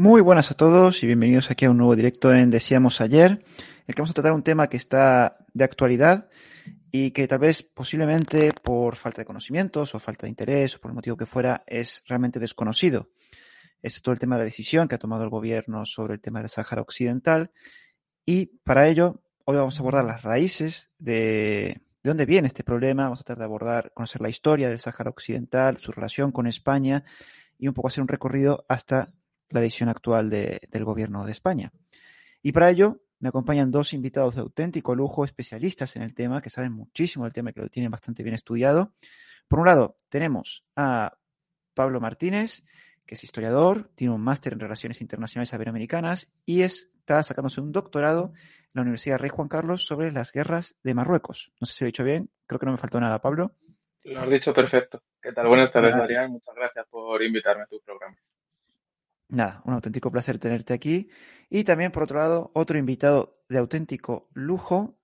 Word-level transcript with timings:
Muy 0.00 0.22
buenas 0.22 0.50
a 0.50 0.54
todos 0.54 1.02
y 1.02 1.06
bienvenidos 1.06 1.50
aquí 1.50 1.66
a 1.66 1.70
un 1.70 1.76
nuevo 1.76 1.94
directo 1.94 2.32
en 2.32 2.48
Decíamos 2.48 3.02
ayer, 3.02 3.32
en 3.32 3.84
el 3.86 3.94
que 3.94 4.00
vamos 4.00 4.08
a 4.08 4.14
tratar 4.14 4.32
un 4.32 4.42
tema 4.42 4.66
que 4.70 4.78
está 4.78 5.36
de 5.52 5.62
actualidad 5.62 6.30
y 6.90 7.10
que 7.10 7.28
tal 7.28 7.40
vez 7.40 7.62
posiblemente 7.62 8.50
por 8.62 8.96
falta 8.96 9.20
de 9.20 9.26
conocimientos 9.26 9.94
o 9.94 9.98
falta 9.98 10.22
de 10.22 10.30
interés 10.30 10.74
o 10.74 10.80
por 10.80 10.90
el 10.90 10.94
motivo 10.94 11.18
que 11.18 11.26
fuera 11.26 11.64
es 11.66 12.02
realmente 12.08 12.40
desconocido. 12.40 13.10
Es 13.82 14.00
todo 14.00 14.14
el 14.14 14.18
tema 14.18 14.36
de 14.36 14.40
la 14.40 14.44
decisión 14.46 14.88
que 14.88 14.94
ha 14.94 14.98
tomado 14.98 15.22
el 15.22 15.28
gobierno 15.28 15.84
sobre 15.84 16.14
el 16.14 16.20
tema 16.22 16.40
del 16.40 16.48
Sáhara 16.48 16.80
Occidental 16.80 17.50
y 18.24 18.46
para 18.64 18.88
ello 18.88 19.20
hoy 19.44 19.58
vamos 19.58 19.76
a 19.76 19.80
abordar 19.80 20.06
las 20.06 20.22
raíces 20.22 20.88
de, 20.98 21.82
de 22.02 22.08
dónde 22.08 22.24
viene 22.24 22.48
este 22.48 22.64
problema, 22.64 23.02
vamos 23.02 23.20
a 23.20 23.24
tratar 23.24 23.40
de 23.40 23.44
abordar, 23.44 23.92
conocer 23.92 24.22
la 24.22 24.30
historia 24.30 24.70
del 24.70 24.78
Sáhara 24.78 25.10
Occidental, 25.10 25.76
su 25.76 25.92
relación 25.92 26.32
con 26.32 26.46
España 26.46 27.04
y 27.58 27.68
un 27.68 27.74
poco 27.74 27.88
hacer 27.88 28.00
un 28.00 28.08
recorrido 28.08 28.64
hasta 28.66 29.12
la 29.50 29.60
decisión 29.60 29.88
actual 29.88 30.30
de, 30.30 30.60
del 30.70 30.84
gobierno 30.84 31.24
de 31.24 31.32
España. 31.32 31.72
Y 32.42 32.52
para 32.52 32.70
ello 32.70 33.00
me 33.20 33.28
acompañan 33.28 33.70
dos 33.70 33.92
invitados 33.92 34.34
de 34.34 34.40
auténtico 34.40 34.94
lujo, 34.94 35.24
especialistas 35.24 35.94
en 35.96 36.02
el 36.02 36.14
tema, 36.14 36.40
que 36.40 36.50
saben 36.50 36.72
muchísimo 36.72 37.24
del 37.24 37.34
tema 37.34 37.50
y 37.50 37.52
que 37.52 37.60
lo 37.60 37.68
tienen 37.68 37.90
bastante 37.90 38.22
bien 38.22 38.34
estudiado. 38.34 38.92
Por 39.46 39.60
un 39.60 39.66
lado, 39.66 39.96
tenemos 40.08 40.64
a 40.74 41.18
Pablo 41.74 42.00
Martínez, 42.00 42.64
que 43.06 43.16
es 43.16 43.24
historiador, 43.24 43.90
tiene 43.94 44.14
un 44.14 44.22
máster 44.22 44.52
en 44.52 44.60
Relaciones 44.60 45.00
Internacionales 45.00 45.52
Iberoamericanas 45.52 46.30
y 46.46 46.62
está 46.62 47.22
sacándose 47.22 47.60
un 47.60 47.72
doctorado 47.72 48.32
en 48.34 48.70
la 48.74 48.82
Universidad 48.82 49.18
Rey 49.18 49.30
Juan 49.30 49.48
Carlos 49.48 49.84
sobre 49.84 50.12
las 50.12 50.32
guerras 50.32 50.76
de 50.82 50.94
Marruecos. 50.94 51.52
No 51.60 51.66
sé 51.66 51.74
si 51.74 51.84
lo 51.84 51.86
he 51.86 51.92
dicho 51.92 52.04
bien, 52.04 52.30
creo 52.46 52.58
que 52.58 52.66
no 52.66 52.72
me 52.72 52.78
faltó 52.78 53.00
nada, 53.00 53.20
Pablo. 53.20 53.56
Lo 54.04 54.20
has 54.20 54.30
dicho 54.30 54.54
perfecto. 54.54 55.02
¿Qué 55.20 55.32
tal? 55.32 55.48
Buenas 55.48 55.70
tardes, 55.70 55.92
Adrián. 55.92 56.30
Muchas 56.30 56.54
gracias 56.54 56.86
por 56.88 57.22
invitarme 57.22 57.64
a 57.64 57.66
tu 57.66 57.80
programa. 57.80 58.16
Nada, 59.30 59.62
un 59.64 59.74
auténtico 59.74 60.10
placer 60.10 60.38
tenerte 60.38 60.74
aquí. 60.74 61.08
Y 61.48 61.64
también, 61.64 61.92
por 61.92 62.02
otro 62.02 62.18
lado, 62.18 62.50
otro 62.54 62.78
invitado 62.78 63.32
de 63.48 63.58
auténtico 63.58 64.28
lujo, 64.34 64.98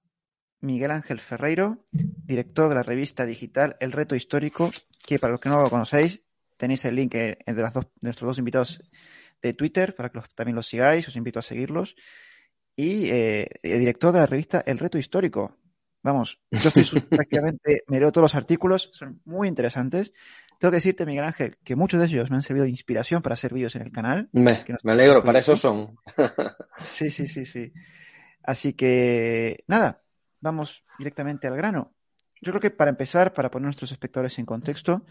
Miguel 0.60 0.90
Ángel 0.90 1.20
Ferreiro, 1.20 1.84
director 1.92 2.68
de 2.68 2.74
la 2.74 2.82
revista 2.82 3.24
digital 3.24 3.76
El 3.78 3.92
Reto 3.92 4.16
Histórico, 4.16 4.70
que 5.06 5.18
para 5.18 5.32
los 5.32 5.40
que 5.40 5.48
no 5.48 5.60
lo 5.60 5.70
conocéis, 5.70 6.26
tenéis 6.56 6.84
el 6.84 6.96
link 6.96 7.12
de, 7.12 7.38
las 7.46 7.72
dos, 7.72 7.84
de 7.84 8.08
nuestros 8.08 8.28
dos 8.28 8.38
invitados 8.38 8.82
de 9.42 9.54
Twitter 9.54 9.94
para 9.94 10.08
que 10.08 10.18
los, 10.18 10.34
también 10.34 10.56
los 10.56 10.66
sigáis, 10.66 11.06
os 11.06 11.16
invito 11.16 11.38
a 11.38 11.42
seguirlos. 11.42 11.94
Y 12.74 13.08
eh, 13.10 13.48
director 13.62 14.12
de 14.12 14.18
la 14.18 14.26
revista 14.26 14.62
El 14.66 14.78
Reto 14.78 14.98
Histórico. 14.98 15.56
Vamos, 16.06 16.38
yo 16.52 16.68
estoy 16.68 17.00
prácticamente, 17.10 17.82
me 17.88 17.98
leo 17.98 18.12
todos 18.12 18.22
los 18.22 18.34
artículos, 18.36 18.90
son 18.92 19.20
muy 19.24 19.48
interesantes. 19.48 20.12
Tengo 20.60 20.70
que 20.70 20.76
decirte, 20.76 21.04
Miguel 21.04 21.24
Ángel, 21.24 21.56
que 21.64 21.74
muchos 21.74 21.98
de 21.98 22.06
ellos 22.06 22.30
me 22.30 22.36
han 22.36 22.42
servido 22.42 22.62
de 22.62 22.70
inspiración 22.70 23.22
para 23.22 23.32
hacer 23.32 23.52
vídeos 23.52 23.74
en 23.74 23.82
el 23.82 23.90
canal. 23.90 24.28
Me, 24.30 24.64
me 24.84 24.92
alegro, 24.92 25.24
para 25.24 25.40
eso 25.40 25.56
son. 25.56 25.98
sí, 26.80 27.10
sí, 27.10 27.26
sí, 27.26 27.44
sí. 27.44 27.72
Así 28.44 28.74
que, 28.74 29.64
nada, 29.66 30.04
vamos 30.40 30.84
directamente 30.96 31.48
al 31.48 31.56
grano. 31.56 31.92
Yo 32.40 32.52
creo 32.52 32.60
que 32.60 32.70
para 32.70 32.90
empezar, 32.90 33.34
para 33.34 33.50
poner 33.50 33.64
a 33.64 33.70
nuestros 33.70 33.90
espectadores 33.90 34.38
en 34.38 34.46
contexto, 34.46 35.02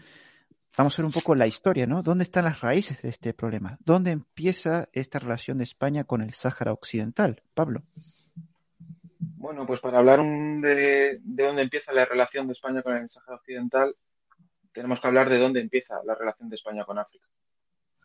vamos 0.78 0.98
a 0.98 1.02
ver 1.02 1.06
un 1.06 1.12
poco 1.12 1.34
la 1.34 1.46
historia, 1.46 1.86
¿no? 1.86 2.02
¿Dónde 2.02 2.24
están 2.24 2.46
las 2.46 2.62
raíces 2.62 3.02
de 3.02 3.10
este 3.10 3.34
problema? 3.34 3.76
¿Dónde 3.84 4.12
empieza 4.12 4.88
esta 4.94 5.18
relación 5.18 5.58
de 5.58 5.64
España 5.64 6.04
con 6.04 6.22
el 6.22 6.32
Sáhara 6.32 6.72
Occidental? 6.72 7.42
Pablo. 7.52 7.82
Bueno, 9.38 9.66
pues 9.66 9.80
para 9.80 9.98
hablar 9.98 10.20
de, 10.22 11.18
de 11.22 11.44
dónde 11.44 11.62
empieza 11.62 11.92
la 11.92 12.04
relación 12.04 12.46
de 12.46 12.54
España 12.54 12.82
con 12.82 12.96
el 12.96 13.10
Sáhara 13.10 13.36
Occidental, 13.36 13.94
tenemos 14.72 15.00
que 15.00 15.06
hablar 15.06 15.30
de 15.30 15.38
dónde 15.38 15.60
empieza 15.60 16.02
la 16.04 16.14
relación 16.14 16.48
de 16.48 16.56
España 16.56 16.84
con 16.84 16.98
África, 16.98 17.26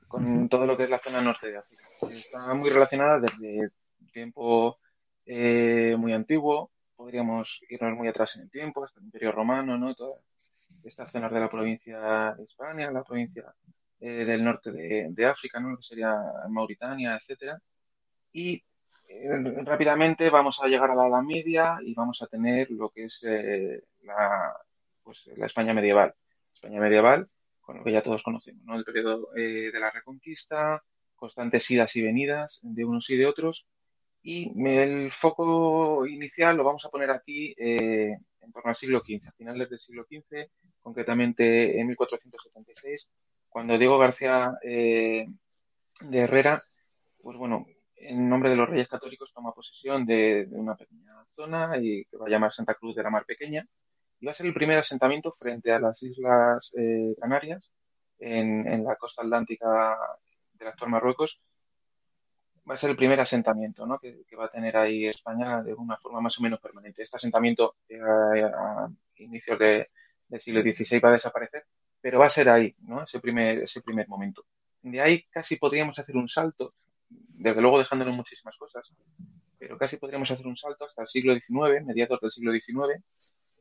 con 0.08 0.48
todo 0.50 0.66
lo 0.66 0.78
que 0.78 0.84
es 0.84 0.90
la 0.90 1.00
zona 1.00 1.22
norte 1.22 1.52
de 1.52 1.58
África. 1.58 1.84
Está 2.10 2.54
muy 2.54 2.70
relacionada 2.70 3.20
desde 3.20 3.72
tiempo 4.12 4.78
eh, 5.26 5.96
muy 5.98 6.14
antiguo, 6.14 6.72
podríamos 6.96 7.62
irnos 7.70 7.98
muy 7.98 8.08
atrás 8.08 8.36
en 8.36 8.44
el 8.44 8.50
tiempo, 8.50 8.84
hasta 8.84 9.00
el 9.00 9.06
Imperio 9.06 9.32
Romano, 9.32 9.78
¿no? 9.78 9.94
Todas 9.96 10.20
estas 10.84 11.12
zonas 11.12 11.32
de 11.32 11.40
la 11.40 11.50
provincia 11.50 12.34
de 12.38 12.44
España, 12.44 12.92
la 12.92 13.04
provincia 13.04 13.54
eh, 14.00 14.26
del 14.26 14.44
norte 14.44 14.72
de, 14.72 15.26
África, 15.26 15.60
¿no? 15.60 15.78
Que 15.78 15.84
sería 15.84 16.16
Mauritania, 16.50 17.16
etcétera. 17.16 17.62
Y 18.34 18.64
eh, 19.10 19.64
rápidamente 19.64 20.30
vamos 20.30 20.60
a 20.62 20.68
llegar 20.68 20.92
a 20.92 20.96
la 20.96 21.08
Edad 21.08 21.22
Media 21.22 21.78
y 21.82 21.94
vamos 21.94 22.22
a 22.22 22.28
tener 22.28 22.70
lo 22.72 22.90
que 22.90 23.06
es 23.06 23.22
la, 24.04 24.56
pues, 25.04 25.30
la 25.36 25.46
España 25.46 25.74
medieval. 25.74 26.14
España 26.54 26.80
medieval, 26.80 27.28
con 27.60 27.78
lo 27.78 27.84
que 27.84 27.92
ya 27.92 28.04
todos 28.04 28.22
conocemos, 28.22 28.64
¿no? 28.66 28.76
El 28.76 28.84
periodo 28.84 29.36
eh, 29.36 29.72
de 29.72 29.80
la 29.80 29.90
Reconquista, 29.90 30.84
constantes 31.16 31.70
idas 31.72 31.96
y 31.96 32.02
venidas 32.02 32.60
de 32.62 32.86
unos 32.86 33.10
y 33.10 33.18
de 33.18 33.26
otros. 33.26 33.66
Y 34.22 34.52
el 34.68 35.12
foco 35.12 36.06
inicial 36.06 36.56
lo 36.56 36.64
vamos 36.64 36.86
a 36.86 36.90
poner 36.90 37.10
aquí 37.10 37.56
eh, 37.58 38.16
en 38.42 38.52
torno 38.52 38.70
al 38.70 38.76
siglo 38.76 39.00
XV, 39.00 39.28
a 39.28 39.32
finales 39.32 39.70
del 39.70 39.80
siglo 39.80 40.06
XV, 40.08 40.48
concretamente 40.80 41.80
en 41.80 41.88
1476, 41.88 43.10
cuando 43.50 43.78
Diego 43.80 43.98
García 43.98 44.54
eh, 44.64 45.26
de 46.02 46.18
Herrera, 46.20 46.62
pues 47.22 47.38
bueno, 47.38 47.66
en 48.02 48.30
nombre 48.30 48.50
de 48.50 48.56
los 48.56 48.70
Reyes 48.70 48.88
Católicos 48.88 49.32
toma 49.34 49.54
posesión 49.54 50.06
de, 50.06 50.46
de, 50.46 50.56
una 50.56 50.76
pequeña 50.76 51.14
zona 51.32 51.78
y 51.78 52.06
que 52.06 52.18
va 52.18 52.28
a 52.28 52.30
llamar 52.30 52.54
Santa 52.54 52.76
Cruz 52.76 52.96
de 52.96 53.04
la 53.04 53.10
Mar 53.10 53.26
Pequeña, 53.26 53.66
iba 54.22 54.32
a 54.32 54.36
ser 54.36 54.46
el 54.46 54.54
primer 54.54 54.78
asentamiento 54.78 55.32
frente 55.32 55.72
a 55.72 55.80
las 55.80 56.02
Islas 56.04 56.74
eh, 56.78 57.16
Canarias, 57.20 57.72
en, 58.22 58.84
la 58.84 58.96
costa 58.96 59.24
atlántica 59.24 59.98
del 60.54 60.68
actual 60.68 60.92
Marruecos. 60.92 61.42
Va 62.70 62.76
a 62.76 62.78
ser 62.78 62.92
el 62.92 62.96
primer 62.96 63.20
asentamiento 63.20 63.86
¿no? 63.88 63.98
que, 64.00 64.24
va 64.40 64.46
a 64.46 64.52
tener 64.52 64.78
ahí 64.78 65.08
España 65.08 65.64
de 65.64 65.74
una 65.74 65.98
forma 65.98 66.22
más 66.22 66.38
o 66.38 66.44
menos 66.44 66.60
permanente. 66.60 67.02
Este 67.02 67.18
asentamiento 67.18 67.78
eh, 67.90 68.00
a, 68.00 68.88
inicios 69.16 69.58
del 69.58 69.88
siglo 70.40 70.62
XVI 70.62 71.00
va 71.00 71.10
a 71.10 71.14
desaparecer, 71.14 71.66
pero 72.00 72.20
va 72.20 72.28
a 72.28 72.30
ser 72.30 72.50
ahí, 72.50 72.76
¿no? 72.82 73.04
ese, 73.04 73.20
primer, 73.20 73.64
ese 73.64 73.82
primer 73.82 74.08
momento. 74.08 74.46
De 74.84 75.02
ahí 75.02 75.24
casi 75.32 75.56
podríamos 75.56 75.98
hacer 75.98 76.16
un 76.16 76.30
salto, 76.30 76.76
desde 77.30 77.62
luego 77.62 77.80
dejándonos 77.80 78.16
muchísimas 78.16 78.58
cosas, 78.58 78.92
pero 79.58 79.78
casi 79.78 79.98
podríamos 79.98 80.30
hacer 80.32 80.48
un 80.48 80.58
salto 80.58 80.86
hasta 80.86 81.04
el 81.04 81.08
siglo 81.08 81.34
XIX, 81.34 81.86
mediados 81.86 82.20
del 82.22 82.32
siglo 82.32 82.52
XIX, 82.52 83.04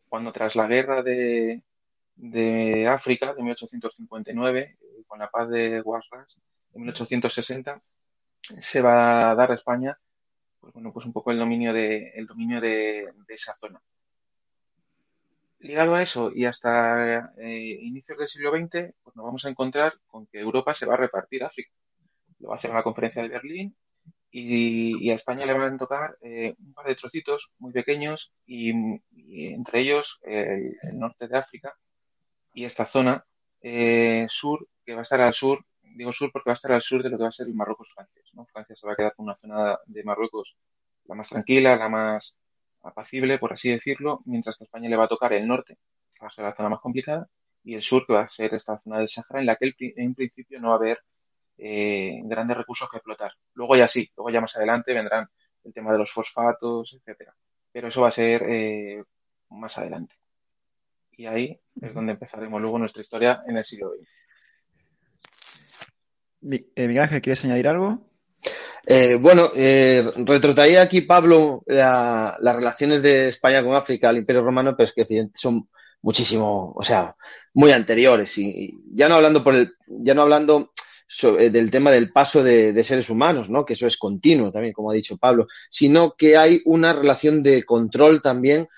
cuando 0.08 0.32
tras 0.32 0.56
la 0.56 0.66
guerra 0.66 1.02
de, 1.02 1.62
de 2.16 2.88
África 2.88 3.34
de 3.34 3.42
1859, 3.42 4.78
eh, 4.80 5.04
con 5.06 5.18
la 5.18 5.30
paz 5.30 5.48
de 5.48 5.80
Guarras 5.80 6.40
de 6.72 6.80
1860, 6.80 7.82
se 8.58 8.80
va 8.80 9.30
a 9.30 9.34
dar 9.34 9.52
a 9.52 9.54
España 9.54 9.98
pues 10.60 10.74
bueno, 10.74 10.92
pues 10.92 11.06
un 11.06 11.12
poco 11.12 11.30
el 11.30 11.38
dominio 11.38 11.72
de, 11.72 12.10
el 12.14 12.26
dominio 12.26 12.60
de, 12.60 13.12
esa 13.28 13.54
zona. 13.56 13.80
Ligado 15.60 15.94
a 15.94 16.02
eso 16.02 16.30
y 16.34 16.46
hasta 16.46 17.32
eh, 17.36 17.78
inicios 17.82 18.18
del 18.18 18.28
siglo 18.28 18.50
XX, 18.50 18.94
pues 19.02 19.16
nos 19.16 19.24
vamos 19.24 19.44
a 19.44 19.50
encontrar 19.50 19.94
con 20.06 20.26
que 20.26 20.40
Europa 20.40 20.74
se 20.74 20.86
va 20.86 20.94
a 20.94 20.98
repartir 20.98 21.44
África. 21.44 21.70
Lo 22.40 22.48
va 22.50 22.56
a 22.56 22.66
en 22.66 22.74
la 22.74 22.82
conferencia 22.82 23.22
de 23.22 23.28
Berlín 23.28 23.76
y, 24.30 25.10
a 25.10 25.14
España 25.14 25.46
le 25.46 25.54
van 25.54 25.74
a 25.74 25.78
tocar 25.78 26.16
eh, 26.22 26.54
un 26.58 26.72
par 26.72 26.86
de 26.86 26.94
trocitos 26.94 27.50
muy 27.58 27.72
pequeños 27.72 28.32
y, 28.46 28.72
entre 29.52 29.80
ellos 29.80 30.18
el, 30.22 30.76
norte 30.94 31.28
de 31.28 31.38
África 31.38 31.74
y 32.54 32.64
esta 32.64 32.86
zona 32.86 33.24
eh, 33.62 34.26
sur 34.28 34.66
que 34.84 34.94
va 34.94 35.00
a 35.00 35.02
estar 35.02 35.20
al 35.20 35.34
sur, 35.34 35.64
digo 35.82 36.12
sur 36.12 36.30
porque 36.32 36.50
va 36.50 36.54
a 36.54 36.54
estar 36.54 36.72
al 36.72 36.82
sur 36.82 37.02
de 37.02 37.10
lo 37.10 37.16
que 37.16 37.24
va 37.24 37.28
a 37.28 37.32
ser 37.32 37.46
el 37.46 37.54
Marruecos 37.54 37.88
francés. 37.92 38.30
¿no? 38.32 38.46
Francia 38.46 38.76
se 38.76 38.86
va 38.86 38.94
a 38.94 38.96
quedar 38.96 39.14
con 39.14 39.24
una 39.26 39.36
zona 39.36 39.78
de 39.86 40.04
Marruecos 40.04 40.56
la 41.04 41.14
más 41.14 41.28
tranquila, 41.28 41.76
la 41.76 41.88
más 41.88 42.36
apacible, 42.82 43.38
por 43.38 43.52
así 43.52 43.70
decirlo, 43.70 44.22
mientras 44.24 44.56
que 44.56 44.64
a 44.64 44.66
España 44.66 44.88
le 44.88 44.96
va 44.96 45.04
a 45.04 45.08
tocar 45.08 45.32
el 45.32 45.46
norte, 45.46 45.76
que 46.12 46.20
va 46.20 46.28
a 46.28 46.30
ser 46.30 46.44
la 46.44 46.54
zona 46.54 46.70
más 46.70 46.80
complicada, 46.80 47.28
y 47.62 47.74
el 47.74 47.82
sur, 47.82 48.06
que 48.06 48.14
va 48.14 48.22
a 48.22 48.28
ser 48.28 48.54
esta 48.54 48.80
zona 48.80 48.98
del 48.98 49.08
Sahara, 49.08 49.40
en 49.40 49.46
la 49.46 49.56
que 49.56 49.74
en 49.78 50.14
principio 50.14 50.60
no 50.60 50.68
va 50.68 50.74
a 50.74 50.78
haber 50.78 51.00
eh, 51.62 52.20
grandes 52.24 52.56
recursos 52.56 52.88
que 52.90 52.96
explotar. 52.96 53.32
Luego 53.54 53.76
ya 53.76 53.86
sí, 53.88 54.10
luego 54.16 54.30
ya 54.30 54.40
más 54.40 54.56
adelante 54.56 54.94
vendrán 54.94 55.28
el 55.64 55.72
tema 55.72 55.92
de 55.92 55.98
los 55.98 56.10
fosfatos, 56.10 56.94
etcétera. 56.94 57.34
Pero 57.72 57.88
eso 57.88 58.00
va 58.00 58.08
a 58.08 58.12
ser 58.12 58.42
eh, 58.48 59.02
más 59.50 59.76
adelante. 59.78 60.14
Y 61.12 61.26
ahí 61.26 61.60
es 61.80 61.94
donde 61.94 62.12
empezaremos 62.12 62.60
luego 62.60 62.78
nuestra 62.78 63.02
historia 63.02 63.42
en 63.46 63.58
el 63.58 63.64
siglo 63.64 63.90
XX. 63.90 64.08
Eh, 66.74 66.88
Miguel 66.88 67.02
Ángel, 67.02 67.20
¿quieres 67.20 67.44
añadir 67.44 67.68
algo? 67.68 68.10
Eh, 68.86 69.16
bueno, 69.20 69.50
eh, 69.54 70.10
retrotraía 70.16 70.82
aquí 70.82 71.02
Pablo 71.02 71.62
las 71.66 72.56
relaciones 72.56 73.02
de 73.02 73.28
España 73.28 73.62
con 73.62 73.74
África, 73.74 74.08
el 74.08 74.16
Imperio 74.16 74.42
Romano, 74.42 74.74
pero 74.74 74.88
es 74.88 74.94
que 74.94 75.28
son 75.34 75.68
muchísimo, 76.00 76.72
o 76.74 76.82
sea, 76.82 77.14
muy 77.52 77.72
anteriores 77.72 78.38
y, 78.38 78.48
y 78.48 78.80
ya 78.92 79.08
no 79.08 79.16
hablando 79.16 79.44
por 79.44 79.54
el, 79.54 79.72
ya 79.86 80.14
no 80.14 80.22
hablando 80.22 80.72
eh, 81.38 81.50
del 81.50 81.70
tema 81.70 81.90
del 81.90 82.12
paso 82.12 82.42
de, 82.42 82.84
seres 82.84 83.10
humanos, 83.10 83.50
¿no? 83.50 83.64
Que 83.64 83.72
eso 83.72 83.86
es 83.86 83.96
continuo 83.96 84.52
también, 84.52 84.72
como 84.72 84.90
ha 84.90 84.94
dicho 84.94 85.16
Pablo, 85.16 85.46
sino 85.68 86.14
que 86.16 86.36
hay 86.36 86.62
una 86.64 86.92
relación 86.92 87.42
de 87.42 87.64
control 87.64 88.22
también 88.22 88.68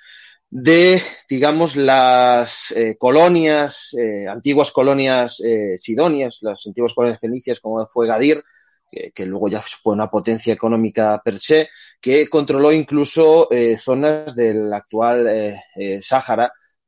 de, 0.48 1.02
digamos, 1.28 1.76
las 1.76 2.70
eh, 2.72 2.96
colonias, 2.98 3.94
eh, 3.98 4.26
antiguas 4.28 4.72
colonias 4.72 5.42
sidonias, 5.76 6.38
las 6.42 6.66
antiguas 6.66 6.94
colonias 6.94 7.20
fenicias, 7.20 7.60
como 7.60 7.86
fue 7.86 8.06
Gadir, 8.06 8.42
que, 9.14 9.24
luego 9.24 9.48
ya 9.48 9.62
fue 9.62 9.94
una 9.94 10.10
potencia 10.10 10.52
económica 10.52 11.20
per 11.24 11.38
se, 11.38 11.70
que 11.98 12.28
controló 12.28 12.72
incluso 12.72 13.48
zonas 13.78 14.36
del 14.36 14.70
actual 14.70 15.26
eh, 15.28 16.00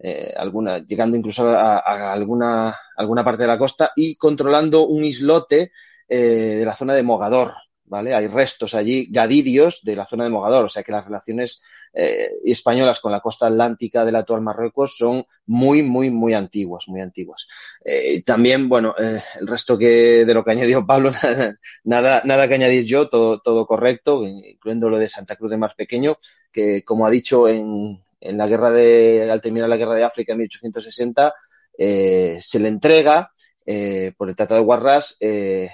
eh, 0.05 0.35
alguna, 0.37 0.79
llegando 0.79 1.17
incluso 1.17 1.49
a, 1.49 1.79
alguna, 2.13 2.77
alguna 2.97 3.25
parte 3.25 3.43
de 3.43 3.49
la 3.49 3.59
costa 3.59 3.93
y 3.97 4.17
controlando 4.17 4.87
un 4.87 5.05
islote 5.05 5.73
de 6.07 6.65
la 6.65 6.75
zona 6.75 6.93
de 6.93 7.03
Mogador, 7.03 7.55
¿vale? 7.87 8.15
Hay 8.15 8.27
restos 8.27 8.75
allí, 8.75 9.09
gadirios 9.11 9.81
de 9.83 9.97
la 9.97 10.07
zona 10.07 10.25
de 10.25 10.31
Mogador, 10.31 10.67
o 10.67 10.69
sea 10.69 10.83
que 10.83 10.93
las 10.93 11.05
relaciones 11.05 11.63
eh, 11.93 12.29
españolas 12.45 12.99
con 12.99 13.13
la 13.13 13.21
costa 13.21 13.47
atlántica 13.47 14.05
del 14.05 14.17
actual 14.17 14.41
Marruecos 14.41 14.97
son 14.97 15.25
muy, 15.47 15.83
muy, 15.83 16.11
muy 16.11 16.35
antiguas, 16.35 16.85
muy 16.89 17.01
antiguas. 17.01 17.47
Eh, 17.85 18.23
también, 18.23 18.69
bueno, 18.69 18.95
eh, 18.99 19.23
el 19.39 19.47
resto 19.47 19.79
que 19.79 20.25
de 20.25 20.35
lo 20.35 20.45
que 20.45 20.51
añadió 20.51 20.85
Pablo, 20.85 21.13
nada, 21.85 22.23
nada, 22.25 22.49
que 22.49 22.55
añadir 22.55 22.85
yo, 22.85 23.09
todo, 23.09 23.41
todo 23.41 23.67
correcto, 23.67 24.25
incluyendo 24.25 24.89
lo 24.89 24.99
de 24.99 25.09
Santa 25.09 25.37
Cruz 25.37 25.51
de 25.51 25.59
más 25.59 25.75
pequeño, 25.75 26.17
que 26.51 26.85
como 26.85 27.07
ha 27.07 27.11
dicho 27.11 27.49
en, 27.49 28.03
en 28.25 28.39
la 28.39 28.49
guerra 28.49 28.71
de, 28.71 29.31
al 29.31 29.41
terminar 29.41 29.69
la 29.69 29.77
guerra 29.77 29.95
de 29.95 30.05
África 30.05 30.33
en 30.33 30.39
1860, 30.39 31.35
eh, 31.79 32.39
se 32.43 32.59
le 32.59 32.69
entrega 32.69 33.33
eh, 33.67 34.13
por 34.17 34.29
el 34.29 34.37
Tratado 34.37 34.61
de 34.61 34.67
Guarras 34.67 35.17
eh, 35.21 35.71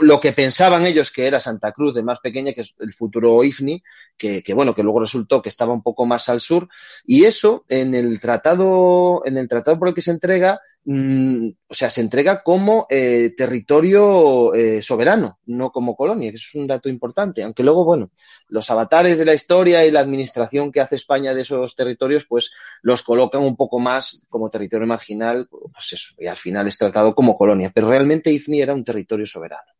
lo 0.00 0.20
que 0.20 0.32
pensaban 0.32 0.86
ellos 0.86 1.10
que 1.10 1.26
era 1.26 1.40
Santa 1.40 1.72
Cruz 1.72 1.94
de 1.94 2.02
más 2.02 2.18
pequeña, 2.20 2.52
que 2.52 2.62
es 2.62 2.74
el 2.80 2.92
futuro 2.94 3.44
IFNI, 3.44 3.82
que, 4.16 4.42
que, 4.42 4.54
bueno, 4.54 4.74
que 4.74 4.82
luego 4.82 5.00
resultó 5.00 5.40
que 5.40 5.48
estaba 5.48 5.72
un 5.72 5.82
poco 5.82 6.04
más 6.04 6.28
al 6.28 6.40
sur. 6.40 6.68
Y 7.04 7.24
eso 7.24 7.64
en 7.68 7.94
el 7.94 8.18
tratado, 8.18 9.22
en 9.24 9.36
el 9.36 9.48
tratado 9.48 9.78
por 9.78 9.88
el 9.88 9.94
que 9.94 10.02
se 10.02 10.10
entrega, 10.10 10.60
Mm, 10.86 11.48
o 11.66 11.74
sea, 11.74 11.88
se 11.88 12.02
entrega 12.02 12.42
como 12.42 12.86
eh, 12.90 13.32
territorio 13.34 14.52
eh, 14.52 14.82
soberano, 14.82 15.38
no 15.46 15.70
como 15.70 15.96
colonia, 15.96 16.30
que 16.30 16.36
es 16.36 16.54
un 16.54 16.66
dato 16.66 16.90
importante. 16.90 17.42
Aunque 17.42 17.62
luego, 17.62 17.84
bueno, 17.84 18.10
los 18.48 18.70
avatares 18.70 19.16
de 19.16 19.24
la 19.24 19.32
historia 19.32 19.86
y 19.86 19.90
la 19.90 20.00
administración 20.00 20.70
que 20.70 20.80
hace 20.80 20.96
España 20.96 21.32
de 21.32 21.42
esos 21.42 21.74
territorios, 21.74 22.26
pues 22.26 22.52
los 22.82 23.02
colocan 23.02 23.42
un 23.42 23.56
poco 23.56 23.78
más 23.78 24.26
como 24.28 24.50
territorio 24.50 24.86
marginal, 24.86 25.48
pues 25.50 25.92
eso, 25.92 26.14
y 26.18 26.26
al 26.26 26.36
final 26.36 26.68
es 26.68 26.76
tratado 26.76 27.14
como 27.14 27.34
colonia. 27.34 27.72
Pero 27.74 27.88
realmente 27.88 28.30
IFNI 28.30 28.60
era 28.60 28.74
un 28.74 28.84
territorio 28.84 29.26
soberano. 29.26 29.72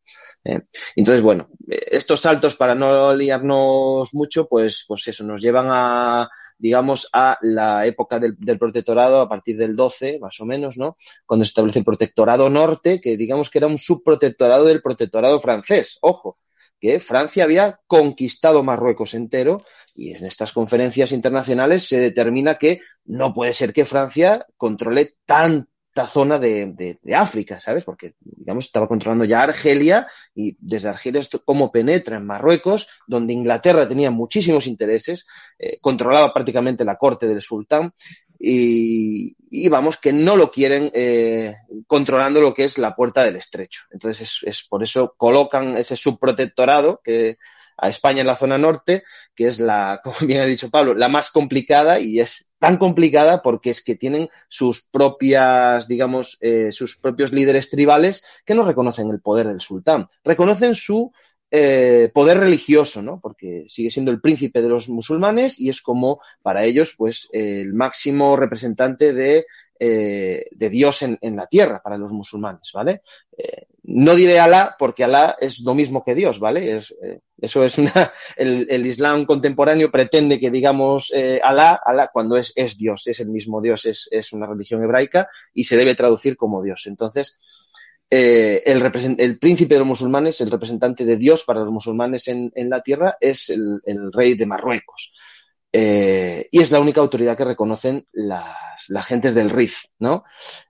¿eh? 0.43 0.63
Entonces, 0.97 1.23
bueno, 1.23 1.51
estos 1.69 2.21
saltos, 2.21 2.57
para 2.57 2.75
no 2.75 3.15
liarnos 3.15 4.15
mucho, 4.15 4.49
pues, 4.49 4.85
pues 4.89 5.07
eso, 5.09 5.23
nos 5.25 5.43
llevan 5.43 5.67
a 5.69 6.31
digamos, 6.59 7.09
a 7.13 7.39
la 7.43 7.87
época 7.87 8.19
del, 8.19 8.37
del, 8.39 8.59
protectorado, 8.59 9.21
a 9.21 9.29
partir 9.29 9.57
del 9.57 9.77
12, 9.77 10.19
más 10.21 10.41
o 10.41 10.47
menos, 10.47 10.77
¿no? 10.77 10.97
Cuando 11.27 11.45
se 11.45 11.51
establece 11.51 11.81
el 11.81 11.85
protectorado 11.85 12.49
norte, 12.51 13.01
que 13.01 13.17
digamos 13.17 13.51
que 13.51 13.59
era 13.59 13.67
un 13.67 13.79
subprotectorado 13.79 14.65
del 14.65 14.83
protectorado 14.83 15.41
francés. 15.41 15.99
Ojo, 16.03 16.39
que 16.85 17.01
Francia 17.01 17.45
había 17.45 17.81
conquistado 17.87 18.63
Marruecos 18.63 19.15
entero 19.15 19.65
y 19.95 20.13
en 20.13 20.27
estas 20.27 20.53
conferencias 20.53 21.13
internacionales 21.13 21.89
se 21.89 21.99
determina 21.99 22.57
que 22.57 22.81
no 23.07 23.33
puede 23.33 23.55
ser 23.55 23.73
que 23.73 23.87
Francia 23.87 24.47
controle 24.59 25.13
tan 25.25 25.69
esta 25.95 26.09
zona 26.09 26.41
de, 26.41 26.99
de, 27.01 27.15
África, 27.15 27.61
¿sabes? 27.61 27.85
Porque, 27.85 28.15
digamos, 28.21 28.65
estaba 28.65 28.89
controlando 28.89 29.25
ya 29.25 29.43
Argelia 29.43 30.09
y 30.35 30.57
desde 30.59 30.89
Argelia 30.89 31.23
cómo 31.45 31.71
penetra 31.71 32.17
en 32.17 32.27
Marruecos, 32.27 32.89
donde 33.07 33.33
Inglaterra 33.33 33.89
tenía 33.89 34.11
muchísimos 34.11 34.67
intereses, 34.67 35.25
eh, 35.57 35.79
controlaba 35.81 36.35
prácticamente 36.35 36.85
la 36.85 36.97
corte 36.97 37.29
del 37.29 37.43
sultán 37.43 37.95
y, 38.41 39.69
vamos, 39.69 39.97
que 39.99 40.13
no 40.13 40.35
lo 40.35 40.51
quieren 40.51 40.91
eh, 40.95 41.55
controlando 41.87 42.41
lo 42.41 42.53
que 42.55 42.65
es 42.65 42.77
la 42.77 42.97
puerta 42.97 43.23
del 43.23 43.37
estrecho. 43.37 43.83
Entonces, 43.93 44.23
es, 44.23 44.41
es 44.49 44.67
por 44.69 44.83
eso 44.83 45.15
colocan 45.17 45.77
ese 45.77 45.95
subprotectorado 45.95 47.01
que 47.05 47.37
a 47.77 47.89
España 47.89 48.21
en 48.21 48.27
la 48.27 48.37
zona 48.37 48.59
norte, 48.59 49.03
que 49.35 49.47
es 49.47 49.61
la, 49.61 50.01
como 50.05 50.17
bien 50.23 50.41
ha 50.41 50.47
dicho 50.47 50.71
Pablo, 50.71 50.95
la 50.95 51.09
más 51.09 51.31
complicada 51.31 52.01
y 52.01 52.21
es 52.21 52.53
tan 52.59 52.79
complicada 52.79 53.43
porque 53.43 53.71
es 53.71 53.83
que 53.85 53.97
tienen 53.97 54.31
sus 54.49 54.83
propias, 54.83 55.87
digamos, 55.89 56.39
eh, 56.41 56.73
sus 56.73 56.97
propios 56.97 57.33
líderes 57.33 57.71
tribales 57.71 58.25
que 58.45 58.55
no 58.55 58.65
reconocen 58.65 59.11
el 59.11 59.21
poder 59.21 59.49
del 59.49 59.61
sultán, 59.61 60.09
reconocen 60.25 60.75
su 60.75 61.13
eh, 61.57 62.11
poder 62.13 62.39
religioso, 62.39 63.01
¿no? 63.01 63.21
Porque 63.23 63.67
sigue 63.69 63.89
siendo 63.89 64.11
el 64.11 64.21
príncipe 64.21 64.61
de 64.61 64.69
los 64.69 64.89
musulmanes 64.89 65.61
y 65.61 65.69
es 65.69 65.83
como 65.83 66.21
para 66.43 66.65
ellos, 66.65 66.95
pues, 66.99 67.29
el 67.33 67.75
máximo 67.75 68.35
representante 68.35 69.13
de 69.13 69.47
eh, 69.79 70.47
de 70.51 70.71
Dios 70.71 71.03
en, 71.03 71.17
en, 71.21 71.37
la 71.37 71.47
tierra 71.47 71.81
para 71.81 71.97
los 71.97 72.11
musulmanes, 72.11 72.71
¿vale? 72.75 73.03
Eh, 73.39 73.67
no 73.85 74.17
diré 74.17 74.41
Alá 74.41 74.75
porque 74.79 75.05
Alá 75.05 75.37
es 75.41 75.61
lo 75.61 75.75
mismo 75.75 76.03
que 76.05 76.17
Dios, 76.17 76.41
¿vale? 76.41 76.77
Es, 76.77 76.93
eso 77.41 77.65
es 77.65 77.79
una, 77.79 77.93
el, 78.37 78.87
Islam 78.87 79.25
contemporáneo 79.25 79.93
pretende 79.93 80.41
que 80.41 80.51
digamos 80.51 81.13
Alá, 81.41 81.81
Alá 81.85 82.11
cuando 82.13 82.37
es, 82.37 82.53
es 82.57 82.77
Dios, 82.77 83.07
es 83.07 83.21
el 83.21 83.29
mismo 83.29 83.61
Dios, 83.61 83.87
es, 83.87 84.09
es 84.11 84.33
una 84.33 84.47
religión 84.47 84.83
hebraica 84.83 85.29
y 85.53 85.63
se 85.63 85.77
debe 85.77 85.95
traducir 85.95 86.37
como 86.37 86.65
Dios. 86.65 86.85
Entonces, 86.87 87.39
eh, 88.17 88.63
el, 89.19 89.39
príncipe 89.41 89.75
de 89.75 89.81
los 89.81 89.89
musulmanes, 89.89 90.41
el 90.41 90.49
representante 90.49 91.05
de 91.05 91.17
Dios 91.17 91.43
para 91.43 91.65
los 91.65 91.73
musulmanes 91.73 92.29
en, 92.29 92.53
la 92.55 92.81
tierra, 92.81 93.17
es 93.21 93.51
el, 93.51 94.13
rey 94.13 94.35
de 94.35 94.47
Marruecos. 94.47 95.15
Eh, 95.73 96.47
y 96.53 96.61
es 96.61 96.71
la 96.71 96.79
única 96.79 97.01
autoridad 97.01 97.37
que 97.37 97.45
reconocen 97.45 98.07
las, 98.13 98.47
gentes 99.05 99.35
del 99.35 99.51
RIF, 99.51 99.87
¿no? 99.99 100.23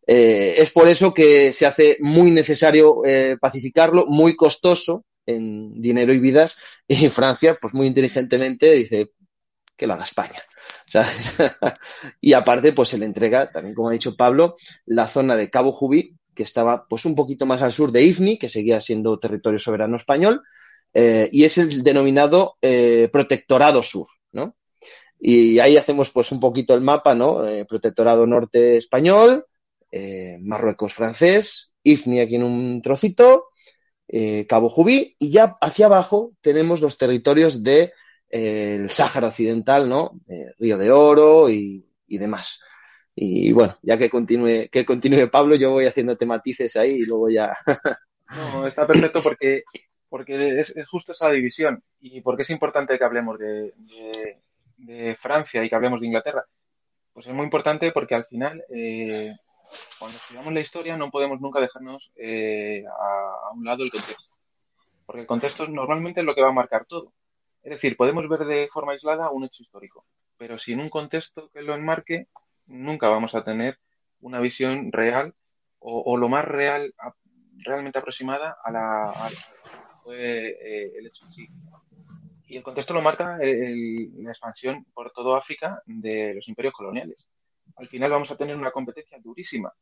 Eh, 0.07 0.55
es 0.57 0.71
por 0.71 0.89
eso 0.89 1.13
que 1.13 1.53
se 1.53 1.67
hace 1.67 1.99
muy 2.01 2.31
necesario 2.31 3.03
eh, 3.05 3.37
pacificarlo, 3.39 4.07
muy 4.07 4.37
costoso 4.37 5.05
en 5.27 5.83
dinero 5.83 6.15
y 6.15 6.21
vidas, 6.21 6.57
y 6.89 7.11
Francia, 7.11 7.59
pues 7.61 7.75
muy 7.75 7.87
inteligentemente 7.87 8.73
dice 8.73 9.11
que 9.77 9.87
lo 9.87 9.93
haga 9.93 10.05
España. 10.05 10.43
y 12.23 12.33
aparte, 12.33 12.73
pues 12.73 12.89
se 12.89 12.97
le 12.97 13.05
entrega, 13.05 13.53
también 13.53 13.75
como 13.75 13.91
ha 13.91 13.93
dicho 13.93 14.17
Pablo, 14.17 14.57
la 14.87 15.07
zona 15.07 15.37
de 15.37 15.51
Cabo 15.51 15.73
Jubí, 15.73 16.17
que 16.35 16.43
estaba 16.43 16.87
pues 16.89 17.05
un 17.05 17.15
poquito 17.15 17.47
más 17.47 17.63
al 17.63 17.73
sur 17.73 17.93
de 17.93 18.03
Ifni, 18.03 18.39
que 18.39 18.49
seguía 18.49 18.81
siendo 18.81 19.19
territorio 19.19 19.59
soberano 19.59 19.97
español, 19.97 20.43
eh, 20.93 21.29
y 21.33 21.45
es 21.45 21.59
el 21.59 21.83
denominado 21.83 22.57
eh, 22.63 23.09
Protectorado 23.13 23.83
Sur, 23.83 24.07
¿no? 24.33 24.55
Y 25.19 25.59
ahí 25.59 25.77
hacemos 25.77 26.11
pues 26.11 26.31
un 26.33 26.41
poquito 26.41 26.75
el 26.75 26.83
mapa, 26.83 27.15
¿no? 27.15 27.47
Eh, 27.47 27.65
protectorado 27.65 28.27
norte 28.27 28.77
español, 28.77 29.47
Marruecos 30.41 30.93
francés, 30.93 31.73
IFNI 31.85 32.19
aquí 32.19 32.35
en 32.35 32.43
un 32.43 32.83
trocito, 32.83 33.51
Cabo 34.49 34.69
Jubí, 34.69 35.15
y 35.21 35.31
ya 35.31 35.57
hacia 35.61 35.87
abajo 35.87 36.33
tenemos 36.41 36.81
los 36.81 36.99
territorios 36.99 37.63
de 37.63 37.93
eh, 38.29 38.75
el 38.81 38.91
Sáhara 38.91 39.29
Occidental, 39.29 39.89
¿no? 39.89 40.21
Río 40.59 40.79
de 40.79 40.91
Oro 40.91 41.49
y, 41.49 41.87
y, 42.09 42.19
demás. 42.19 42.61
Y 43.17 43.53
bueno, 43.53 43.79
ya 43.83 43.97
que 43.97 44.11
continúe, 44.11 44.69
que 44.71 44.85
continúe 44.85 45.31
Pablo, 45.31 45.55
yo 45.55 45.73
voy 45.73 45.87
haciendo 45.87 46.17
matices 46.27 46.77
ahí 46.77 46.93
y 46.93 47.05
luego 47.05 47.29
ya. 47.29 47.57
no, 48.55 48.67
está 48.67 48.87
perfecto 48.87 49.23
porque, 49.23 49.63
porque 50.09 50.61
es, 50.61 50.75
justo 50.91 51.13
esa 51.13 51.31
división 51.31 51.83
y 52.01 52.21
porque 52.23 52.43
es 52.43 52.51
importante 52.51 52.99
que 52.99 53.05
hablemos 53.05 53.39
de, 53.39 53.73
Francia 55.21 55.65
y 55.65 55.69
que 55.69 55.75
hablemos 55.75 56.01
de 56.01 56.07
Inglaterra, 56.07 56.45
pues 57.13 57.27
es 57.27 57.33
muy 57.33 57.45
importante 57.45 57.93
porque 57.93 58.17
al 58.17 58.27
final, 58.27 58.65
eh, 58.69 59.33
cuando 59.99 60.17
estudiamos 60.17 60.53
la 60.53 60.61
historia, 60.61 60.97
no 60.97 61.11
podemos 61.11 61.41
nunca 61.41 61.61
dejarnos 61.61 62.13
eh, 62.17 62.85
a, 62.87 63.49
a, 63.49 63.53
un 63.53 63.65
lado 63.65 63.85
el 63.85 63.91
contexto. 63.91 64.35
Porque 65.07 65.21
el 65.21 65.27
contexto 65.27 65.69
normalmente 65.69 66.21
es 66.21 66.27
lo 66.27 66.35
que 66.35 66.43
va 66.43 66.49
a 66.49 66.53
marcar 66.53 66.85
todo. 66.87 67.13
Es 67.63 67.71
decir, 67.71 67.97
podemos 67.97 68.29
ver 68.29 68.41
de 68.41 68.69
forma 68.73 68.93
aislada 68.93 69.31
un 69.31 69.45
hecho 69.45 69.63
histórico, 69.63 70.05
pero 70.37 70.59
sin 70.59 70.81
un 70.81 70.91
contexto 70.91 71.49
que 71.51 71.63
lo 71.63 71.75
enmarque, 71.75 72.29
nunca 72.67 73.09
vamos 73.09 73.35
a 73.35 73.45
tener 73.45 73.79
una 74.21 74.41
visión 74.41 74.91
real 74.93 75.35
o, 75.87 76.17
lo 76.17 76.29
más 76.29 76.47
real, 76.47 76.95
realmente 77.59 77.99
aproximada 77.99 78.57
a 78.65 78.71
la, 78.71 79.13
eh, 80.11 80.93
el 80.97 81.07
hecho 81.07 81.27
en 81.27 81.31
sí. 81.31 81.49
Y 82.47 82.57
el 82.57 82.63
contexto 82.63 82.95
lo 82.95 83.03
marca 83.03 83.39
el, 83.41 84.11
la 84.23 84.31
expansión 84.31 84.85
por 84.95 85.11
todo 85.13 85.37
África 85.37 85.83
de 85.85 86.35
los 86.35 86.49
imperios 86.49 86.73
coloniales. 86.73 87.29
Al 87.77 87.89
final 87.89 88.11
vamos 88.11 88.31
a 88.31 88.37
tener 88.37 88.57
una 88.57 88.71
competencia 88.71 89.19
durísima, 89.23 89.73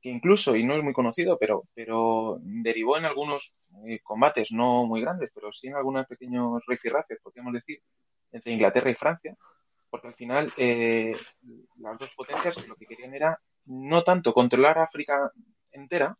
que 0.00 0.08
incluso, 0.08 0.56
y 0.56 0.64
no 0.64 0.74
es 0.74 0.82
muy 0.82 0.94
conocido, 0.94 1.36
pero, 1.38 1.64
pero 1.74 2.38
derivó 2.40 2.96
en 2.96 3.04
algunos 3.04 3.52
eh, 3.86 4.00
combates 4.02 4.50
no 4.52 4.86
muy 4.86 5.02
grandes, 5.02 5.30
pero 5.34 5.52
sí 5.52 5.66
en 5.66 5.74
algunos 5.74 6.06
pequeños 6.06 6.62
rifirrafes, 6.66 7.18
podríamos 7.22 7.52
decir, 7.52 7.82
entre 8.32 8.52
Inglaterra 8.52 8.90
y 8.90 8.94
Francia, 8.94 9.36
porque 9.90 10.08
al 10.08 10.14
final 10.14 10.50
eh, 10.56 11.12
las 11.78 11.98
dos 11.98 12.10
potencias 12.14 12.66
lo 12.68 12.76
que 12.76 12.86
querían 12.86 13.14
era 13.14 13.40
no 13.66 14.02
tanto 14.02 14.32
controlar 14.32 14.78
África 14.78 15.32
entera, 15.72 16.16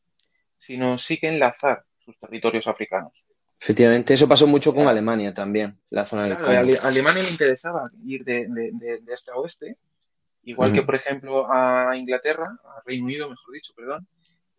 sino 0.57 0.99
sí 0.99 1.19
que 1.19 1.29
enlazar 1.29 1.85
sus 1.99 2.19
territorios 2.19 2.67
africanos. 2.67 3.27
Efectivamente, 3.61 4.15
eso 4.15 4.27
pasó 4.27 4.47
mucho 4.47 4.75
con 4.75 4.89
Alemania 4.89 5.35
también, 5.35 5.79
la 5.91 6.05
zona 6.07 6.25
del 6.25 6.37
claro, 6.39 6.51
A 6.83 6.89
Alemania 6.89 7.23
le 7.23 7.31
interesaba 7.31 7.91
ir 8.05 8.25
de, 8.25 8.47
de, 8.49 8.71
de, 8.73 9.01
de 9.01 9.15
este 9.15 9.31
a 9.31 9.37
oeste, 9.37 9.77
igual 10.43 10.71
uh 10.71 10.73
-huh. 10.73 10.77
que, 10.77 10.83
por 10.83 10.95
ejemplo, 10.95 11.47
a 11.51 11.95
Inglaterra, 11.97 12.59
a 12.65 12.83
Reino 12.87 13.05
Unido, 13.05 13.29
mejor 13.29 13.53
dicho, 13.53 13.73
perdón, 13.77 14.07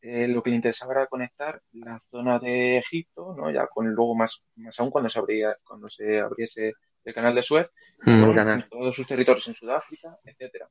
lo 0.01 0.41
que 0.41 0.49
le 0.49 0.55
interesaba 0.55 0.93
era 0.93 1.07
conectar 1.07 1.61
la 1.73 1.99
zona 1.99 2.39
de 2.39 2.77
Egipto, 2.77 3.35
¿no? 3.37 3.51
ya 3.51 3.67
con 3.67 3.87
luego 3.87 4.15
más, 4.15 4.41
más 4.55 4.79
aún 4.79 4.89
cuando 4.89 5.09
se, 5.09 5.19
abría, 5.19 5.55
cuando 5.63 5.89
se 5.89 6.19
abriese 6.19 6.73
el 7.03 7.13
canal 7.13 7.35
de 7.35 7.43
Suez, 7.43 7.71
mm, 8.03 8.35
con 8.35 8.69
todos 8.69 8.95
sus 8.95 9.07
territorios 9.07 9.47
en 9.47 9.53
Sudáfrica, 9.53 10.17
etcétera. 10.23 10.69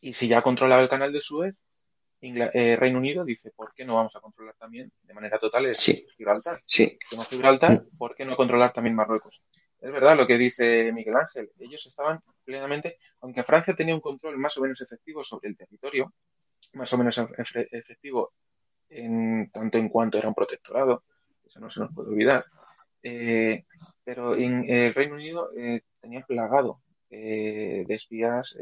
Y 0.00 0.12
si 0.12 0.28
ya 0.28 0.42
controlaba 0.42 0.82
el 0.82 0.88
canal 0.88 1.12
de 1.12 1.20
Suez, 1.20 1.62
eh, 2.20 2.76
Reino 2.76 2.98
Unido 2.98 3.24
dice, 3.24 3.50
¿por 3.50 3.74
qué 3.74 3.84
no 3.84 3.94
vamos 3.94 4.16
a 4.16 4.20
controlar 4.20 4.54
también 4.56 4.90
de 5.02 5.14
manera 5.14 5.38
total 5.38 5.66
el 5.66 5.76
Gibraltar? 5.76 6.62
Sí. 6.66 6.98
Gibraltar, 7.28 7.82
mm. 7.82 7.96
¿por 7.98 8.14
qué 8.14 8.24
no 8.24 8.36
controlar 8.36 8.72
también 8.72 8.94
Marruecos? 8.94 9.42
Es 9.80 9.92
verdad 9.92 10.16
lo 10.16 10.26
que 10.26 10.38
dice 10.38 10.90
Miguel 10.92 11.16
Ángel. 11.16 11.50
Ellos 11.58 11.84
estaban 11.86 12.20
plenamente, 12.44 12.98
aunque 13.20 13.42
Francia 13.42 13.74
tenía 13.74 13.94
un 13.94 14.00
control 14.00 14.38
más 14.38 14.56
o 14.56 14.62
menos 14.62 14.80
efectivo 14.80 15.22
sobre 15.22 15.50
el 15.50 15.56
territorio, 15.56 16.14
más 16.72 16.90
o 16.94 16.98
menos 16.98 17.20
efectivo 17.70 18.32
en 18.88 19.50
tanto 19.50 19.76
en 19.76 19.88
cuanto 19.88 20.18
era 20.18 20.28
un 20.28 20.34
protectorado, 20.34 21.04
eso 21.44 21.60
no 21.60 21.70
se 21.70 21.80
nos 21.80 21.92
puede 21.92 22.10
olvidar. 22.10 22.44
Eh, 23.04 23.64
pero 24.02 24.34
en 24.34 24.68
el 24.68 24.92
Reino 24.92 25.14
Unido 25.14 25.50
eh, 25.56 25.82
tenía 26.00 26.22
plagado 26.22 26.80
de 27.08 27.86
espías 27.90 28.56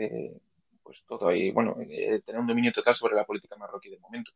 pues 0.83 1.03
todo 1.07 1.29
ahí, 1.29 1.51
bueno, 1.51 1.77
eh, 1.81 2.21
tener 2.25 2.41
un 2.41 2.47
dominio 2.47 2.73
total 2.73 2.95
sobre 2.95 3.15
la 3.15 3.25
política 3.25 3.57
marroquí 3.57 3.91
de 3.91 3.99
momento. 3.99 4.33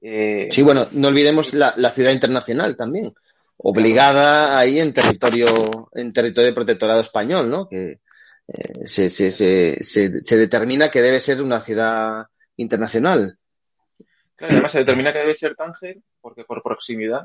Eh, 0.00 0.48
sí, 0.50 0.62
bueno, 0.62 0.86
no 0.92 1.08
olvidemos 1.08 1.52
la, 1.54 1.72
ciudad 1.90 2.12
internacional 2.12 2.76
también, 2.76 3.12
obligada 3.56 4.58
ahí 4.58 4.80
en 4.80 4.92
territorio, 4.92 5.90
en 5.92 6.12
territorio 6.12 6.50
de 6.50 6.54
protectorado 6.54 7.00
español, 7.00 7.50
¿no? 7.50 7.68
Que 7.68 8.00
eh, 8.48 8.86
se, 8.86 9.10
se, 9.10 9.30
se, 9.30 9.78
se, 9.82 10.36
determina 10.36 10.90
que 10.90 11.02
debe 11.02 11.20
ser 11.20 11.42
una 11.42 11.60
ciudad 11.60 12.26
internacional. 12.56 13.36
Claro, 14.36 14.54
además 14.54 14.72
se 14.72 14.78
determina 14.78 15.12
que 15.12 15.18
debe 15.18 15.34
ser 15.34 15.54
Tánger 15.54 15.98
porque 16.20 16.44
por 16.44 16.62
proximidad 16.62 17.24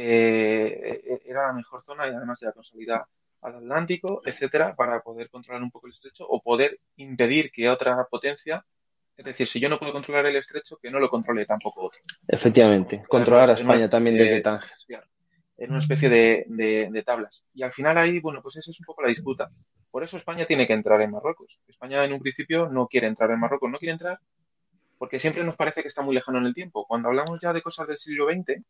era 0.00 1.48
la 1.48 1.52
mejor 1.52 1.82
zona 1.82 2.06
y 2.06 2.10
además 2.10 2.38
de 2.40 2.46
la 2.46 2.52
consolidada 2.52 3.08
al 3.42 3.56
Atlántico, 3.56 4.22
etcétera, 4.24 4.74
para 4.74 5.00
poder 5.00 5.30
controlar 5.30 5.62
un 5.62 5.70
poco 5.70 5.86
el 5.86 5.94
estrecho 5.94 6.26
o 6.28 6.42
poder 6.42 6.78
impedir 6.96 7.50
que 7.50 7.70
otra 7.70 8.06
potencia, 8.10 8.64
es 9.16 9.24
decir, 9.24 9.48
si 9.48 9.60
yo 9.60 9.68
no 9.68 9.78
puedo 9.78 9.92
controlar 9.92 10.26
el 10.26 10.36
estrecho, 10.36 10.78
que 10.80 10.90
no 10.90 10.98
lo 10.98 11.08
controle 11.08 11.46
tampoco 11.46 11.86
otro. 11.86 12.00
Efectivamente, 12.28 13.04
controlar 13.08 13.50
a 13.50 13.54
España 13.54 13.88
también 13.88 14.16
desde 14.16 14.40
Tánger. 14.40 14.70
En 15.56 15.70
una 15.70 15.80
especie 15.80 16.08
de, 16.08 16.46
de, 16.90 17.02
tablas. 17.02 17.44
Y 17.52 17.62
al 17.62 17.72
final 17.72 17.98
ahí, 17.98 18.18
bueno, 18.18 18.40
pues 18.42 18.56
esa 18.56 18.70
es 18.70 18.80
un 18.80 18.86
poco 18.86 19.02
la 19.02 19.08
disputa. 19.08 19.50
Por 19.90 20.02
eso 20.02 20.16
España 20.16 20.46
tiene 20.46 20.66
que 20.66 20.72
entrar 20.72 21.02
en 21.02 21.10
Marruecos. 21.10 21.60
España 21.68 22.02
en 22.02 22.14
un 22.14 22.20
principio 22.20 22.70
no 22.70 22.86
quiere 22.86 23.08
entrar 23.08 23.30
en 23.30 23.40
Marruecos, 23.40 23.70
no 23.70 23.78
quiere 23.78 23.92
entrar 23.92 24.18
porque 25.00 25.18
siempre 25.18 25.42
nos 25.44 25.56
parece 25.56 25.80
que 25.80 25.88
está 25.88 26.02
muy 26.02 26.14
lejano 26.14 26.36
en 26.36 26.44
el 26.44 26.52
tiempo. 26.52 26.84
Cuando 26.86 27.08
hablamos 27.08 27.40
ya 27.40 27.54
de 27.54 27.62
cosas 27.62 27.88
del 27.88 27.96
siglo 27.96 28.26
XX, 28.26 28.62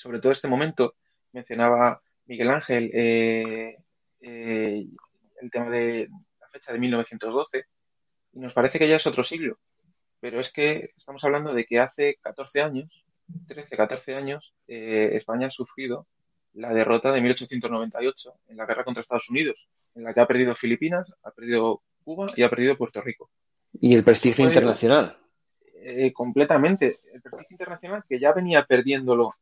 sobre 0.00 0.18
todo 0.18 0.32
este 0.32 0.48
momento, 0.48 0.94
mencionaba 1.32 2.00
Miguel 2.24 2.50
Ángel, 2.50 2.90
eh, 2.94 3.76
eh, 4.22 4.86
el 5.42 5.50
tema 5.50 5.68
de 5.68 6.08
la 6.40 6.48
fecha 6.48 6.72
de 6.72 6.78
1912 6.78 7.64
y 8.32 8.40
nos 8.40 8.54
parece 8.54 8.78
que 8.78 8.88
ya 8.88 8.96
es 8.96 9.06
otro 9.06 9.24
siglo. 9.24 9.58
Pero 10.20 10.40
es 10.40 10.50
que 10.50 10.92
estamos 10.96 11.22
hablando 11.24 11.52
de 11.52 11.66
que 11.66 11.80
hace 11.80 12.16
14 12.22 12.62
años, 12.62 13.04
13, 13.48 13.76
14 13.76 14.14
años, 14.14 14.54
eh, 14.68 15.10
España 15.12 15.48
ha 15.48 15.50
sufrido 15.50 16.06
la 16.54 16.72
derrota 16.72 17.12
de 17.12 17.20
1898 17.20 18.32
en 18.48 18.56
la 18.56 18.64
guerra 18.64 18.84
contra 18.84 19.02
Estados 19.02 19.28
Unidos, 19.28 19.68
en 19.94 20.04
la 20.04 20.14
que 20.14 20.20
ha 20.20 20.26
perdido 20.26 20.54
Filipinas, 20.56 21.12
ha 21.22 21.30
perdido 21.30 21.82
Cuba 22.02 22.26
y 22.34 22.42
ha 22.42 22.48
perdido 22.48 22.76
Puerto 22.76 23.02
Rico. 23.02 23.30
Y 23.72 23.94
el 23.94 24.02
prestigio 24.02 24.46
internacional. 24.46 25.18
Eh, 25.74 26.10
completamente. 26.12 26.96
El 27.12 27.20
prestigio 27.20 27.54
internacional 27.54 28.02
que 28.08 28.18
ya 28.18 28.32
venía 28.32 28.64
perdiéndolo 28.64 29.34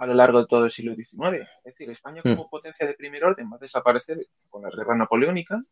a 0.00 0.06
lo 0.06 0.14
largo 0.14 0.40
de 0.40 0.46
todo 0.46 0.64
el 0.64 0.72
siglo 0.72 0.94
XIX. 0.94 1.46
Es 1.62 1.74
decir, 1.74 1.90
España 1.90 2.22
como 2.22 2.46
mm. 2.46 2.48
potencia 2.48 2.86
de 2.86 2.94
primer 2.94 3.22
orden 3.22 3.50
va 3.52 3.56
a 3.56 3.58
desaparecer 3.58 4.26
con 4.48 4.62
la 4.62 4.70
guerra 4.70 4.96
napoleónica 4.96 5.62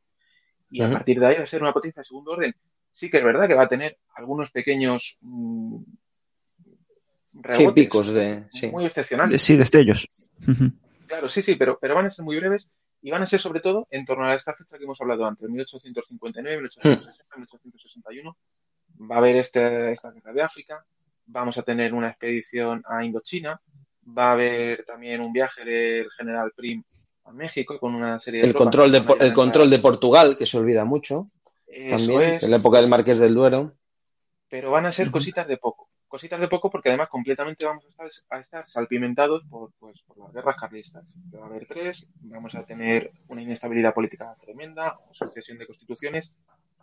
y 0.70 0.82
a 0.82 0.90
partir 0.90 1.18
de 1.18 1.26
ahí 1.26 1.36
va 1.36 1.44
a 1.44 1.46
ser 1.46 1.62
una 1.62 1.72
potencia 1.72 2.02
de 2.02 2.06
segundo 2.06 2.32
orden. 2.32 2.54
Sí 2.92 3.08
que 3.08 3.16
es 3.16 3.24
verdad 3.24 3.48
que 3.48 3.54
va 3.54 3.62
a 3.62 3.68
tener 3.68 3.96
algunos 4.14 4.50
pequeños 4.50 5.16
mm, 5.22 5.78
sí, 7.48 7.68
picos 7.74 8.12
de 8.12 8.44
muy 8.70 8.84
excepcionales. 8.84 9.40
Sí, 9.40 9.56
destellos. 9.56 10.06
Claro, 11.06 11.30
sí, 11.30 11.40
sí, 11.40 11.54
pero, 11.54 11.78
pero 11.80 11.94
van 11.94 12.04
a 12.04 12.10
ser 12.10 12.22
muy 12.22 12.36
breves 12.36 12.70
y 13.00 13.10
van 13.10 13.22
a 13.22 13.26
ser 13.26 13.40
sobre 13.40 13.60
todo 13.60 13.88
en 13.90 14.04
torno 14.04 14.26
a 14.26 14.34
esta 14.34 14.52
fecha 14.52 14.76
que 14.76 14.84
hemos 14.84 15.00
hablado 15.00 15.24
antes, 15.24 15.48
1859, 15.48 16.58
1860, 16.58 17.36
1861. 17.36 18.36
Va 19.10 19.14
a 19.14 19.18
haber 19.18 19.36
este, 19.36 19.92
esta 19.92 20.10
guerra 20.10 20.34
de 20.34 20.42
África, 20.42 20.84
vamos 21.24 21.56
a 21.56 21.62
tener 21.62 21.94
una 21.94 22.10
expedición 22.10 22.82
a 22.86 23.02
Indochina, 23.02 23.58
Va 24.16 24.30
a 24.30 24.32
haber 24.32 24.84
también 24.84 25.20
un 25.20 25.32
viaje 25.32 25.64
del 25.64 26.10
general 26.10 26.52
Prim 26.56 26.82
a 27.24 27.32
México 27.32 27.78
con 27.78 27.94
una 27.94 28.18
serie 28.20 28.40
de. 28.40 28.48
El, 28.48 28.54
control 28.54 28.90
de, 28.90 29.04
el 29.20 29.32
control 29.32 29.70
de 29.70 29.78
Portugal, 29.78 30.36
que 30.36 30.46
se 30.46 30.58
olvida 30.58 30.84
mucho. 30.84 31.30
también, 31.66 32.38
en 32.40 32.50
la 32.50 32.56
época 32.56 32.80
del 32.80 32.88
Marqués 32.88 33.18
del 33.18 33.34
Duero. 33.34 33.74
Pero 34.48 34.70
van 34.70 34.86
a 34.86 34.92
ser 34.92 35.10
cositas 35.10 35.46
de 35.46 35.58
poco. 35.58 35.88
Cositas 36.08 36.40
de 36.40 36.48
poco 36.48 36.70
porque 36.70 36.88
además 36.88 37.08
completamente 37.08 37.66
vamos 37.66 37.84
a 37.98 38.38
estar, 38.38 38.66
salpimentados 38.66 39.44
por, 39.44 39.72
pues, 39.78 40.00
por 40.06 40.16
las 40.18 40.32
guerras 40.32 40.56
carlistas. 40.58 41.04
Va 41.34 41.44
a 41.44 41.46
haber 41.46 41.66
tres, 41.66 42.06
vamos 42.22 42.54
a 42.54 42.64
tener 42.64 43.12
una 43.28 43.42
inestabilidad 43.42 43.92
política 43.92 44.34
tremenda, 44.40 44.98
sucesión 45.12 45.58
de 45.58 45.66
constituciones. 45.66 46.34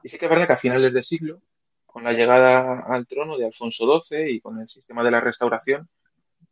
Y 0.03 0.09
sí 0.09 0.19
que 0.19 0.25
es 0.25 0.29
verdad 0.29 0.45
que 0.45 0.53
a 0.53 0.57
finales 0.57 0.93
del 0.93 1.03
siglo, 1.03 1.41
con 1.87 2.03
la 2.03 2.13
llegada 2.13 2.81
al 2.81 3.07
trono 3.07 3.35
de 3.35 3.45
Alfonso 3.45 3.99
XII 3.99 4.29
y 4.29 4.41
con 4.41 4.61
el 4.61 4.69
sistema 4.69 5.03
de 5.03 5.09
la 5.09 5.21
restauración, 5.21 5.89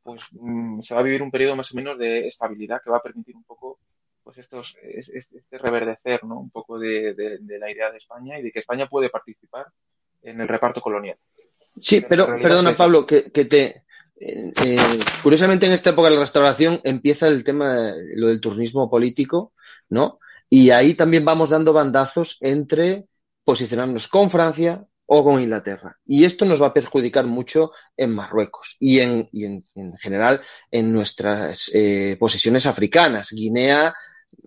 pues 0.03 0.23
mm, 0.31 0.81
se 0.81 0.93
va 0.93 0.99
a 0.99 1.03
vivir 1.03 1.21
un 1.21 1.31
periodo 1.31 1.55
más 1.55 1.71
o 1.71 1.75
menos 1.75 1.97
de 1.97 2.27
estabilidad 2.27 2.81
que 2.83 2.91
va 2.91 2.97
a 2.97 3.03
permitir 3.03 3.35
un 3.35 3.43
poco 3.43 3.79
pues 4.23 4.37
estos, 4.37 4.77
este 4.81 5.57
reverdecer 5.57 6.23
¿no? 6.23 6.39
un 6.39 6.49
poco 6.49 6.79
de, 6.79 7.39
la 7.59 7.71
idea 7.71 7.91
de 7.91 7.97
España 7.97 8.39
y 8.39 8.43
de 8.43 8.51
que 8.51 8.59
España 8.59 8.87
puede 8.87 9.09
participar 9.09 9.67
en 10.21 10.39
el 10.39 10.47
reparto 10.47 10.79
colonial. 10.79 11.17
Sí, 11.75 12.05
pero 12.07 12.27
perdona 12.27 12.75
Pablo, 12.75 13.05
que, 13.05 13.21
te... 13.23 13.83
Eh, 14.15 14.53
eh, 14.63 14.99
curiosamente 15.21 15.65
en 15.65 15.73
esta 15.73 15.89
época 15.89 16.07
de 16.07 16.15
la 16.15 16.21
restauración 16.21 16.79
empieza 16.83 17.27
el 17.27 17.43
tema, 17.43 17.93
lo 18.15 18.27
del 18.29 18.39
turnismo 18.39 18.89
político, 18.89 19.51
¿no? 19.89 20.19
Y 20.49 20.69
ahí 20.69 20.93
también 20.93 21.25
vamos 21.25 21.49
dando 21.49 21.73
bandazos 21.73 22.37
entre 22.41 23.07
posicionarnos 23.43 24.07
con 24.07 24.29
Francia, 24.29 24.85
o 25.05 25.23
con 25.23 25.41
Inglaterra. 25.41 25.97
Y 26.05 26.25
esto 26.25 26.45
nos 26.45 26.61
va 26.61 26.67
a 26.67 26.73
perjudicar 26.73 27.25
mucho 27.25 27.71
en 27.97 28.11
Marruecos 28.11 28.77
y 28.79 28.99
en, 28.99 29.29
y 29.31 29.45
en, 29.45 29.63
general 29.99 30.41
en 30.71 30.91
nuestras 30.91 31.69
eh, 31.73 32.17
posesiones 32.19 32.65
africanas. 32.65 33.29
Guinea 33.31 33.93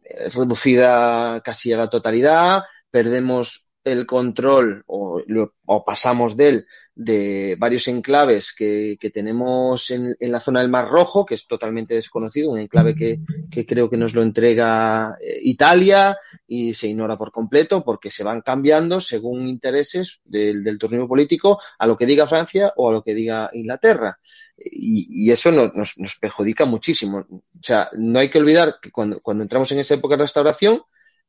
eh, 0.03 0.29
reducida 0.31 1.41
casi 1.43 1.73
a 1.73 1.79
la 1.79 1.91
totalidad, 1.91 2.63
perdemos 2.91 3.66
el 3.87 4.05
control 4.05 4.83
o, 4.89 5.23
o, 5.65 5.85
pasamos 5.85 6.37
de 6.37 6.49
él 6.49 6.67
de 6.97 7.57
varios 7.57 7.87
enclaves 7.87 8.53
que, 8.53 8.97
que 9.01 9.11
tenemos 9.11 9.93
en, 9.93 10.17
en, 10.19 10.33
la 10.33 10.41
zona 10.41 10.61
del 10.61 10.71
Mar 10.71 10.89
Rojo, 10.89 11.25
que 11.25 11.37
es 11.37 11.47
totalmente 11.47 11.95
desconocido, 11.95 12.51
un 12.51 12.59
enclave 12.59 12.97
que, 12.97 13.21
que 13.49 13.65
creo 13.65 13.89
que 13.89 13.97
nos 13.97 14.13
lo 14.15 14.23
entrega 14.23 15.17
eh, 15.21 15.39
Italia 15.41 16.19
y 16.49 16.75
se 16.75 16.89
ignora 16.89 17.17
por 17.17 17.31
completo 17.31 17.85
porque 17.85 18.11
se 18.11 18.25
van 18.25 18.41
cambiando 18.41 19.01
según 19.01 19.47
intereses 19.47 20.21
del, 20.25 20.65
del 20.65 20.81
torneo 20.81 21.07
político 21.07 21.61
a 21.79 21.87
lo 21.87 21.97
que 21.97 22.07
diga 22.07 22.27
Francia 22.27 22.73
o 22.75 22.89
a 22.89 22.93
lo 22.93 23.05
que 23.05 23.15
diga 23.15 23.51
Inglaterra. 23.53 24.19
Y, 24.59 25.27
y 25.27 25.31
eso 25.31 25.53
nos, 25.53 25.97
nos, 25.97 26.17
perjudica 26.19 26.65
muchísimo. 26.65 27.19
O 27.31 27.43
sea, 27.63 27.89
no 27.97 28.19
hay 28.19 28.31
que 28.31 28.39
olvidar 28.39 28.79
que 28.83 28.91
cuando, 28.91 29.21
cuando 29.21 29.45
entramos 29.45 29.71
en 29.71 29.79
esa 29.79 29.95
época 29.95 30.17
de 30.17 30.23
restauración, 30.23 30.83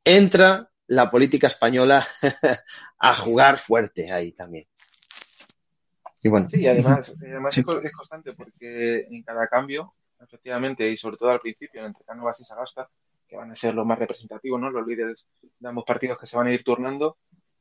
entra 0.04 0.67
la 0.88 1.10
política 1.10 1.46
española 1.46 2.06
a 2.98 3.14
jugar 3.14 3.58
fuerte 3.58 4.10
ahí 4.10 4.32
también. 4.32 4.66
Y 6.22 6.28
bueno. 6.28 6.48
Sí, 6.50 6.66
además, 6.66 7.14
además 7.20 7.56
es 7.56 7.92
constante 7.92 8.32
porque 8.32 9.06
en 9.08 9.22
cada 9.22 9.46
cambio, 9.46 9.94
efectivamente, 10.20 10.90
y 10.90 10.96
sobre 10.96 11.16
todo 11.16 11.30
al 11.30 11.40
principio, 11.40 11.84
entre 11.84 12.04
Cánovas 12.04 12.40
y 12.40 12.44
Sagasta, 12.44 12.88
que 13.28 13.36
van 13.36 13.50
a 13.52 13.56
ser 13.56 13.74
los 13.74 13.86
más 13.86 13.98
representativos, 13.98 14.60
¿no? 14.60 14.70
Los 14.70 14.86
líderes 14.86 15.28
de 15.58 15.68
ambos 15.68 15.84
partidos 15.84 16.18
que 16.18 16.26
se 16.26 16.36
van 16.36 16.48
a 16.48 16.52
ir 16.52 16.64
turnando, 16.64 17.18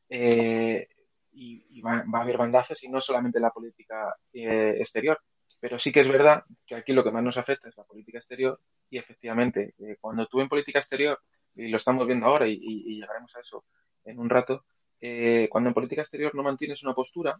eh, 0.10 0.88
y, 1.34 1.82
va, 1.82 2.04
a 2.12 2.22
haber 2.22 2.38
bandazos 2.38 2.82
y 2.84 2.90
no 2.90 3.00
solamente 3.00 3.40
la 3.40 3.52
política 3.52 4.16
eh, 4.34 4.76
exterior. 4.80 5.20
Pero 5.60 5.80
sí 5.80 5.92
que 5.92 6.02
es 6.02 6.08
verdad 6.08 6.44
que 6.66 6.76
aquí 6.76 6.94
lo 6.94 7.04
que 7.04 7.12
más 7.12 7.24
nos 7.24 7.38
afecta 7.38 7.70
es 7.70 7.78
la 7.78 7.84
política 7.84 8.20
exterior 8.20 8.60
y 8.90 8.98
efectivamente, 8.98 9.74
eh, 9.80 9.98
cuando 10.00 10.26
tú 10.28 10.40
en 10.40 10.50
política 10.50 10.80
exterior 10.80 11.20
y 11.58 11.70
lo 11.70 11.78
estamos 11.78 12.06
viendo 12.06 12.28
ahora 12.28 12.48
y, 12.48 12.58
llegaremos 12.60 13.36
a 13.36 13.40
eso 13.40 13.66
en 14.06 14.20
un 14.20 14.30
rato, 14.30 14.66
eh, 15.02 15.48
cuando 15.52 15.70
en 15.70 15.74
política 15.74 16.02
exterior 16.02 16.34
no 16.34 16.44
mantienes 16.44 16.84
una 16.84 16.94
postura, 16.94 17.40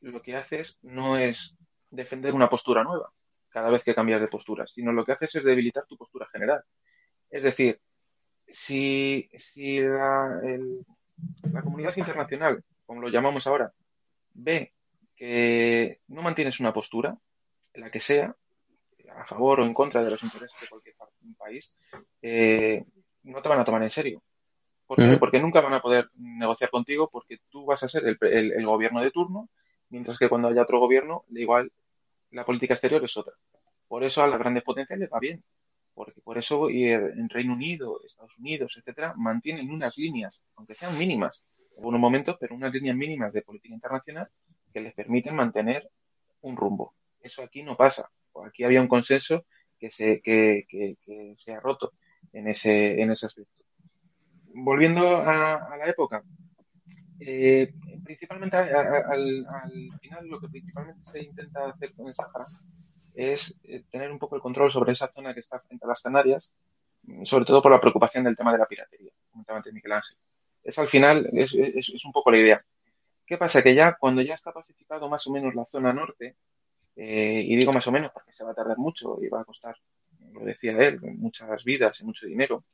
lo 0.00 0.22
que 0.22 0.34
haces 0.34 0.78
no 0.82 1.16
es 1.16 1.56
defender 1.90 2.34
una 2.34 2.48
postura 2.48 2.82
nueva 2.82 3.12
cada 3.50 3.70
vez 3.70 3.84
que 3.84 3.94
cambias 3.94 4.20
de 4.20 4.28
postura, 4.28 4.66
sino 4.66 4.92
lo 4.92 5.04
que 5.04 5.12
haces 5.12 5.34
es 5.34 5.44
debilitar 5.44 5.84
tu 5.86 5.96
postura 5.96 6.26
general. 6.32 6.62
Es 7.30 7.42
decir, 7.42 7.80
si, 8.52 9.28
si 9.38 9.80
la, 9.80 10.40
comunidad 11.62 11.96
internacional, 11.96 12.62
como 12.86 13.00
lo 13.00 13.08
llamamos 13.08 13.46
ahora, 13.46 13.72
ve 14.34 14.72
que 15.16 16.00
no 16.08 16.22
mantienes 16.22 16.60
una 16.60 16.72
postura, 16.72 17.16
la 17.74 17.90
que 17.90 18.00
sea, 18.00 18.34
a 19.16 19.26
favor 19.26 19.60
o 19.60 19.66
en 19.66 19.74
contra 19.74 20.04
de 20.04 20.10
los 20.10 20.22
intereses 20.22 20.60
de 20.60 20.68
cualquier 20.68 20.94
país, 21.36 21.72
eh, 22.22 22.84
no 23.22 23.42
te 23.42 23.48
van 23.48 23.60
a 23.60 23.64
tomar 23.64 23.82
en 23.82 23.90
serio. 23.90 24.22
¿Por 24.86 24.98
qué? 24.98 25.16
Porque 25.18 25.38
nunca 25.38 25.60
van 25.60 25.74
a 25.74 25.80
poder 25.80 26.10
negociar 26.16 26.68
contigo 26.68 27.08
porque 27.10 27.38
tú 27.48 27.64
vas 27.64 27.82
a 27.84 27.88
ser 27.88 28.02
el, 28.20 28.66
gobierno 28.66 29.00
de 29.00 29.12
turno, 29.12 29.48
mientras 29.88 30.18
que 30.18 30.28
cuando 30.28 30.48
haya 30.48 30.62
otro 30.62 30.80
gobierno, 30.80 31.24
igual 31.30 31.70
la 32.32 32.44
política 32.44 32.74
exterior 32.74 33.04
es 33.04 33.16
otra. 33.16 33.34
Por 33.86 34.02
eso 34.02 34.22
a 34.22 34.26
las 34.26 34.38
grandes 34.38 34.64
potencias 34.64 34.98
les 34.98 35.08
va 35.08 35.20
bien. 35.20 35.40
Porque 35.94 36.20
por 36.20 36.38
eso 36.38 36.68
en 36.70 37.28
Reino 37.28 37.52
Unido, 37.52 38.00
Estados 38.04 38.36
Unidos, 38.38 38.76
etcétera, 38.78 39.14
mantienen 39.16 39.70
unas 39.70 39.96
líneas, 39.96 40.42
aunque 40.56 40.74
sean 40.74 40.96
mínimas, 40.98 41.44
en 41.72 41.78
algunos 41.78 42.00
momentos, 42.00 42.36
pero 42.40 42.54
unas 42.54 42.72
líneas 42.72 42.96
mínimas 42.96 43.32
de 43.32 43.42
política 43.42 43.74
internacional 43.74 44.28
que 44.72 44.80
les 44.80 44.94
permiten 44.94 45.36
mantener 45.36 45.88
un 46.40 46.56
rumbo. 46.56 46.94
Eso 47.20 47.42
aquí 47.42 47.62
no 47.62 47.76
pasa. 47.76 48.10
Aquí 48.46 48.64
había 48.64 48.80
un 48.80 48.88
consenso 48.88 49.44
que 49.78 49.90
se, 49.90 50.20
que, 50.20 50.66
que, 50.68 51.34
se 51.36 51.52
ha 51.52 51.60
roto 51.60 51.92
en 52.32 52.48
ese, 52.48 53.00
en 53.00 53.10
ese 53.10 53.26
aspecto. 53.26 53.64
Volviendo 54.52 55.16
a, 55.18 55.76
la 55.78 55.86
época, 55.86 56.22
eh, 57.20 57.72
principalmente 58.04 58.56
al, 58.56 59.46
final 60.00 60.26
lo 60.26 60.40
que 60.40 60.48
principalmente 60.48 61.02
se 61.10 61.22
intenta 61.22 61.68
hacer 61.68 61.92
con 61.94 62.08
el 62.08 62.14
Sahara 62.14 62.44
es 63.14 63.54
eh, 63.64 63.84
tener 63.90 64.10
un 64.10 64.18
poco 64.18 64.36
el 64.36 64.42
control 64.42 64.70
sobre 64.70 64.92
esa 64.92 65.08
zona 65.08 65.34
que 65.34 65.40
está 65.40 65.60
frente 65.60 65.84
a 65.84 65.88
las 65.88 66.02
Canarias, 66.02 66.52
sobre 67.24 67.44
todo 67.44 67.62
por 67.62 67.72
la 67.72 67.80
preocupación 67.80 68.24
del 68.24 68.36
tema 68.36 68.52
de 68.52 68.58
la 68.58 68.66
piratería, 68.66 69.12
comentaba 69.30 69.58
antes 69.58 69.72
Miguel 69.72 69.92
Ángel. 69.92 70.16
Es 70.62 70.78
al 70.78 70.88
final, 70.88 71.28
es, 71.32 71.54
es, 71.54 71.88
es 71.88 72.04
un 72.04 72.12
poco 72.12 72.30
la 72.30 72.38
idea. 72.38 72.56
¿Qué 73.26 73.38
pasa? 73.38 73.62
Que 73.62 73.74
ya 73.74 73.96
cuando 73.98 74.22
ya 74.22 74.34
está 74.34 74.52
pacificado 74.52 75.08
más 75.08 75.26
o 75.26 75.32
menos 75.32 75.54
la 75.54 75.64
zona 75.64 75.92
norte, 75.92 76.36
eh, 76.96 77.44
y 77.46 77.56
digo 77.56 77.72
más 77.72 77.86
o 77.86 77.92
menos 77.92 78.10
porque 78.12 78.32
se 78.32 78.44
va 78.44 78.50
a 78.50 78.54
tardar 78.54 78.76
mucho 78.76 79.18
y 79.22 79.28
va 79.28 79.40
a 79.40 79.44
costar, 79.44 79.76
lo 80.32 80.44
decía 80.44 80.72
él, 80.78 81.00
muchas 81.00 81.64
vidas 81.64 82.00
y 82.00 82.04
mucho 82.04 82.26
dinero. 82.26 82.64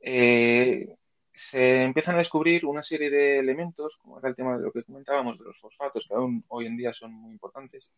Eh, 0.00 0.96
se 1.34 1.84
empiezan 1.84 2.14
a 2.14 2.18
descubrir 2.18 2.64
una 2.64 2.82
serie 2.82 3.10
de 3.10 3.38
elementos, 3.38 3.96
como 3.98 4.18
era 4.18 4.28
el 4.28 4.36
tema 4.36 4.56
de 4.56 4.64
lo 4.64 4.72
que 4.72 4.84
comentábamos 4.84 5.38
de 5.38 5.44
los 5.44 5.58
fosfatos, 5.58 6.06
que 6.08 6.14
aún 6.14 6.44
hoy 6.48 6.66
en 6.66 6.76
día 6.76 6.92
son 6.92 7.12
muy 7.12 7.32
importantes, 7.32 7.90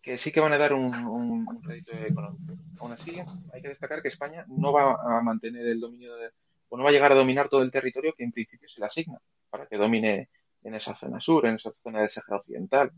que 0.00 0.18
sí 0.18 0.32
que 0.32 0.40
van 0.40 0.52
a 0.52 0.58
dar 0.58 0.72
un, 0.72 0.94
un, 0.94 1.60
crédito 1.62 1.92
económico. 1.92 2.54
Aún 2.78 2.92
así, 2.92 3.20
hay 3.52 3.62
que 3.62 3.68
destacar 3.68 4.02
que 4.02 4.08
España 4.08 4.44
no 4.48 4.72
va 4.72 4.98
a 5.00 5.22
mantener 5.22 5.66
el 5.66 5.80
dominio 5.80 6.12
o 6.68 6.76
no 6.76 6.84
va 6.84 6.90
a 6.90 6.92
llegar 6.92 7.12
a 7.12 7.16
dominar 7.16 7.48
todo 7.48 7.62
el 7.62 7.70
territorio 7.70 8.14
que 8.14 8.24
en 8.24 8.32
principio 8.32 8.68
se 8.68 8.80
le 8.80 8.86
asigna 8.86 9.18
para 9.50 9.66
que 9.66 9.76
domine 9.76 10.28
en 10.64 10.74
esa 10.74 10.94
zona 10.94 11.20
sur, 11.20 11.46
en 11.46 11.56
esa 11.56 11.72
zona 11.72 12.00
del 12.00 12.10
Sahara 12.10 12.38
Occidental 12.38 12.92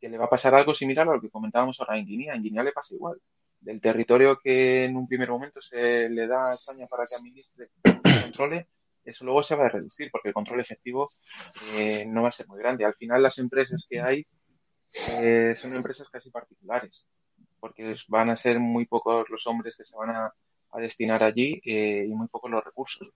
que 0.00 0.08
le 0.08 0.18
va 0.18 0.26
a 0.26 0.30
pasar 0.30 0.54
algo 0.54 0.74
similar 0.74 1.08
a 1.08 1.14
lo 1.14 1.20
que 1.20 1.30
comentábamos 1.30 1.80
ahora 1.80 1.98
en 1.98 2.06
Guinea. 2.06 2.34
En 2.34 2.42
Guinea 2.42 2.62
le 2.62 2.72
pasa 2.72 2.94
igual. 2.94 3.20
Del 3.60 3.80
territorio 3.80 4.38
que 4.38 4.84
en 4.84 4.96
un 4.96 5.08
primer 5.08 5.30
momento 5.30 5.60
se 5.60 6.08
le 6.08 6.26
da 6.26 6.50
a 6.50 6.54
España 6.54 6.86
para 6.86 7.04
que 7.06 7.16
administre 7.16 7.70
y 7.84 8.22
controle, 8.22 8.68
eso 9.04 9.24
luego 9.24 9.42
se 9.42 9.56
va 9.56 9.66
a 9.66 9.70
reducir 9.70 10.10
porque 10.10 10.28
el 10.28 10.34
control 10.34 10.60
efectivo 10.60 11.10
eh, 11.76 12.04
no 12.06 12.22
va 12.22 12.28
a 12.28 12.32
ser 12.32 12.46
muy 12.48 12.58
grande. 12.58 12.84
Al 12.84 12.94
final 12.94 13.22
las 13.22 13.38
empresas 13.38 13.86
que 13.88 14.00
hay 14.00 14.26
eh, 15.20 15.54
son 15.56 15.74
empresas 15.74 16.08
casi 16.08 16.30
particulares 16.30 17.06
porque 17.60 17.96
van 18.08 18.30
a 18.30 18.36
ser 18.36 18.60
muy 18.60 18.86
pocos 18.86 19.28
los 19.28 19.46
hombres 19.46 19.76
que 19.76 19.84
se 19.84 19.96
van 19.96 20.10
a, 20.10 20.32
destinar 20.78 21.22
allí 21.22 21.58
eh, 21.64 22.04
y 22.06 22.12
muy 22.12 22.28
pocos 22.28 22.50
los 22.50 22.62
recursos. 22.62 23.10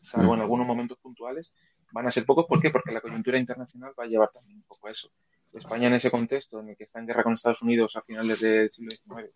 Salvo 0.00 0.34
en 0.34 0.42
algunos 0.42 0.64
momentos 0.64 0.96
puntuales 0.98 1.52
van 1.90 2.06
a 2.06 2.12
ser 2.12 2.24
pocos. 2.24 2.46
¿Por 2.46 2.60
qué? 2.60 2.70
Porque 2.70 2.92
la 2.92 3.00
coyuntura 3.00 3.36
internacional 3.36 3.92
va 3.98 4.04
a 4.04 4.06
llevar 4.06 4.30
también 4.30 4.58
un 4.58 4.62
poco 4.62 4.86
a 4.86 4.92
eso. 4.92 5.10
España 5.52 5.88
en 5.88 5.94
ese 5.94 6.10
contexto 6.10 6.60
en 6.60 6.68
el 6.68 6.76
que 6.76 6.84
está 6.84 7.00
en 7.00 7.06
guerra 7.06 7.24
con 7.24 7.34
Estados 7.34 7.62
Unidos 7.62 7.96
a 7.96 8.02
finales 8.02 8.40
del 8.40 8.70
siglo 8.70 8.90
XIX, 8.90 9.34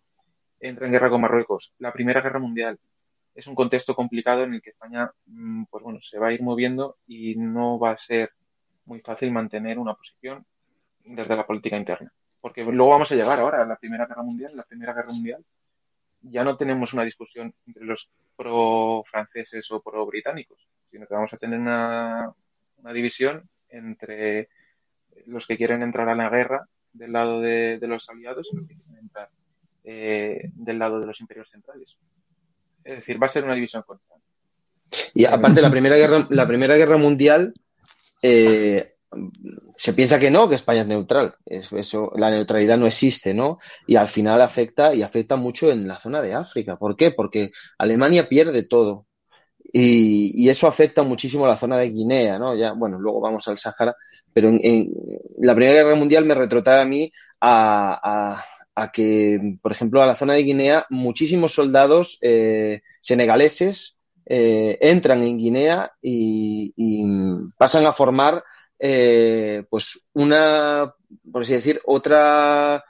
entra 0.67 0.85
en 0.85 0.93
guerra 0.93 1.09
con 1.09 1.21
Marruecos, 1.21 1.73
la 1.79 1.91
Primera 1.91 2.21
Guerra 2.21 2.39
Mundial, 2.39 2.79
es 3.35 3.47
un 3.47 3.55
contexto 3.55 3.95
complicado 3.95 4.43
en 4.43 4.53
el 4.53 4.61
que 4.61 4.71
España, 4.71 5.11
mm, 5.25 5.65
pues 5.69 5.83
bueno, 5.83 5.99
se 6.01 6.19
va 6.19 6.27
a 6.27 6.33
ir 6.33 6.41
moviendo 6.41 6.97
y 7.07 7.35
no 7.35 7.79
va 7.79 7.91
a 7.91 7.97
ser 7.97 8.31
muy 8.85 8.99
fácil 9.01 9.31
mantener 9.31 9.79
una 9.79 9.95
posición 9.95 10.45
desde 11.03 11.35
la 11.35 11.45
política 11.45 11.77
interna. 11.77 12.11
Porque 12.39 12.63
luego 12.63 12.91
vamos 12.91 13.11
a 13.11 13.15
llegar 13.15 13.39
ahora 13.39 13.61
a 13.63 13.65
la 13.65 13.77
Primera 13.77 14.05
Guerra 14.05 14.23
Mundial. 14.23 14.55
La 14.55 14.63
Primera 14.63 14.93
Guerra 14.93 15.13
Mundial 15.13 15.43
ya 16.21 16.43
no 16.43 16.57
tenemos 16.57 16.93
una 16.93 17.03
discusión 17.03 17.53
entre 17.65 17.85
los 17.85 18.09
pro-franceses 18.35 19.69
o 19.71 19.81
pro-británicos, 19.81 20.67
sino 20.91 21.07
que 21.07 21.13
vamos 21.13 21.33
a 21.33 21.37
tener 21.37 21.59
una, 21.59 22.31
una 22.77 22.93
división 22.93 23.49
entre 23.69 24.49
los 25.25 25.47
que 25.47 25.57
quieren 25.57 25.81
entrar 25.81 26.09
a 26.09 26.15
la 26.15 26.29
guerra 26.29 26.67
del 26.91 27.11
lado 27.11 27.41
de, 27.41 27.79
los 27.81 28.07
aliados 28.09 28.49
y 28.51 28.57
los 28.57 28.67
que 28.67 28.75
quieren 28.75 28.97
entrar 28.99 29.29
eh, 29.83 30.49
del 30.53 30.79
lado 30.79 30.99
de 30.99 31.05
los 31.05 31.19
imperios 31.21 31.49
centrales. 31.49 31.97
Es 32.83 32.97
decir, 32.97 33.21
va 33.21 33.27
a 33.27 33.29
ser 33.29 33.43
una 33.43 33.55
división 33.55 33.83
constante. 33.83 34.25
Y 35.13 35.25
aparte, 35.25 35.61
la 35.61 35.71
Primera 35.71 35.95
Guerra, 35.95 36.27
la 36.29 36.47
primera 36.47 36.75
guerra 36.75 36.97
Mundial 36.97 37.53
eh, 38.21 38.93
se 39.75 39.93
piensa 39.93 40.19
que 40.19 40.31
no, 40.31 40.49
que 40.49 40.55
España 40.55 40.81
es 40.81 40.87
neutral. 40.87 41.35
Eso, 41.45 42.11
la 42.15 42.29
neutralidad 42.29 42.77
no 42.77 42.87
existe, 42.87 43.33
¿no? 43.33 43.59
Y 43.87 43.95
al 43.95 44.07
final 44.07 44.41
afecta 44.41 44.93
y 44.93 45.01
afecta 45.01 45.35
mucho 45.35 45.71
en 45.71 45.87
la 45.87 45.95
zona 45.95 46.21
de 46.21 46.33
África. 46.33 46.77
¿Por 46.77 46.95
qué? 46.95 47.11
Porque 47.11 47.51
Alemania 47.77 48.27
pierde 48.27 48.63
todo. 48.63 49.05
Y, 49.71 50.47
eso 50.49 50.67
afecta 50.67 51.03
muchísimo 51.03 51.45
a 51.45 51.47
la 51.47 51.57
zona 51.57 51.77
de 51.77 51.89
Guinea, 51.89 52.37
¿no? 52.37 52.55
Ya, 52.55 52.73
bueno, 52.73 52.99
luego 52.99 53.19
vamos 53.19 53.47
al 53.47 53.57
Sáhara, 53.57 53.95
pero 54.31 54.49
en, 54.49 54.91
la 55.39 55.55
Primera 55.55 55.73
Guerra 55.73 55.95
Mundial 55.95 56.25
me 56.25 56.35
retrotrae 56.35 56.81
a 56.81 56.85
mí 56.85 57.11
a, 57.41 58.43
que, 58.91 59.57
por 59.61 59.71
ejemplo, 59.71 60.01
a 60.01 60.07
la 60.07 60.15
zona 60.15 60.33
de 60.33 60.43
Guinea, 60.43 60.85
muchísimos 60.89 61.53
soldados 61.53 62.17
eh, 62.21 62.81
senegaleses 63.01 63.99
eh, 64.25 64.77
entran 64.81 65.23
en 65.23 65.37
Guinea 65.37 65.91
y, 66.01 66.73
pasan 67.57 67.85
a 67.85 67.93
formar 67.93 68.43
eh, 68.79 69.63
pues 69.69 70.07
una, 70.13 70.93
por 71.31 71.43
así 71.43 71.53
decir, 71.53 71.81
otra, 71.85 72.83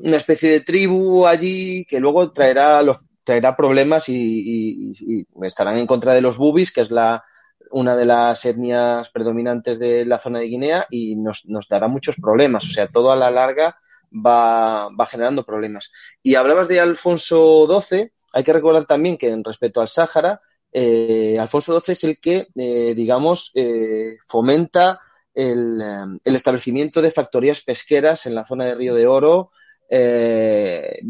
una 0.00 0.16
especie 0.16 0.50
de 0.50 0.60
tribu 0.60 1.26
allí 1.26 1.84
que 1.84 2.00
luego 2.00 2.32
traerá 2.32 2.82
los 2.82 2.98
traerá 3.24 3.56
problemas 3.56 4.08
y, 4.08 5.26
estarán 5.42 5.78
en 5.78 5.86
contra 5.86 6.12
de 6.12 6.20
los 6.20 6.36
bubis, 6.36 6.72
que 6.72 6.82
es 6.82 6.90
la, 6.90 7.24
una 7.70 7.96
de 7.96 8.04
las 8.04 8.44
etnias 8.44 9.10
predominantes 9.10 9.78
de 9.78 10.04
la 10.04 10.18
zona 10.18 10.40
de 10.40 10.48
Guinea, 10.48 10.86
y 10.90 11.16
nos, 11.16 11.44
dará 11.68 11.88
muchos 11.88 12.16
problemas. 12.16 12.66
O 12.66 12.68
sea, 12.68 12.86
todo 12.86 13.10
a 13.10 13.16
la 13.16 13.30
larga 13.30 13.78
va, 14.14 14.88
va 14.88 15.06
generando 15.06 15.44
problemas. 15.44 15.92
Y 16.22 16.34
hablabas 16.34 16.68
de 16.68 16.80
Alfonso 16.80 17.66
XII, 17.66 18.10
hay 18.32 18.44
que 18.44 18.52
recordar 18.52 18.86
también 18.86 19.16
que 19.16 19.30
en 19.30 19.44
respecto 19.44 19.80
al 19.80 19.88
Sáhara, 19.88 20.40
eh, 20.72 21.38
Alfonso 21.38 21.80
XII 21.80 21.92
es 21.92 22.04
el 22.04 22.18
que, 22.18 22.48
eh, 22.56 22.94
digamos, 22.94 23.52
eh, 23.54 24.16
fomenta 24.26 25.00
el, 25.32 25.80
el, 26.24 26.36
establecimiento 26.36 27.02
de 27.02 27.10
factorías 27.10 27.60
pesqueras 27.62 28.26
en 28.26 28.34
la 28.34 28.44
zona 28.44 28.66
de 28.66 28.74
Río 28.74 28.94
de 28.94 29.06
Oro, 29.06 29.50
eh, 29.88 31.00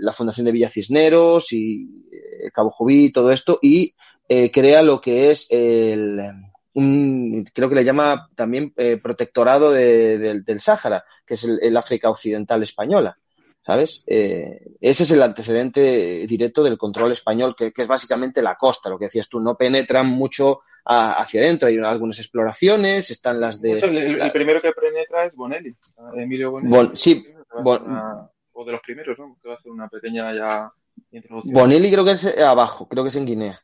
la 0.00 0.12
fundación 0.12 0.46
de 0.46 0.52
Villa 0.52 0.68
Cisneros 0.68 1.52
y 1.52 1.88
eh, 2.12 2.50
Cabo 2.52 2.70
Jubí, 2.70 3.10
todo 3.10 3.32
esto, 3.32 3.58
y 3.62 3.94
eh, 4.28 4.50
crea 4.50 4.82
lo 4.82 5.00
que 5.00 5.30
es 5.30 5.46
el, 5.50 6.20
un, 6.74 7.48
creo 7.52 7.68
que 7.68 7.74
le 7.74 7.84
llama 7.84 8.28
también 8.34 8.72
eh, 8.76 8.98
protectorado 9.02 9.72
del 9.72 10.60
Sáhara, 10.60 11.04
que 11.26 11.34
es 11.34 11.44
el, 11.44 11.76
África 11.76 12.10
Occidental 12.10 12.62
Española. 12.62 13.16
¿Sabes? 13.62 14.04
ese 14.06 15.02
es 15.02 15.10
el 15.10 15.22
antecedente 15.22 16.26
directo 16.26 16.62
del 16.64 16.78
control 16.78 17.12
español, 17.12 17.54
que, 17.54 17.70
es 17.76 17.86
básicamente 17.86 18.40
la 18.40 18.56
costa, 18.56 18.88
lo 18.88 18.98
que 18.98 19.04
decías 19.04 19.28
tú, 19.28 19.38
no 19.38 19.54
penetran 19.54 20.06
mucho 20.06 20.62
hacia 20.86 21.42
adentro, 21.42 21.68
hay 21.68 21.78
algunas 21.78 22.18
exploraciones, 22.18 23.10
están 23.10 23.38
las 23.38 23.60
de... 23.60 23.78
el, 23.78 24.32
primero 24.32 24.62
que 24.62 24.72
penetra 24.72 25.26
es 25.26 25.36
Bonelli, 25.36 25.76
Emilio 26.16 26.52
Bonelli. 26.52 26.90
sí, 26.94 27.22
o 28.60 28.64
de 28.64 28.72
los 28.72 28.80
primeros, 28.82 29.18
¿no? 29.18 29.36
Que 29.42 29.48
va 29.48 29.54
a 29.54 29.58
hacer 29.58 29.72
una 29.72 29.88
pequeña 29.88 30.34
ya 30.34 30.72
introducción. 31.12 31.54
Bonelli 31.54 31.90
creo 31.90 32.04
que 32.04 32.12
es 32.12 32.38
abajo, 32.38 32.88
creo 32.88 33.04
que 33.04 33.08
es 33.08 33.16
en 33.16 33.26
Guinea. 33.26 33.60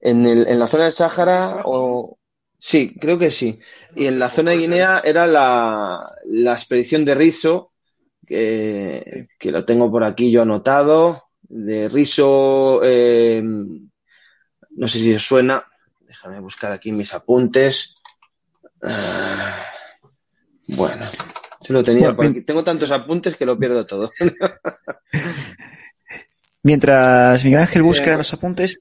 En, 0.00 0.24
el, 0.24 0.46
en 0.46 0.58
la 0.58 0.66
zona 0.66 0.84
del 0.84 0.92
Sáhara 0.92 1.62
o... 1.64 2.18
Sí, 2.58 2.96
creo 2.98 3.18
que 3.18 3.30
sí. 3.30 3.60
Y 3.94 4.06
en 4.06 4.18
la 4.18 4.28
zona 4.28 4.52
de 4.52 4.58
Guinea 4.58 5.02
era 5.04 5.26
la, 5.26 6.12
la 6.26 6.52
expedición 6.52 7.04
de 7.04 7.14
Rizo, 7.14 7.72
que, 8.26 9.28
que, 9.38 9.50
lo 9.50 9.64
tengo 9.64 9.90
por 9.90 10.04
aquí 10.04 10.30
yo 10.30 10.42
anotado, 10.42 11.24
de 11.42 11.88
Rizo, 11.88 12.80
eh, 12.82 13.42
no 13.42 14.88
sé 14.88 14.98
si 14.98 15.14
os 15.14 15.26
suena, 15.26 15.64
déjame 16.00 16.40
buscar 16.40 16.72
aquí 16.72 16.92
mis 16.92 17.12
apuntes. 17.14 18.02
Ah, 18.82 19.64
bueno, 20.68 21.10
lo 21.68 21.84
tenía 21.84 22.16
Tengo 22.44 22.64
tantos 22.64 22.90
apuntes 22.90 23.36
que 23.36 23.46
lo 23.46 23.58
pierdo 23.58 23.86
todo. 23.86 24.12
Mientras 26.62 27.44
Miguel 27.44 27.60
Ángel 27.60 27.82
busca 27.82 28.12
eh, 28.12 28.16
los 28.16 28.32
apuntes, 28.32 28.78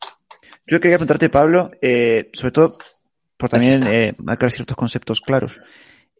yo 0.65 0.79
quería 0.79 0.97
preguntarte, 0.97 1.29
Pablo, 1.29 1.71
eh, 1.81 2.31
sobre 2.33 2.51
todo 2.51 2.77
por 3.37 3.49
también 3.49 3.83
eh, 3.87 4.13
aclarar 4.27 4.51
ciertos 4.51 4.77
conceptos 4.77 5.21
claros. 5.21 5.59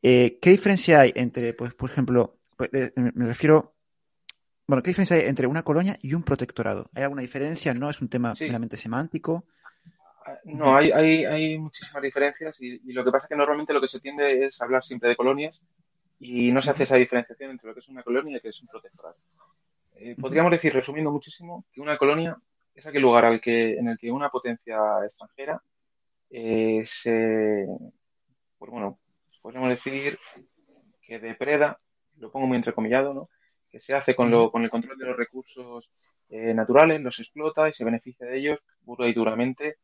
¿qué 0.02 0.40
diferencia 0.44 1.00
hay 1.02 1.12
entre, 1.16 1.54
pues, 1.54 1.74
por 1.74 1.90
ejemplo, 1.90 2.38
pues, 2.56 2.70
me 2.96 3.26
refiero 3.26 3.76
bueno, 4.68 4.82
¿qué 4.82 4.90
diferencia 4.90 5.18
hay 5.18 5.24
entre 5.26 5.46
una 5.46 5.64
colonia 5.64 5.98
y 6.02 6.14
un 6.14 6.24
protectorado? 6.24 6.90
¿Hay 6.96 7.04
alguna 7.04 7.22
diferencia? 7.22 7.74
¿No? 7.74 7.90
¿Es 7.90 8.02
un 8.02 8.10
tema 8.10 8.34
meramente 8.40 8.78
semántico? 8.78 9.46
Ah, 10.26 10.40
no, 10.46 10.76
hay, 10.76 10.92
hay, 10.92 11.24
hay 11.24 11.58
muchísimas 11.60 12.02
diferencias 12.02 12.60
y, 12.60 12.80
lo 12.92 13.04
que 13.04 13.12
pasa 13.12 13.26
es 13.26 13.30
que 13.30 13.36
normalmente 13.36 13.74
lo 13.74 13.82
que 13.82 13.88
se 13.88 14.00
tiende 14.00 14.46
es 14.46 14.60
hablar 14.62 14.84
siempre 14.84 15.10
de 15.10 15.16
colonias 15.16 15.64
y 16.20 16.52
no 16.52 16.64
se 16.64 16.72
hace 16.72 16.84
esa 16.84 16.96
diferenciación 16.96 17.52
entre 17.52 17.68
lo 17.68 17.74
que 17.76 17.82
es 17.82 17.90
una 17.90 18.02
colonia 18.02 18.32
y 18.32 18.34
lo 18.36 18.42
que 18.42 18.50
es 18.50 18.62
un 18.62 18.68
protectorado. 18.68 19.18
Eh, 19.98 20.16
podríamos 20.20 20.52
decir, 20.52 20.74
resumiendo 20.74 21.12
muchísimo, 21.12 21.66
que 21.72 21.80
una 21.80 21.98
colonia 21.98 22.36
es 22.74 22.86
aquel 22.88 23.04
lugar 23.04 23.26
al 23.26 23.40
que, 23.40 23.76
en 23.76 23.88
el 23.88 24.00
que 24.00 24.12
una 24.12 24.30
potencia 24.30 24.78
extranjera 25.06 25.62
eh, 26.30 26.84
se, 26.86 27.66
pues 28.58 28.72
bueno, 28.72 29.00
podríamos 29.42 29.70
decir 29.70 30.18
que 31.02 31.20
depreda, 31.20 31.80
lo 32.18 32.32
pongo 32.32 32.48
muy 32.48 32.58
entrecomillado, 32.58 33.14
¿no? 33.14 33.30
que 33.70 33.80
se 33.82 33.94
hace 33.94 34.16
con, 34.16 34.32
lo, 34.32 34.52
con 34.52 34.64
el 34.64 34.70
control 34.70 34.98
de 34.98 35.06
los 35.06 35.18
recursos 35.18 35.92
eh, 36.30 36.54
naturales, 36.54 37.02
los 37.02 37.20
explota 37.20 37.68
y 37.68 37.74
se 37.74 37.84
beneficia 37.84 38.26
de 38.26 38.38
ellos 38.38 38.60
pura 38.86 39.06
y 39.08 39.14
duramente 39.14 39.80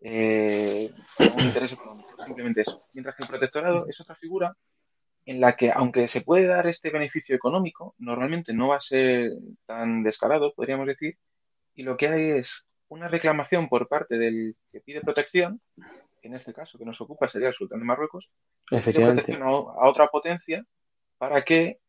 eh, 0.00 0.90
con 1.16 1.32
un 1.32 1.44
interés 1.44 1.72
económico. 1.72 2.08
Simplemente 2.24 2.62
eso. 2.62 2.88
Mientras 2.92 3.14
que 3.14 3.22
el 3.22 3.28
protectorado 3.28 3.86
es 3.88 4.00
otra 4.00 4.16
figura 4.16 4.56
en 5.24 5.40
la 5.40 5.56
que, 5.56 5.70
aunque 5.70 6.08
se 6.08 6.22
puede 6.22 6.46
dar 6.46 6.66
este 6.66 6.90
beneficio 6.90 7.36
económico, 7.36 7.94
normalmente 7.98 8.52
no 8.52 8.68
va 8.68 8.76
a 8.76 8.80
ser 8.80 9.32
tan 9.64 10.02
descarado, 10.02 10.52
podríamos 10.52 10.86
decir, 10.86 11.16
y 11.74 11.82
lo 11.84 11.96
que 11.96 12.08
hay 12.08 12.30
es 12.30 12.68
una 12.88 13.08
reclamación 13.08 13.68
por 13.68 13.88
parte 13.88 14.18
del 14.18 14.56
que 14.70 14.80
pide 14.80 15.00
protección, 15.00 15.60
que 16.20 16.28
en 16.28 16.34
este 16.34 16.52
caso 16.52 16.78
que 16.78 16.84
nos 16.84 17.00
ocupa 17.00 17.28
sería 17.28 17.48
el 17.48 17.54
sultán 17.54 17.80
de 17.80 17.84
Marruecos, 17.84 18.34
protección 18.68 19.42
a, 19.42 19.46
a 19.46 19.88
otra 19.88 20.08
potencia 20.08 20.64
para 21.18 21.42
que 21.42 21.80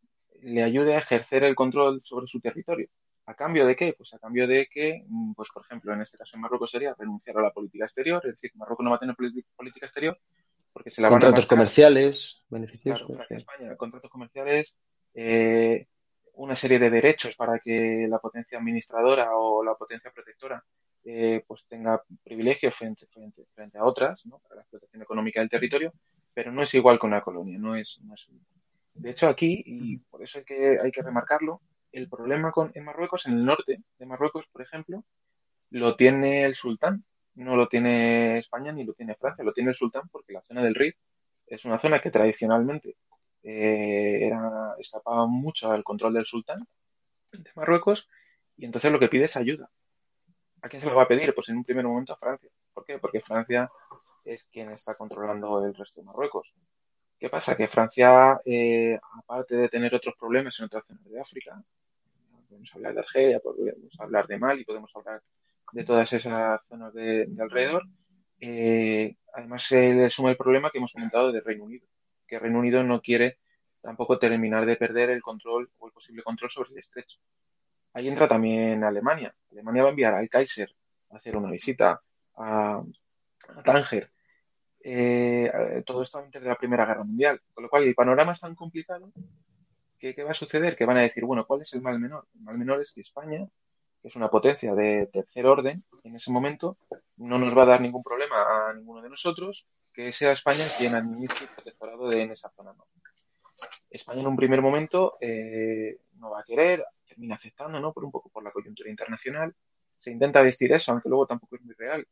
le 0.42 0.64
ayude 0.64 0.96
a 0.96 1.00
ejercer 1.00 1.44
el 1.44 1.56
control 1.56 2.02
sobre 2.04 2.28
su 2.28 2.40
territorio. 2.40 2.88
¿A 3.26 3.36
cambio 3.36 3.66
de 3.66 3.76
qué? 3.76 3.94
Pues 3.94 4.14
a 4.14 4.20
cambio 4.20 4.48
de 4.48 4.68
que, 4.72 5.04
mm, 5.06 5.34
pues 5.34 5.50
por 5.54 5.64
ejemplo, 5.64 5.94
en 5.94 6.02
este 6.02 6.18
caso 6.18 6.36
en 6.36 6.42
Marruecos 6.42 6.72
sería 6.72 6.96
renunciar 6.98 7.38
a 7.38 7.42
la 7.42 7.52
política 7.52 7.84
exterior, 7.84 8.22
es 8.26 8.36
decir, 8.36 8.52
Marruecos 8.56 8.84
no 8.84 8.92
va 8.92 8.96
a 8.96 9.00
tener 9.00 9.16
política 9.16 9.86
exterior 9.86 10.18
porque 10.72 10.92
se 10.92 11.02
la 11.02 11.10
contratos 11.10 11.40
van 11.40 11.44
a 11.44 11.48
comerciales, 11.48 12.44
beneficios. 12.50 13.06
España, 13.30 13.76
contratos 13.76 14.12
comerciales, 14.12 14.78
eh, 15.14 15.88
una 16.34 16.56
serie 16.56 16.80
de 16.80 16.90
derechos 16.90 17.36
para 17.36 17.60
que 17.60 18.06
la 18.08 18.20
potencia 18.20 18.60
administradora 18.60 19.36
o 19.36 19.64
la 19.64 19.76
potencia 19.76 20.12
protectora 20.12 20.64
eh, 21.10 21.42
pues 21.48 21.66
tenga 21.68 22.04
privilegios 22.22 22.76
frente, 22.76 23.08
frente, 23.08 23.78
a 23.78 23.86
otras, 23.86 24.26
¿no? 24.26 24.40
para 24.40 24.56
la 24.56 24.62
explotación 24.62 25.02
económica 25.02 25.40
del 25.40 25.50
territorio, 25.50 25.94
pero 26.34 26.52
no 26.52 26.64
es 26.64 26.74
igual 26.74 27.00
con 27.00 27.12
la 27.12 27.22
colonia, 27.22 27.58
no 27.58 27.76
es, 27.76 28.00
no 28.04 28.14
es 28.14 28.28
de 28.94 29.12
hecho, 29.12 29.28
aquí, 29.28 29.64
y 29.66 29.98
por 29.98 30.22
eso 30.22 30.40
hay 30.40 30.44
que, 30.44 30.78
hay 30.84 30.92
que 30.92 31.02
remarcarlo, 31.02 31.62
el 31.92 32.10
problema 32.10 32.52
con, 32.52 32.72
en 32.74 32.84
Marruecos, 32.84 33.26
en 33.28 33.34
el 33.34 33.46
norte 33.46 33.78
de 33.98 34.06
Marruecos, 34.06 34.46
por 34.52 34.62
ejemplo, 34.62 35.06
lo 35.70 35.96
tiene 35.96 36.44
el 36.44 36.56
sultán, 36.56 37.06
no 37.36 37.56
lo 37.56 37.70
tiene 37.70 38.40
España 38.40 38.74
ni 38.74 38.84
lo 38.84 38.94
tiene 38.94 39.16
Francia, 39.16 39.46
lo 39.46 39.54
tiene 39.54 39.70
el 39.70 39.76
sultán 39.76 40.10
porque 40.12 40.34
la 40.34 40.42
zona 40.42 40.62
del 40.62 40.76
Rif 40.76 40.96
es 41.46 41.64
una 41.64 41.80
zona 41.80 42.02
que 42.02 42.12
tradicionalmente 42.12 42.98
eh, 43.44 44.28
era, 44.28 44.74
escapaba 44.80 45.28
mucho 45.28 45.72
al 45.72 45.84
control 45.84 46.16
del 46.16 46.26
sultán 46.26 46.68
de 47.32 47.50
Marruecos 47.56 48.10
y 48.58 48.66
entonces 48.66 48.92
lo 48.92 49.00
que 49.00 49.10
pide 49.10 49.26
es 49.26 49.38
ayuda. 49.38 49.70
¿A 50.68 50.70
quién 50.70 50.82
se 50.82 50.90
lo 50.90 50.96
va 50.98 51.04
a 51.04 51.08
pedir? 51.08 51.34
Pues 51.34 51.48
en 51.48 51.56
un 51.56 51.64
primer 51.64 51.86
momento 51.86 52.12
a 52.12 52.18
Francia. 52.18 52.50
¿Por 52.74 52.84
qué? 52.84 53.00
Porque 53.00 53.22
Francia 53.22 53.72
es 54.26 54.44
quien 54.52 54.70
está 54.72 54.96
controlando 54.96 55.66
el 55.66 55.74
resto 55.74 56.02
de 56.02 56.06
Marruecos. 56.06 56.54
¿Qué 57.18 57.30
pasa? 57.30 57.56
Que 57.56 57.70
Francia, 57.70 58.42
eh, 58.44 59.00
aparte 59.18 59.56
de 59.56 59.70
tener 59.70 59.96
otros 59.96 60.16
problemas 60.20 60.60
en 60.60 60.66
otras 60.66 60.84
zonas 60.86 61.06
de 61.06 61.22
África, 61.22 61.64
podemos 62.50 62.76
hablar 62.76 62.96
de 62.96 63.00
Argelia, 63.00 63.40
podemos 63.40 63.98
hablar 63.98 64.28
de 64.28 64.38
Mali, 64.38 64.66
podemos 64.66 64.94
hablar 64.94 65.24
de 65.72 65.86
todas 65.86 66.12
esas 66.12 66.62
zonas 66.68 66.94
de, 66.94 67.30
alrededor, 67.40 67.84
eh, 68.42 69.16
además 69.32 69.64
se 69.64 69.94
le 69.94 70.10
suma 70.10 70.32
el 70.32 70.38
problema 70.38 70.70
que 70.70 70.80
hemos 70.80 70.92
comentado 70.92 71.32
de 71.32 71.40
Reino 71.40 71.64
Unido, 71.64 71.88
que 72.28 72.40
Reino 72.40 72.60
Unido 72.60 72.84
no 72.84 73.02
quiere 73.02 73.38
tampoco 73.82 74.20
terminar 74.20 74.66
de 74.66 74.76
perder 74.76 75.12
el 75.12 75.22
control 75.22 75.70
o 75.78 75.88
el 75.88 75.94
posible 75.94 76.24
control 76.24 76.52
sobre 76.52 76.72
el 76.72 76.80
estrecho. 76.80 77.20
Ahí 77.98 78.08
entra 78.08 78.28
también 78.28 78.84
Alemania. 78.84 79.34
Alemania 79.52 79.82
va 79.82 79.90
a 79.90 79.90
enviar 79.90 80.14
al 80.14 80.30
Kaiser 80.30 80.70
a 81.10 81.18
hacer 81.18 81.36
una 81.36 81.50
visita 81.50 82.00
a, 82.36 82.84
Tánger 83.66 84.12
eh, 84.84 85.82
todo 85.84 86.04
esto 86.04 86.20
antes 86.20 86.40
de 86.40 86.48
la 86.48 86.54
Primera 86.54 86.86
Guerra 86.86 87.04
Mundial. 87.04 87.42
Con 87.56 87.64
lo 87.64 87.70
cual, 87.72 87.86
el 87.86 87.96
panorama 87.96 88.34
es 88.34 88.40
tan 88.40 88.54
complicado 88.54 89.12
que 89.98 90.14
¿qué 90.14 90.22
va 90.22 90.30
a 90.30 90.36
suceder? 90.36 90.76
Que 90.76 90.86
van 90.86 90.98
a 90.98 91.02
decir, 91.02 91.26
bueno, 91.26 91.48
¿cuál 91.48 91.62
es 91.62 91.74
el 91.74 91.82
mal 91.82 92.00
menor? 92.00 92.28
El 92.36 92.42
mal 92.42 92.56
menor 92.60 92.82
es 92.82 92.94
que 92.94 93.02
España, 93.02 93.48
que 94.00 94.10
es 94.10 94.16
una 94.16 94.30
potencia 94.30 94.76
de 94.76 95.10
tercer 95.12 95.48
orden, 95.48 95.84
en 96.04 96.16
ese 96.16 96.30
momento 96.30 96.78
no 97.16 97.40
nos 97.40 97.58
va 97.58 97.64
a 97.64 97.66
dar 97.66 97.82
ningún 97.82 98.04
problema 98.04 98.70
a 98.70 98.74
ninguno 98.76 99.02
de 99.02 99.10
nosotros 99.10 99.66
que 99.92 100.14
sea 100.14 100.34
España 100.34 100.66
quien 100.78 100.94
administre 100.94 101.48
el 101.48 101.56
protectorado 101.56 102.10
de, 102.10 102.22
en 102.22 102.32
esa 102.32 102.52
zona. 102.52 102.76
España 103.90 104.22
en 104.22 104.28
un 104.28 104.38
primer 104.38 104.62
momento 104.62 105.18
eh, 105.20 105.98
no 106.20 106.30
va 106.30 106.42
a 106.42 106.44
querer, 106.44 106.86
termina 107.18 107.36
aceptando, 107.36 107.80
¿no? 107.80 107.92
Por 107.94 108.06
un 108.06 108.12
poco 108.12 108.30
por 108.30 108.44
la 108.44 108.52
coyuntura 108.52 108.90
internacional. 108.90 109.54
Se 110.00 110.12
intenta 110.12 110.44
vestir 110.44 110.72
eso, 110.72 110.92
aunque 110.92 111.10
luego 111.10 111.26
tampoco 111.26 111.56
es 111.56 111.64
muy 111.64 111.74
real, 111.74 112.06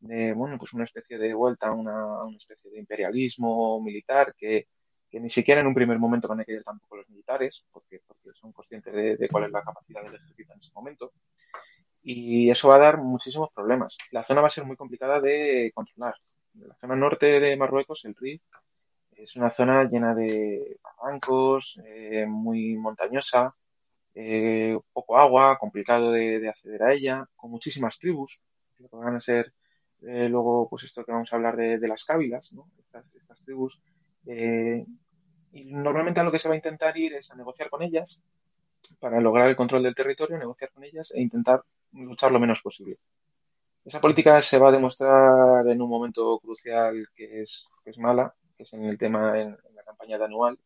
de, 0.00 0.34
bueno, 0.34 0.58
pues 0.58 0.74
una 0.74 0.84
especie 0.84 1.18
de 1.18 1.32
vuelta 1.32 1.68
a 1.68 1.72
una, 1.72 2.24
una 2.24 2.36
especie 2.36 2.70
de 2.70 2.78
imperialismo 2.78 3.80
militar 3.80 4.34
que, 4.36 4.68
que, 5.10 5.18
ni 5.18 5.30
siquiera 5.30 5.62
en 5.62 5.66
un 5.66 5.74
primer 5.74 5.98
momento 5.98 6.28
van 6.28 6.40
a 6.40 6.44
querer 6.44 6.62
tampoco 6.62 6.96
los 6.96 7.08
militares, 7.08 7.64
porque, 7.72 8.00
porque 8.06 8.30
son 8.34 8.52
conscientes 8.52 8.92
de, 8.92 9.16
de, 9.16 9.28
cuál 9.28 9.44
es 9.44 9.50
la 9.50 9.62
capacidad 9.62 10.02
del 10.02 10.14
ejército 10.14 10.52
en 10.52 10.60
ese 10.60 10.72
momento. 10.74 11.12
Y 12.02 12.50
eso 12.50 12.68
va 12.68 12.76
a 12.76 12.78
dar 12.78 12.98
muchísimos 12.98 13.50
problemas. 13.54 13.96
La 14.12 14.22
zona 14.22 14.42
va 14.42 14.48
a 14.48 14.50
ser 14.50 14.64
muy 14.64 14.76
complicada 14.76 15.20
de 15.20 15.70
controlar. 15.74 16.14
La 16.54 16.74
zona 16.76 16.96
norte 16.96 17.40
de 17.40 17.56
Marruecos, 17.56 18.04
el 18.04 18.14
Rif, 18.14 18.42
es 19.12 19.36
una 19.36 19.50
zona 19.50 19.84
llena 19.84 20.14
de 20.14 20.78
barrancos, 20.82 21.78
eh, 21.84 22.26
muy 22.26 22.76
montañosa, 22.76 23.54
eh, 24.14 24.78
poco 24.92 25.18
agua, 25.18 25.58
complicado 25.58 26.12
de, 26.12 26.40
de, 26.40 26.48
acceder 26.48 26.82
a 26.82 26.92
ella, 26.92 27.28
con 27.36 27.50
muchísimas 27.50 27.98
tribus, 27.98 28.40
que 28.76 28.86
van 28.92 29.16
a 29.16 29.20
ser 29.20 29.52
eh, 30.02 30.28
luego, 30.28 30.68
pues 30.68 30.84
esto 30.84 31.04
que 31.04 31.12
vamos 31.12 31.32
a 31.32 31.36
hablar 31.36 31.56
de, 31.56 31.88
las 31.88 32.04
cávilas, 32.04 32.52
¿no? 32.52 32.68
estas, 32.78 33.04
tribus. 33.44 33.80
Eh, 34.26 34.84
y 35.52 35.64
normalmente 35.64 36.20
a 36.20 36.24
lo 36.24 36.32
que 36.32 36.38
se 36.38 36.48
va 36.48 36.54
a 36.54 36.56
intentar 36.56 36.96
ir 36.96 37.14
es 37.14 37.30
a 37.30 37.34
negociar 37.34 37.68
con 37.70 37.82
ellas 37.82 38.20
para 38.98 39.20
lograr 39.20 39.48
el 39.48 39.56
control 39.56 39.82
del 39.82 39.94
territorio, 39.94 40.38
negociar 40.38 40.70
con 40.70 40.84
ellas 40.84 41.12
e 41.14 41.20
intentar 41.20 41.62
luchar 41.92 42.32
lo 42.32 42.40
menos 42.40 42.62
posible. 42.62 42.98
Esa 43.84 44.00
política 44.00 44.40
se 44.42 44.58
va 44.58 44.68
a 44.68 44.72
demostrar 44.72 45.66
en 45.66 45.82
un 45.82 45.88
momento 45.88 46.38
crucial 46.38 47.06
que 47.14 47.42
es, 47.42 47.66
mala, 47.98 48.34
que 48.56 48.62
es 48.62 48.72
en 48.72 48.84
el 48.84 48.96
tema 48.96 49.38
en, 49.38 49.56
la 49.74 49.82
campaña 49.84 50.18
de 50.18 50.24
anual, 50.24 50.58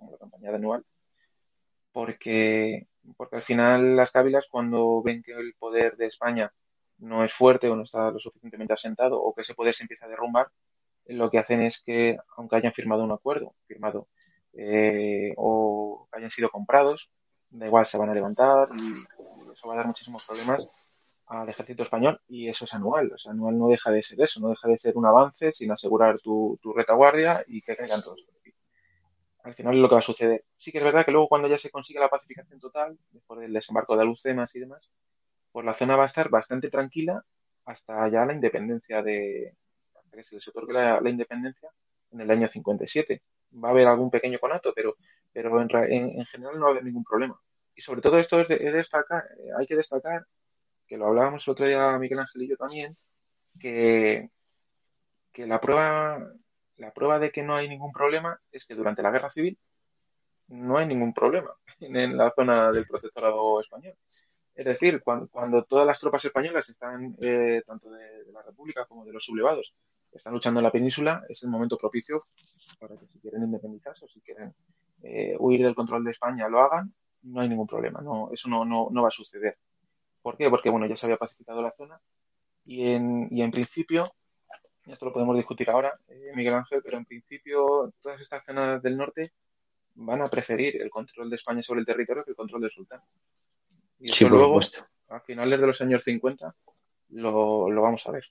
la 0.00 0.18
campaña 0.18 0.50
de 0.50 0.56
anual, 0.56 0.84
porque, 1.94 2.88
porque 3.16 3.36
al 3.36 3.42
final 3.42 3.94
las 3.96 4.10
cávilas 4.10 4.48
cuando 4.50 5.00
ven 5.00 5.22
que 5.22 5.32
el 5.32 5.54
poder 5.54 5.96
de 5.96 6.06
España 6.06 6.52
no 6.98 7.24
es 7.24 7.32
fuerte 7.32 7.68
o 7.68 7.76
no 7.76 7.84
está 7.84 8.10
lo 8.10 8.18
suficientemente 8.18 8.72
asentado 8.74 9.22
o 9.22 9.32
que 9.32 9.42
ese 9.42 9.54
poder 9.54 9.74
se 9.76 9.84
empieza 9.84 10.06
a 10.06 10.08
derrumbar, 10.08 10.48
lo 11.06 11.30
que 11.30 11.38
hacen 11.38 11.62
es 11.62 11.80
que, 11.80 12.18
aunque 12.36 12.56
hayan 12.56 12.72
firmado 12.72 13.04
un 13.04 13.12
acuerdo, 13.12 13.54
firmado 13.68 14.08
eh, 14.54 15.34
o 15.36 16.08
hayan 16.10 16.30
sido 16.32 16.50
comprados, 16.50 17.10
da 17.50 17.66
igual, 17.66 17.86
se 17.86 17.96
van 17.96 18.10
a 18.10 18.14
levantar 18.14 18.68
y 18.76 19.52
eso 19.52 19.68
va 19.68 19.74
a 19.74 19.76
dar 19.76 19.86
muchísimos 19.86 20.26
problemas 20.26 20.68
al 21.26 21.48
ejército 21.48 21.84
español 21.84 22.20
y 22.26 22.48
eso 22.48 22.64
es 22.64 22.74
anual. 22.74 23.12
O 23.12 23.18
sea, 23.18 23.30
anual 23.30 23.56
no 23.56 23.68
deja 23.68 23.92
de 23.92 24.02
ser 24.02 24.20
eso, 24.20 24.40
no 24.40 24.48
deja 24.48 24.66
de 24.66 24.78
ser 24.78 24.96
un 24.96 25.06
avance 25.06 25.52
sin 25.52 25.70
asegurar 25.70 26.18
tu, 26.18 26.58
tu 26.60 26.72
retaguardia 26.72 27.44
y 27.46 27.62
que 27.62 27.76
caigan 27.76 28.02
todos 28.02 28.24
Al 29.44 29.54
final 29.54 29.74
es 29.74 29.80
lo 29.80 29.88
que 29.88 29.94
va 29.94 29.98
a 30.00 30.02
suceder. 30.02 30.44
Sí 30.56 30.72
que 30.72 30.78
es 30.78 30.84
verdad 30.84 31.04
que 31.04 31.12
luego 31.12 31.28
cuando 31.28 31.48
ya 31.48 31.58
se 31.58 31.70
consigue 31.70 32.00
la 32.00 32.08
pacificación 32.08 32.58
total, 32.58 32.98
después 33.10 33.40
del 33.40 33.52
desembarco 33.52 33.94
de 33.94 34.02
Alucemas 34.02 34.54
y 34.56 34.60
demás, 34.60 34.90
pues 35.52 35.66
la 35.66 35.74
zona 35.74 35.96
va 35.96 36.04
a 36.04 36.06
estar 36.06 36.30
bastante 36.30 36.70
tranquila 36.70 37.22
hasta 37.66 38.08
ya 38.08 38.24
la 38.24 38.32
independencia 38.32 39.02
de, 39.02 39.54
hasta 39.94 40.16
que 40.16 40.24
se 40.24 40.34
les 40.36 40.48
otorgue 40.48 40.72
la, 40.72 41.10
independencia 41.10 41.70
en 42.10 42.22
el 42.22 42.30
año 42.30 42.48
57. 42.48 43.22
Va 43.62 43.68
a 43.68 43.70
haber 43.72 43.86
algún 43.86 44.10
pequeño 44.10 44.38
conato, 44.38 44.72
pero, 44.74 44.96
pero 45.32 45.60
en, 45.60 45.70
en, 45.90 46.26
general 46.26 46.58
no 46.58 46.62
va 46.62 46.68
a 46.68 46.70
haber 46.72 46.84
ningún 46.84 47.04
problema. 47.04 47.38
Y 47.74 47.82
sobre 47.82 48.00
todo 48.00 48.18
esto 48.18 48.40
es, 48.40 48.48
de, 48.48 48.56
destacar, 48.72 49.24
eh, 49.38 49.50
hay 49.58 49.66
que 49.66 49.76
destacar, 49.76 50.26
que 50.86 50.96
lo 50.96 51.06
hablábamos 51.06 51.46
el 51.46 51.52
otro 51.52 51.66
día 51.66 51.98
Miguel 51.98 52.20
Ángel 52.20 52.42
y 52.42 52.48
yo 52.48 52.56
también, 52.56 52.96
que, 53.60 54.30
que 55.32 55.46
la 55.46 55.60
prueba, 55.60 56.32
la 56.76 56.92
prueba 56.92 57.18
de 57.18 57.30
que 57.30 57.42
no 57.42 57.54
hay 57.56 57.68
ningún 57.68 57.92
problema 57.92 58.40
es 58.50 58.64
que 58.64 58.74
durante 58.74 59.02
la 59.02 59.10
guerra 59.10 59.30
civil 59.30 59.58
no 60.48 60.76
hay 60.78 60.86
ningún 60.86 61.12
problema 61.14 61.50
en 61.80 62.16
la 62.16 62.32
zona 62.34 62.72
del 62.72 62.86
protectorado 62.86 63.60
español. 63.60 63.94
Es 64.54 64.64
decir, 64.64 65.02
cuando, 65.02 65.64
todas 65.64 65.86
las 65.86 65.98
tropas 65.98 66.24
españolas 66.24 66.68
están, 66.68 67.16
eh, 67.20 67.62
tanto 67.66 67.90
de, 67.90 68.32
la 68.32 68.42
República 68.42 68.84
como 68.86 69.04
de 69.04 69.12
los 69.12 69.24
sublevados, 69.24 69.74
están 70.12 70.32
luchando 70.32 70.60
en 70.60 70.64
la 70.64 70.70
península, 70.70 71.24
es 71.28 71.42
el 71.42 71.50
momento 71.50 71.76
propicio 71.76 72.26
para 72.78 72.96
que 72.96 73.06
si 73.08 73.18
quieren 73.18 73.42
independizarse 73.42 74.04
o 74.04 74.08
si 74.08 74.20
quieren 74.20 74.54
eh, 75.02 75.34
huir 75.40 75.64
del 75.64 75.74
control 75.74 76.04
de 76.04 76.12
España 76.12 76.48
lo 76.48 76.60
hagan, 76.60 76.94
no 77.22 77.40
hay 77.40 77.48
ningún 77.48 77.66
problema, 77.66 78.00
no, 78.00 78.30
eso 78.32 78.48
no, 78.48 78.64
no, 78.64 78.88
no 78.92 79.02
va 79.02 79.08
a 79.08 79.10
suceder. 79.10 79.58
¿Por 80.22 80.36
qué? 80.36 80.48
Porque 80.48 80.70
bueno, 80.70 80.86
ya 80.86 80.96
se 80.96 81.06
había 81.06 81.16
pacificado 81.16 81.60
la 81.60 81.72
zona 81.72 82.00
y 82.64 82.92
en, 82.92 83.28
y 83.30 83.42
en 83.42 83.50
principio, 83.50 84.14
esto 84.86 85.06
lo 85.06 85.12
podemos 85.12 85.36
discutir 85.36 85.70
ahora, 85.70 85.98
eh, 86.08 86.32
Miguel 86.34 86.54
Ángel, 86.54 86.80
pero 86.82 86.98
en 86.98 87.04
principio 87.04 87.92
todas 88.00 88.20
estas 88.20 88.44
zonas 88.44 88.82
del 88.82 88.96
norte 88.96 89.32
van 89.94 90.22
a 90.22 90.28
preferir 90.28 90.80
el 90.80 90.90
control 90.90 91.30
de 91.30 91.36
España 91.36 91.62
sobre 91.62 91.80
el 91.80 91.86
territorio 91.86 92.24
que 92.24 92.30
el 92.30 92.36
control 92.36 92.62
del 92.62 92.70
sultán. 92.70 93.00
Y 94.00 94.08
sí, 94.08 94.24
por 94.24 94.32
luego, 94.32 94.60
supuesto. 94.60 94.86
a 95.08 95.20
finales 95.20 95.60
de 95.60 95.66
los 95.66 95.80
años 95.80 96.02
50, 96.04 96.54
lo, 97.10 97.70
lo 97.70 97.82
vamos 97.82 98.06
a 98.06 98.10
ver. 98.10 98.24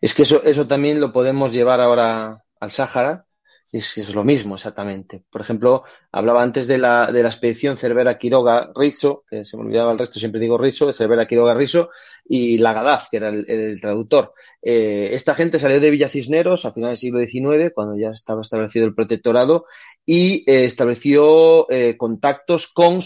Es 0.00 0.14
que 0.14 0.22
eso, 0.22 0.42
eso 0.42 0.66
también 0.66 1.00
lo 1.00 1.12
podemos 1.12 1.52
llevar 1.52 1.80
ahora 1.80 2.44
al 2.60 2.70
Sáhara, 2.70 3.26
es, 3.72 3.96
es 3.96 4.14
lo 4.14 4.22
mismo 4.22 4.56
exactamente. 4.56 5.24
Por 5.30 5.40
ejemplo, 5.40 5.82
hablaba 6.12 6.42
antes 6.42 6.66
de 6.66 6.76
la, 6.76 7.10
de 7.10 7.22
la 7.22 7.30
expedición 7.30 7.78
Cervera 7.78 8.18
Quiroga 8.18 8.70
Rizo, 8.76 9.24
que 9.28 9.46
se 9.46 9.56
me 9.56 9.62
olvidaba 9.62 9.92
el 9.92 9.98
resto, 9.98 10.18
siempre 10.18 10.40
digo 10.40 10.58
Rizo, 10.58 10.92
Cervera 10.92 11.26
Quiroga 11.26 11.54
Rizo, 11.54 11.88
y 12.24 12.58
Lagadaz, 12.58 13.08
que 13.10 13.16
era 13.16 13.30
el, 13.30 13.48
el 13.48 13.80
traductor. 13.80 14.34
Eh, 14.60 15.10
esta 15.12 15.34
gente 15.34 15.58
salió 15.58 15.80
de 15.80 15.90
Villa 15.90 16.10
Cisneros 16.10 16.66
a 16.66 16.72
finales 16.72 17.00
del 17.00 17.28
siglo 17.28 17.54
XIX, 17.56 17.72
cuando 17.74 17.96
ya 17.96 18.10
estaba 18.10 18.42
establecido 18.42 18.84
el 18.84 18.94
protectorado, 18.94 19.64
y 20.04 20.44
eh, 20.50 20.64
estableció 20.66 21.70
eh, 21.70 21.96
contactos 21.96 22.68
con 22.68 23.00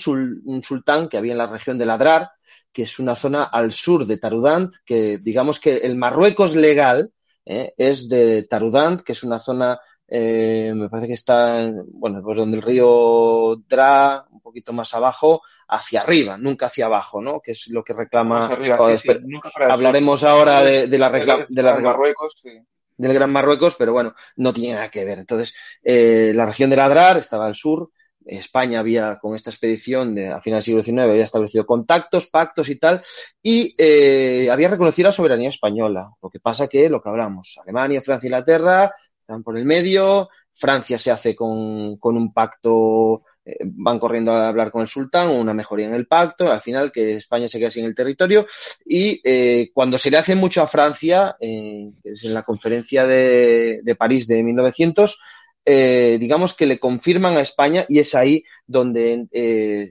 un 0.44 0.62
sultán 0.64 1.08
que 1.08 1.16
había 1.16 1.32
en 1.32 1.38
la 1.38 1.46
región 1.46 1.78
de 1.78 1.86
Ladrar, 1.86 2.30
que 2.72 2.82
es 2.82 2.98
una 2.98 3.14
zona 3.14 3.44
al 3.44 3.72
sur 3.72 4.04
de 4.04 4.18
Tarudant, 4.18 4.74
que 4.84 5.18
digamos 5.18 5.60
que 5.60 5.76
el 5.78 5.96
Marruecos 5.96 6.54
legal 6.56 7.12
eh, 7.44 7.72
es 7.78 8.08
de 8.08 8.42
Tarudant, 8.42 9.00
que 9.00 9.12
es 9.12 9.22
una 9.22 9.38
zona 9.38 9.78
eh, 10.08 10.72
me 10.74 10.88
parece 10.88 11.08
que 11.08 11.14
está, 11.14 11.72
bueno, 11.88 12.22
por 12.22 12.36
donde 12.36 12.56
el 12.56 12.62
río 12.62 13.56
Dra, 13.68 14.24
un 14.30 14.40
poquito 14.40 14.72
más 14.72 14.94
abajo, 14.94 15.42
hacia 15.68 16.02
arriba, 16.02 16.38
nunca 16.38 16.66
hacia 16.66 16.86
abajo, 16.86 17.20
¿no? 17.20 17.40
Que 17.40 17.52
es 17.52 17.68
lo 17.68 17.82
que 17.82 17.92
reclama. 17.92 18.46
Arriba, 18.46 18.76
oh, 18.78 18.96
sí, 18.96 19.08
sí, 19.08 19.18
nunca 19.22 19.50
para 19.50 19.72
hablaremos 19.72 20.22
ahora 20.22 20.62
de, 20.62 20.86
de 20.86 20.98
la 20.98 21.08
reclama, 21.08 21.46
de 21.48 21.62
la 21.62 21.72
Gran 21.72 21.84
Marruecos, 21.84 22.36
sí. 22.40 22.50
del 22.96 23.14
Gran 23.14 23.32
Marruecos, 23.32 23.74
pero 23.76 23.92
bueno, 23.92 24.14
no 24.36 24.52
tiene 24.52 24.74
nada 24.74 24.90
que 24.90 25.04
ver. 25.04 25.18
Entonces, 25.18 25.56
eh, 25.82 26.32
la 26.34 26.46
región 26.46 26.70
de 26.70 26.76
Ladrar 26.76 27.16
estaba 27.16 27.46
al 27.46 27.56
sur. 27.56 27.90
España 28.28 28.80
había, 28.80 29.18
con 29.20 29.36
esta 29.36 29.50
expedición 29.50 30.14
de, 30.14 30.28
a 30.28 30.40
finales 30.40 30.66
del 30.66 30.82
siglo 30.82 30.82
XIX, 30.82 31.10
había 31.10 31.24
establecido 31.24 31.64
contactos, 31.64 32.26
pactos 32.26 32.68
y 32.68 32.76
tal, 32.76 33.00
y 33.40 33.72
eh, 33.78 34.48
había 34.50 34.68
reconocido 34.68 35.08
la 35.08 35.12
soberanía 35.12 35.48
española. 35.48 36.10
Lo 36.20 36.28
que 36.28 36.40
pasa 36.40 36.66
que, 36.66 36.88
lo 36.88 37.00
que 37.00 37.08
hablamos, 37.08 37.56
Alemania, 37.62 38.00
Francia, 38.00 38.26
Inglaterra, 38.26 38.92
están 39.26 39.42
por 39.42 39.58
el 39.58 39.64
medio, 39.64 40.28
Francia 40.54 40.98
se 40.98 41.10
hace 41.10 41.34
con, 41.34 41.96
con 41.96 42.16
un 42.16 42.32
pacto, 42.32 43.24
eh, 43.44 43.58
van 43.64 43.98
corriendo 43.98 44.30
a 44.30 44.46
hablar 44.46 44.70
con 44.70 44.82
el 44.82 44.88
sultán, 44.88 45.30
una 45.30 45.52
mejoría 45.52 45.88
en 45.88 45.94
el 45.94 46.06
pacto, 46.06 46.50
al 46.50 46.60
final 46.60 46.92
que 46.92 47.16
España 47.16 47.48
se 47.48 47.58
queda 47.58 47.72
sin 47.72 47.86
el 47.86 47.94
territorio 47.96 48.46
y 48.84 49.20
eh, 49.24 49.70
cuando 49.74 49.98
se 49.98 50.12
le 50.12 50.18
hace 50.18 50.36
mucho 50.36 50.62
a 50.62 50.68
Francia, 50.68 51.36
eh, 51.40 51.90
es 52.04 52.22
en 52.22 52.34
la 52.34 52.44
conferencia 52.44 53.04
de, 53.04 53.80
de 53.82 53.94
París 53.96 54.28
de 54.28 54.44
1900, 54.44 55.18
eh, 55.64 56.18
digamos 56.20 56.54
que 56.54 56.66
le 56.66 56.78
confirman 56.78 57.36
a 57.36 57.40
España 57.40 57.84
y 57.88 57.98
es 57.98 58.14
ahí 58.14 58.44
donde, 58.64 59.26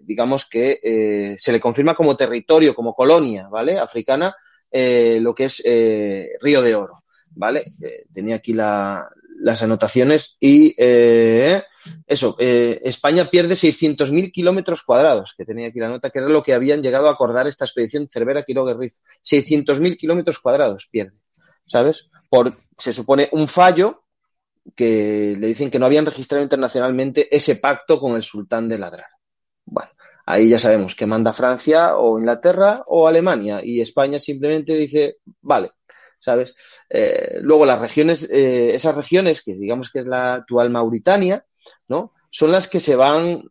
digamos 0.05 0.47
que 0.49 1.35
se 1.37 1.51
le 1.51 1.59
confirma 1.59 1.93
como 1.93 2.15
territorio, 2.15 2.73
como 2.73 2.93
colonia, 2.93 3.49
¿vale? 3.49 3.77
Africana, 3.77 4.33
lo 4.71 5.35
que 5.35 5.43
es 5.43 5.61
Río 6.41 6.61
de 6.61 6.75
Oro, 6.75 7.03
¿vale? 7.31 7.65
tenía 8.13 8.37
aquí 8.37 8.53
la, 8.53 9.09
las 9.45 9.61
anotaciones 9.61 10.37
y 10.39 10.73
eh, 10.75 11.61
eso, 12.07 12.35
eh, 12.39 12.81
España 12.83 13.25
pierde 13.25 13.53
600.000 13.53 14.31
kilómetros 14.31 14.81
cuadrados, 14.81 15.35
que 15.37 15.45
tenía 15.45 15.67
aquí 15.67 15.77
la 15.77 15.87
nota, 15.87 16.09
que 16.09 16.17
era 16.17 16.29
lo 16.29 16.41
que 16.41 16.55
habían 16.55 16.81
llegado 16.81 17.07
a 17.07 17.11
acordar 17.11 17.45
esta 17.45 17.63
expedición 17.63 18.09
Cervera 18.11 18.41
Quiroga 18.41 18.73
Riz. 18.73 19.03
600.000 19.23 19.97
kilómetros 19.97 20.39
cuadrados 20.39 20.87
pierde, 20.91 21.19
¿sabes? 21.67 22.09
Por, 22.27 22.57
se 22.75 22.91
supone, 22.91 23.29
un 23.33 23.47
fallo 23.47 24.01
que 24.75 25.35
le 25.37 25.45
dicen 25.45 25.69
que 25.69 25.77
no 25.77 25.85
habían 25.85 26.07
registrado 26.07 26.43
internacionalmente 26.43 27.27
ese 27.29 27.57
pacto 27.57 27.99
con 27.99 28.15
el 28.15 28.23
sultán 28.23 28.67
de 28.67 28.79
Ladrar. 28.79 29.09
Bueno, 29.63 29.91
ahí 30.25 30.49
ya 30.49 30.57
sabemos 30.57 30.95
que 30.95 31.05
manda 31.05 31.33
Francia 31.33 31.97
o 31.97 32.17
Inglaterra 32.17 32.83
o 32.87 33.07
Alemania 33.07 33.61
y 33.63 33.79
España 33.79 34.17
simplemente 34.17 34.73
dice, 34.73 35.17
vale, 35.41 35.69
¿sabes? 36.25 36.55
Eh, 36.89 37.37
luego 37.41 37.65
las 37.65 37.79
regiones, 37.79 38.27
eh, 38.31 38.73
esas 38.73 38.95
regiones 38.95 39.43
que 39.43 39.53
digamos 39.53 39.89
que 39.91 39.99
es 39.99 40.07
la 40.07 40.33
actual 40.33 40.71
Mauritania, 40.71 41.45
¿no? 41.87 42.13
Son 42.31 42.51
las 42.51 42.67
que 42.67 42.79
se 42.79 42.95
van, 42.95 43.43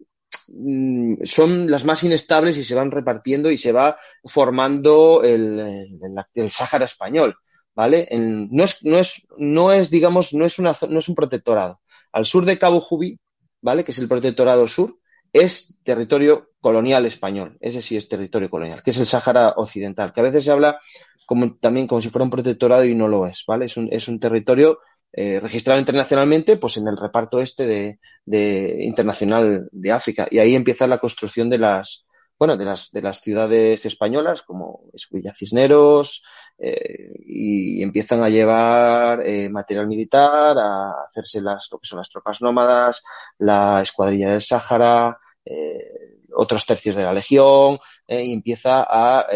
mmm, 0.48 1.24
son 1.24 1.70
las 1.70 1.84
más 1.84 2.02
inestables 2.02 2.58
y 2.58 2.64
se 2.64 2.74
van 2.74 2.90
repartiendo 2.90 3.50
y 3.50 3.58
se 3.58 3.72
va 3.72 3.96
formando 4.24 5.22
el, 5.22 5.60
el, 5.60 6.14
el 6.34 6.50
Sáhara 6.50 6.84
español, 6.84 7.36
¿vale? 7.74 8.08
No, 8.10 8.64
es, 8.64 8.84
no, 8.84 8.98
es, 8.98 9.26
no 9.38 9.72
es, 9.72 9.88
digamos, 9.88 10.34
no 10.34 10.44
es, 10.44 10.58
una, 10.58 10.76
no 10.88 10.98
es 10.98 11.08
un 11.08 11.14
protectorado. 11.14 11.80
Al 12.12 12.26
sur 12.26 12.44
de 12.44 12.58
Cabo 12.58 12.80
Jubí, 12.80 13.18
¿vale? 13.62 13.84
Que 13.84 13.92
es 13.92 13.98
el 13.98 14.08
protectorado 14.08 14.68
sur, 14.68 14.98
es 15.32 15.78
territorio 15.82 16.50
colonial 16.60 17.06
español. 17.06 17.56
Ese 17.60 17.82
sí 17.82 17.96
es 17.96 18.08
territorio 18.08 18.48
colonial, 18.48 18.82
que 18.82 18.90
es 18.90 18.98
el 18.98 19.06
Sáhara 19.06 19.54
occidental, 19.56 20.12
que 20.12 20.20
a 20.20 20.24
veces 20.24 20.44
se 20.44 20.50
habla 20.52 20.78
como, 21.26 21.56
también 21.56 21.86
como 21.86 22.00
si 22.00 22.10
fuera 22.10 22.24
un 22.24 22.30
protectorado 22.30 22.84
y 22.84 22.94
no 22.94 23.08
lo 23.08 23.26
es, 23.26 23.44
¿vale? 23.46 23.66
Es 23.66 23.76
un, 23.76 23.88
es 23.92 24.08
un 24.08 24.20
territorio 24.20 24.78
eh, 25.12 25.38
registrado 25.40 25.78
internacionalmente, 25.78 26.56
pues 26.56 26.76
en 26.76 26.88
el 26.88 26.96
reparto 26.96 27.40
este 27.40 27.66
de, 27.66 28.00
de, 28.24 28.78
internacional 28.80 29.68
de 29.70 29.92
África. 29.92 30.26
Y 30.30 30.38
ahí 30.38 30.54
empieza 30.54 30.86
la 30.86 30.98
construcción 30.98 31.48
de 31.48 31.58
las, 31.58 32.06
bueno, 32.38 32.56
de 32.56 32.64
las, 32.64 32.90
de 32.90 33.02
las 33.02 33.20
ciudades 33.20 33.86
españolas, 33.86 34.42
como 34.42 34.84
es 34.92 35.06
Villa 35.10 35.32
Cisneros, 35.32 36.24
eh, 36.58 37.12
y 37.26 37.82
empiezan 37.82 38.22
a 38.22 38.28
llevar 38.28 39.20
eh, 39.24 39.48
material 39.48 39.86
militar, 39.86 40.56
a 40.58 41.04
hacerse 41.08 41.40
las, 41.40 41.68
lo 41.70 41.78
que 41.78 41.86
son 41.86 41.98
las 41.98 42.10
tropas 42.10 42.42
nómadas, 42.42 43.04
la 43.38 43.82
escuadrilla 43.82 44.32
del 44.32 44.42
Sáhara, 44.42 45.18
eh, 45.44 46.18
otros 46.34 46.66
tercios 46.66 46.96
de 46.96 47.04
la 47.04 47.12
legión, 47.12 47.78
y 48.08 48.32
empieza 48.32 48.86
a 48.88 49.26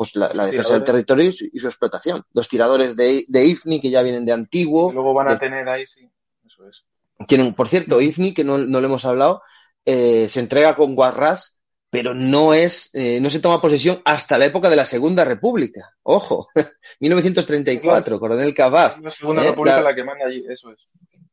pues 0.00 0.16
la, 0.16 0.32
la 0.32 0.46
defensa 0.46 0.72
del 0.72 0.84
territorio 0.84 1.28
y 1.28 1.32
su, 1.34 1.44
y 1.52 1.60
su, 1.60 1.66
explotación. 1.66 2.24
Los 2.32 2.48
tiradores 2.48 2.96
de, 2.96 3.26
de, 3.28 3.44
IFNI 3.44 3.82
que 3.82 3.90
ya 3.90 4.00
vienen 4.00 4.24
de 4.24 4.32
antiguo. 4.32 4.90
Y 4.90 4.94
luego 4.94 5.12
van 5.12 5.28
a 5.28 5.32
de, 5.32 5.40
tener 5.40 5.68
ahí, 5.68 5.86
sí, 5.86 6.10
eso 6.46 6.66
es. 6.66 6.84
Tienen, 7.28 7.52
por 7.52 7.68
cierto, 7.68 8.00
IFNI, 8.00 8.32
que 8.32 8.42
no, 8.42 8.56
no 8.56 8.80
le 8.80 8.86
hemos 8.86 9.04
hablado, 9.04 9.42
eh, 9.84 10.26
se 10.30 10.40
entrega 10.40 10.74
con 10.74 10.94
Guarras, 10.94 11.60
pero 11.90 12.14
no 12.14 12.54
es, 12.54 12.94
eh, 12.94 13.20
no 13.20 13.28
se 13.28 13.40
toma 13.40 13.60
posesión 13.60 14.00
hasta 14.06 14.38
la 14.38 14.46
época 14.46 14.70
de 14.70 14.76
la 14.76 14.86
Segunda 14.86 15.22
República. 15.22 15.94
Ojo, 16.02 16.48
1934, 17.00 18.18
Coronel 18.18 18.54
Cabaz. 18.54 18.98
La 19.02 19.10
Segunda 19.10 19.44
eh, 19.44 19.50
República 19.50 19.82
la, 19.82 19.90
la 19.90 19.94
que 19.94 20.04
manda 20.04 20.24
allí, 20.24 20.42
eso 20.48 20.70
es. 20.70 20.78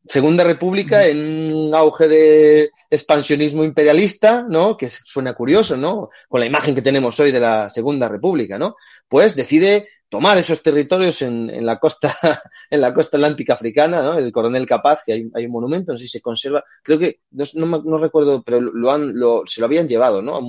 Segunda 0.10 0.43
República 0.43 1.06
en 1.06 1.54
un 1.54 1.76
auge 1.76 2.08
de 2.08 2.72
expansionismo 2.89 3.63
imperialista, 3.63 4.46
¿no? 4.50 4.78
Que 4.78 4.89
suena 4.89 5.34
curioso, 5.34 5.76
¿no? 5.78 6.10
Con 6.28 6.39
la 6.39 6.46
imagen 6.46 6.76
que 6.76 6.82
tenemos 6.82 7.20
hoy 7.20 7.32
de 7.32 7.39
la 7.39 7.70
Segunda 7.70 8.08
República, 8.08 8.58
¿no? 8.58 8.76
Pues 9.08 9.36
decide 9.36 9.88
tomar 10.10 10.38
esos 10.38 10.63
territorios 10.63 11.22
en, 11.22 11.50
en 11.50 11.65
la 11.65 11.80
costa, 11.80 12.15
en 12.70 12.82
la 12.82 12.93
costa 12.93 13.17
atlántica 13.17 13.54
africana, 13.54 14.02
¿no? 14.02 14.17
El 14.17 14.32
coronel 14.32 14.65
Capaz, 14.65 15.02
que 15.06 15.13
hay, 15.13 15.30
hay 15.34 15.46
un 15.46 15.52
monumento, 15.52 15.91
no 15.91 15.98
sé 15.98 16.06
si 16.06 16.12
se 16.12 16.22
conserva, 16.22 16.63
creo 16.84 16.98
que, 17.00 17.20
no, 17.32 17.46
no, 17.56 17.84
no 17.84 17.98
recuerdo, 17.98 18.41
pero 18.43 18.62
lo 18.62 18.91
han, 18.91 19.17
lo, 19.17 19.43
se 19.46 19.60
lo 19.60 19.65
habían 19.65 19.88
llevado, 19.88 20.22
¿no? 20.22 20.39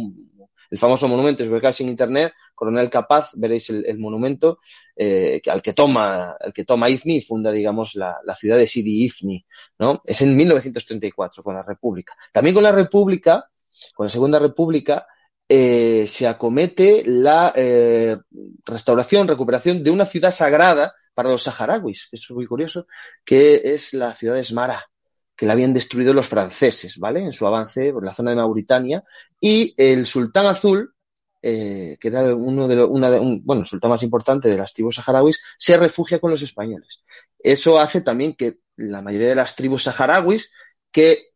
El 0.71 0.79
famoso 0.79 1.09
monumento, 1.09 1.43
si 1.43 1.49
buscáis 1.49 1.81
en 1.81 1.89
internet, 1.89 2.33
Coronel 2.55 2.91
Capaz, 2.91 3.31
veréis 3.35 3.71
el, 3.71 3.99
monumento 3.99 4.59
eh, 4.97 5.41
al 5.51 5.63
que 5.63 5.73
toma, 5.73 6.37
al 6.41 6.53
que 6.53 6.65
toma 6.65 6.91
Ifni 6.91 7.17
y 7.17 7.23
funda, 7.23 7.51
digamos, 7.51 7.95
la, 7.95 8.21
ciudad 8.37 8.57
de 8.57 8.67
Sidi 8.67 9.05
Ifni, 9.05 9.45
¿no? 9.79 10.03
Es 10.05 10.21
en 10.23 10.37
1934 10.37 11.43
con 11.43 11.55
la 11.55 11.63
República. 11.63 12.15
También 12.33 12.55
con 12.55 12.65
la 12.65 12.73
República, 12.73 13.51
con 13.95 14.07
la 14.07 14.11
Segunda 14.11 14.39
República, 14.39 15.07
eh, 15.49 16.07
se 16.09 16.27
acomete 16.27 17.03
la 17.07 17.53
eh, 17.57 18.17
restauración, 18.65 19.29
recuperación 19.29 19.83
de 19.83 19.91
una 19.91 20.05
ciudad 20.05 20.33
sagrada 20.33 20.95
para 21.15 21.31
los 21.31 21.43
saharauis, 21.43 22.09
es 22.13 22.31
muy 22.31 22.47
curioso, 22.47 22.87
que 23.25 23.63
es 23.65 23.95
la 23.95 24.15
ciudad 24.15 24.35
de 24.35 24.43
Esmara 24.43 24.89
que 25.38 25.46
la 25.46 25.53
habían 25.53 25.72
destruido 25.72 26.12
los 26.12 26.27
franceses, 26.27 26.98
¿vale? 26.98 27.20
En 27.20 27.33
su 27.33 27.46
avance 27.46 27.92
por 27.92 28.05
la 28.05 28.12
zona 28.12 28.33
de 28.33 28.38
Mauritania. 28.38 29.05
Y 29.40 29.72
el 29.77 30.05
sultán 30.05 30.46
azul, 30.46 30.92
eh, 31.40 31.96
que 32.01 32.09
era 32.09 32.35
uno 32.35 32.66
de 32.66 32.74
los, 32.74 32.90
de, 33.01 33.20
un, 33.20 33.40
bueno, 33.44 33.62
el 33.62 33.68
sultán 33.68 33.90
más 33.90 34.03
importante 34.03 34.48
de 34.48 34.57
las 34.57 34.74
tribus 34.74 34.96
saharauis, 34.96 35.40
se 35.57 35.77
refugia 35.77 36.18
con 36.18 36.33
los 36.33 36.42
españoles. 36.42 37.05
Eso 37.38 37.79
hace 37.79 38.01
también 38.01 38.35
que 38.35 38.59
la 38.74 39.01
mayoría 39.01 39.29
de 39.29 39.37
las 39.37 39.55
tribus 39.55 39.85
saharauis, 39.85 40.53
que 40.90 41.29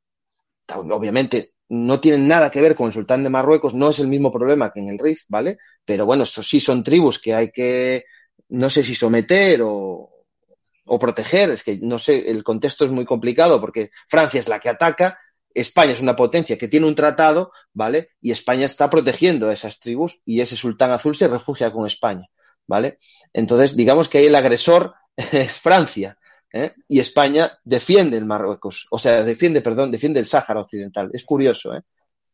obviamente 0.66 1.54
no 1.68 2.00
tienen 2.00 2.26
nada 2.26 2.50
que 2.50 2.60
ver 2.60 2.74
con 2.74 2.88
el 2.88 2.92
sultán 2.92 3.22
de 3.22 3.30
Marruecos, 3.30 3.72
no 3.72 3.90
es 3.90 4.00
el 4.00 4.08
mismo 4.08 4.32
problema 4.32 4.72
que 4.72 4.80
en 4.80 4.88
el 4.88 4.98
Rif, 4.98 5.26
¿vale? 5.28 5.58
Pero 5.84 6.06
bueno, 6.06 6.24
eso 6.24 6.42
sí 6.42 6.58
son 6.58 6.82
tribus 6.82 7.22
que 7.22 7.34
hay 7.34 7.52
que, 7.52 8.04
no 8.48 8.68
sé 8.68 8.82
si 8.82 8.96
someter 8.96 9.60
o, 9.62 10.11
o 10.84 10.98
proteger, 10.98 11.50
es 11.50 11.62
que 11.62 11.78
no 11.80 11.98
sé, 11.98 12.30
el 12.30 12.42
contexto 12.42 12.84
es 12.84 12.90
muy 12.90 13.04
complicado 13.04 13.60
porque 13.60 13.90
Francia 14.08 14.40
es 14.40 14.48
la 14.48 14.58
que 14.58 14.68
ataca, 14.68 15.18
España 15.54 15.92
es 15.92 16.00
una 16.00 16.16
potencia 16.16 16.58
que 16.58 16.68
tiene 16.68 16.86
un 16.86 16.94
tratado, 16.94 17.52
¿vale? 17.72 18.10
Y 18.20 18.30
España 18.30 18.66
está 18.66 18.90
protegiendo 18.90 19.48
a 19.48 19.52
esas 19.52 19.78
tribus 19.78 20.20
y 20.24 20.40
ese 20.40 20.56
sultán 20.56 20.90
azul 20.90 21.14
se 21.14 21.28
refugia 21.28 21.70
con 21.70 21.86
España, 21.86 22.28
¿vale? 22.66 22.98
Entonces, 23.32 23.76
digamos 23.76 24.08
que 24.08 24.18
ahí 24.18 24.26
el 24.26 24.34
agresor 24.34 24.94
es 25.16 25.58
Francia, 25.58 26.18
¿eh? 26.52 26.74
Y 26.88 27.00
España 27.00 27.58
defiende 27.64 28.16
el 28.16 28.24
Marruecos, 28.24 28.86
o 28.90 28.98
sea, 28.98 29.22
defiende, 29.22 29.60
perdón, 29.60 29.90
defiende 29.90 30.20
el 30.20 30.26
Sáhara 30.26 30.60
Occidental. 30.60 31.10
Es 31.12 31.24
curioso, 31.24 31.74
¿eh? 31.74 31.82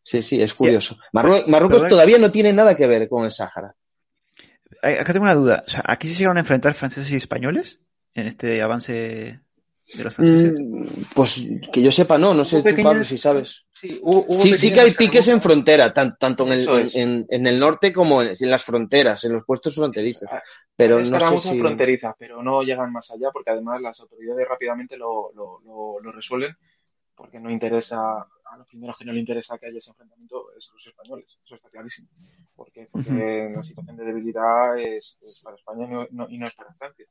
Sí, 0.03 0.23
sí, 0.23 0.41
es 0.41 0.55
curioso. 0.55 0.97
Marruecos 1.13 1.87
todavía 1.87 2.17
no 2.17 2.31
tiene 2.31 2.53
nada 2.53 2.75
que 2.75 2.87
ver 2.87 3.11
con 3.11 3.27
el 3.27 3.33
Sáhara. 3.33 3.75
Acá 4.81 5.13
tengo 5.13 5.25
una 5.25 5.35
duda. 5.35 5.65
O 5.67 5.71
sea, 5.71 5.83
¿Aquí 5.85 6.09
se 6.09 6.15
llegaron 6.15 6.39
a 6.39 6.41
enfrentar 6.41 6.73
franceses 6.73 7.11
y 7.11 7.17
españoles 7.17 7.79
en 8.21 8.27
este 8.27 8.61
avance 8.63 8.93
de 9.95 10.05
los 10.05 10.15
franceses? 10.15 10.55
Mm, 10.59 10.87
pues 11.15 11.49
que 11.73 11.83
yo 11.83 11.93
sepa, 11.93 12.19
no. 12.19 12.35
No 12.35 12.45
sé 12.45 12.63
tú, 12.63 12.83
Pablo, 12.83 13.05
si 13.05 13.19
sabes. 13.19 13.67
Sí, 13.73 14.01
sí, 14.55 14.73
que 14.73 14.81
hay 14.81 14.91
piques 14.91 15.29
en 15.29 15.41
frontera, 15.41 15.93
tanto 15.93 16.47
en 16.47 16.53
el, 16.53 16.91
en, 16.95 17.47
el, 17.47 17.61
norte 17.61 17.93
como 17.93 18.23
en, 18.23 18.35
las 18.41 18.65
fronteras, 18.65 19.23
en 19.23 19.33
los 19.35 19.45
puestos 19.45 19.77
fronterizos. 19.77 20.29
Pero 20.75 21.01
no 21.01 21.21
sé 21.21 21.51
si... 21.51 21.59
fronterizas, 21.61 22.15
pero 22.19 22.43
no 22.43 22.63
llegan 22.63 22.93
más 22.93 23.11
allá 23.13 23.31
porque 23.33 23.51
además 23.51 23.81
las 23.81 24.01
autoridades 24.01 24.49
rápidamente 24.49 24.97
lo, 24.97 25.31
lo, 25.33 25.61
lo, 26.03 26.13
resuelven 26.13 26.57
porque 27.15 27.39
no 27.41 27.51
interesa, 27.51 27.99
a 28.21 28.57
los 28.57 28.67
primeros 28.69 28.97
que 28.97 29.05
no 29.05 29.13
le 29.13 29.21
interesa 29.21 29.59
que 29.59 29.67
haya 29.67 29.79
ese 29.79 29.91
enfrentamiento 29.91 30.53
es 30.57 30.71
los 30.73 30.87
españoles, 30.87 31.39
eso 31.45 31.55
está 31.57 31.69
clarísimo. 31.69 32.09
Porque, 32.55 32.89
porque 32.91 33.53
la 33.55 33.63
situación 33.63 33.97
de 33.97 34.05
debilidad 34.05 34.79
es, 34.79 35.19
para 35.43 35.57
España 35.57 36.07
y 36.29 36.39
no 36.39 36.47
es 36.47 36.55
para 36.55 36.73
Francia. 36.75 37.07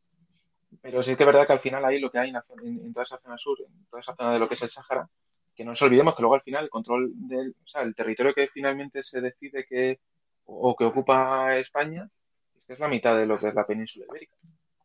Pero 0.81 1.01
sí 1.03 1.15
que 1.15 1.23
es 1.23 1.27
verdad 1.27 1.47
que 1.47 1.53
al 1.53 1.59
final 1.59 1.83
ahí 1.85 1.99
lo 1.99 2.11
que 2.11 2.19
hay 2.19 2.29
en, 2.29 2.93
toda 2.93 3.03
esa 3.03 3.17
zona 3.17 3.37
sur, 3.37 3.57
en 3.61 3.85
toda 3.85 4.01
esa 4.01 4.15
zona 4.15 4.33
de 4.33 4.39
lo 4.39 4.47
que 4.47 4.55
es 4.55 4.61
el 4.61 4.69
Sáhara, 4.69 5.09
que 5.55 5.63
no 5.63 5.71
nos 5.71 5.81
olvidemos 5.81 6.15
que 6.15 6.21
luego 6.21 6.35
al 6.35 6.41
final 6.41 6.65
el 6.65 6.69
control 6.69 7.11
del, 7.15 7.55
o 7.63 7.67
sea, 7.67 7.81
el 7.81 7.95
territorio 7.95 8.33
que 8.33 8.47
finalmente 8.47 9.03
se 9.03 9.21
decide 9.21 9.65
que 9.65 9.99
o, 10.45 10.75
que 10.75 10.85
ocupa 10.85 11.57
España 11.57 12.09
es 12.55 12.63
que 12.65 12.73
es 12.73 12.79
la 12.79 12.87
mitad 12.87 13.17
de 13.17 13.25
lo 13.25 13.39
que 13.39 13.47
es 13.47 13.53
la 13.53 13.65
península 13.65 14.05
ibérica, 14.09 14.35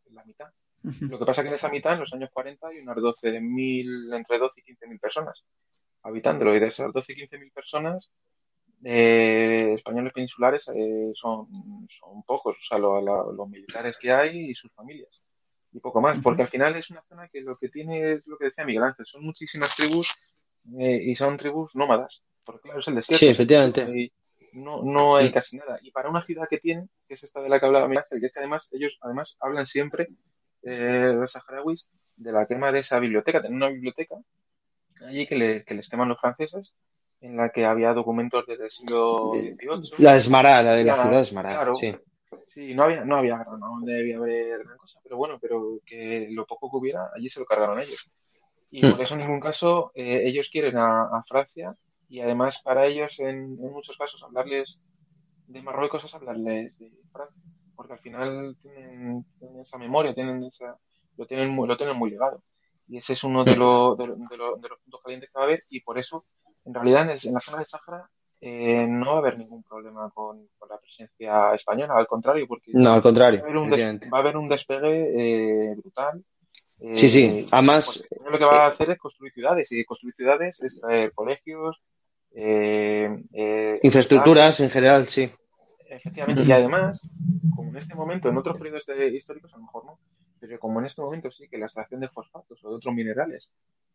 es 0.07 0.12
la 0.12 0.25
mitad. 0.25 0.49
Lo 0.83 1.18
que 1.18 1.25
pasa 1.25 1.42
es 1.42 1.45
que 1.45 1.49
en 1.49 1.55
esa 1.55 1.68
mitad, 1.68 1.92
en 1.95 2.01
los 2.01 2.12
años 2.12 2.31
40, 2.33 2.66
hay 2.66 2.81
unas 2.81 2.97
12.000, 2.97 4.16
entre 4.16 4.38
12 4.38 4.62
y 4.64 4.75
15.000 4.75 5.01
personas 5.01 5.45
habitándolo. 6.03 6.57
Y 6.57 6.59
de 6.59 6.66
esas 6.66 6.92
12 6.92 7.12
y 7.12 7.16
15.000 7.16 7.53
personas, 7.53 8.11
eh, 8.83 9.75
españoles 9.77 10.12
peninsulares 10.12 10.68
eh, 10.75 11.12
son, 11.14 11.47
son 11.88 12.25
pocos, 12.25 12.57
o 12.57 12.64
sea, 12.64 12.79
los 12.79 13.49
militares 13.49 13.97
que 13.97 14.11
hay 14.11 14.51
y 14.51 14.55
sus 14.57 14.73
familias 14.73 15.21
y 15.72 15.80
poco 15.80 16.00
más, 16.00 16.18
porque 16.22 16.42
al 16.42 16.48
final 16.48 16.76
es 16.76 16.90
una 16.90 17.02
zona 17.08 17.28
que 17.28 17.40
lo 17.40 17.56
que 17.56 17.68
tiene 17.68 18.12
es 18.12 18.26
lo 18.26 18.37
que 18.37 18.46
decía 18.46 18.64
Miguel 18.64 18.85
Ángel, 18.85 19.06
son 19.06 19.24
muchísimas 19.24 19.74
tribus 19.74 20.14
eh, 20.78 21.00
y 21.02 21.16
son 21.16 21.37
tribus 21.38 21.74
nómadas, 21.74 22.22
porque 22.44 22.62
claro, 22.62 22.80
es 22.80 22.88
el 22.88 22.96
desierto. 22.96 23.18
Sí, 23.18 23.28
efectivamente. 23.28 24.12
no, 24.52 24.82
no 24.82 25.16
hay 25.16 25.32
casi 25.32 25.56
nada. 25.56 25.78
Y 25.82 25.90
para 25.90 26.11
una 26.11 26.22
ciudad 26.22 26.46
que 26.48 26.58
tiene, 26.58 26.88
que 27.08 27.14
es 27.14 27.22
esta 27.22 27.40
de 27.40 27.48
la 27.48 27.58
que 27.58 27.66
hablaba 27.66 27.88
Miguel 27.88 28.04
Ángel, 28.04 28.20
que 28.20 28.26
es 28.26 28.32
que 28.32 28.38
además 28.40 28.68
ellos 28.72 28.98
además 29.00 29.37
hablan 29.40 29.66
siempre, 29.66 30.08
eh, 30.62 31.12
los 31.14 31.32
saharauis, 31.32 31.88
de 32.16 32.32
la 32.32 32.46
quema 32.46 32.70
de 32.70 32.80
esa 32.80 32.98
biblioteca, 32.98 33.40
tienen 33.40 33.56
una 33.56 33.70
biblioteca 33.70 34.16
allí 35.06 35.26
que, 35.26 35.35
le, 35.35 35.64
que 35.64 35.74
les 35.74 35.88
queman 35.88 36.08
los 36.08 36.20
franceses, 36.20 36.74
en 37.20 37.37
la 37.37 37.50
que 37.50 37.64
había 37.64 37.92
documentos 37.92 38.44
desde 38.46 38.64
el 38.64 38.70
siglo 38.70 39.32
XVIII. 39.35 39.92
La 39.98 40.16
Esmará, 40.16 40.62
la 40.62 40.74
de 40.74 40.85
la, 40.85 40.94
ciudad 40.94 41.16
de 41.16 41.20
Esmará, 41.22 41.74
sí. 41.74 41.94
Sí, 42.49 42.75
no 42.75 42.85
había, 42.85 43.05
no 43.05 43.16
había 43.16 43.45
debía 43.83 44.16
haber 44.16 44.64
gran 44.64 44.77
cosa, 44.77 45.01
pero 45.03 45.16
bueno, 45.16 45.38
pero 45.40 45.81
que 45.87 46.29
lo 46.31 46.47
poco 46.47 46.71
que 46.71 46.77
hubiera, 46.77 47.11
allí 47.14 47.29
se 47.31 47.40
lo 47.40 47.47
cargaron 47.47 47.79
ellos. 47.79 48.11
Y 48.71 48.85
hmm. 48.85 48.90
por 48.90 49.01
eso 49.01 49.14
en 49.14 49.21
ningún 49.21 49.40
caso 49.40 49.92
eh, 49.95 50.23
ellos 50.25 50.49
quieren 50.51 50.77
a, 50.79 51.23
Francia 51.27 51.71
y 52.09 52.21
además 52.21 52.61
para 52.62 52.87
ellos 52.87 53.18
en, 53.21 53.57
muchos 53.57 53.97
casos 53.97 54.23
hablarles 54.23 54.81
de 55.47 55.62
Marruecos 55.62 56.05
es 56.05 56.14
hablarles 56.14 56.79
de 56.79 56.90
Francia, 57.11 57.42
porque 57.75 57.95
al 57.95 58.01
final 58.01 58.57
tienen, 58.62 59.25
esa 59.61 59.79
memoria, 59.79 60.12
tienen 60.12 60.45
esa, 60.45 60.77
lo 61.16 61.27
tienen 61.27 61.51
muy, 61.51 61.68
lo 61.68 61.77
tienen 61.77 61.97
muy 61.97 62.11
ligado. 62.11 62.42
Y 62.88 62.99
ese 62.99 63.14
es 63.14 63.25
uno 63.25 63.45
de, 63.45 63.53
hmm. 63.57 63.97
de, 63.97 64.07
de, 64.07 64.68
los 64.68 64.79
puntos 64.81 65.01
calientes 65.03 65.31
que 65.31 65.38
va 65.38 65.45
a 65.45 65.47
haber 65.47 65.61
y 65.68 65.81
por 65.81 65.99
eso 65.99 66.25
en 66.64 66.75
realidad 66.75 67.11
en, 67.11 67.18
en 67.23 67.35
la 67.35 67.40
zona 67.40 67.59
de 67.59 67.64
Sahara 67.64 68.11
eh, 68.44 68.88
no 68.88 69.07
va 69.07 69.14
a 69.14 69.18
haber 69.18 69.38
ningún 69.38 69.62
problema 69.62 70.11
con, 70.11 70.48
la 70.68 70.76
presencia 70.76 71.55
española, 71.55 71.94
al 71.94 72.09
contrario, 72.09 72.44
porque 72.48 72.72
no, 72.74 72.92
al 72.92 73.00
contrario, 73.00 73.40
va, 73.40 73.46
a 73.46 73.50
haber 74.20 74.37
un, 74.37 74.48
despegue 74.48 75.70
eh, 75.70 75.76
brutal. 75.76 76.24
sí, 76.90 77.09
sí, 77.09 77.22
eh, 77.22 77.46
además. 77.52 78.05
Lo 78.28 78.37
que 78.37 78.44
va 78.44 78.64
a 78.64 78.70
hacer 78.70 78.90
es 78.90 78.98
construir 78.98 79.33
ciudades, 79.33 79.70
y 79.70 79.85
construir 79.85 80.16
ciudades 80.16 80.61
es 80.61 80.81
traer 80.81 81.12
colegios. 81.12 81.81
Infraestructuras 82.35 84.59
en 84.59 84.70
general, 84.70 85.07
sí. 85.07 85.31
Efectivamente, 85.88 86.42
y 86.42 86.50
además, 86.50 87.09
como 87.55 87.70
en 87.70 87.76
este 87.76 87.94
momento, 87.94 88.28
en 88.28 88.38
otros 88.38 88.59
periodos 88.59 88.85
históricos 89.12 89.55
a 89.55 89.59
lo 89.59 89.62
mejor 89.62 89.85
no, 89.85 90.00
pero 90.40 90.59
como 90.59 90.81
en 90.81 90.87
este 90.87 91.00
momento 91.00 91.31
sí 91.31 91.46
que 91.48 91.59
la 91.59 91.66
extracción 91.66 92.00
de 92.00 92.09
fosfatos 92.09 92.59
o 92.64 92.70
de 92.70 92.74
otros 92.74 92.92
minerales 92.92 93.52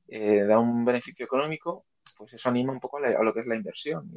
da 0.07 0.57
un 0.57 0.85
beneficio 0.85 1.25
económico, 1.25 1.83
pues 2.17 2.33
eso 2.33 2.49
anima 2.49 2.73
un 2.73 2.79
poco 2.79 2.97
a, 2.97 3.23
lo 3.23 3.33
que 3.33 3.41
es 3.41 3.47
la 3.47 3.55
inversión. 3.55 4.11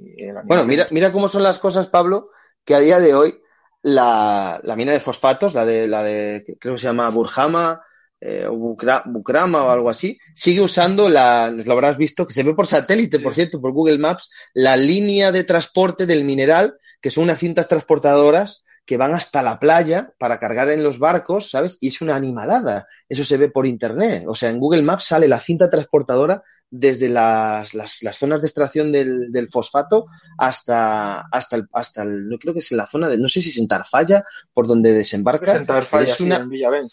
bueno, 0.44 0.64
mira, 0.64 0.88
mira 0.90 1.12
cómo 1.12 1.28
son 1.28 1.42
las 1.42 1.58
cosas, 1.58 1.88
Pablo, 1.88 2.30
que 2.64 2.74
a 2.74 2.80
día 2.80 3.00
de 3.00 3.14
hoy 3.14 3.40
la, 3.82 4.60
mina 4.76 4.92
de 4.92 5.00
fosfatos, 5.00 5.54
la 5.54 5.64
de, 5.64 5.86
la 5.86 6.02
de 6.02 6.44
creo 6.58 6.74
que 6.74 6.80
se 6.80 6.86
llama 6.86 7.08
Burjama 7.10 7.82
eh, 8.20 8.46
o 8.46 8.54
Bukrama 8.54 9.64
o 9.64 9.70
algo 9.70 9.90
así, 9.90 10.18
sigue 10.34 10.60
usando 10.60 11.08
la, 11.08 11.50
lo 11.50 11.72
habrás 11.72 11.96
visto, 11.96 12.26
que 12.26 12.34
se 12.34 12.42
ve 12.42 12.54
por 12.54 12.66
satélite, 12.66 13.20
por 13.20 13.34
cierto, 13.34 13.60
por 13.60 13.72
Google 13.72 13.98
Maps, 13.98 14.30
la 14.54 14.76
línea 14.76 15.32
de 15.32 15.44
transporte 15.44 16.06
del 16.06 16.24
mineral, 16.24 16.78
que 17.00 17.10
son 17.10 17.24
unas 17.24 17.38
cintas 17.38 17.68
transportadoras 17.68 18.64
que 18.84 18.96
van 18.96 19.14
hasta 19.14 19.42
la 19.42 19.58
playa 19.60 20.12
para 20.18 20.38
cargar 20.40 20.68
en 20.68 20.82
los 20.82 20.98
barcos, 20.98 21.50
¿sabes? 21.50 21.78
Y 21.80 21.88
es 21.88 22.02
una 22.02 22.16
animalada. 22.16 22.88
Eso 23.08 23.24
se 23.24 23.36
ve 23.36 23.48
por 23.48 23.66
internet. 23.66 24.24
O 24.26 24.34
sea, 24.34 24.50
en 24.50 24.58
Google 24.58 24.82
Maps 24.82 25.04
sale 25.04 25.28
la 25.28 25.38
cinta 25.38 25.70
transportadora 25.70 26.42
desde 26.70 27.08
las, 27.08 27.74
las, 27.74 28.00
zonas 28.16 28.40
de 28.40 28.46
extracción 28.46 28.92
del, 28.92 29.32
del, 29.32 29.48
fosfato 29.50 30.06
hasta, 30.38 31.22
hasta, 31.22 31.56
el, 31.56 31.66
hasta 31.72 32.04
el, 32.04 32.28
no 32.28 32.38
creo 32.38 32.54
que 32.54 32.60
es 32.60 32.70
en 32.70 32.78
la 32.78 32.86
zona 32.86 33.08
de, 33.08 33.18
no 33.18 33.28
sé 33.28 33.42
si 33.42 33.50
es 33.50 33.58
en 33.58 33.66
Tarfalla, 33.66 34.24
por 34.54 34.68
donde 34.68 34.92
desembarca. 34.92 35.60
es, 36.00 36.20
una, 36.20 36.48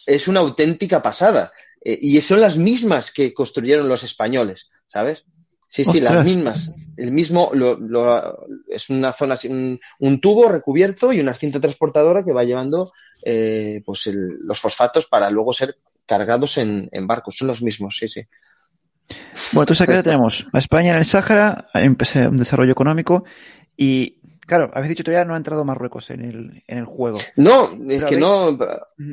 es 0.06 0.28
una 0.28 0.40
auténtica 0.40 1.02
pasada. 1.02 1.52
Eh, 1.82 1.98
y 2.02 2.20
son 2.22 2.42
las 2.42 2.58
mismas 2.58 3.12
que 3.12 3.34
construyeron 3.34 3.88
los 3.88 4.04
españoles, 4.04 4.72
¿sabes? 4.88 5.26
Sí, 5.70 5.86
sí, 5.86 6.00
las 6.00 6.24
mismas. 6.24 6.76
El 6.96 7.12
mismo, 7.12 7.52
lo, 7.54 7.78
lo, 7.78 8.48
es 8.68 8.90
una 8.90 9.12
zona, 9.12 9.38
un, 9.50 9.80
un, 10.00 10.22
tubo 10.22 10.48
recubierto 10.48 11.12
y 11.12 11.20
una 11.20 11.34
cinta 11.34 11.60
transportadora 11.60 12.24
que 12.24 12.34
va 12.34 12.46
llevando 12.46 12.94
eh, 13.24 13.82
pues 13.86 14.08
el, 14.08 14.40
los 14.40 14.60
fosfatos 14.60 15.06
para 15.08 15.30
luego 15.30 15.54
ser 15.54 15.78
cargados 16.06 16.58
en, 16.58 16.90
en 16.92 17.06
barcos. 17.06 17.38
Son 17.38 17.50
los 17.50 17.62
mismos, 17.62 17.98
sí, 17.98 18.08
sí. 18.08 18.22
Bueno, 19.52 19.64
entonces 19.64 19.82
acá 19.82 20.04
tenemos 20.04 20.46
a 20.52 20.58
España 20.58 20.92
en 20.92 20.98
el 20.98 21.06
Sáhara, 21.06 21.68
empecé 21.74 22.28
un 22.28 22.38
desarrollo 22.38 22.72
económico 22.72 23.24
y, 23.76 24.20
claro, 24.42 24.72
habéis 24.74 24.90
dicho 24.90 25.04
todavía 25.04 25.26
no 25.26 25.34
ha 25.34 25.38
entrado 25.38 25.64
Marruecos 25.64 26.10
en 26.10 26.22
el, 26.22 26.64
en 26.68 26.78
el 26.78 26.86
juego. 26.86 27.20
No, 27.36 27.72
es 27.90 28.04
que 28.04 28.18
no, 28.18 28.58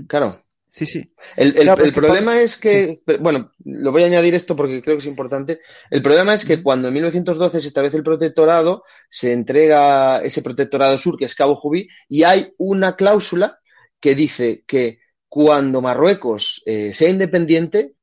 claro. 0.09 0.41
Sí, 0.75 0.87
sí. 0.87 1.15
El, 1.37 1.57
el, 1.57 1.93
problema 1.93 2.41
es 2.41 2.57
que, 2.57 3.01
bueno, 3.21 3.53
lo 3.65 3.93
voy 3.93 4.03
a 4.03 4.07
añadir 4.07 4.35
esto 4.35 4.57
porque 4.57 4.83
creo 4.83 4.97
que 4.97 5.03
es 5.03 5.07
importante. 5.07 5.61
El 5.89 6.03
problema 6.03 6.35
es 6.35 6.45
que 6.45 6.65
cuando 6.65 6.89
en 6.89 6.95
1912 6.95 7.61
se 7.61 7.69
establece 7.69 7.97
el 7.97 8.03
protectorado, 8.03 8.83
se 9.09 9.33
entrega 9.33 10.19
ese 10.19 10.43
protectorado 10.43 10.99
sur, 10.99 11.17
que 11.17 11.27
es 11.27 11.37
Cabo 11.37 11.55
Jubí, 11.55 11.87
y 12.09 12.25
hay 12.25 12.49
una 12.59 12.97
cláusula 12.97 13.61
que 14.01 14.17
dice 14.17 14.65
que 14.67 14.99
cuando 15.29 15.81
Marruecos 15.81 16.61
eh, 16.67 16.93
sea 16.93 17.09
independiente, 17.09 17.95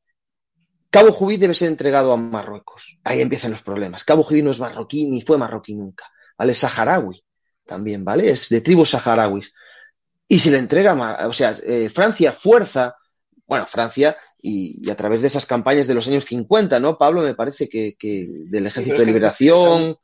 Cabo 0.91 1.13
Jubí 1.13 1.37
debe 1.37 1.53
ser 1.53 1.69
entregado 1.69 2.11
a 2.11 2.17
Marruecos. 2.17 2.99
Ahí 3.05 3.21
empiezan 3.21 3.51
los 3.51 3.61
problemas. 3.61 4.03
Cabo 4.03 4.23
Jubí 4.23 4.43
no 4.43 4.51
es 4.51 4.59
marroquí 4.59 5.09
ni 5.09 5.21
fue 5.21 5.37
marroquí 5.37 5.73
nunca. 5.73 6.05
¿Vale? 6.37 6.51
Es 6.51 6.59
saharaui 6.59 7.23
también, 7.65 8.03
¿vale? 8.03 8.29
Es 8.29 8.49
de 8.49 8.59
tribus 8.59 8.89
saharauis. 8.89 9.53
Y 10.27 10.39
se 10.39 10.51
le 10.51 10.57
entrega, 10.57 10.93
o 11.27 11.33
sea, 11.33 11.55
eh, 11.63 11.89
Francia 11.89 12.33
fuerza, 12.33 12.97
bueno, 13.45 13.65
Francia, 13.65 14.17
y, 14.41 14.89
a 14.89 14.95
través 14.95 15.21
de 15.21 15.27
esas 15.27 15.45
campañas 15.45 15.87
de 15.87 15.93
los 15.93 16.07
años 16.09 16.25
50, 16.25 16.79
¿no? 16.81 16.97
Pablo, 16.97 17.21
me 17.21 17.35
parece 17.35 17.69
que, 17.69 17.95
del 17.99 18.67
Ejército 18.67 18.99
de 18.99 19.05
Liberación. 19.05 19.95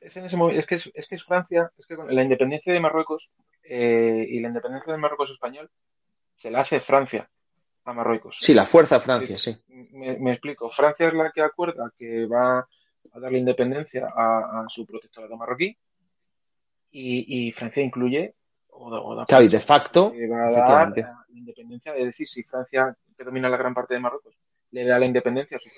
Es, 0.00 0.16
es, 0.16 0.66
que 0.66 0.74
es, 0.74 1.24
Francia, 1.24 1.70
es 1.76 1.86
que 1.86 1.96
con 1.96 2.14
la 2.14 2.22
independencia 2.22 2.72
de 2.72 2.80
Marruecos 2.80 3.30
eh, 3.62 4.26
y 4.28 4.40
la 4.40 4.48
independencia 4.48 4.92
del 4.92 5.00
Marruecos 5.00 5.30
español 5.30 5.70
se 6.36 6.50
la 6.50 6.60
hace 6.60 6.80
Francia 6.80 7.28
a 7.88 7.92
Marruecos. 7.92 8.36
Sí, 8.40 8.54
la 8.54 8.66
fuerza 8.66 9.00
Francia, 9.00 9.38
sí. 9.38 9.56
Me, 9.68 10.32
explico. 10.32 10.70
Francia 10.70 11.08
es 11.08 11.14
la 11.14 11.30
que 11.30 11.40
acuerda 11.40 11.92
que 11.96 12.26
va 12.26 12.58
a 12.58 13.20
darle 13.20 13.38
independencia 13.38 14.08
a, 14.14 14.66
su 14.68 14.84
protectorado 14.86 15.36
marroquí 15.36 15.76
y, 16.90 17.52
Francia 17.52 17.82
incluye 17.82 18.34
o, 18.70 19.24
de 19.26 19.60
facto 19.60 20.12
va 20.30 20.48
a 20.48 20.50
dar 20.50 20.92
la 20.96 21.24
independencia 21.30 21.92
de 21.92 22.06
decir 22.06 22.28
si 22.28 22.42
Francia 22.44 22.96
que 23.16 23.24
domina 23.24 23.48
la 23.48 23.56
gran 23.56 23.74
parte 23.74 23.94
de 23.94 24.00
Marruecos, 24.00 24.34
le 24.70 24.84
da 24.84 24.98
la 24.98 25.06
independencia 25.06 25.56
a 25.56 25.60
su 25.60 25.68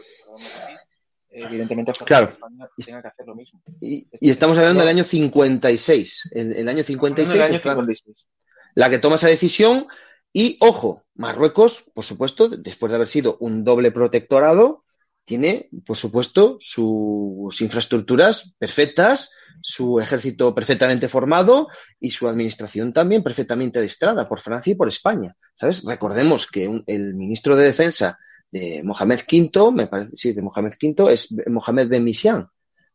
evidentemente 1.30 1.92
claro. 2.04 2.28
España 2.28 2.68
tenga 2.84 3.02
que 3.02 3.08
hacer 3.08 3.26
lo 3.26 3.34
mismo. 3.34 3.62
Y, 3.80 4.06
estamos 4.20 4.58
hablando 4.58 4.80
del 4.80 4.88
año 4.88 5.04
56. 5.04 6.30
El, 6.34 6.52
el 6.56 6.68
año 6.68 6.82
56, 6.82 7.40
año 7.40 7.58
56. 7.58 8.26
la 8.74 8.90
que 8.90 8.98
toma 8.98 9.14
esa 9.14 9.28
decisión. 9.28 9.86
Y 10.33 10.57
ojo, 10.61 11.05
Marruecos, 11.14 11.91
por 11.93 12.05
supuesto, 12.05 12.49
después 12.49 12.91
de 12.91 12.97
haber 12.97 13.09
sido 13.09 13.37
un 13.41 13.64
doble 13.64 13.91
protectorado, 13.91 14.85
tiene, 15.24 15.68
por 15.87 15.97
supuesto, 15.97 16.57
sus 16.61 17.61
infraestructuras 17.61 18.55
perfectas, 18.59 19.31
su 19.61 20.01
ejército 20.01 20.55
perfectamente 20.55 21.09
formado 21.09 21.68
y 22.01 22.11
su 22.11 22.28
administración 22.28 22.93
también 22.93 23.22
perfectamente 23.22 23.78
adiestrada 23.78 24.28
por 24.28 24.41
Francia 24.41 24.72
y 24.72 24.76
por 24.76 24.89
España. 24.89 25.37
¿Sabes? 25.55 25.85
Recordemos 25.85 26.51
que 26.51 26.83
el 26.87 27.14
ministro 27.14 27.55
de 27.55 27.64
Defensa 27.64 28.18
de 28.51 28.83
Mohamed 28.83 29.20
V, 29.31 29.72
me 29.72 29.87
parece, 29.87 30.16
sí, 30.16 30.33
de 30.33 30.43
Mohamed 30.43 30.72
V, 30.83 31.12
es 31.12 31.35
Mohamed 31.47 31.89
Ben 31.89 32.03
Misian, 32.03 32.49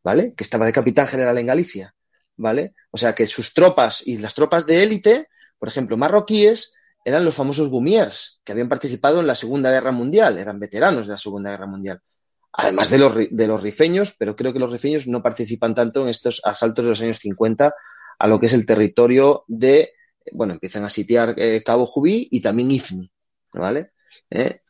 ¿vale? 0.04 0.34
Que 0.36 0.44
estaba 0.44 0.66
de 0.66 0.74
capitán 0.74 1.08
general 1.08 1.38
en 1.38 1.48
Galicia, 1.48 1.94
¿vale? 2.36 2.74
O 2.92 2.98
sea 2.98 3.14
que 3.14 3.28
sus 3.28 3.54
tropas 3.54 4.06
y 4.06 4.18
las 4.18 4.36
tropas 4.36 4.66
de 4.66 4.84
élite, 4.84 5.28
por 5.58 5.70
ejemplo, 5.70 5.96
marroquíes, 5.96 6.74
eran 7.06 7.24
los 7.24 7.36
famosos 7.36 7.70
Gumiers, 7.70 8.42
que 8.44 8.52
habían 8.52 8.68
participado 8.68 9.20
en 9.20 9.28
la 9.28 9.36
Segunda 9.36 9.72
Guerra 9.72 9.92
Mundial, 9.92 10.40
eran 10.40 10.60
veteranos 10.60 11.06
de 11.06 11.14
la 11.14 11.18
Segunda 11.20 11.52
Guerra 11.52 11.68
Mundial. 11.68 12.02
Además 12.52 12.90
de 12.90 12.98
los, 12.98 13.16
de 13.30 13.48
los 13.48 13.62
rifeños, 13.62 14.16
pero 14.18 14.36
creo 14.36 14.52
que 14.52 14.60
los 14.60 14.72
rifeños 14.72 15.06
no 15.06 15.22
participan 15.22 15.76
tanto 15.76 16.02
en 16.02 16.10
estos 16.10 16.42
asaltos 16.44 16.84
de 16.84 16.90
los 16.90 17.02
años 17.02 17.20
50 17.20 17.74
a 18.18 18.28
lo 18.28 18.40
que 18.40 18.48
es 18.48 18.54
el 18.54 18.66
territorio 18.66 19.44
de, 19.48 19.92
bueno, 20.32 20.54
empiezan 20.54 20.84
a 20.84 20.90
sitiar 20.90 21.36
eh, 21.38 21.62
Cabo 21.64 21.86
Jubí 21.86 22.28
y 22.32 22.42
también 22.42 22.72
Ifni, 22.72 23.12
¿vale? 23.54 23.92
Eh, 24.32 24.62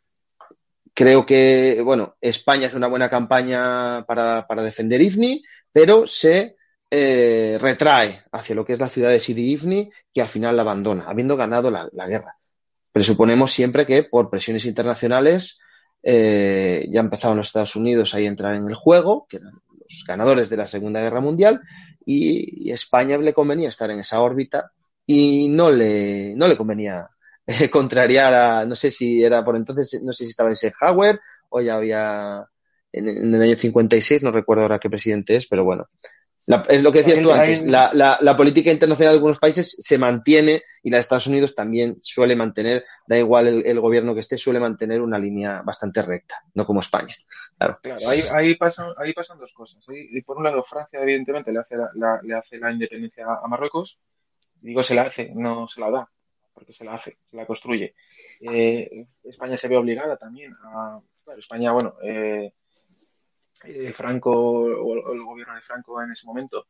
creo 0.93 1.25
que, 1.25 1.81
bueno, 1.85 2.17
España 2.19 2.67
hace 2.67 2.75
una 2.75 2.87
buena 2.87 3.09
campaña 3.09 4.03
para, 4.05 4.45
para 4.45 4.63
defender 4.63 5.01
Ifni, 5.01 5.41
pero 5.71 6.05
se 6.05 6.57
eh, 6.97 7.57
retrae 7.59 8.23
hacia 8.31 8.55
lo 8.55 8.63
que 8.63 8.71
es 8.71 8.79
la 8.79 8.87
ciudad 8.87 9.09
de 9.09 9.19
Sidi 9.19 9.51
Ifni, 9.51 9.91
que 10.13 10.21
al 10.21 10.29
final 10.29 10.55
la 10.55 10.61
abandona, 10.61 11.03
habiendo 11.09 11.35
ganado 11.35 11.69
la, 11.69 12.07
guerra. 12.07 12.37
Presuponemos 12.93 13.51
siempre 13.51 13.85
que 13.85 14.03
por 14.03 14.29
presiones 14.29 14.63
internacionales 14.63 15.59
eh, 16.01 16.87
ya 16.89 17.01
empezaron 17.01 17.35
los 17.35 17.47
Estados 17.47 17.75
Unidos 17.75 18.15
a 18.15 18.21
entrar 18.21 18.55
en 18.55 18.65
el 18.69 18.75
juego, 18.75 19.27
que 19.27 19.37
eran 19.37 19.51
los 19.51 20.05
ganadores 20.07 20.49
de 20.49 20.55
la 20.55 20.67
Segunda 20.67 21.01
Guerra 21.01 21.19
Mundial, 21.19 21.61
y, 22.05 22.71
España 22.71 23.17
le 23.17 23.33
convenía 23.33 23.67
estar 23.67 23.91
en 23.91 23.99
esa 23.99 24.21
órbita 24.21 24.71
y 25.05 25.49
no 25.49 25.69
le, 25.71 26.33
no 26.33 26.47
le 26.47 26.55
convenía 26.55 27.09
eh, 27.45 27.69
contrariar 27.69 28.33
a, 28.33 28.65
no 28.65 28.77
sé 28.77 28.89
si 28.89 29.21
era 29.21 29.43
por 29.43 29.57
entonces, 29.57 30.01
no 30.01 30.13
sé 30.13 30.23
si 30.23 30.29
estaba 30.29 30.49
Eisenhower 30.49 31.19
o 31.49 31.59
ya 31.59 31.75
había 31.75 32.45
en, 32.93 33.09
en, 33.09 33.35
el 33.35 33.41
año 33.41 33.55
56, 33.55 34.23
no 34.23 34.31
recuerdo 34.31 34.63
ahora 34.63 34.79
qué 34.79 34.89
presidente 34.89 35.35
es, 35.35 35.45
pero 35.45 35.65
bueno, 35.65 35.89
es 36.47 36.83
lo 36.83 36.91
que 36.91 36.99
decías 36.99 37.21
tú 37.21 37.31
antes, 37.31 37.65
la, 37.65 37.89
la, 37.93 38.19
la, 38.21 38.37
política 38.37 38.71
internacional 38.71 39.13
de 39.13 39.17
algunos 39.17 39.39
países 39.39 39.75
se 39.79 39.97
mantiene 39.97 40.61
y 40.83 40.91
la 40.91 40.97
de 40.97 41.01
Estados 41.01 41.25
Unidos 41.25 41.55
también 41.55 41.97
suele 42.01 42.35
mantener, 42.35 42.83
da 43.07 43.17
igual 43.17 43.47
el, 43.47 43.65
el, 43.65 43.79
gobierno 43.79 44.13
que 44.13 44.19
esté, 44.19 44.37
suele 44.37 44.59
mantener 44.59 45.01
una 45.01 45.17
línea 45.17 45.63
bastante 45.63 46.03
recta, 46.03 46.43
no 46.53 46.65
como 46.65 46.81
España. 46.81 47.15
Claro, 47.57 47.79
claro 47.81 48.09
ahí, 48.09 48.21
ahí, 48.31 48.55
pasan, 48.55 48.93
ahí 48.97 49.13
pasan 49.13 49.39
dos 49.39 49.53
cosas. 49.53 49.83
Y 49.89 50.21
por 50.21 50.37
un 50.37 50.43
lado, 50.43 50.63
Francia 50.63 50.99
evidentemente 51.01 51.51
le 51.51 51.59
hace 51.59 51.75
la, 51.95 52.19
le 52.21 52.35
hace 52.35 52.59
la 52.59 52.71
independencia 52.71 53.25
a 53.25 53.47
Marruecos, 53.47 53.99
digo 54.61 54.83
se 54.83 54.93
la 54.93 55.03
hace, 55.03 55.29
no 55.33 55.67
se 55.67 55.81
la 55.81 55.89
da, 55.89 56.09
porque 56.53 56.73
se 56.73 56.83
la 56.83 56.93
hace, 56.93 57.17
se 57.25 57.37
la 57.37 57.47
construye. 57.47 57.95
Eh, 58.41 59.07
España 59.23 59.57
se 59.57 59.67
ve 59.67 59.77
obligada 59.77 60.17
también 60.17 60.53
a... 60.63 60.99
Claro, 61.23 61.39
España, 61.39 61.71
bueno... 61.71 61.95
Eh, 62.03 62.53
eh, 63.65 63.93
Franco 63.93 64.31
o 64.31 65.13
el 65.13 65.23
gobierno 65.23 65.55
de 65.55 65.61
Franco 65.61 66.01
en 66.01 66.11
ese 66.11 66.25
momento 66.25 66.67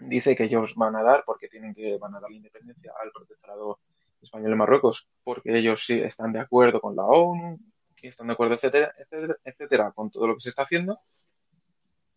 dice 0.00 0.36
que 0.36 0.44
ellos 0.44 0.74
van 0.76 0.96
a 0.96 1.02
dar 1.02 1.24
porque 1.24 1.48
tienen 1.48 1.74
que 1.74 1.98
van 1.98 2.14
a 2.14 2.20
dar 2.20 2.30
la 2.30 2.36
independencia 2.36 2.92
al 3.02 3.10
protectorado 3.10 3.80
español 4.20 4.52
en 4.52 4.58
Marruecos 4.58 5.08
porque 5.24 5.56
ellos 5.56 5.84
sí 5.84 6.00
están 6.00 6.32
de 6.32 6.40
acuerdo 6.40 6.80
con 6.80 6.94
la 6.94 7.04
ONU 7.04 7.58
y 8.00 8.08
están 8.08 8.28
de 8.28 8.32
acuerdo 8.34 8.54
etcétera 8.54 8.92
etcétera 8.98 9.36
etcétera 9.44 9.92
con 9.92 10.10
todo 10.10 10.26
lo 10.28 10.34
que 10.34 10.40
se 10.40 10.50
está 10.50 10.62
haciendo 10.62 11.00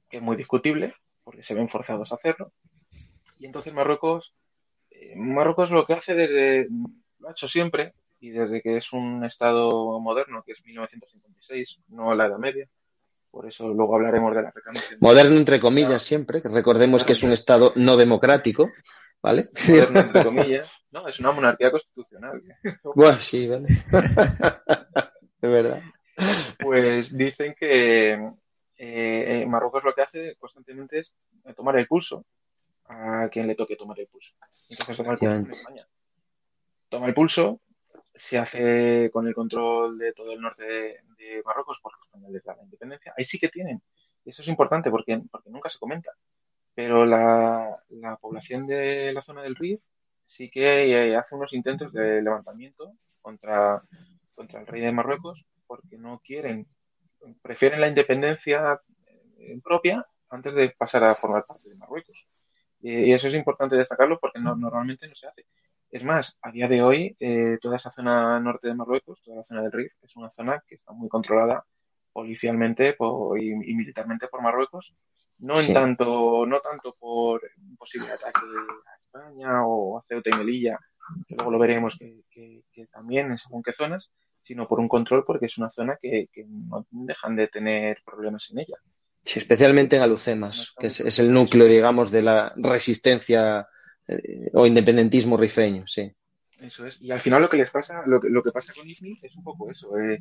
que 0.09 0.17
es 0.17 0.23
muy 0.23 0.35
discutible 0.35 0.93
porque 1.23 1.43
se 1.43 1.53
ven 1.53 1.69
forzados 1.69 2.11
a 2.11 2.15
hacerlo. 2.15 2.51
Y 3.39 3.45
entonces 3.45 3.73
Marruecos 3.73 4.35
eh, 4.89 5.15
Marruecos 5.15 5.71
lo 5.71 5.85
que 5.85 5.93
hace 5.93 6.13
desde 6.13 6.67
lo 7.19 7.29
ha 7.29 7.31
hecho 7.31 7.47
siempre 7.47 7.93
y 8.19 8.29
desde 8.31 8.61
que 8.61 8.77
es 8.77 8.93
un 8.93 9.23
estado 9.25 9.99
moderno 9.99 10.43
que 10.43 10.51
es 10.51 10.63
1956 10.63 11.79
no 11.87 12.13
la 12.13 12.25
Edad 12.25 12.37
Media 12.37 12.67
por 13.31 13.47
eso 13.47 13.67
luego 13.69 13.95
hablaremos 13.95 14.35
de 14.35 14.41
la 14.43 14.51
reclamación. 14.51 14.99
Moderno 14.99 15.35
entre 15.37 15.59
comillas 15.59 16.03
siempre, 16.03 16.41
que 16.41 16.49
recordemos 16.49 17.03
que 17.03 17.13
es 17.13 17.23
un 17.23 17.31
Estado 17.31 17.71
no 17.75 17.95
democrático, 17.97 18.69
¿vale? 19.21 19.49
Moderno 19.67 19.99
entre 20.01 20.23
comillas. 20.23 20.81
No, 20.91 21.07
es 21.07 21.19
una 21.19 21.31
monarquía 21.31 21.71
constitucional. 21.71 22.43
Bueno, 22.95 23.19
sí, 23.21 23.47
vale. 23.47 23.67
de 25.41 25.47
verdad. 25.47 25.81
Pues 26.59 27.15
dicen 27.15 27.55
que 27.57 28.31
eh, 28.77 29.45
Marruecos 29.47 29.83
lo 29.83 29.93
que 29.93 30.01
hace 30.01 30.35
constantemente 30.35 30.99
es 30.99 31.13
tomar 31.55 31.77
el 31.77 31.87
pulso 31.87 32.25
a 32.85 33.29
quien 33.29 33.47
le 33.47 33.55
toque 33.55 33.77
tomar 33.77 33.99
el 33.99 34.07
pulso. 34.07 34.33
Entonces 34.69 34.97
toma 34.97 35.13
el 35.13 35.17
pulso 35.17 35.35
en 35.35 35.51
España. 35.51 35.87
Toma 36.89 37.07
el 37.07 37.13
pulso, 37.13 37.61
se 38.13 38.37
hace 38.37 39.09
con 39.11 39.27
el 39.27 39.33
control 39.33 39.97
de 39.97 40.13
todo 40.13 40.33
el 40.33 40.41
norte 40.41 40.63
de, 40.63 40.97
Marruecos 41.45 41.79
porque 41.81 41.99
España 42.03 42.29
les 42.29 42.43
da 42.43 42.55
la 42.55 42.63
independencia. 42.63 43.13
Ahí 43.17 43.25
sí 43.25 43.39
que 43.39 43.49
tienen. 43.49 43.81
Y 44.25 44.31
eso 44.31 44.41
es 44.41 44.47
importante 44.47 44.89
porque, 44.89 45.21
porque 45.31 45.49
nunca 45.49 45.69
se 45.69 45.79
comenta. 45.79 46.11
Pero 46.73 47.05
la, 47.05 47.77
la 47.89 48.17
población 48.17 48.67
de 48.67 49.11
la 49.13 49.21
zona 49.21 49.43
del 49.43 49.55
Rif 49.55 49.81
sí 50.25 50.49
que 50.49 50.85
eh, 50.85 51.15
hace 51.15 51.35
unos 51.35 51.53
intentos 51.53 51.91
de 51.91 52.21
levantamiento 52.21 52.93
contra, 53.21 53.83
contra 54.33 54.61
el 54.61 54.67
rey 54.67 54.81
de 54.81 54.91
Marruecos 54.91 55.45
porque 55.67 55.97
no 55.97 56.21
quieren, 56.23 56.67
prefieren 57.41 57.81
la 57.81 57.87
independencia 57.87 58.81
eh, 59.37 59.59
propia 59.63 60.05
antes 60.29 60.53
de 60.53 60.69
pasar 60.71 61.03
a 61.03 61.15
formar 61.15 61.45
parte 61.45 61.69
de 61.69 61.77
Marruecos. 61.77 62.27
Y 62.79 63.11
eso 63.13 63.27
es 63.27 63.35
importante 63.35 63.75
destacarlo 63.75 64.19
porque 64.19 64.39
no, 64.39 64.55
normalmente 64.55 65.07
no 65.07 65.15
se 65.15 65.27
hace. 65.27 65.45
Es 65.91 66.05
más, 66.05 66.37
a 66.41 66.51
día 66.51 66.69
de 66.69 66.81
hoy, 66.81 67.17
eh, 67.19 67.57
toda 67.61 67.75
esa 67.75 67.91
zona 67.91 68.39
norte 68.39 68.69
de 68.69 68.75
Marruecos, 68.75 69.21
toda 69.25 69.37
la 69.37 69.43
zona 69.43 69.61
del 69.63 69.73
Rif, 69.73 69.91
es 70.01 70.15
una 70.15 70.29
zona 70.29 70.63
que 70.65 70.75
está 70.75 70.93
muy 70.93 71.09
controlada 71.09 71.65
policialmente 72.13 72.95
y, 73.37 73.53
militarmente 73.75 74.29
por 74.29 74.41
Marruecos. 74.41 74.95
No 75.39 75.59
en 75.59 75.73
tanto, 75.73 76.45
no 76.45 76.61
tanto 76.61 76.95
por 76.97 77.41
un 77.57 77.75
posible 77.75 78.09
ataque 78.09 78.39
a 78.39 78.95
España 78.95 79.65
o 79.65 79.97
a 79.97 80.03
Ceuta 80.07 80.29
y 80.29 80.37
Melilla, 80.37 80.79
que 81.27 81.35
luego 81.35 81.51
lo 81.51 81.59
veremos 81.59 81.97
que, 81.97 82.63
también 82.89 83.31
en 83.31 83.37
según 83.37 83.61
qué 83.61 83.73
zonas, 83.73 84.11
sino 84.43 84.67
por 84.67 84.79
un 84.79 84.87
control 84.87 85.25
porque 85.25 85.47
es 85.47 85.57
una 85.57 85.71
zona 85.71 85.97
que, 86.01 86.29
no 86.47 86.85
dejan 86.89 87.35
de 87.35 87.49
tener 87.49 88.01
problemas 88.05 88.49
en 88.51 88.59
ella. 88.59 88.77
Sí, 89.23 89.39
especialmente 89.39 89.97
en 89.97 90.03
Alucemas, 90.03 90.73
que 90.79 90.87
es, 90.87 91.01
es 91.01 91.19
el 91.19 91.33
núcleo, 91.33 91.67
digamos, 91.67 92.11
de 92.11 92.21
la 92.21 92.53
resistencia 92.55 93.67
eh, 94.07 94.49
o 94.53 94.65
independentismo 94.65 95.37
rifeño, 95.37 95.87
sí. 95.87 96.11
Eso 96.59 96.85
es. 96.85 97.01
Y 97.01 97.11
al 97.11 97.19
final 97.19 97.41
lo 97.41 97.49
que 97.49 97.57
les 97.57 97.71
pasa, 97.71 98.03
lo 98.05 98.21
que, 98.21 98.29
lo 98.29 98.43
que 98.43 98.51
pasa 98.51 98.73
con 98.73 98.87
IFNI 98.87 99.19
es 99.21 99.35
un 99.35 99.43
poco 99.43 99.69
eso. 99.69 99.97
Eh, 99.97 100.19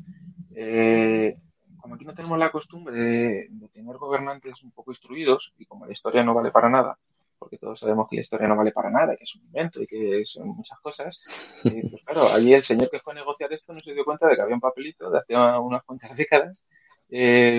eh, 0.55 1.37
como 1.79 1.95
aquí 1.95 2.05
no 2.05 2.15
tenemos 2.15 2.39
la 2.39 2.51
costumbre 2.51 2.97
de, 2.97 3.51
tener 3.73 3.97
gobernantes 3.97 4.63
un 4.63 4.71
poco 4.71 4.91
instruidos, 4.93 5.53
y 5.59 5.67
como 5.67 5.87
la 5.87 5.93
historia 5.93 6.23
no 6.23 6.35
vale 6.35 6.51
para 6.51 6.69
nada, 6.69 6.99
porque 7.39 7.59
todos 7.59 7.81
sabemos 7.81 8.07
que 8.09 8.17
la 8.17 8.23
historia 8.23 8.49
no 8.49 8.57
vale 8.57 8.73
para 8.73 8.91
nada, 8.91 9.17
que 9.17 9.25
es 9.25 9.35
un 9.35 9.43
invento 9.43 9.83
y 9.83 9.87
que 9.87 10.23
son 10.25 10.49
muchas 10.49 10.79
cosas, 10.81 11.23
pues 11.63 11.75
claro, 12.05 12.23
allí 12.35 12.53
el 12.53 12.63
señor 12.63 12.91
que 12.91 13.01
fue 13.01 13.15
a 13.15 13.17
negociar 13.17 13.53
esto 13.53 13.73
no 13.73 13.81
se 13.81 13.95
dio 13.95 14.05
cuenta 14.05 14.29
de 14.29 14.37
que 14.37 14.43
había 14.43 14.55
un 14.55 14.61
papelito 14.61 15.11
de 15.11 15.19
hace 15.19 15.35
unas 15.35 15.83
cuantas 15.85 16.15
décadas, 16.17 16.63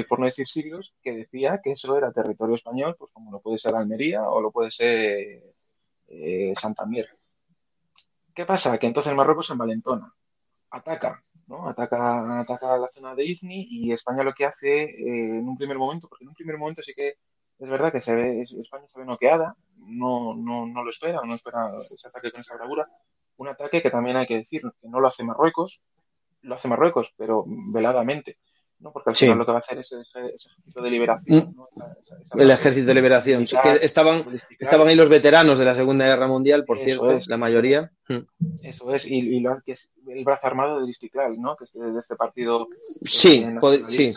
por 0.07 0.19
no 0.19 0.25
decir 0.25 0.47
siglos, 0.47 0.93
que 1.01 1.13
decía 1.13 1.59
que 1.63 1.71
eso 1.71 1.97
era 1.97 2.11
territorio 2.11 2.55
español, 2.55 2.95
pues 2.97 3.11
como 3.11 3.31
lo 3.31 3.41
puede 3.41 3.57
ser 3.57 3.75
Almería 3.75 4.29
o 4.29 4.39
lo 4.39 4.51
puede 4.51 4.69
ser 4.69 5.41
eh. 6.11 6.53
¿Qué 8.33 8.45
pasa? 8.45 8.77
Que 8.77 8.87
entonces 8.87 9.13
Marruecos 9.13 9.47
se 9.47 9.53
envalentona, 9.53 10.13
ataca, 10.69 11.23
¿no? 11.47 11.67
Ataca, 11.67 12.39
ataca 12.41 12.77
la 12.77 12.87
zona 12.89 13.15
de 13.15 13.25
Ifni 13.25 13.67
y 13.69 13.91
España 13.91 14.23
lo 14.23 14.33
que 14.33 14.45
hace 14.45 14.83
eh, 14.83 15.37
en 15.39 15.47
un 15.47 15.57
primer 15.57 15.77
momento, 15.77 16.07
porque 16.07 16.23
en 16.23 16.29
un 16.29 16.35
primer 16.35 16.57
momento 16.57 16.81
sí 16.81 16.93
que 16.93 17.15
es 17.59 17.69
verdad 17.69 17.91
que 17.91 18.01
se 18.01 18.15
ve, 18.15 18.41
España 18.41 18.87
se 18.87 18.99
ve 18.99 19.05
noqueada, 19.05 19.55
no, 19.77 20.35
no, 20.35 20.65
no 20.65 20.83
lo 20.83 20.89
espera, 20.89 21.21
no 21.23 21.35
espera 21.35 21.75
ese 21.77 22.07
ataque 22.07 22.31
con 22.31 22.41
esa 22.41 22.55
bravura. 22.55 22.87
Un 23.37 23.49
ataque 23.49 23.81
que 23.81 23.91
también 23.91 24.17
hay 24.17 24.25
que 24.25 24.37
decir 24.37 24.61
que 24.81 24.87
no 24.87 24.99
lo 24.99 25.07
hace 25.07 25.23
Marruecos, 25.23 25.79
lo 26.41 26.55
hace 26.55 26.67
Marruecos, 26.67 27.13
pero 27.17 27.43
veladamente. 27.47 28.39
¿No? 28.81 28.91
Porque 28.91 29.11
al 29.11 29.15
final 29.15 29.37
lo 29.37 29.45
que 29.45 29.51
va 29.51 29.59
a 29.59 29.61
hacer 29.61 29.77
es 29.79 29.91
ese, 29.91 30.19
ejército 30.19 30.81
de 30.81 30.89
liberación. 30.89 31.55
Mm. 31.55 32.39
el 32.39 32.51
ejército 32.51 32.87
de 32.87 32.93
liberación. 32.93 33.45
estaban, 33.81 34.25
estaban 34.59 34.87
ahí 34.87 34.95
los 34.95 35.09
veteranos 35.09 35.57
de 35.57 35.65
la 35.65 35.75
Segunda 35.75 36.05
Guerra 36.05 36.27
Mundial, 36.27 36.65
por 36.65 36.79
cierto, 36.79 37.19
la 37.27 37.37
mayoría. 37.37 37.91
Eso 38.61 38.93
es, 38.93 39.05
y, 39.05 39.39
lo 39.39 39.61
que 39.65 39.73
es 39.73 39.89
el 40.07 40.23
brazo 40.23 40.47
armado 40.47 40.83
de 40.83 40.89
Istiklal, 40.89 41.39
¿no? 41.39 41.55
Que 41.55 41.63
es 41.65 41.71
de, 41.73 41.99
este 41.99 42.15
partido. 42.15 42.67
Sí, 43.05 43.45
eh, 43.45 43.81
sí, 43.87 44.13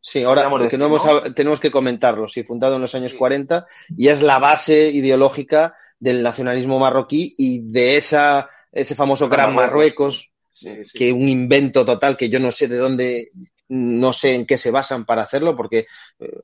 sí. 0.00 0.22
Ahora 0.22 0.50
porque 0.50 0.76
no 0.76 0.86
hemos, 0.86 1.34
tenemos 1.34 1.60
que 1.60 1.70
comentarlo. 1.70 2.28
Sí, 2.28 2.42
fundado 2.42 2.76
en 2.76 2.82
los 2.82 2.94
años 2.94 3.14
40 3.14 3.66
y 3.96 4.08
es 4.08 4.22
la 4.22 4.38
base 4.38 4.90
ideológica 4.90 5.74
del 5.98 6.22
nacionalismo 6.22 6.78
marroquí 6.78 7.34
y 7.38 7.70
de 7.70 7.96
esa 7.96 8.50
ese 8.72 8.94
famoso 8.94 9.28
Gran 9.28 9.54
Marruecos, 9.54 10.32
que 10.94 11.12
un 11.12 11.28
invento 11.28 11.84
total 11.84 12.16
que 12.16 12.28
yo 12.28 12.38
no 12.38 12.52
sé 12.52 12.68
de 12.68 12.76
dónde 12.76 13.30
no 13.70 14.12
sé 14.12 14.34
en 14.34 14.46
qué 14.46 14.58
se 14.58 14.72
basan 14.72 15.04
para 15.04 15.22
hacerlo, 15.22 15.56
porque 15.56 15.86
eh, 16.18 16.40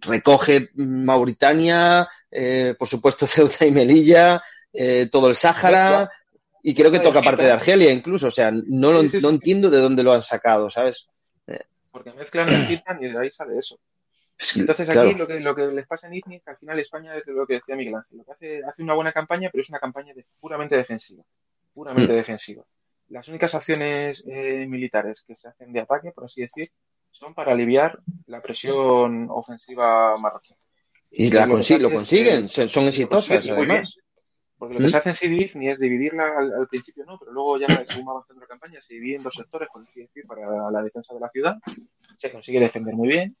recoge 0.00 0.70
Mauritania, 0.74 2.08
eh, 2.30 2.74
por 2.76 2.88
supuesto 2.88 3.26
Ceuta 3.28 3.64
y 3.64 3.70
Melilla, 3.70 4.42
eh, 4.72 5.08
todo 5.10 5.28
el 5.28 5.36
Sáhara, 5.36 6.10
y 6.62 6.74
creo 6.74 6.90
que 6.90 6.98
toca 6.98 7.22
parte 7.22 7.44
de 7.44 7.52
Argelia 7.52 7.92
incluso, 7.92 8.26
o 8.26 8.30
sea, 8.30 8.50
no, 8.50 9.02
no 9.02 9.30
entiendo 9.30 9.70
de 9.70 9.78
dónde 9.78 10.02
lo 10.02 10.12
han 10.12 10.22
sacado, 10.22 10.68
¿sabes? 10.70 11.08
Porque 11.92 12.12
mezclan 12.12 12.62
y 12.62 12.66
quitan 12.66 13.00
y 13.00 13.12
de 13.12 13.18
ahí 13.20 13.30
sale 13.30 13.56
eso. 13.56 13.78
Entonces 14.56 14.88
aquí 14.88 15.14
lo, 15.14 15.28
que, 15.28 15.38
lo 15.38 15.54
que 15.54 15.66
les 15.68 15.86
pasa 15.86 16.08
en 16.08 16.20
que 16.20 16.42
al 16.44 16.56
final 16.56 16.80
España 16.80 17.14
es 17.14 17.24
lo 17.26 17.46
que 17.46 17.54
decía 17.54 17.76
Miguel 17.76 17.94
Ángel, 17.94 18.18
lo 18.18 18.24
que 18.24 18.32
hace, 18.32 18.64
hace 18.64 18.82
una 18.82 18.94
buena 18.94 19.12
campaña, 19.12 19.48
pero 19.52 19.62
es 19.62 19.68
una 19.68 19.78
campaña 19.78 20.12
puramente 20.40 20.76
defensiva, 20.76 21.22
puramente 21.72 22.12
mm. 22.12 22.16
defensiva 22.16 22.64
las 23.14 23.28
únicas 23.28 23.54
acciones 23.54 24.24
eh, 24.26 24.66
militares 24.68 25.22
que 25.24 25.36
se 25.36 25.46
hacen 25.46 25.72
de 25.72 25.78
ataque, 25.78 26.10
por 26.10 26.24
así 26.24 26.40
decir, 26.40 26.68
son 27.12 27.32
para 27.32 27.52
aliviar 27.52 28.00
la 28.26 28.42
presión 28.42 29.28
ofensiva 29.30 30.16
marroquí. 30.20 30.56
Y 31.12 31.30
la 31.30 31.46
lo, 31.46 31.54
lo 31.54 31.90
consiguen, 31.92 32.48
son 32.48 32.86
exitosas 32.88 33.48
además. 33.48 33.96
Porque 34.58 34.74
lo 34.74 34.80
que 34.80 34.86
¿Mm? 34.86 34.90
se 34.90 34.96
hace 34.96 35.08
en 35.10 35.14
CIVIF 35.14 35.54
ni 35.54 35.70
es 35.70 35.78
dividirla 35.78 36.24
al, 36.36 36.66
principio, 36.66 37.04
no, 37.04 37.16
pero 37.16 37.30
luego 37.30 37.56
ya 37.56 37.68
según 37.86 38.08
va 38.08 38.12
avanzando 38.12 38.40
la 38.40 38.48
campaña 38.48 38.82
se 38.82 38.94
divide 38.94 39.18
en 39.18 39.22
dos 39.22 39.34
sectores, 39.34 39.68
por 39.72 39.82
así 39.82 40.00
decir, 40.00 40.26
para 40.26 40.70
la 40.72 40.82
defensa 40.82 41.14
de 41.14 41.20
la 41.20 41.28
ciudad. 41.28 41.56
Se 42.16 42.32
consigue 42.32 42.58
defender 42.58 42.94
muy 42.94 43.08
bien. 43.10 43.36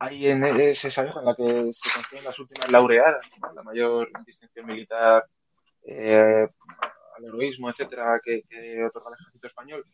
Hay 0.00 0.26
en 0.26 0.44
esa 0.44 1.02
época 1.02 1.20
en 1.20 1.26
la 1.26 1.34
que 1.36 1.70
se 1.72 1.94
consiguen 1.94 2.24
las 2.24 2.38
últimas 2.40 2.72
laureadas, 2.72 3.24
la 3.54 3.62
mayor 3.62 4.10
distinción 4.26 4.66
militar 4.66 5.24
eh, 5.84 6.48
al 7.16 7.24
heroísmo, 7.24 7.70
etcétera, 7.70 8.20
que, 8.22 8.44
otorga 8.84 9.10
el 9.10 9.14
ejército 9.20 9.46
español, 9.46 9.84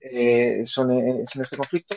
eh, 0.00 0.64
son, 0.66 0.90
en 0.90 1.24
este 1.24 1.56
conflicto. 1.56 1.96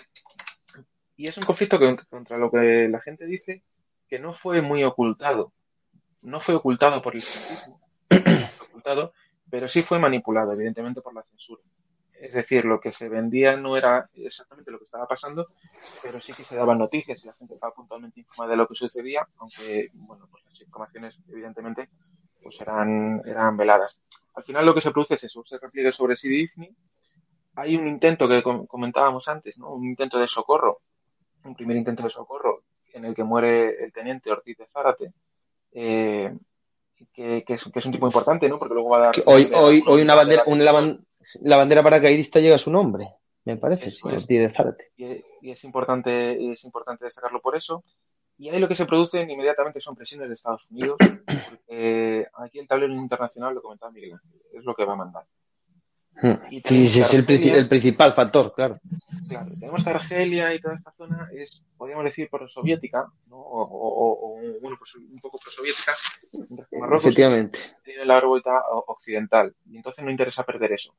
Y 1.16 1.28
es 1.28 1.38
un 1.38 1.44
conflicto 1.44 1.80
que, 1.80 1.96
contra 2.10 2.38
lo 2.38 2.52
que 2.52 2.88
la 2.90 3.02
gente 3.02 3.26
dice 3.26 3.64
que 4.08 4.20
no 4.20 4.34
fue 4.34 4.62
muy 4.62 4.84
ocultado. 4.84 5.52
No 6.22 6.40
fue 6.40 6.56
ocultado 6.56 7.02
por 7.02 7.16
el 7.16 7.22
fascismo, 7.22 7.82
ocultado, 8.70 9.14
pero 9.50 9.68
sí 9.68 9.82
fue 9.82 10.00
manipulado, 10.00 10.54
evidentemente, 10.54 11.02
por 11.02 11.14
la 11.14 11.24
censura. 11.24 11.62
Es 12.20 12.34
decir, 12.34 12.66
lo 12.66 12.80
que 12.80 12.92
se 12.92 13.10
vendía 13.10 13.56
no 13.56 13.78
era 13.78 14.10
exactamente 14.16 14.72
lo 14.72 14.80
que 14.80 14.86
estaba 14.86 15.08
pasando, 15.08 15.48
pero 16.02 16.20
sí 16.20 16.34
que 16.34 16.44
se 16.44 16.56
daban 16.56 16.80
noticias 16.80 17.24
y 17.24 17.28
la 17.28 17.34
gente 17.34 17.54
estaba 17.54 17.74
puntualmente 17.74 18.20
informada 18.20 18.52
de 18.52 18.58
lo 18.58 18.68
que 18.68 18.76
sucedía, 18.76 19.28
aunque, 19.38 19.90
bueno, 19.94 20.28
pues 20.32 20.44
las 20.46 20.60
informaciones, 20.62 21.20
evidentemente, 21.30 21.90
pues 22.48 22.62
eran, 22.62 23.22
eran 23.26 23.58
veladas. 23.58 24.00
Al 24.36 24.44
final 24.44 24.66
lo 24.66 24.74
que 24.74 24.80
se 24.80 24.92
produce 24.92 25.16
es 25.16 25.24
eso, 25.26 25.44
se 25.44 25.58
repliegue 25.58 25.92
sobre 25.92 26.16
Sidifni. 26.16 26.74
Hay 27.56 27.76
un 27.76 27.86
intento 27.88 28.26
que 28.26 28.42
comentábamos 28.42 29.28
antes, 29.28 29.58
¿no? 29.58 29.74
Un 29.74 29.84
intento 29.84 30.18
de 30.18 30.30
socorro, 30.30 30.80
un 31.44 31.56
primer 31.56 31.76
intento 31.76 32.04
de 32.04 32.10
socorro 32.10 32.64
en 32.94 33.04
el 33.04 33.14
que 33.14 33.26
muere 33.26 33.84
el 33.84 33.92
teniente 33.92 34.32
Ortiz 34.32 34.58
de 34.58 34.66
Zárate, 34.68 35.12
eh, 35.74 36.34
que, 37.14 37.44
es, 37.46 37.66
un 37.66 37.92
tipo 37.92 38.06
importante, 38.06 38.48
¿no? 38.48 38.58
Porque 38.58 38.76
luego 38.76 38.92
va 38.92 38.98
a 38.98 39.02
dar... 39.02 39.16
Hoy, 39.26 39.52
hoy, 39.54 39.84
hoy 39.86 40.02
una 40.02 40.16
bandera, 40.16 40.46
la 41.42 41.58
bandera 41.58 41.84
paracaidista 41.84 42.40
llega 42.40 42.56
a 42.56 42.60
su 42.60 42.72
nombre, 42.72 43.10
me 43.44 43.58
parece, 43.58 43.92
Ortiz 44.04 44.40
de 44.40 44.50
Zárate. 44.52 44.92
Y, 44.96 45.06
y, 45.42 45.52
es 45.52 45.62
importante, 45.66 46.54
es 46.54 46.64
importante 46.64 47.04
destacarlo 47.04 47.42
por 47.42 47.58
eso. 47.58 47.84
Y 48.38 48.50
ahí 48.50 48.60
lo 48.60 48.68
que 48.68 48.76
se 48.76 48.86
produce 48.86 49.22
inmediatamente 49.22 49.82
son 49.82 49.96
presiones 49.96 50.28
de 50.28 50.36
Estados 50.36 50.70
Unidos, 50.70 50.98
porque 51.26 52.28
aquí 52.38 52.60
el 52.60 52.68
tablero 52.68 52.94
internacional, 52.94 53.56
lo 53.56 53.62
comentaba 53.62 53.92
Miguel 53.92 54.20
es 54.54 54.64
lo 54.64 54.76
que 54.76 54.86
va 54.86 54.94
a 54.94 54.98
mandar. 54.98 55.26
Hmm. 56.20 56.34
Y 56.50 56.62
sí, 56.62 57.00
es 57.00 57.14
el, 57.14 57.26
principal 57.26 58.14
factor, 58.14 58.54
claro. 58.56 58.80
Claro, 59.28 59.52
tenemos 59.60 59.84
que 59.84 59.90
Argelia 59.90 60.54
y 60.54 60.60
toda 60.60 60.76
esta 60.76 60.92
zona 60.92 61.30
es, 61.32 61.64
podríamos 61.78 62.06
decir, 62.06 62.28
pro-soviética, 62.30 63.06
¿no? 63.28 63.38
o, 63.38 64.40
bueno, 64.60 64.78
pues 64.80 64.96
un 64.96 65.20
poco 65.20 65.38
pro-soviética. 65.38 65.96
Marruecos 66.72 67.06
Efectivamente. 67.06 67.60
tiene 67.84 68.06
la 68.06 68.18
órbita 68.18 68.64
occidental, 68.88 69.56
y 69.70 69.78
entonces 69.78 70.04
no 70.04 70.10
interesa 70.10 70.44
perder 70.44 70.74
eso. 70.74 70.96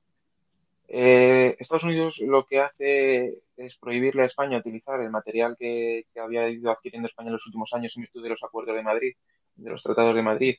Eh, 0.90 1.54
Estados 1.58 1.84
Unidos 1.84 2.18
lo 2.20 2.46
que 2.46 2.60
hace 2.60 3.42
es 3.56 3.76
prohibirle 3.76 4.22
a 4.22 4.26
España 4.26 4.56
utilizar 4.56 4.98
el 5.02 5.10
material 5.10 5.54
que, 5.58 6.06
había 6.18 6.48
ido 6.48 6.70
adquiriendo 6.70 7.08
España 7.08 7.28
en 7.28 7.34
los 7.34 7.46
últimos 7.46 7.72
años 7.74 7.94
en 7.96 8.02
virtud 8.02 8.22
de 8.22 8.30
los 8.30 8.42
acuerdos 8.42 8.74
de 8.74 8.82
Madrid, 8.82 9.14
de 9.56 9.70
los 9.70 9.82
tratados 9.82 10.14
de 10.14 10.22
Madrid. 10.22 10.56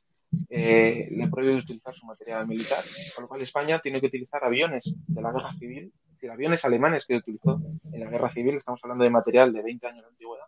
Eh, 0.48 1.08
le 1.10 1.28
prohíbe 1.28 1.56
utilizar 1.56 1.96
su 1.96 2.06
material 2.06 2.46
militar, 2.48 2.84
con 3.16 3.24
lo 3.24 3.28
cual 3.28 3.42
España 3.42 3.80
tiene 3.80 4.00
que 4.00 4.06
utilizar 4.06 4.44
aviones 4.44 4.94
de 5.08 5.22
la 5.22 5.32
guerra 5.32 5.52
civil, 5.54 5.92
es 6.06 6.14
decir, 6.14 6.30
aviones 6.30 6.64
alemanes 6.64 7.08
que 7.08 7.16
utilizó 7.16 7.60
en 7.92 8.00
la 8.00 8.12
guerra 8.12 8.30
civil, 8.30 8.56
estamos 8.58 8.80
hablando 8.84 9.06
de 9.06 9.10
material 9.10 9.52
de 9.52 9.64
20 9.64 9.88
años 9.88 10.04
de 10.04 10.10
antigüedad, 10.10 10.46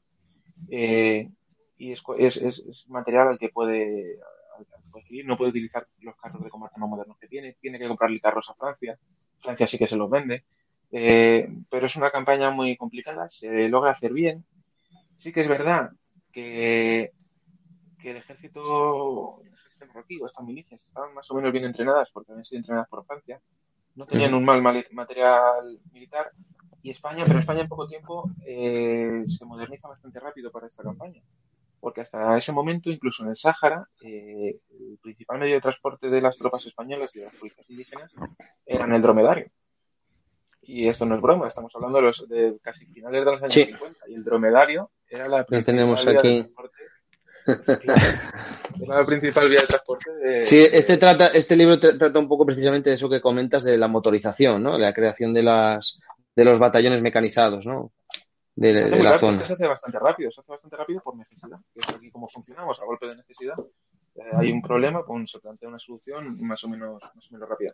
eh, 0.70 1.30
y 1.80 1.92
es, 1.94 2.38
es, 2.38 2.88
material 2.90 3.30
al 3.30 3.40
que 3.40 3.50
puede, 3.50 4.20
adquirir, 4.96 5.26
no 5.26 5.36
puede 5.36 5.50
utilizar 5.50 5.88
los 6.02 6.16
carros 6.16 6.44
de 6.44 6.50
combate 6.52 6.80
más 6.80 6.90
modernos 6.90 7.18
que 7.18 7.28
tiene, 7.28 7.56
tiene 7.60 7.80
que 7.80 7.88
comprarle 7.88 8.20
carros 8.20 8.48
a 8.52 8.54
Francia, 8.54 9.00
Francia 9.42 9.68
sí 9.68 9.78
que 9.78 9.88
se 9.88 9.96
los 9.96 10.10
vende, 10.10 10.44
eh, 10.92 11.50
pero 11.70 11.88
es 11.88 11.96
una 11.96 12.12
campaña 12.12 12.52
muy 12.52 12.76
complicada, 12.78 13.30
se 13.30 13.70
logra 13.70 13.92
hacer 13.92 14.14
bien. 14.14 14.46
Sí 15.16 15.32
que 15.32 15.42
es 15.42 15.48
verdad 15.48 15.92
que, 16.32 17.12
el 18.04 18.18
ejército, 18.18 19.42
el 19.42 19.54
ejército 19.54 19.88
marroquí 19.88 20.20
o 20.22 20.26
estas 20.26 20.46
milicias 20.46 20.84
estaban 20.84 21.14
más 21.14 21.30
o 21.32 21.36
menos 21.36 21.52
bien 21.52 21.66
entrenadas 21.66 22.12
porque 22.12 22.32
habían 22.32 22.46
sido 22.46 22.60
entrenadas 22.60 22.90
por 22.90 23.06
Francia, 23.06 23.42
no 23.96 24.06
tenían 24.06 24.34
un 24.34 24.46
mal 24.46 24.62
material 24.62 25.80
militar 25.92 26.32
y 26.82 26.90
España, 26.90 27.24
pero 27.26 27.40
España 27.40 27.62
en 27.62 27.68
poco 27.68 27.88
tiempo 27.88 28.30
eh, 28.46 29.24
se 29.28 29.46
moderniza 29.46 29.88
bastante 29.88 30.20
rápido 30.20 30.52
para 30.52 30.68
esta 30.68 30.84
campaña. 30.84 31.22
Porque 31.82 32.02
hasta 32.02 32.38
ese 32.38 32.52
momento, 32.52 32.92
incluso 32.92 33.24
en 33.24 33.32
el 33.32 33.36
Sáhara, 33.36 33.84
eh, 34.04 34.60
el 34.70 35.00
principal 35.02 35.40
medio 35.40 35.56
de 35.56 35.62
transporte 35.62 36.10
de 36.10 36.22
las 36.22 36.38
tropas 36.38 36.66
españolas 36.68 37.14
y 37.16 37.20
de 37.20 37.26
las 37.26 37.36
policías 37.36 37.70
indígenas 37.70 38.14
eran 38.66 38.94
el 38.94 39.02
dromedario. 39.02 39.48
Y 40.62 40.88
esto 40.88 41.08
no 41.08 41.16
es 41.16 41.22
broma, 41.22 41.48
estamos 41.48 41.76
hablando 41.76 41.98
de, 41.98 42.04
los, 42.04 42.30
de 42.30 42.58
casi 42.62 42.86
finales 42.86 43.26
de 43.26 43.32
los 43.32 43.42
años 43.42 43.54
50. 43.54 44.00
Y 44.10 44.14
el 44.14 44.24
dromedario 44.24 44.92
era 45.10 45.28
la 45.28 45.44
principal 45.44 45.76
tenemos 45.76 46.06
vía 46.06 46.20
aquí. 46.20 46.28
de 46.28 46.44
transporte. 46.44 46.78
era 48.84 49.00
la 49.00 49.06
principal 49.06 49.50
vía 49.50 49.62
de 49.62 49.68
transporte. 49.68 50.12
De, 50.12 50.44
sí, 50.44 50.64
este, 50.72 50.98
trata, 50.98 51.30
este 51.30 51.56
libro 51.56 51.80
trata 51.80 52.20
un 52.20 52.28
poco 52.28 52.46
precisamente 52.46 52.92
de 52.92 52.96
eso 52.96 53.10
que 53.10 53.20
comentas 53.20 53.64
de 53.64 53.80
la 53.80 53.88
motorización, 53.88 54.62
¿no? 54.62 54.78
La 54.78 54.94
creación 54.94 55.34
de, 55.34 55.42
las, 55.42 56.00
de 56.36 56.46
los 56.46 56.60
batallones 56.60 57.02
mecanizados, 57.02 57.66
¿no? 57.66 57.92
De, 58.56 58.74
la 59.02 59.18
zona. 59.18 59.44
Se 59.44 59.54
hace 59.54 59.68
bastante 59.68 59.98
rápido, 60.00 60.30
se 60.32 60.42
hace 60.42 60.52
bastante 60.52 60.76
rápido 60.76 61.02
por 61.02 61.16
necesidad, 61.16 61.58
que 61.74 61.80
es 61.80 61.96
aquí 61.96 62.12
como 62.12 62.28
funcionamos, 62.28 62.80
a 62.82 62.86
golpe 62.86 63.08
de 63.08 63.16
necesidad. 63.16 63.56
Eh, 64.16 64.22
hay 64.34 64.52
un 64.52 64.62
problema, 64.62 65.06
pues 65.06 65.32
se 65.32 65.40
plantea 65.40 65.70
una 65.70 65.80
solución 65.80 66.38
más 66.42 66.64
o 66.64 66.68
menos, 66.68 67.02
más 67.16 67.32
o 67.32 67.34
menos 67.34 67.48
rápida. 67.48 67.74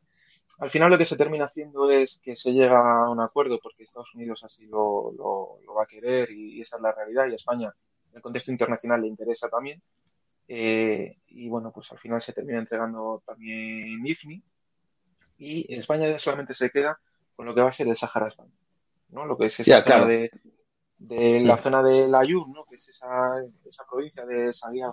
Al 0.59 0.69
final 0.69 0.91
lo 0.91 0.97
que 0.97 1.05
se 1.05 1.17
termina 1.17 1.45
haciendo 1.45 1.89
es 1.89 2.19
que 2.23 2.35
se 2.35 2.53
llega 2.53 3.05
a 3.05 3.09
un 3.09 3.19
acuerdo 3.19 3.59
porque 3.61 3.83
Estados 3.83 4.13
Unidos 4.13 4.43
así 4.43 4.65
lo, 4.67 5.11
lo, 5.17 5.73
va 5.73 5.83
a 5.83 5.87
querer 5.87 6.31
y, 6.31 6.61
esa 6.61 6.77
es 6.77 6.81
la 6.81 6.91
realidad 6.91 7.27
y 7.27 7.33
a 7.33 7.35
España 7.35 7.73
en 8.11 8.17
el 8.17 8.21
contexto 8.21 8.51
internacional 8.51 9.01
le 9.01 9.07
interesa 9.07 9.49
también. 9.49 9.81
Eh, 10.47 11.17
y 11.27 11.49
bueno, 11.49 11.71
pues 11.73 11.91
al 11.91 11.97
final 11.97 12.21
se 12.21 12.33
termina 12.33 12.59
entregando 12.59 13.21
también 13.25 14.05
IFNI 14.05 14.41
y 15.39 15.75
España 15.75 16.17
solamente 16.19 16.53
se 16.53 16.69
queda 16.69 16.99
con 17.35 17.45
lo 17.45 17.53
que 17.53 17.61
va 17.61 17.69
a 17.69 17.73
ser 17.73 17.87
el 17.87 17.97
Sahara 17.97 18.29
España, 18.29 18.53
¿no? 19.09 19.25
Lo 19.25 19.37
que 19.37 19.47
es 19.47 19.59
esa 19.59 19.81
zona 19.81 20.05
de, 20.05 20.31
de, 20.99 21.41
la 21.41 21.57
zona 21.57 21.83
de 21.83 22.07
la 22.07 22.19
Ayub, 22.19 22.47
¿no? 22.47 22.65
Que 22.65 22.75
es 22.75 22.89
esa, 22.89 23.35
esa 23.65 23.85
provincia 23.89 24.25
de 24.25 24.53
Saguía 24.53 24.87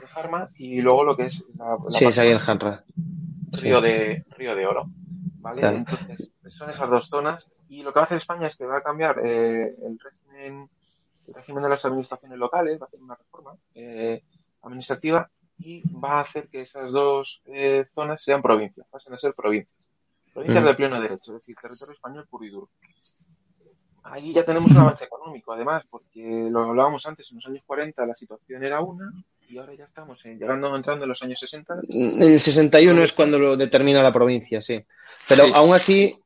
de 0.00 0.06
Jarma 0.06 0.50
y 0.56 0.80
luego 0.80 1.04
lo 1.04 1.16
que 1.16 1.26
es 1.26 1.44
la, 1.56 1.78
la 1.82 1.90
sí, 1.90 2.04
el 2.04 2.38
Jarra 2.38 2.84
Río, 3.52 3.80
de, 3.80 4.24
Río 4.36 4.54
de 4.54 4.66
Oro. 4.66 4.90
¿vale? 5.46 5.66
Entonces, 5.66 6.30
son 6.48 6.70
esas 6.70 6.88
dos 6.90 7.08
zonas. 7.08 7.50
Y 7.68 7.82
lo 7.82 7.92
que 7.92 7.98
va 7.98 8.02
a 8.02 8.06
hacer 8.06 8.18
España 8.18 8.46
es 8.46 8.56
que 8.56 8.66
va 8.66 8.78
a 8.78 8.82
cambiar 8.82 9.18
eh, 9.24 9.74
el, 9.82 9.98
régimen, 9.98 10.70
el 11.26 11.34
régimen 11.34 11.62
de 11.62 11.68
las 11.68 11.84
administraciones 11.84 12.38
locales, 12.38 12.80
va 12.80 12.84
a 12.84 12.88
hacer 12.88 13.00
una 13.00 13.16
reforma 13.16 13.56
eh, 13.74 14.22
administrativa 14.62 15.28
y 15.58 15.82
va 15.88 16.18
a 16.18 16.20
hacer 16.20 16.48
que 16.48 16.60
esas 16.60 16.92
dos 16.92 17.42
eh, 17.46 17.86
zonas 17.92 18.22
sean 18.22 18.42
provincias, 18.42 18.86
pasen 18.88 19.14
a 19.14 19.18
ser 19.18 19.34
provincias. 19.34 19.84
Provincias 20.32 20.64
de 20.64 20.74
pleno 20.74 21.00
derecho, 21.00 21.34
es 21.34 21.40
decir, 21.40 21.56
territorio 21.60 21.94
español 21.94 22.26
puro 22.28 22.44
y 22.44 22.50
duro. 22.50 22.68
Ahí 24.10 24.32
ya 24.32 24.44
tenemos 24.44 24.70
un 24.70 24.76
avance 24.78 25.04
económico, 25.04 25.52
además, 25.52 25.84
porque 25.88 26.48
lo 26.50 26.60
hablábamos 26.60 27.06
antes, 27.06 27.30
en 27.30 27.36
los 27.36 27.46
años 27.46 27.62
40 27.66 28.06
la 28.06 28.14
situación 28.14 28.64
era 28.64 28.80
una 28.80 29.12
y 29.48 29.58
ahora 29.58 29.74
ya 29.74 29.84
estamos 29.84 30.22
llegando, 30.24 30.74
entrando 30.74 31.04
en 31.04 31.08
los 31.08 31.22
años 31.22 31.38
60. 31.38 31.82
El 31.88 32.40
61 32.40 33.02
es 33.02 33.12
cuando 33.12 33.38
lo 33.38 33.56
determina 33.56 34.02
la 34.02 34.12
provincia, 34.12 34.60
sí. 34.60 34.84
Pero 35.28 35.44
aún 35.54 35.74
así 35.74 36.18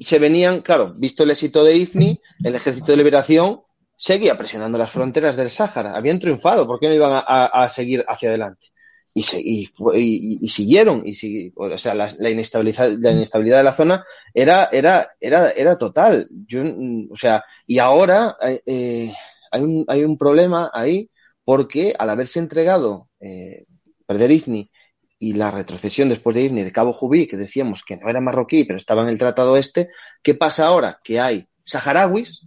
se 0.00 0.18
venían, 0.18 0.60
claro, 0.60 0.92
visto 0.94 1.22
el 1.22 1.30
éxito 1.30 1.62
de 1.62 1.76
IFNI, 1.76 2.20
el 2.42 2.54
Ejército 2.54 2.92
de 2.92 2.96
Liberación 2.96 3.60
seguía 3.96 4.36
presionando 4.36 4.78
las 4.78 4.90
fronteras 4.90 5.36
del 5.36 5.50
Sáhara. 5.50 5.96
Habían 5.96 6.18
triunfado, 6.18 6.66
¿por 6.66 6.80
qué 6.80 6.88
no 6.88 6.94
iban 6.94 7.22
a, 7.26 7.68
seguir 7.68 8.04
hacia 8.08 8.30
adelante? 8.30 8.68
Y, 9.16 9.68
y, 9.94 10.48
siguieron, 10.48 11.04
y 11.06 11.52
o 11.54 11.78
sea, 11.78 11.94
la, 11.94 12.30
inestabilidad, 12.30 12.90
la 12.98 13.12
inestabilidad 13.12 13.58
de 13.58 13.62
la 13.62 13.72
zona 13.72 14.04
era, 14.34 14.68
era, 14.72 15.06
era, 15.20 15.50
era 15.50 15.78
total. 15.78 16.28
Yo, 16.48 16.62
o 17.10 17.16
sea, 17.16 17.44
y 17.64 17.78
ahora 17.78 18.34
eh, 18.66 19.12
hay, 19.52 19.62
un, 19.62 19.84
hay 19.86 20.02
un 20.02 20.18
problema 20.18 20.68
ahí 20.74 21.10
porque 21.44 21.94
al 21.96 22.10
haberse 22.10 22.40
entregado 22.40 23.08
eh, 23.20 23.66
perder 24.04 24.32
IFNI 24.32 24.70
y 25.18 25.34
la 25.34 25.50
retrocesión 25.50 26.08
después 26.08 26.34
de 26.34 26.42
IFNI 26.42 26.64
de 26.64 26.72
Cabo 26.72 26.92
Jubí, 26.92 27.26
que 27.26 27.36
decíamos 27.36 27.84
que 27.84 27.96
no 27.96 28.08
era 28.08 28.20
marroquí, 28.20 28.64
pero 28.64 28.78
estaba 28.78 29.02
en 29.02 29.08
el 29.08 29.18
Tratado 29.18 29.56
Este, 29.56 29.90
¿qué 30.22 30.34
pasa 30.34 30.66
ahora? 30.66 31.00
Que 31.02 31.20
hay 31.20 31.48
saharauis, 31.62 32.46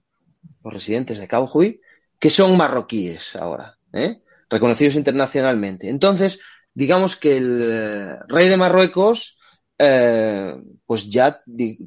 los 0.63 0.73
residentes 0.73 1.17
de 1.17 1.27
Cabo 1.27 1.47
Jubí, 1.47 1.79
que 2.19 2.29
son 2.29 2.57
marroquíes 2.57 3.35
ahora, 3.35 3.77
¿eh? 3.93 4.21
reconocidos 4.49 4.95
internacionalmente. 4.95 5.89
Entonces, 5.89 6.41
digamos 6.77 7.15
que 7.15 7.37
el 7.37 7.61
eh, 7.63 8.19
rey 8.27 8.49
de 8.49 8.55
Marruecos, 8.55 9.39
eh, 9.79 10.55
pues 10.85 11.09
ya 11.09 11.41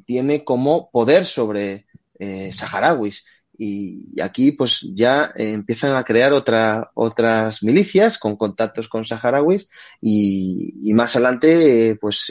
tiene 0.05 0.43
como 0.43 0.91
poder 0.91 1.25
sobre 1.25 1.85
saharauis. 2.51 3.23
Y, 3.57 4.19
aquí 4.21 4.51
pues 4.51 4.91
ya 4.93 5.31
empiezan 5.35 5.95
a 5.95 6.03
crear 6.03 6.33
otra, 6.33 6.91
otras 6.93 7.63
milicias 7.63 8.17
con 8.17 8.35
contactos 8.35 8.89
con 8.89 9.05
saharauis 9.05 9.69
y, 10.01 10.91
más 10.93 11.15
adelante 11.15 11.97
pues 12.01 12.25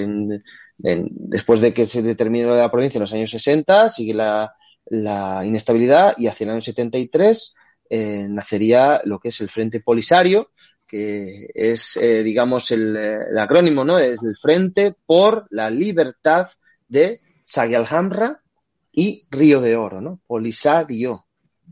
después 0.77 1.61
de 1.61 1.73
que 1.73 1.87
se 1.87 2.03
determine 2.03 2.47
la 2.47 2.71
provincia 2.71 2.99
en 2.99 3.03
los 3.03 3.13
años 3.15 3.31
60 3.31 3.89
sigue 3.89 4.15
la, 4.15 4.55
la 4.87 5.45
inestabilidad 5.47 6.15
y 6.19 6.27
hacia 6.27 6.45
el 6.45 6.51
año 6.51 6.63
73 6.63 7.55
eh, 7.93 8.29
nacería 8.31 9.01
lo 9.05 9.19
que 9.19 9.31
es 9.31 9.41
el 9.41 9.49
Frente 9.49 9.81
Polisario, 9.81 10.53
que 10.91 11.49
es, 11.55 11.97
eh, 11.97 12.25
digamos, 12.25 12.73
el, 12.73 12.97
el, 12.97 13.39
acrónimo, 13.39 13.85
¿no? 13.85 13.99
Es 14.01 14.23
el 14.25 14.37
Frente 14.37 14.93
por 15.07 15.47
la 15.51 15.71
Libertad 15.71 16.49
de 16.89 17.21
Sagialhamra 17.45 18.43
y 18.91 19.25
Río 19.31 19.61
de 19.61 19.77
Oro, 19.77 20.01
¿no? 20.01 20.21
Polisario, 20.27 21.23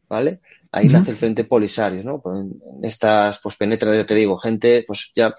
¿vale? 0.08 0.40
Ahí 0.70 0.88
nace 0.88 1.10
el 1.10 1.16
Frente 1.16 1.42
Polisario, 1.42 2.04
¿no? 2.04 2.20
Pues 2.20 2.38
en 2.38 2.84
estas, 2.84 3.40
pues 3.42 3.56
penetra, 3.56 3.92
ya 3.92 4.06
te 4.06 4.14
digo, 4.14 4.38
gente, 4.38 4.84
pues 4.86 5.10
ya 5.12 5.34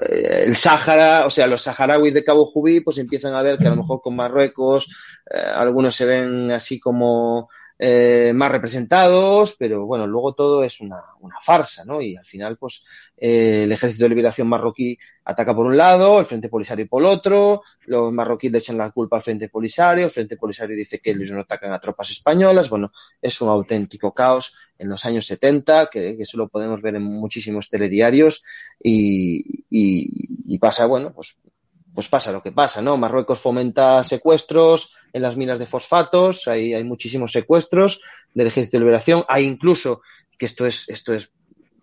eh, 0.00 0.44
el 0.46 0.56
Sáhara, 0.56 1.24
o 1.24 1.30
sea, 1.30 1.46
los 1.46 1.62
saharauis 1.62 2.12
de 2.12 2.24
Cabo 2.24 2.46
Jubí, 2.46 2.80
pues 2.80 2.98
empiezan 2.98 3.34
a 3.34 3.42
ver 3.42 3.56
que 3.56 3.68
a 3.68 3.70
lo 3.70 3.76
mejor 3.76 4.00
con 4.00 4.16
Marruecos 4.16 4.88
eh, 5.30 5.38
algunos 5.38 5.94
se 5.94 6.06
ven 6.06 6.50
así 6.50 6.80
como 6.80 7.48
eh, 7.84 8.32
más 8.32 8.52
representados, 8.52 9.56
pero 9.58 9.84
bueno, 9.86 10.06
luego 10.06 10.34
todo 10.34 10.62
es 10.62 10.80
una, 10.80 11.00
una 11.18 11.34
farsa, 11.42 11.84
¿no? 11.84 12.00
Y 12.00 12.14
al 12.14 12.24
final, 12.24 12.56
pues, 12.56 12.84
eh, 13.16 13.64
el 13.64 13.72
Ejército 13.72 14.04
de 14.04 14.10
Liberación 14.10 14.46
marroquí 14.46 14.96
ataca 15.24 15.52
por 15.52 15.66
un 15.66 15.76
lado, 15.76 16.20
el 16.20 16.26
Frente 16.26 16.48
Polisario 16.48 16.86
por 16.86 17.02
otro, 17.02 17.62
los 17.86 18.12
marroquíes 18.12 18.52
le 18.52 18.58
echan 18.58 18.78
la 18.78 18.92
culpa 18.92 19.16
al 19.16 19.22
Frente 19.22 19.48
Polisario, 19.48 20.04
el 20.04 20.12
Frente 20.12 20.36
Polisario 20.36 20.76
dice 20.76 21.00
que 21.00 21.10
ellos 21.10 21.32
no 21.32 21.40
atacan 21.40 21.72
a 21.72 21.80
tropas 21.80 22.08
españolas, 22.12 22.70
bueno, 22.70 22.92
es 23.20 23.40
un 23.40 23.48
auténtico 23.48 24.14
caos 24.14 24.54
en 24.78 24.88
los 24.88 25.04
años 25.04 25.26
70, 25.26 25.86
que, 25.86 26.16
que 26.16 26.22
eso 26.22 26.38
lo 26.38 26.46
podemos 26.46 26.80
ver 26.80 26.94
en 26.94 27.02
muchísimos 27.02 27.68
telediarios, 27.68 28.44
y, 28.80 29.64
y, 29.70 30.28
y 30.46 30.58
pasa, 30.60 30.86
bueno, 30.86 31.12
pues 31.12 31.36
pues 31.94 32.08
pasa 32.08 32.32
lo 32.32 32.42
que 32.42 32.52
pasa, 32.52 32.80
¿no? 32.80 32.96
Marruecos 32.96 33.40
fomenta 33.40 34.02
secuestros 34.04 34.94
en 35.12 35.22
las 35.22 35.36
minas 35.36 35.58
de 35.58 35.66
fosfatos, 35.66 36.48
hay, 36.48 36.74
hay 36.74 36.84
muchísimos 36.84 37.32
secuestros 37.32 38.00
del 38.34 38.46
Ejército 38.46 38.76
de 38.76 38.84
Liberación, 38.84 39.24
hay 39.28 39.44
incluso, 39.44 40.02
que 40.38 40.46
esto 40.46 40.66
es, 40.66 40.88
esto 40.88 41.12
es 41.12 41.30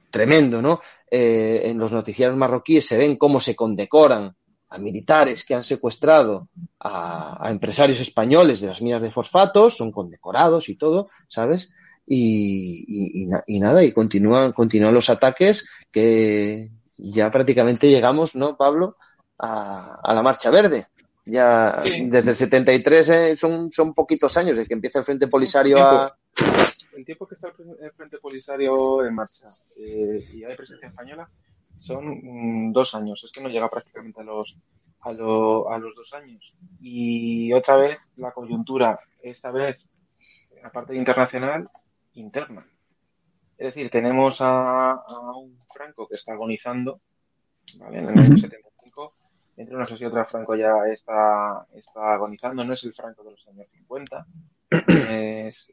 tremendo, 0.10 0.62
¿no? 0.62 0.82
Eh, 1.10 1.62
en 1.66 1.78
los 1.78 1.92
noticiarios 1.92 2.38
marroquíes 2.38 2.86
se 2.86 2.98
ven 2.98 3.18
cómo 3.18 3.40
se 3.40 3.56
condecoran 3.56 4.36
a 4.70 4.78
militares 4.78 5.46
que 5.46 5.56
han 5.56 5.64
secuestrado 5.64 6.50
a, 6.80 7.46
a, 7.46 7.52
empresarios 7.52 8.00
españoles 8.00 8.62
de 8.62 8.68
las 8.68 8.82
minas 8.82 9.02
de 9.02 9.12
fosfatos, 9.12 9.78
son 9.78 9.92
condecorados 9.92 10.70
y 10.70 10.76
todo, 10.76 11.10
¿sabes? 11.28 11.72
Y, 12.06 12.86
y, 12.88 13.24
y, 13.24 13.30
y 13.48 13.60
nada, 13.60 13.84
y 13.84 13.92
continúan, 13.92 14.52
continúan 14.54 14.94
los 14.94 15.10
ataques 15.10 15.68
que 15.92 16.72
ya 16.98 17.32
prácticamente 17.32 17.90
llegamos, 17.90 18.36
¿no, 18.36 18.58
Pablo? 18.58 18.98
A, 19.40 20.00
a 20.04 20.14
la 20.14 20.22
Marcha 20.22 20.50
Verde. 20.50 20.86
Ya 21.26 21.82
desde 21.84 22.32
el 22.32 22.36
73 22.36 23.10
eh, 23.10 23.36
son, 23.36 23.72
son 23.72 23.94
poquitos 23.94 24.36
años 24.38 24.58
de 24.58 24.66
que 24.66 24.74
empieza 24.74 25.00
el 25.00 25.06
Frente 25.06 25.28
Polisario 25.28 25.78
el 25.78 25.84
a... 25.84 26.16
El 26.96 27.06
tiempo 27.06 27.28
que 27.28 27.36
está 27.36 27.50
el 27.82 27.92
Frente 27.92 28.18
Polisario 28.18 29.06
en 29.06 29.14
marcha 29.14 29.48
eh, 29.78 30.28
y 30.34 30.44
hay 30.44 30.56
presencia 30.56 30.90
española 30.90 31.30
son 31.80 32.20
mm, 32.22 32.74
dos 32.74 32.94
años. 32.96 33.24
Es 33.24 33.32
que 33.32 33.42
no 33.42 33.50
llega 33.50 33.70
prácticamente 33.70 34.22
a 34.22 34.24
los, 34.24 34.58
a, 35.02 35.14
lo, 35.14 35.72
a 35.72 35.78
los 35.78 35.96
dos 35.96 36.14
años. 36.14 36.54
Y 36.82 37.54
otra 37.54 37.78
vez 37.78 38.00
la 38.18 38.32
coyuntura, 38.32 39.00
esta 39.22 39.52
vez, 39.52 39.88
aparte 40.64 40.94
de 40.94 41.00
internacional, 41.00 41.70
interna. 42.14 42.68
Es 43.58 43.74
decir, 43.74 43.90
tenemos 43.90 44.42
a, 44.42 44.92
a 44.92 45.38
un 45.38 45.58
Franco 45.74 46.08
que 46.08 46.16
está 46.16 46.34
agonizando 46.34 47.00
¿vale? 47.80 48.00
en 48.00 48.10
el 48.10 48.20
año 48.20 48.38
75 48.38 48.69
entre 49.60 49.76
unas 49.76 49.92
y 50.00 50.06
otras 50.06 50.32
Franco 50.32 50.56
ya 50.56 50.72
está, 50.90 51.68
está 51.74 52.14
agonizando, 52.14 52.64
no 52.64 52.74
es 52.74 52.84
el 52.86 52.94
Franco 52.94 53.26
de 53.26 53.32
los 53.32 53.46
años 53.50 53.70
50, 53.70 54.26
es, 54.88 55.70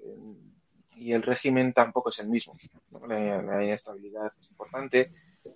y 0.97 1.13
el 1.13 1.23
régimen 1.23 1.73
tampoco 1.73 2.11
es 2.11 2.19
el 2.19 2.29
mismo. 2.29 2.55
La, 3.09 3.63
inestabilidad 3.63 4.33
es 4.41 4.51
importante. 4.51 5.13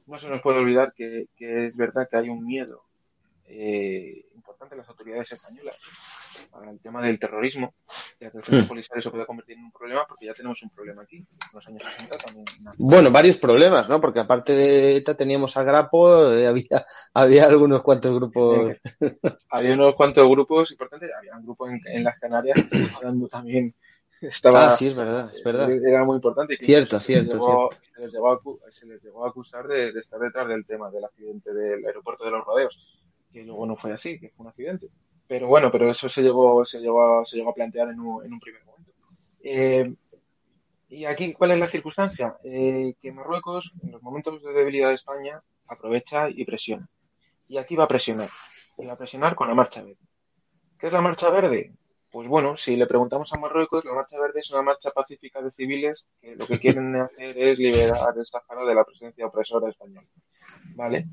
No 0.06 0.16
se 0.16 0.28
nos 0.28 0.40
puede 0.42 0.60
olvidar 0.60 0.92
que, 0.92 1.26
que 1.36 1.66
es 1.66 1.76
verdad 1.76 2.06
que 2.08 2.18
hay 2.18 2.28
un 2.28 2.46
miedo 2.46 2.84
eh, 3.46 4.26
importante 4.36 4.76
en 4.76 4.78
las 4.78 4.88
autoridades 4.88 5.32
españolas 5.32 5.76
para 6.50 6.70
el 6.70 6.80
tema 6.80 7.02
del 7.02 7.18
terrorismo, 7.18 7.74
ya 8.20 8.30
que 8.30 8.38
el 8.38 8.44
Frente 8.44 8.68
Polisario 8.68 9.02
se 9.02 9.10
puede 9.10 9.26
convertir 9.26 9.56
en 9.56 9.64
un 9.64 9.72
problema 9.72 10.04
porque 10.06 10.26
ya 10.26 10.34
tenemos 10.34 10.62
un 10.62 10.70
problema 10.70 11.02
aquí. 11.02 11.16
En 11.16 11.26
los 11.52 11.66
años 11.66 11.82
60 11.82 12.18
también. 12.18 12.44
Bueno, 12.78 13.10
varios 13.10 13.36
problemas, 13.36 13.88
¿no? 13.88 14.00
Porque 14.00 14.20
aparte 14.20 14.52
de 14.52 14.96
ETA 14.96 15.14
teníamos 15.14 15.56
a 15.56 15.62
Grapo, 15.62 16.32
eh, 16.32 16.46
había, 16.46 16.86
había 17.14 17.46
algunos 17.46 17.82
cuantos 17.82 18.14
grupos. 18.14 18.76
había 19.50 19.74
unos 19.74 19.94
cuantos 19.94 20.28
grupos 20.28 20.70
importantes, 20.70 21.10
había 21.16 21.36
un 21.36 21.44
grupo 21.44 21.68
en, 21.68 21.80
en 21.86 22.04
las 22.04 22.18
Canarias 22.18 22.66
que 22.68 22.82
estaba 22.82 23.06
dando 23.06 23.28
también. 23.28 23.74
Estaba, 24.20 24.68
ah, 24.68 24.72
sí, 24.72 24.88
es 24.88 24.94
verdad, 24.94 25.30
es 25.32 25.42
verdad. 25.42 25.70
Era 25.70 26.04
muy 26.04 26.16
importante. 26.16 26.58
Cierto, 26.58 27.00
se 27.00 27.06
cierto, 27.06 27.32
llegó, 27.32 27.70
cierto. 27.70 27.94
Se 27.94 28.00
les, 28.02 28.12
llegó 28.12 28.32
a, 28.32 28.70
se 28.70 28.86
les 28.86 29.02
llegó 29.02 29.24
a 29.24 29.30
acusar 29.30 29.66
de, 29.66 29.92
de 29.92 30.00
estar 30.00 30.20
detrás 30.20 30.46
del 30.46 30.66
tema 30.66 30.90
del 30.90 31.04
accidente 31.04 31.54
del 31.54 31.86
aeropuerto 31.86 32.26
de 32.26 32.30
los 32.32 32.44
rodeos, 32.44 32.78
que 33.32 33.42
luego 33.44 33.64
no 33.64 33.76
fue 33.76 33.92
así, 33.92 34.20
que 34.20 34.28
fue 34.28 34.44
un 34.44 34.50
accidente 34.50 34.90
pero 35.30 35.46
bueno, 35.46 35.70
pero 35.70 35.88
eso 35.88 36.08
se 36.08 36.22
llegó, 36.22 36.64
se 36.64 36.80
llegó, 36.80 37.24
se 37.24 37.36
llegó 37.36 37.50
a 37.50 37.54
plantear 37.54 37.88
en 37.90 38.00
un, 38.00 38.24
en 38.24 38.32
un 38.32 38.40
primer 38.40 38.64
momento. 38.64 38.92
Eh, 39.44 39.94
y 40.88 41.04
aquí, 41.04 41.34
¿cuál 41.34 41.52
es 41.52 41.60
la 41.60 41.68
circunstancia? 41.68 42.36
Eh, 42.42 42.96
que 43.00 43.12
Marruecos, 43.12 43.72
en 43.80 43.92
los 43.92 44.02
momentos 44.02 44.42
de 44.42 44.52
debilidad 44.52 44.88
de 44.88 44.96
España, 44.96 45.40
aprovecha 45.68 46.28
y 46.28 46.44
presiona. 46.44 46.88
Y 47.46 47.58
aquí 47.58 47.76
va 47.76 47.84
a 47.84 47.86
presionar. 47.86 48.28
Y 48.76 48.86
va 48.86 48.94
a 48.94 48.98
presionar 48.98 49.36
con 49.36 49.46
la 49.46 49.54
marcha 49.54 49.82
verde. 49.82 50.00
¿Qué 50.76 50.88
es 50.88 50.92
la 50.92 51.00
marcha 51.00 51.30
verde? 51.30 51.74
Pues 52.10 52.26
bueno, 52.26 52.56
si 52.56 52.74
le 52.74 52.88
preguntamos 52.88 53.32
a 53.32 53.38
Marruecos, 53.38 53.84
la 53.84 53.94
marcha 53.94 54.18
verde 54.18 54.40
es 54.40 54.50
una 54.50 54.62
marcha 54.62 54.90
pacífica 54.90 55.40
de 55.40 55.52
civiles 55.52 56.08
que 56.20 56.34
lo 56.34 56.44
que 56.44 56.58
quieren 56.58 56.96
hacer 56.96 57.38
es 57.38 57.56
liberar 57.56 58.14
el 58.18 58.26
Sahara 58.26 58.64
de 58.66 58.74
la 58.74 58.84
presencia 58.84 59.26
opresora 59.26 59.70
española. 59.70 60.08
¿Vale? 60.74 61.06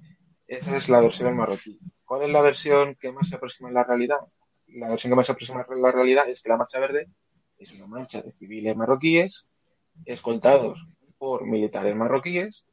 Esa 0.47 0.77
es 0.77 0.87
la 0.87 1.01
versión 1.01 1.35
marroquí. 1.35 1.79
¿Cuál 2.05 2.23
es 2.23 2.29
la 2.29 2.41
versión 2.41 2.95
que 2.95 3.11
más 3.11 3.27
se 3.27 3.35
aproxima 3.35 3.69
a 3.69 3.73
la 3.73 3.83
realidad? 3.83 4.19
La 4.67 4.89
versión 4.89 5.11
que 5.11 5.15
más 5.15 5.25
se 5.25 5.33
aproxima 5.33 5.61
a 5.61 5.75
la 5.75 5.91
realidad 5.91 6.29
es 6.29 6.41
que 6.41 6.49
la 6.49 6.57
Marcha 6.57 6.79
Verde 6.79 7.09
es 7.57 7.71
una 7.73 7.87
marcha 7.87 8.21
de 8.21 8.31
civiles 8.31 8.75
marroquíes 8.75 9.45
escoltados 10.05 10.79
por 11.17 11.45
militares 11.45 11.95
marroquíes, 11.95 12.65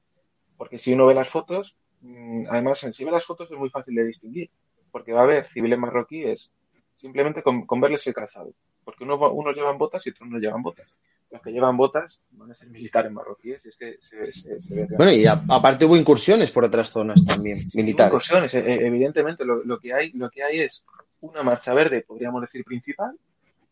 porque 0.56 0.78
si 0.78 0.92
uno 0.92 1.06
ve 1.06 1.14
las 1.14 1.28
fotos, 1.28 1.76
mm, 2.00 2.46
además, 2.48 2.86
si 2.92 3.04
ve 3.04 3.10
las 3.10 3.24
fotos 3.24 3.50
es 3.50 3.58
muy 3.58 3.70
fácil 3.70 3.94
de 3.94 4.04
distinguir, 4.04 4.50
porque 4.92 5.12
va 5.12 5.20
a 5.20 5.24
haber 5.24 5.48
civiles 5.48 5.78
marroquíes 5.78 6.52
simplemente 6.96 7.42
con, 7.42 7.66
verles 7.80 8.06
el 8.06 8.14
calzado, 8.14 8.52
porque 8.84 9.02
uno, 9.02 9.16
unos 9.32 9.56
llevan 9.56 9.78
botas 9.78 10.06
y 10.06 10.10
otros 10.10 10.28
no 10.28 10.38
llevan 10.38 10.62
botas 10.62 10.94
los 11.34 11.42
que 11.42 11.50
llevan 11.50 11.76
botas 11.76 12.22
van 12.30 12.52
a 12.52 12.54
ser 12.54 12.68
militares 12.68 13.10
marroquíes. 13.10 13.64
Y 13.64 13.68
es 13.68 13.76
que 13.76 13.98
se, 14.00 14.32
se, 14.32 14.62
se 14.62 14.74
ve 14.74 14.86
bueno, 14.96 15.12
y 15.12 15.26
a, 15.26 15.42
aparte 15.48 15.84
hubo 15.84 15.96
incursiones 15.96 16.50
por 16.50 16.64
otras 16.64 16.90
zonas 16.90 17.24
también, 17.26 17.68
militares. 17.74 18.12
Incursiones, 18.12 18.54
evidentemente. 18.54 19.44
Lo, 19.44 19.64
lo, 19.64 19.78
que 19.78 19.92
hay, 19.92 20.12
lo 20.12 20.30
que 20.30 20.44
hay 20.44 20.60
es 20.60 20.86
una 21.20 21.42
marcha 21.42 21.74
verde, 21.74 22.04
podríamos 22.06 22.40
decir, 22.40 22.64
principal, 22.64 23.18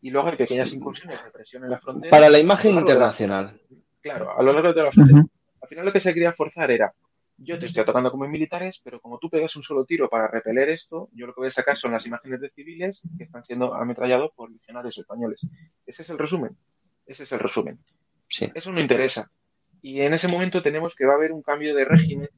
y 0.01 0.09
luego 0.09 0.27
hay 0.27 0.35
pequeñas 0.35 0.73
incursiones 0.73 1.23
de 1.23 1.31
presión 1.31 1.63
en 1.63 1.69
la 1.69 1.79
frontera. 1.79 2.11
Para 2.11 2.29
la 2.29 2.39
imagen 2.39 2.75
internacional. 2.75 3.57
claro, 4.01 4.37
a 4.37 4.43
lo 4.43 4.51
largo 4.51 4.73
de 4.73 4.83
la 4.83 4.91
frontera. 4.91 5.25
Al 5.61 5.69
final 5.69 5.85
lo 5.85 5.93
que 5.93 6.01
se 6.01 6.13
quería 6.13 6.33
forzar 6.33 6.69
era, 6.69 6.93
yo 7.37 7.57
te 7.57 7.67
estoy 7.67 7.83
atacando 7.83 8.11
como 8.11 8.27
militares, 8.27 8.81
pero 8.83 8.99
como 8.99 9.17
tú 9.19 9.29
pegas 9.29 9.55
un 9.55 9.63
solo 9.63 9.85
tiro 9.85 10.09
para 10.09 10.27
repeler 10.27 10.67
esto, 10.69 11.07
yo 11.13 11.25
lo 11.27 11.33
que 11.33 11.39
voy 11.39 11.47
a 11.47 11.51
sacar 11.51 11.77
son 11.77 11.93
las 11.93 12.05
imágenes 12.05 12.41
de 12.41 12.49
civiles 12.49 13.01
que 13.17 13.23
están 13.23 13.45
siendo 13.45 13.73
ametrallados 13.73 14.31
por 14.35 14.51
legionarios 14.51 14.97
españoles. 14.97 15.47
Ese 15.85 16.01
es 16.01 16.09
el 16.09 16.17
resumen. 16.17 16.57
Ese 17.05 17.23
es 17.23 17.31
el 17.31 17.39
resumen. 17.39 17.79
Sí. 18.29 18.51
Eso 18.53 18.71
no 18.71 18.79
interesa. 18.79 19.29
Y 19.81 20.01
en 20.01 20.13
ese 20.13 20.27
momento 20.27 20.63
tenemos 20.63 20.95
que 20.95 21.05
va 21.05 21.13
a 21.13 21.17
haber 21.17 21.31
un 21.31 21.41
cambio 21.41 21.75
de 21.75 21.85
régimen 21.85 22.29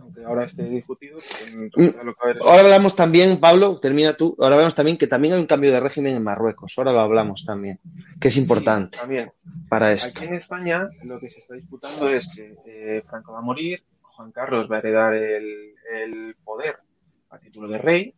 aunque 0.00 0.24
ahora 0.24 0.44
esté 0.44 0.64
discutido. 0.64 1.18
Mm, 1.52 2.10
ahora 2.42 2.60
hablamos 2.60 2.96
también, 2.96 3.38
Pablo, 3.38 3.78
termina 3.80 4.14
tú, 4.14 4.36
ahora 4.38 4.54
hablamos 4.54 4.74
también 4.74 4.96
que 4.96 5.06
también 5.06 5.34
hay 5.34 5.40
un 5.40 5.46
cambio 5.46 5.72
de 5.72 5.80
régimen 5.80 6.16
en 6.16 6.22
Marruecos, 6.22 6.74
ahora 6.76 6.92
lo 6.92 7.00
hablamos 7.00 7.44
también, 7.44 7.80
que 8.20 8.28
es 8.28 8.36
importante 8.36 8.98
también. 8.98 9.32
para 9.68 9.92
esto. 9.92 10.08
Aquí 10.08 10.26
en 10.26 10.34
España 10.34 10.88
lo 11.02 11.18
que 11.18 11.30
se 11.30 11.40
está 11.40 11.54
disputando 11.54 12.08
es 12.08 12.28
que 12.34 12.56
eh, 12.66 13.02
Franco 13.08 13.32
va 13.32 13.38
a 13.38 13.42
morir, 13.42 13.82
Juan 14.02 14.32
Carlos 14.32 14.70
va 14.70 14.76
a 14.76 14.78
heredar 14.78 15.14
el, 15.14 15.74
el 15.92 16.36
poder 16.44 16.76
a 17.30 17.38
título 17.38 17.68
de 17.68 17.78
rey 17.78 18.14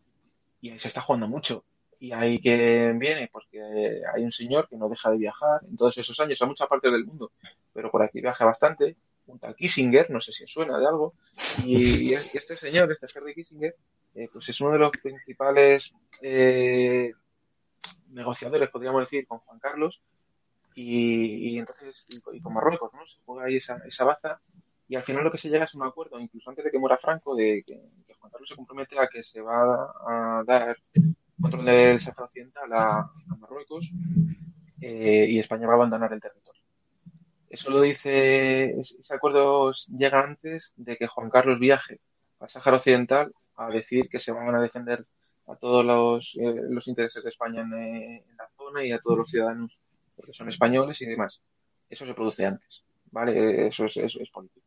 y 0.61 0.71
ahí 0.71 0.79
se 0.79 0.89
está 0.89 1.01
jugando 1.01 1.29
mucho. 1.29 1.65
Y 1.99 2.13
ahí 2.13 2.39
que 2.41 2.93
viene, 2.97 3.29
porque 3.33 4.03
hay 4.15 4.23
un 4.23 4.33
señor 4.33 4.69
que 4.69 4.77
no 4.77 4.89
deja 4.89 5.11
de 5.11 5.17
viajar 5.17 5.61
en 5.67 5.77
todos 5.77 5.97
esos 5.99 6.19
años 6.21 6.41
a 6.43 6.47
muchas 6.47 6.69
partes 6.69 6.93
del 6.93 7.07
mundo, 7.07 7.33
pero 7.73 7.91
por 7.91 8.03
aquí 8.03 8.21
viaja 8.21 8.45
bastante 8.45 8.97
un 9.27 9.39
tal 9.39 9.57
Kissinger, 9.57 10.11
no 10.11 10.21
sé 10.21 10.33
si 10.33 10.47
suena 10.47 10.79
de 10.79 10.87
algo, 10.87 11.15
y, 11.65 12.13
este 12.15 12.57
señor, 12.57 12.91
este 12.93 13.07
Henry 13.19 13.35
Kissinger, 13.35 13.75
eh, 14.15 14.29
pues 14.33 14.49
es 14.49 14.61
uno 14.61 14.73
de 14.73 14.79
los 14.79 14.91
principales 14.91 15.93
eh, 16.23 17.13
negociadores, 18.11 18.71
podríamos 18.71 19.01
decir, 19.03 19.27
con 19.27 19.39
Juan 19.41 19.59
Carlos, 19.59 20.01
y, 20.75 21.59
entonces, 21.59 22.05
y, 22.33 22.41
con 22.41 22.53
Marruecos, 22.53 22.93
¿no? 22.93 23.07
Se 23.07 23.17
juega 23.25 23.47
ahí 23.47 23.57
esa, 23.57 23.79
esa 23.87 24.05
baza, 24.05 24.41
y 24.89 24.95
al 24.95 25.03
final 25.03 25.25
lo 25.25 25.33
que 25.33 25.39
se 25.39 25.49
llega 25.49 25.65
es 25.65 25.75
un 25.75 25.83
acuerdo, 25.83 26.21
incluso 26.21 26.51
antes 26.51 26.65
de 26.65 26.71
que 26.71 26.79
muera 26.79 26.99
Franco, 26.99 27.35
de 27.35 27.65
que, 27.67 27.81
Juan 28.19 28.31
Carlos 28.31 28.49
se 28.49 28.57
compromete 28.57 28.99
a 28.99 29.09
que 29.09 29.23
se 29.23 29.41
va 29.41 29.93
a, 30.07 30.43
dar 30.45 30.77
control 31.41 31.65
del 31.65 32.01
Sahara 32.01 32.25
Occidental 32.25 32.73
a, 32.73 33.11
Marruecos, 33.39 33.91
eh, 34.81 35.27
y 35.29 35.39
España 35.39 35.67
va 35.67 35.75
a 35.75 35.77
abandonar 35.77 36.13
el 36.13 36.21
territorio. 36.21 36.63
Eso 37.49 37.71
lo 37.71 37.81
dice, 37.81 38.79
ese 38.81 39.15
acuerdo 39.15 39.73
llega 39.97 40.23
antes 40.23 40.75
de 40.77 40.97
que 40.97 41.07
Juan 41.07 41.31
Carlos 41.31 41.59
viaje 41.59 42.01
al 42.41 42.51
Sáhara 42.51 42.77
Occidental 42.77 43.33
a 43.57 43.69
decir 43.69 44.09
que 44.09 44.19
se 44.19 44.33
van 44.33 44.55
a 44.55 44.61
defender 44.61 45.07
a 45.47 45.57
todos 45.57 45.85
los, 45.85 46.37
eh, 46.41 46.61
intereses 46.87 47.23
de 47.23 47.31
España 47.31 47.63
en, 47.63 48.23
la 48.37 48.49
zona 48.57 48.85
y 48.85 48.93
a 48.93 48.99
todos 48.99 49.19
los 49.19 49.31
ciudadanos 49.31 49.79
porque 50.15 50.33
son 50.33 50.49
españoles 50.49 51.01
y 51.01 51.07
demás. 51.07 51.41
Eso 51.89 52.05
se 52.05 52.15
produce 52.15 52.45
antes, 52.45 52.85
¿vale? 53.11 53.69
Eso 53.69 53.85
es, 53.85 53.97
eso 53.97 54.21
es 54.21 54.31
político. 54.31 54.67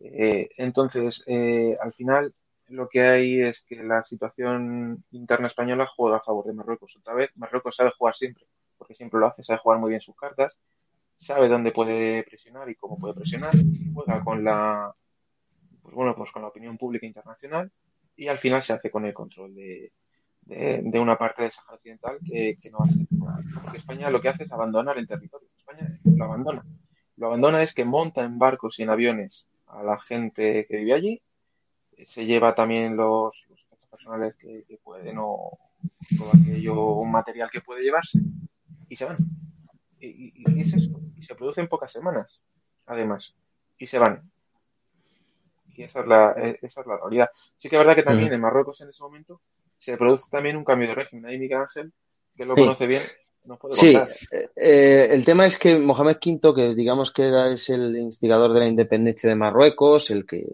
Eh, 0.00 0.50
entonces, 0.56 1.22
eh, 1.26 1.76
al 1.80 1.92
final, 1.92 2.34
lo 2.68 2.88
que 2.88 3.02
hay 3.02 3.40
es 3.40 3.62
que 3.62 3.82
la 3.82 4.02
situación 4.04 5.04
interna 5.10 5.46
española 5.46 5.86
juega 5.86 6.18
a 6.18 6.22
favor 6.22 6.46
de 6.46 6.54
Marruecos. 6.54 6.96
Otra 6.96 7.14
vez, 7.14 7.30
Marruecos 7.36 7.76
sabe 7.76 7.92
jugar 7.96 8.14
siempre, 8.14 8.46
porque 8.78 8.94
siempre 8.94 9.20
lo 9.20 9.26
hace, 9.26 9.44
sabe 9.44 9.58
jugar 9.58 9.78
muy 9.78 9.90
bien 9.90 10.00
sus 10.00 10.16
cartas 10.16 10.58
sabe 11.22 11.48
dónde 11.48 11.72
puede 11.72 12.24
presionar 12.24 12.68
y 12.68 12.74
cómo 12.74 12.98
puede 12.98 13.14
presionar, 13.14 13.54
juega 13.94 14.22
con 14.24 14.42
la, 14.42 14.92
pues 15.80 15.94
bueno, 15.94 16.14
pues 16.16 16.32
con 16.32 16.42
la 16.42 16.48
opinión 16.48 16.76
pública 16.76 17.06
internacional 17.06 17.70
y 18.16 18.26
al 18.26 18.38
final 18.38 18.62
se 18.62 18.72
hace 18.72 18.90
con 18.90 19.04
el 19.06 19.14
control 19.14 19.54
de, 19.54 19.92
de, 20.42 20.98
una 20.98 21.16
parte 21.16 21.42
del 21.42 21.52
Sahara 21.52 21.76
Occidental 21.76 22.18
que, 22.26 22.58
no 22.70 22.78
va 22.78 22.84
a 22.84 22.88
ser 22.88 23.06
porque 23.62 23.78
España 23.78 24.10
lo 24.10 24.20
que 24.20 24.28
hace 24.28 24.44
es 24.44 24.52
abandonar 24.52 24.98
el 24.98 25.06
territorio. 25.06 25.48
España 25.56 25.98
lo 26.04 26.24
abandona. 26.24 26.64
Lo 27.16 27.28
abandona 27.28 27.62
es 27.62 27.72
que 27.72 27.84
monta 27.84 28.24
en 28.24 28.38
barcos 28.38 28.78
y 28.78 28.82
en 28.82 28.90
aviones 28.90 29.46
a 29.66 29.82
la 29.84 30.00
gente 30.00 30.66
que 30.68 30.76
vive 30.78 30.92
allí, 30.92 31.22
se 32.06 32.24
lleva 32.24 32.54
también 32.54 32.96
los, 32.96 33.46
los 33.48 33.60
personales 33.90 34.34
que, 34.36 34.64
que 34.68 34.78
pueden 34.78 35.16
o 35.18 35.58
todo 36.16 36.30
aquello 36.30 37.04
material 37.04 37.50
que 37.50 37.60
puede 37.60 37.82
llevarse 37.82 38.20
y 38.88 38.96
se 38.96 39.04
van. 39.04 39.16
Y, 40.00 40.60
es 40.60 40.74
eso. 40.74 41.00
Y 41.16 41.22
se 41.22 41.34
produce 41.34 41.60
en 41.60 41.68
pocas 41.68 41.92
semanas, 41.92 42.42
además. 42.86 43.34
Y 43.78 43.86
se 43.86 43.98
van. 43.98 44.30
Y 45.74 45.84
esa 45.84 46.00
es 46.00 46.06
la, 46.06 46.34
eh, 46.36 46.58
esa 46.60 46.82
es 46.82 46.86
la 46.86 46.98
realidad. 46.98 47.30
Sí 47.56 47.68
que 47.68 47.76
es 47.76 47.80
verdad 47.80 47.94
que 47.94 48.02
también 48.02 48.32
en 48.32 48.40
Marruecos 48.40 48.80
en 48.80 48.90
ese 48.90 49.02
momento 49.02 49.40
se 49.78 49.96
produce 49.96 50.28
también 50.30 50.56
un 50.56 50.64
cambio 50.64 50.88
de 50.88 50.94
régimen. 50.94 51.26
Ahí 51.26 51.38
Miguel 51.38 51.58
Ángel, 51.58 51.92
que 52.36 52.44
lo 52.44 52.54
conoce 52.54 52.86
bien, 52.86 53.02
puede 53.58 53.76
Sí, 53.76 53.96
eh, 54.56 55.08
el 55.10 55.24
tema 55.24 55.46
es 55.46 55.58
que 55.58 55.76
Mohamed 55.76 56.16
V, 56.24 56.54
que 56.54 56.74
digamos 56.74 57.12
que 57.12 57.24
era 57.24 57.50
es 57.50 57.68
el 57.70 57.96
instigador 57.96 58.52
de 58.52 58.60
la 58.60 58.68
independencia 58.68 59.28
de 59.28 59.36
Marruecos, 59.36 60.10
el 60.10 60.26
que 60.26 60.44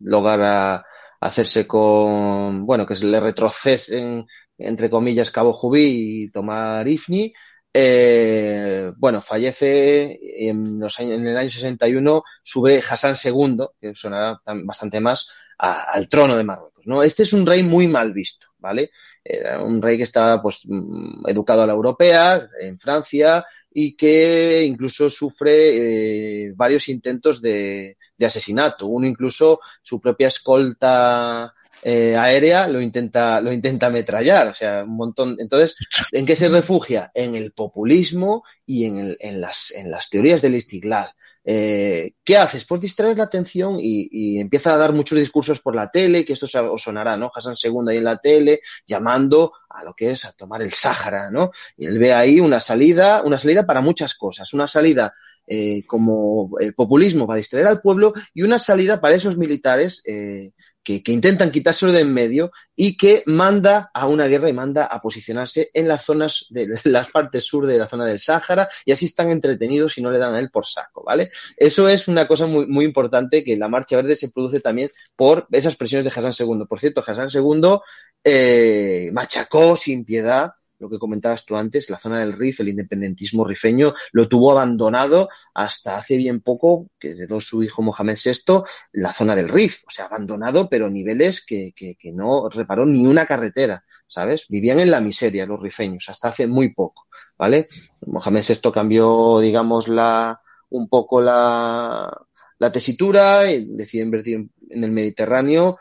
lograra 0.00 0.84
hacerse 1.20 1.66
con, 1.66 2.66
bueno, 2.66 2.86
que 2.86 2.94
se 2.94 3.06
le 3.06 3.20
retrocesen, 3.20 4.26
entre 4.58 4.90
comillas, 4.90 5.30
Cabo 5.30 5.52
Jubí 5.52 6.24
y 6.24 6.30
tomar 6.30 6.86
Ifni, 6.86 7.32
eh, 7.78 8.90
bueno, 8.96 9.20
fallece 9.20 10.18
en, 10.48 10.78
los 10.78 10.98
años, 10.98 11.20
en 11.20 11.26
el 11.26 11.36
año 11.36 11.50
61, 11.50 12.22
sube 12.42 12.82
Hassan 12.88 13.16
II, 13.22 13.66
que 13.78 13.94
sonará 13.94 14.40
bastante 14.64 14.98
más, 15.00 15.28
al 15.58 16.08
trono 16.08 16.36
de 16.36 16.44
Marruecos. 16.44 16.75
¿No? 16.86 17.02
Este 17.02 17.24
es 17.24 17.32
un 17.32 17.44
rey 17.44 17.62
muy 17.62 17.88
mal 17.88 18.12
visto, 18.12 18.46
¿vale? 18.58 18.90
Era 19.22 19.62
un 19.62 19.82
rey 19.82 19.96
que 19.96 20.04
estaba 20.04 20.40
pues, 20.40 20.62
mm, 20.66 21.28
educado 21.28 21.62
a 21.62 21.66
la 21.66 21.72
europea, 21.72 22.48
en 22.60 22.78
Francia, 22.78 23.44
y 23.72 23.94
que 23.94 24.64
incluso 24.64 25.10
sufre 25.10 26.46
eh, 26.46 26.52
varios 26.54 26.88
intentos 26.88 27.42
de, 27.42 27.98
asesinato. 28.20 28.86
Uno 28.86 29.06
incluso, 29.06 29.60
su 29.82 30.00
propia 30.00 30.28
escolta 30.28 31.52
eh, 31.82 32.16
aérea 32.16 32.68
lo 32.68 32.80
intenta, 32.80 33.40
lo 33.40 33.52
intenta 33.52 33.88
ametrallar, 33.88 34.46
o 34.46 34.54
sea, 34.54 34.84
un 34.84 34.96
montón. 34.96 35.36
Entonces, 35.38 35.76
¿en 36.12 36.24
qué 36.24 36.34
se 36.36 36.48
refugia? 36.48 37.10
En 37.12 37.34
el 37.34 37.52
populismo 37.52 38.44
y 38.64 38.86
en, 38.86 38.98
el, 38.98 39.16
en, 39.20 39.40
las, 39.40 39.72
en 39.72 39.90
las 39.90 40.08
teorías 40.08 40.40
del 40.40 40.54
Istiklal. 40.54 41.10
Eh, 41.48 42.14
¿Qué 42.24 42.36
haces? 42.36 42.66
Pues 42.66 42.80
distraer 42.80 43.16
la 43.16 43.24
atención 43.24 43.78
y, 43.78 44.08
y, 44.10 44.40
empieza 44.40 44.74
a 44.74 44.76
dar 44.76 44.92
muchos 44.92 45.16
discursos 45.16 45.60
por 45.60 45.76
la 45.76 45.88
tele, 45.88 46.24
que 46.24 46.32
esto 46.32 46.46
os 46.70 46.82
sonará, 46.82 47.16
¿no? 47.16 47.30
Hassan 47.32 47.54
II 47.62 47.88
ahí 47.88 47.98
en 47.98 48.04
la 48.04 48.16
tele, 48.16 48.60
llamando 48.84 49.52
a 49.70 49.84
lo 49.84 49.94
que 49.94 50.10
es 50.10 50.24
a 50.24 50.32
tomar 50.32 50.60
el 50.62 50.72
Sáhara, 50.72 51.30
¿no? 51.30 51.52
Y 51.76 51.86
él 51.86 52.00
ve 52.00 52.12
ahí 52.12 52.40
una 52.40 52.58
salida, 52.58 53.22
una 53.22 53.38
salida 53.38 53.64
para 53.64 53.80
muchas 53.80 54.16
cosas, 54.16 54.52
una 54.54 54.66
salida 54.66 55.14
eh, 55.46 55.86
como 55.86 56.58
el 56.58 56.74
populismo 56.74 57.28
para 57.28 57.36
distraer 57.36 57.68
al 57.68 57.80
pueblo 57.80 58.12
y 58.34 58.42
una 58.42 58.58
salida 58.58 59.00
para 59.00 59.14
esos 59.14 59.36
militares 59.36 60.02
eh, 60.04 60.50
que, 60.86 61.12
intentan 61.12 61.50
quitárselo 61.50 61.92
de 61.92 62.02
en 62.02 62.12
medio 62.12 62.52
y 62.76 62.96
que 62.96 63.24
manda 63.26 63.90
a 63.92 64.06
una 64.06 64.28
guerra 64.28 64.48
y 64.48 64.52
manda 64.52 64.84
a 64.84 65.00
posicionarse 65.00 65.70
en 65.74 65.88
las 65.88 66.04
zonas 66.04 66.46
de 66.50 66.78
las 66.84 67.10
partes 67.10 67.44
sur 67.44 67.66
de 67.66 67.78
la 67.78 67.88
zona 67.88 68.06
del 68.06 68.20
Sáhara 68.20 68.68
y 68.84 68.92
así 68.92 69.06
están 69.06 69.30
entretenidos 69.30 69.98
y 69.98 70.02
no 70.02 70.12
le 70.12 70.18
dan 70.18 70.34
a 70.34 70.38
él 70.38 70.50
por 70.50 70.66
saco, 70.66 71.02
¿vale? 71.04 71.32
Eso 71.56 71.88
es 71.88 72.06
una 72.06 72.28
cosa 72.28 72.46
muy, 72.46 72.66
muy 72.66 72.84
importante 72.84 73.42
que 73.42 73.56
la 73.56 73.68
Marcha 73.68 73.96
Verde 73.96 74.14
se 74.14 74.30
produce 74.30 74.60
también 74.60 74.92
por 75.16 75.48
esas 75.50 75.74
presiones 75.74 76.04
de 76.04 76.10
Hassan 76.10 76.32
II. 76.38 76.66
Por 76.68 76.78
cierto, 76.78 77.02
Hassan 77.04 77.30
II 77.34 77.78
eh, 78.22 79.10
machacó 79.12 79.74
sin 79.74 80.04
piedad 80.04 80.52
lo 80.78 80.88
que 80.90 80.98
comentabas 80.98 81.44
tú 81.44 81.56
antes, 81.56 81.90
la 81.90 81.98
zona 81.98 82.20
del 82.20 82.32
RIF, 82.32 82.60
el 82.60 82.68
independentismo 82.68 83.44
rifeño, 83.44 83.94
lo 84.12 84.28
tuvo 84.28 84.52
abandonado 84.52 85.28
hasta 85.54 85.96
hace 85.96 86.16
bien 86.16 86.40
poco, 86.40 86.88
que 86.98 87.12
heredó 87.12 87.40
su 87.40 87.62
hijo 87.62 87.82
Mohamed 87.82 88.16
VI, 88.22 88.62
la 88.92 89.12
zona 89.12 89.34
del 89.34 89.48
RIF, 89.48 89.84
o 89.86 89.90
sea, 89.90 90.06
abandonado, 90.06 90.68
pero 90.68 90.90
niveles 90.90 91.44
que, 91.44 91.72
que, 91.74 91.96
que 91.96 92.12
no 92.12 92.48
reparó 92.48 92.84
ni 92.84 93.06
una 93.06 93.26
carretera, 93.26 93.84
¿sabes? 94.06 94.46
Vivían 94.48 94.80
en 94.80 94.90
la 94.90 95.00
miseria 95.00 95.46
los 95.46 95.60
rifeños, 95.60 96.08
hasta 96.08 96.28
hace 96.28 96.46
muy 96.46 96.74
poco, 96.74 97.08
¿vale? 97.38 97.68
Mohamed 98.06 98.44
VI 98.46 98.70
cambió, 98.72 99.40
digamos, 99.40 99.88
la, 99.88 100.40
un 100.70 100.88
poco 100.88 101.20
la, 101.20 102.26
la 102.58 102.72
tesitura 102.72 103.42
decidió 103.42 104.04
invertir 104.04 104.48
en 104.70 104.84
el 104.84 104.90
Mediterráneo 104.90 105.78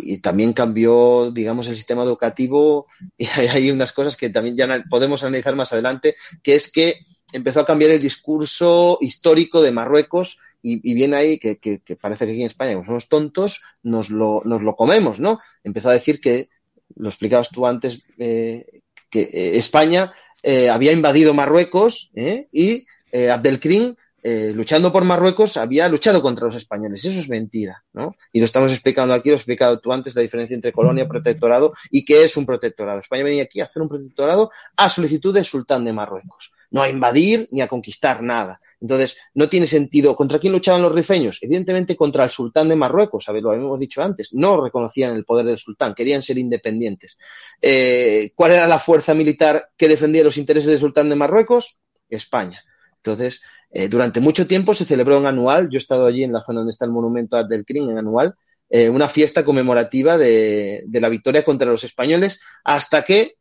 y 0.00 0.18
también 0.18 0.52
cambió, 0.52 1.30
digamos, 1.30 1.66
el 1.66 1.76
sistema 1.76 2.04
educativo 2.04 2.86
y 3.18 3.26
hay 3.26 3.70
unas 3.70 3.92
cosas 3.92 4.16
que 4.16 4.30
también 4.30 4.56
ya 4.56 4.84
podemos 4.88 5.22
analizar 5.22 5.54
más 5.56 5.72
adelante, 5.72 6.14
que 6.42 6.54
es 6.54 6.70
que 6.70 7.00
empezó 7.32 7.60
a 7.60 7.66
cambiar 7.66 7.90
el 7.90 8.00
discurso 8.00 8.98
histórico 9.00 9.60
de 9.60 9.72
Marruecos 9.72 10.38
y, 10.62 10.94
viene 10.94 11.16
ahí 11.16 11.38
que, 11.38 11.58
que, 11.58 11.80
parece 11.96 12.26
que 12.26 12.32
aquí 12.32 12.40
en 12.40 12.46
España, 12.46 12.74
como 12.74 12.86
somos 12.86 13.08
tontos, 13.08 13.62
nos 13.82 14.10
lo, 14.10 14.42
nos 14.44 14.60
lo 14.62 14.74
comemos, 14.74 15.20
¿no? 15.20 15.40
Empezó 15.62 15.90
a 15.90 15.92
decir 15.92 16.20
que, 16.20 16.48
lo 16.96 17.08
explicabas 17.08 17.50
tú 17.50 17.66
antes, 17.66 18.04
eh, 18.18 18.82
que 19.10 19.22
eh, 19.22 19.58
España 19.58 20.12
eh, 20.42 20.68
había 20.68 20.92
invadido 20.92 21.34
Marruecos 21.34 22.10
y 22.52 22.86
Abdelkrim 23.30 23.94
eh, 24.22 24.52
luchando 24.54 24.92
por 24.92 25.04
Marruecos, 25.04 25.56
había 25.56 25.88
luchado 25.88 26.20
contra 26.20 26.46
los 26.46 26.56
españoles. 26.56 27.04
Eso 27.04 27.20
es 27.20 27.28
mentira, 27.28 27.84
¿no? 27.92 28.16
Y 28.32 28.40
lo 28.40 28.46
estamos 28.46 28.72
explicando 28.72 29.14
aquí, 29.14 29.28
lo 29.28 29.36
has 29.36 29.42
explicado 29.42 29.78
tú 29.78 29.92
antes, 29.92 30.14
la 30.14 30.22
diferencia 30.22 30.54
entre 30.54 30.72
colonia, 30.72 31.06
protectorado 31.06 31.72
y 31.90 32.04
qué 32.04 32.24
es 32.24 32.36
un 32.36 32.44
protectorado. 32.44 32.98
España 32.98 33.24
venía 33.24 33.44
aquí 33.44 33.60
a 33.60 33.64
hacer 33.64 33.82
un 33.82 33.88
protectorado 33.88 34.50
a 34.76 34.88
solicitud 34.88 35.32
del 35.32 35.44
sultán 35.44 35.84
de 35.84 35.92
Marruecos, 35.92 36.52
no 36.70 36.82
a 36.82 36.88
invadir 36.88 37.48
ni 37.52 37.60
a 37.60 37.68
conquistar 37.68 38.22
nada. 38.22 38.60
Entonces, 38.80 39.18
no 39.34 39.48
tiene 39.48 39.66
sentido. 39.66 40.14
¿Contra 40.14 40.38
quién 40.38 40.52
luchaban 40.52 40.82
los 40.82 40.92
rifeños? 40.92 41.38
Evidentemente 41.42 41.96
contra 41.96 42.24
el 42.24 42.30
sultán 42.30 42.68
de 42.68 42.76
Marruecos, 42.76 43.26
lo 43.28 43.50
habíamos 43.50 43.80
dicho 43.80 44.02
antes. 44.02 44.34
No 44.34 44.60
reconocían 44.60 45.14
el 45.14 45.24
poder 45.24 45.46
del 45.46 45.58
sultán, 45.58 45.94
querían 45.94 46.22
ser 46.22 46.38
independientes. 46.38 47.18
Eh, 47.60 48.30
¿Cuál 48.34 48.52
era 48.52 48.66
la 48.68 48.78
fuerza 48.78 49.14
militar 49.14 49.68
que 49.76 49.88
defendía 49.88 50.22
los 50.22 50.36
intereses 50.36 50.70
del 50.70 50.78
sultán 50.78 51.08
de 51.08 51.16
Marruecos? 51.16 51.78
España. 52.08 52.64
Entonces, 52.96 53.42
eh, 53.70 53.88
durante 53.88 54.20
mucho 54.20 54.46
tiempo 54.46 54.74
se 54.74 54.84
celebró 54.84 55.18
en 55.18 55.26
anual, 55.26 55.68
yo 55.70 55.76
he 55.76 55.78
estado 55.78 56.06
allí 56.06 56.24
en 56.24 56.32
la 56.32 56.40
zona 56.40 56.60
donde 56.60 56.70
está 56.70 56.84
el 56.84 56.90
monumento 56.90 57.36
a 57.36 57.46
Crin, 57.46 57.90
en 57.90 57.98
anual, 57.98 58.34
eh, 58.70 58.88
una 58.88 59.08
fiesta 59.08 59.44
conmemorativa 59.44 60.18
de, 60.18 60.84
la 60.92 61.08
victoria 61.08 61.44
contra 61.44 61.70
los 61.70 61.84
españoles, 61.84 62.40
hasta 62.64 63.02
que 63.02 63.34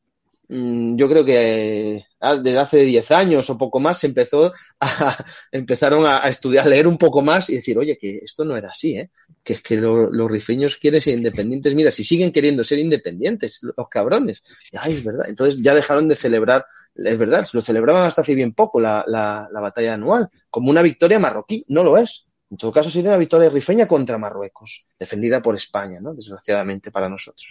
yo 0.50 1.10
creo 1.10 1.26
que 1.26 2.06
ah, 2.22 2.38
desde 2.38 2.58
hace 2.58 2.78
10 2.84 3.12
años 3.12 3.50
o 3.50 3.58
poco 3.58 3.80
más 3.80 4.00
se 4.00 4.08
empezó 4.08 4.54
a, 4.80 5.26
empezaron 5.52 6.06
a, 6.06 6.20
estudiar, 6.30 6.66
a 6.66 6.70
leer 6.70 6.88
un 6.88 6.98
poco 6.98 7.22
más 7.22 7.50
y 7.50 7.56
decir, 7.56 7.78
oye, 7.78 7.98
que 7.98 8.20
esto 8.24 8.46
no 8.46 8.56
era 8.56 8.70
así, 8.70 8.98
¿eh? 8.98 9.10
que 9.44 9.54
es 9.54 9.64
que 9.64 9.78
los 9.78 10.32
rifeños 10.32 10.78
quieren 10.78 11.02
ser 11.02 11.18
independientes. 11.18 11.74
Mira, 11.74 11.92
si 11.92 12.04
siguen 12.04 12.32
queriendo 12.32 12.64
ser 12.64 12.80
independientes, 12.80 13.62
los 13.76 13.90
cabrones. 13.90 14.44
Ay, 14.74 14.96
es 14.96 15.04
verdad. 15.04 15.28
Entonces 15.30 15.62
ya 15.62 15.74
dejaron 15.74 16.08
de 16.08 16.16
celebrar, 16.16 16.66
es 16.96 17.18
verdad, 17.18 17.48
lo 17.54 17.62
celebraban 17.62 18.06
hasta 18.06 18.22
hace 18.22 18.36
bien 18.36 18.54
poco 18.54 18.80
la, 18.80 19.04
la, 19.08 19.50
la 19.52 19.60
batalla 19.60 19.94
anual, 19.94 20.30
como 20.50 20.70
una 20.70 20.82
victoria 20.82 21.20
marroquí. 21.20 21.66
No 21.70 21.84
lo 21.84 21.98
es. 21.98 22.27
En 22.50 22.58
todo 22.58 22.72
caso, 22.72 22.90
sería 22.90 23.10
una 23.10 23.18
victoria 23.18 23.50
rifeña 23.50 23.88
contra 23.88 24.18
Marruecos, 24.18 24.88
defendida 24.98 25.42
por 25.42 25.56
España, 25.56 26.00
¿no? 26.00 26.14
Desgraciadamente 26.14 26.92
para 26.92 27.10
nosotros. 27.10 27.46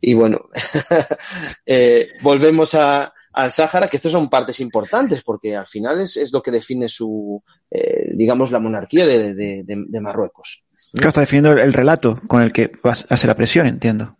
Y 0.00 0.12
bueno, 0.12 0.50
eh, 1.66 2.10
volvemos 2.22 2.74
a, 2.74 3.14
al 3.36 3.52
Sáhara, 3.52 3.88
que 3.88 3.96
estas 3.96 4.12
son 4.12 4.30
partes 4.30 4.60
importantes, 4.60 5.22
porque 5.22 5.54
al 5.54 5.66
final 5.66 6.00
es, 6.00 6.16
es 6.16 6.32
lo 6.32 6.42
que 6.42 6.50
define 6.50 6.88
su, 6.88 7.42
eh, 7.70 8.10
digamos, 8.12 8.50
la 8.50 8.58
monarquía 8.58 9.06
de, 9.06 9.34
de, 9.34 9.62
de, 9.66 10.00
Marruecos. 10.00 10.64
Claro, 10.92 11.08
está 11.08 11.20
definiendo 11.20 11.52
el, 11.52 11.72
relato 11.74 12.18
con 12.26 12.42
el 12.42 12.50
que 12.50 12.72
hace 12.82 13.26
la 13.26 13.34
presión, 13.34 13.66
entiendo. 13.66 14.16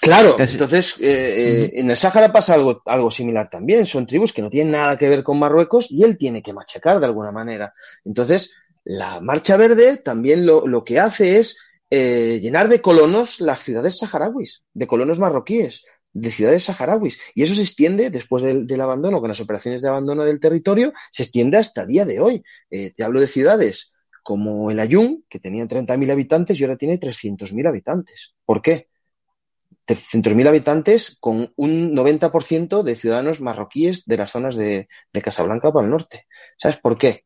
Claro, 0.00 0.36
entonces 0.38 0.94
eh, 1.00 1.04
eh, 1.06 1.72
en 1.74 1.90
el 1.90 1.96
Sáhara 1.96 2.32
pasa 2.32 2.54
algo, 2.54 2.82
algo 2.86 3.10
similar 3.10 3.50
también. 3.50 3.84
Son 3.84 4.06
tribus 4.06 4.32
que 4.32 4.42
no 4.42 4.50
tienen 4.50 4.72
nada 4.72 4.96
que 4.96 5.08
ver 5.08 5.24
con 5.24 5.40
Marruecos 5.40 5.90
y 5.90 6.04
él 6.04 6.16
tiene 6.16 6.40
que 6.40 6.52
machacar 6.52 7.00
de 7.00 7.06
alguna 7.06 7.32
manera. 7.32 7.74
Entonces, 8.04 8.54
la 8.86 9.20
Marcha 9.20 9.56
Verde 9.56 9.96
también 9.96 10.46
lo, 10.46 10.66
lo 10.66 10.84
que 10.84 11.00
hace 11.00 11.38
es 11.38 11.58
eh, 11.90 12.38
llenar 12.40 12.68
de 12.68 12.80
colonos 12.80 13.40
las 13.40 13.62
ciudades 13.62 13.98
saharauis, 13.98 14.64
de 14.72 14.86
colonos 14.86 15.18
marroquíes 15.18 15.84
de 16.12 16.30
ciudades 16.30 16.64
saharauis. 16.64 17.18
Y 17.34 17.42
eso 17.42 17.54
se 17.54 17.62
extiende, 17.62 18.10
después 18.10 18.44
del, 18.44 18.80
abandono, 18.80 19.20
con 19.20 19.28
las 19.28 19.40
operaciones 19.40 19.82
de 19.82 19.88
abandono 19.88 20.24
del 20.24 20.40
territorio, 20.40 20.92
se 21.10 21.24
extiende 21.24 21.58
hasta 21.58 21.84
día 21.84 22.04
de 22.04 22.20
hoy. 22.20 22.44
Eh, 22.70 22.92
te 22.94 23.02
hablo 23.02 23.20
de 23.20 23.26
ciudades 23.26 23.92
como 24.22 24.70
el 24.70 24.80
Ayun, 24.80 25.24
que 25.28 25.40
tenía 25.40 25.64
30.000 25.66 26.10
habitantes 26.10 26.58
y 26.58 26.64
ahora 26.64 26.76
tiene 26.76 26.98
300.000 26.98 27.68
habitantes. 27.68 28.34
¿Por 28.44 28.62
qué? 28.62 28.88
300.000 29.86 30.48
habitantes 30.48 31.18
con 31.20 31.52
un 31.56 31.94
90% 31.94 32.82
de 32.82 32.94
ciudadanos 32.94 33.40
marroquíes 33.40 34.06
de 34.06 34.16
las 34.16 34.30
zonas 34.30 34.56
de, 34.56 34.88
de 35.12 35.22
Casablanca 35.22 35.70
para 35.72 35.84
el 35.84 35.90
norte. 35.90 36.26
¿Sabes 36.58 36.78
por 36.78 36.96
qué? 36.96 37.25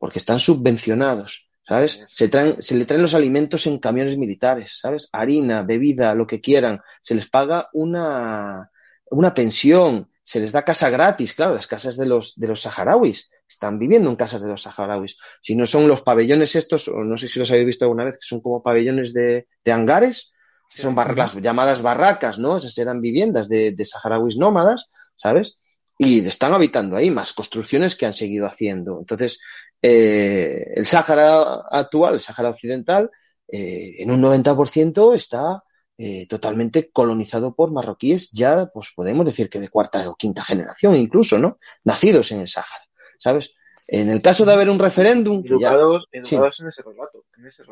Porque 0.00 0.18
están 0.18 0.40
subvencionados 0.40 1.50
¿sabes? 1.70 2.04
Se, 2.10 2.28
traen, 2.28 2.60
se 2.60 2.74
le 2.76 2.84
traen 2.84 3.02
los 3.02 3.14
alimentos 3.14 3.64
en 3.68 3.78
camiones 3.78 4.18
militares, 4.18 4.80
¿sabes? 4.80 5.08
Harina, 5.12 5.62
bebida, 5.62 6.16
lo 6.16 6.26
que 6.26 6.40
quieran. 6.40 6.80
Se 7.00 7.14
les 7.14 7.30
paga 7.30 7.68
una, 7.72 8.72
una 9.08 9.32
pensión, 9.32 10.10
se 10.24 10.40
les 10.40 10.50
da 10.50 10.64
casa 10.64 10.90
gratis, 10.90 11.32
claro, 11.32 11.54
las 11.54 11.68
casas 11.68 11.96
de 11.96 12.06
los, 12.06 12.34
de 12.34 12.48
los 12.48 12.62
saharauis. 12.62 13.30
Están 13.48 13.78
viviendo 13.78 14.10
en 14.10 14.16
casas 14.16 14.42
de 14.42 14.48
los 14.48 14.62
saharauis. 14.62 15.16
Si 15.42 15.54
no 15.54 15.64
son 15.64 15.86
los 15.86 16.02
pabellones 16.02 16.56
estos, 16.56 16.88
o 16.88 17.04
no 17.04 17.16
sé 17.16 17.28
si 17.28 17.38
los 17.38 17.48
habéis 17.52 17.66
visto 17.66 17.84
alguna 17.84 18.04
vez, 18.04 18.14
que 18.14 18.26
son 18.26 18.40
como 18.40 18.64
pabellones 18.64 19.12
de, 19.12 19.46
de 19.64 19.72
hangares, 19.72 20.34
son 20.74 20.96
las 20.96 21.36
llamadas 21.36 21.82
barracas, 21.82 22.40
¿no? 22.40 22.56
Esas 22.56 22.76
eran 22.78 23.00
viviendas 23.00 23.48
de, 23.48 23.70
de 23.70 23.84
saharauis 23.84 24.36
nómadas, 24.36 24.86
¿sabes? 25.14 25.60
Y 25.98 26.26
están 26.26 26.52
habitando 26.52 26.96
ahí, 26.96 27.10
más 27.10 27.32
construcciones 27.32 27.94
que 27.94 28.06
han 28.06 28.12
seguido 28.12 28.46
haciendo. 28.46 28.98
Entonces, 28.98 29.40
eh, 29.82 30.72
el 30.76 30.86
Sáhara 30.86 31.62
actual, 31.70 32.14
el 32.14 32.20
Sáhara 32.20 32.50
occidental, 32.50 33.10
eh, 33.48 33.96
en 33.98 34.10
un 34.10 34.22
90% 34.22 35.14
está 35.14 35.64
eh, 35.98 36.26
totalmente 36.28 36.90
colonizado 36.90 37.54
por 37.54 37.72
marroquíes, 37.72 38.30
ya 38.30 38.70
pues 38.72 38.92
podemos 38.94 39.26
decir 39.26 39.50
que 39.50 39.60
de 39.60 39.68
cuarta 39.68 40.08
o 40.08 40.16
quinta 40.16 40.44
generación 40.44 40.96
incluso, 40.96 41.38
¿no? 41.38 41.58
Nacidos 41.84 42.32
en 42.32 42.40
el 42.40 42.48
Sáhara, 42.48 42.84
¿sabes? 43.18 43.54
En 43.86 44.08
el 44.08 44.22
caso 44.22 44.44
de 44.44 44.52
haber 44.52 44.70
un 44.70 44.78
referéndum... 44.78 45.42
Educados, 45.44 46.08
en, 46.12 46.22
ese 46.22 46.82
relato, 46.82 47.24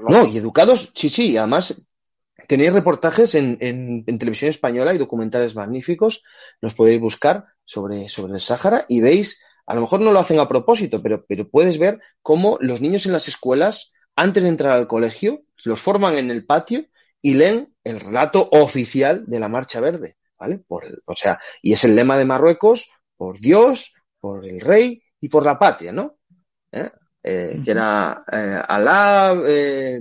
No, 0.09 0.27
y 0.27 0.37
educados, 0.37 0.93
sí, 0.97 1.09
sí, 1.09 1.37
además 1.37 1.87
tenéis 2.49 2.73
reportajes 2.73 3.35
en, 3.35 3.57
en, 3.61 4.05
en, 4.07 4.19
televisión 4.19 4.51
española 4.51 4.93
y 4.95 4.99
documentales 4.99 5.55
magníficos, 5.55 6.25
los 6.61 6.75
podéis 6.75 7.01
buscar 7.01 7.45
sobre, 7.65 8.09
sobre 8.09 8.33
el 8.33 8.41
Sáhara 8.41 8.85
y 8.89 9.01
veis 9.01 9.43
a 9.69 9.75
lo 9.75 9.83
mejor 9.83 10.01
no 10.01 10.13
lo 10.13 10.19
hacen 10.19 10.41
a 10.41 10.49
propósito, 10.49 11.03
pero, 11.03 11.27
pero 11.27 11.47
puedes 11.47 11.79
ver 11.79 12.01
cómo 12.23 12.57
los 12.63 12.81
niños 12.81 13.05
en 13.05 13.13
las 13.13 13.29
escuelas, 13.29 13.93
antes 14.17 14.43
de 14.43 14.49
entrar 14.49 14.73
al 14.73 14.89
colegio, 14.89 15.43
los 15.63 15.79
forman 15.79 16.17
en 16.17 16.31
el 16.31 16.47
patio 16.47 16.87
y 17.21 17.35
leen 17.35 17.75
el 17.85 18.01
relato 18.01 18.49
oficial 18.51 19.25
de 19.27 19.39
la 19.39 19.49
Marcha 19.49 19.81
Verde, 19.81 20.17
¿vale? 20.39 20.59
Por 20.59 21.03
o 21.05 21.15
sea, 21.15 21.39
y 21.61 21.75
es 21.75 21.85
el 21.85 21.95
lema 21.95 22.17
de 22.17 22.25
Marruecos 22.25 22.91
por 23.15 23.41
Dios, 23.41 23.93
por 24.19 24.47
el 24.47 24.59
rey 24.63 25.03
y 25.21 25.29
por 25.29 25.45
la 25.45 25.59
patria, 25.59 25.93
¿no? 25.93 26.17
¿Eh? 26.73 26.89
Eh, 27.31 27.61
que 27.63 27.73
era 27.73 28.25
eh, 28.33 28.63
Alá, 28.67 29.37
eh, 29.47 30.01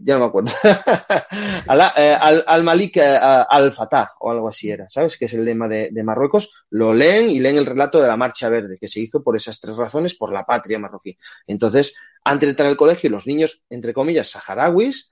ya 0.00 0.14
no 0.14 0.20
me 0.20 0.26
acuerdo, 0.26 0.52
Alá, 1.66 1.92
eh, 1.96 2.16
al, 2.20 2.44
al, 2.46 2.62
Malik 2.62 2.98
eh, 2.98 3.18
al 3.20 3.72
Fatah 3.72 4.12
o 4.20 4.30
algo 4.30 4.48
así 4.48 4.70
era, 4.70 4.88
¿sabes? 4.88 5.18
Que 5.18 5.24
es 5.24 5.34
el 5.34 5.44
lema 5.44 5.66
de, 5.66 5.90
de, 5.90 6.04
Marruecos. 6.04 6.64
Lo 6.70 6.94
leen 6.94 7.30
y 7.30 7.40
leen 7.40 7.56
el 7.56 7.66
relato 7.66 8.00
de 8.00 8.06
la 8.06 8.16
Marcha 8.16 8.48
Verde, 8.48 8.78
que 8.80 8.86
se 8.86 9.00
hizo 9.00 9.24
por 9.24 9.36
esas 9.36 9.58
tres 9.60 9.76
razones, 9.76 10.14
por 10.14 10.32
la 10.32 10.44
patria 10.44 10.78
marroquí. 10.78 11.18
Entonces, 11.48 11.96
antes 12.22 12.46
de 12.46 12.50
entrar 12.50 12.68
al 12.68 12.76
colegio, 12.76 13.10
los 13.10 13.26
niños, 13.26 13.64
entre 13.68 13.92
comillas, 13.92 14.30
saharauis, 14.30 15.10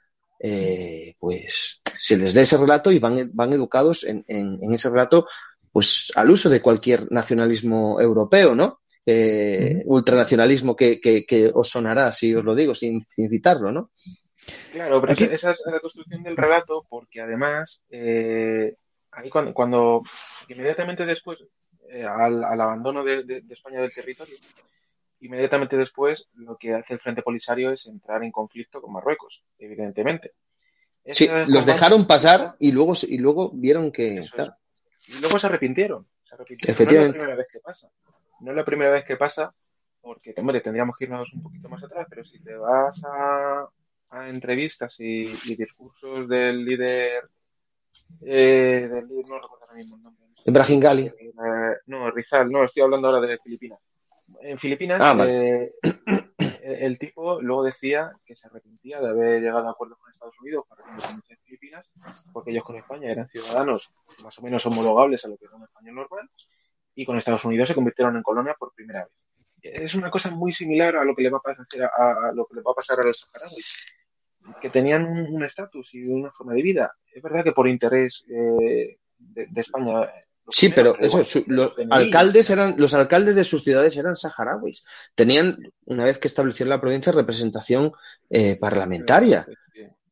pues 1.18 1.82
se 1.98 2.16
les 2.16 2.32
lee 2.32 2.42
ese 2.42 2.58
relato 2.58 2.92
y 2.92 3.00
van, 3.00 3.28
van 3.34 3.52
educados 3.52 4.04
en, 4.04 4.24
en, 4.28 4.56
en 4.62 4.72
ese 4.72 4.88
relato 4.88 5.26
pues 5.72 6.12
al 6.14 6.30
uso 6.30 6.48
de 6.48 6.62
cualquier 6.62 7.10
nacionalismo 7.10 8.00
europeo, 8.00 8.54
¿no? 8.54 8.79
Eh, 9.06 9.82
ultranacionalismo 9.86 10.76
que, 10.76 11.00
que, 11.00 11.24
que, 11.24 11.50
os 11.52 11.68
sonará, 11.68 12.12
si 12.12 12.34
os 12.34 12.44
lo 12.44 12.54
digo, 12.54 12.74
sin, 12.74 13.04
sin 13.08 13.30
citarlo, 13.30 13.72
¿no? 13.72 13.90
Claro, 14.72 15.00
pero 15.00 15.12
esa 15.12 15.52
es 15.52 15.62
la 15.66 15.80
construcción 15.80 16.22
del 16.22 16.36
relato, 16.36 16.86
porque 16.88 17.20
además, 17.20 17.82
eh, 17.90 18.74
ahí 19.12 19.30
cuando, 19.30 19.54
cuando, 19.54 20.02
inmediatamente 20.48 21.06
después, 21.06 21.38
eh, 21.88 22.04
al, 22.04 22.44
al, 22.44 22.60
abandono 22.60 23.04
de, 23.04 23.24
de, 23.24 23.40
de, 23.42 23.54
España 23.54 23.80
del 23.80 23.92
territorio, 23.92 24.36
inmediatamente 25.20 25.76
después 25.76 26.28
lo 26.34 26.56
que 26.56 26.74
hace 26.74 26.94
el 26.94 27.00
Frente 27.00 27.22
Polisario 27.22 27.72
es 27.72 27.86
entrar 27.86 28.22
en 28.22 28.32
conflicto 28.32 28.80
con 28.80 28.92
Marruecos, 28.92 29.42
evidentemente. 29.58 30.32
Sí, 31.06 31.28
los 31.48 31.66
dejaron 31.66 32.06
pasar 32.06 32.56
y 32.58 32.72
luego, 32.72 32.94
y 33.08 33.18
luego 33.18 33.50
vieron 33.54 33.90
que... 33.90 34.24
Claro. 34.32 34.54
Y 35.08 35.18
luego 35.18 35.38
se 35.38 35.46
arrepintieron. 35.46 36.06
Se 36.24 36.34
arrepintieron. 36.34 36.72
Efectivamente. 36.72 37.18
No 37.18 37.24
es 37.24 37.28
la 37.28 37.34
primera 37.34 37.36
vez 37.36 37.48
que 37.50 37.60
pasa 37.60 37.90
no 38.40 38.50
es 38.50 38.56
la 38.56 38.64
primera 38.64 38.90
vez 38.90 39.04
que 39.04 39.16
pasa, 39.16 39.54
porque 40.00 40.34
hombre, 40.36 40.60
tendríamos 40.60 40.96
que 40.96 41.04
irnos 41.04 41.32
un 41.32 41.42
poquito 41.42 41.68
más 41.68 41.82
atrás, 41.84 42.06
pero 42.08 42.24
si 42.24 42.40
te 42.42 42.54
vas 42.54 43.02
a, 43.04 43.68
a 44.10 44.28
entrevistas 44.28 44.96
y, 44.98 45.30
y, 45.44 45.56
discursos 45.56 46.28
del 46.28 46.64
líder, 46.64 47.28
eh, 48.22 48.88
del 48.90 49.08
líder, 49.08 49.24
no 49.28 49.40
recuerdo 49.40 49.64
ahora 49.64 49.74
mismo 49.74 49.96
el 49.96 50.02
nombre. 50.02 50.24
Ibrahim 50.44 50.80
Gali. 50.80 51.06
Eh, 51.06 51.32
no, 51.86 52.10
Rizal, 52.10 52.50
no, 52.50 52.64
estoy 52.64 52.82
hablando 52.82 53.08
ahora 53.08 53.20
de 53.26 53.38
Filipinas. 53.38 53.86
En 54.40 54.58
Filipinas, 54.58 55.00
ah, 55.02 55.12
vale. 55.12 55.64
eh, 55.64 55.72
el 56.62 56.98
tipo 56.98 57.40
luego 57.40 57.64
decía 57.64 58.12
que 58.24 58.36
se 58.36 58.46
arrepentía 58.46 59.00
de 59.00 59.08
haber 59.08 59.42
llegado 59.42 59.68
a 59.68 59.72
acuerdos 59.72 59.98
con 59.98 60.10
Estados 60.10 60.38
Unidos 60.40 60.64
para 60.68 60.84
la 60.84 60.92
independencia 60.92 61.36
de 61.36 61.42
Filipinas, 61.42 61.90
porque 62.32 62.50
ellos 62.50 62.64
con 62.64 62.76
España 62.76 63.10
eran 63.10 63.28
ciudadanos 63.28 63.92
más 64.22 64.38
o 64.38 64.42
menos 64.42 64.64
homologables 64.66 65.24
a 65.24 65.28
lo 65.28 65.36
que 65.36 65.46
era 65.46 65.56
un 65.56 65.64
español 65.64 65.94
normal, 65.96 66.30
y 67.00 67.06
con 67.06 67.16
Estados 67.16 67.44
Unidos 67.46 67.66
se 67.66 67.74
convirtieron 67.74 68.14
en 68.16 68.22
colonia 68.22 68.54
por 68.58 68.74
primera 68.74 69.04
vez. 69.04 69.26
Es 69.62 69.94
una 69.94 70.10
cosa 70.10 70.30
muy 70.30 70.52
similar 70.52 70.96
a 70.96 71.04
lo 71.04 71.14
que 71.16 71.22
le 71.22 71.30
va 71.30 71.38
a 71.38 71.40
pasar 71.40 71.90
a, 71.96 72.28
a 72.28 72.32
lo 72.32 72.46
que 72.46 72.56
le 72.56 72.62
va 72.62 72.72
a 72.72 72.74
pasar 72.74 73.00
a 73.00 73.06
los 73.06 73.20
saharauis, 73.20 73.74
que 74.60 74.68
tenían 74.68 75.06
un 75.06 75.42
estatus 75.42 75.94
y 75.94 76.04
una 76.04 76.30
forma 76.30 76.52
de 76.52 76.62
vida. 76.62 76.92
Es 77.10 77.22
verdad 77.22 77.42
que 77.42 77.52
por 77.52 77.68
interés 77.68 78.24
eh, 78.28 78.98
de, 79.18 79.46
de, 79.46 79.60
España 79.60 80.10
Sí, 80.50 80.68
pero 80.68 80.98
eso, 80.98 81.22
los 81.46 81.72
alcaldes 81.90 82.50
eran, 82.50 82.74
los 82.76 82.92
alcaldes 82.92 83.34
de 83.36 83.44
sus 83.44 83.62
ciudades 83.62 83.96
eran 83.96 84.16
saharauis. 84.16 84.84
Tenían, 85.14 85.72
una 85.84 86.04
vez 86.04 86.18
que 86.18 86.28
establecieron 86.28 86.70
la 86.70 86.80
provincia, 86.80 87.12
representación 87.12 87.92
eh, 88.28 88.56
parlamentaria. 88.56 89.46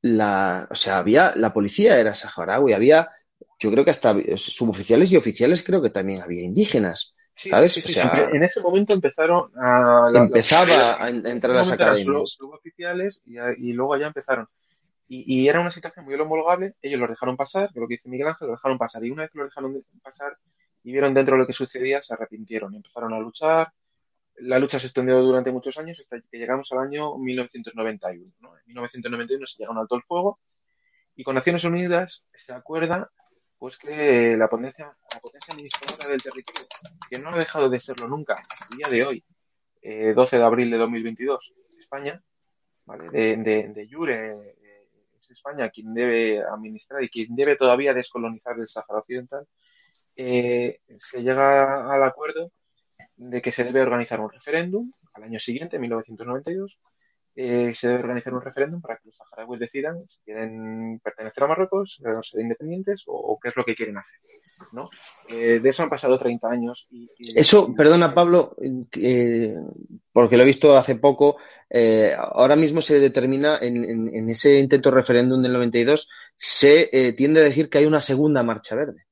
La, 0.00 0.68
o 0.70 0.76
sea, 0.76 0.98
había, 0.98 1.32
la 1.34 1.52
policía 1.52 1.98
era 1.98 2.14
saharaui, 2.14 2.72
había, 2.72 3.10
yo 3.58 3.70
creo 3.70 3.84
que 3.84 3.90
hasta 3.90 4.14
suboficiales 4.36 5.10
y 5.12 5.16
oficiales 5.16 5.62
creo 5.62 5.82
que 5.82 5.90
también 5.90 6.22
había 6.22 6.44
indígenas. 6.44 7.16
¿Sabes? 7.34 7.76
en 7.76 8.42
ese 8.42 8.60
momento 8.60 8.94
empezaron 8.94 9.52
a. 9.56 10.10
empezaba 10.12 11.02
a 11.02 11.08
entrar 11.08 11.54
las 11.54 11.70
academias. 11.70 12.30
Suboficiales 12.32 13.22
y, 13.24 13.38
y 13.38 13.72
luego 13.72 13.96
ya 13.96 14.08
empezaron. 14.08 14.48
Y, 15.10 15.48
era 15.48 15.60
una 15.60 15.70
situación 15.70 16.04
muy 16.04 16.14
homologable, 16.16 16.74
ellos 16.82 17.00
lo 17.00 17.06
dejaron 17.06 17.34
pasar, 17.34 17.70
lo 17.74 17.88
que 17.88 17.94
dice 17.94 18.10
Miguel 18.10 18.28
Ángel, 18.28 18.48
lo 18.48 18.54
dejaron 18.54 18.76
pasar. 18.76 19.02
Y 19.04 19.10
una 19.10 19.22
vez 19.22 19.30
que 19.30 19.38
lo 19.38 19.44
dejaron 19.44 19.82
pasar 20.02 20.36
y 20.84 20.92
vieron 20.92 21.14
dentro 21.14 21.34
de 21.34 21.40
lo 21.40 21.46
que 21.46 21.54
sucedía, 21.54 22.02
se 22.02 22.12
arrepintieron 22.12 22.74
y 22.74 22.76
empezaron 22.76 23.14
a 23.14 23.18
luchar. 23.18 23.72
La 24.40 24.58
lucha 24.58 24.78
se 24.78 24.86
extendió 24.86 25.18
durante 25.22 25.50
muchos 25.50 25.78
años 25.78 25.98
hasta 25.98 26.20
que 26.20 26.38
llegamos 26.38 26.70
al 26.72 26.80
año 26.80 27.16
1991. 27.16 28.32
En 28.42 28.66
1991 28.66 29.46
se 29.46 29.58
llega 29.58 29.70
un 29.70 29.78
alto 29.78 29.96
el 29.96 30.02
fuego 30.02 30.40
y 31.16 31.24
con 31.24 31.34
Naciones 31.34 31.64
Unidas 31.64 32.24
se 32.34 32.52
acuerda 32.52 33.10
pues 33.58 33.76
que 33.76 34.36
la 34.36 34.48
potencia, 34.48 34.96
la 35.12 35.20
potencia 35.20 35.52
administradora 35.52 36.08
del 36.08 36.22
territorio, 36.22 36.66
que 37.10 37.18
no 37.18 37.30
ha 37.30 37.38
dejado 37.38 37.68
de 37.68 37.80
serlo 37.80 38.08
nunca, 38.08 38.34
a 38.34 38.76
día 38.76 38.88
de 38.88 39.04
hoy, 39.04 39.24
12 39.82 40.36
eh, 40.36 40.38
de 40.38 40.44
abril 40.44 40.70
de 40.70 40.78
2022, 40.78 41.54
España, 41.78 42.22
¿vale? 42.84 43.10
de, 43.10 43.36
de, 43.36 43.68
de 43.68 43.88
Jure, 43.90 44.56
España 45.32 45.70
quien 45.70 45.94
debe 45.94 46.42
administrar 46.42 47.02
y 47.02 47.08
quien 47.08 47.34
debe 47.34 47.56
todavía 47.56 47.94
descolonizar 47.94 48.58
el 48.58 48.68
Sáhara 48.68 49.00
Occidental, 49.00 49.46
eh, 50.16 50.80
se 50.98 51.22
llega 51.22 51.92
al 51.92 52.02
acuerdo 52.02 52.52
de 53.16 53.42
que 53.42 53.52
se 53.52 53.64
debe 53.64 53.82
organizar 53.82 54.20
un 54.20 54.30
referéndum 54.30 54.92
al 55.14 55.24
año 55.24 55.38
siguiente, 55.40 55.78
1992, 55.78 56.78
eh, 57.40 57.72
se 57.72 57.86
debe 57.86 58.00
organizar 58.00 58.34
un 58.34 58.42
referéndum 58.42 58.80
para 58.80 58.96
que 58.96 59.06
los 59.06 59.16
saharauis 59.16 59.60
decidan 59.60 60.04
si 60.08 60.18
quieren 60.24 60.98
pertenecer 60.98 61.44
a 61.44 61.46
Marruecos, 61.46 62.00
ser 62.22 62.40
independientes 62.40 63.04
o, 63.06 63.38
qué 63.40 63.50
es 63.50 63.56
lo 63.56 63.64
que 63.64 63.76
quieren 63.76 63.96
hacer. 63.96 64.18
¿no? 64.72 64.88
Eh, 65.28 65.60
de 65.60 65.68
eso 65.68 65.84
han 65.84 65.88
pasado 65.88 66.18
30 66.18 66.48
años. 66.50 66.88
Y, 66.90 67.08
eso, 67.36 67.72
perdona 67.76 68.12
Pablo, 68.12 68.56
porque 70.12 70.36
lo 70.36 70.42
he 70.42 70.46
visto 70.46 70.76
hace 70.76 70.96
poco, 70.96 71.36
eh, 71.70 72.12
ahora 72.18 72.56
mismo 72.56 72.80
se 72.80 72.98
determina 72.98 73.58
en, 73.62 74.28
ese 74.28 74.58
intento 74.58 74.90
referéndum 74.90 75.40
del 75.40 75.52
92, 75.52 76.08
se 76.36 77.14
tiende 77.16 77.38
a 77.38 77.44
decir 77.44 77.70
que 77.70 77.78
hay 77.78 77.86
una 77.86 78.00
segunda 78.00 78.42
marcha 78.42 78.74
verde 78.74 79.07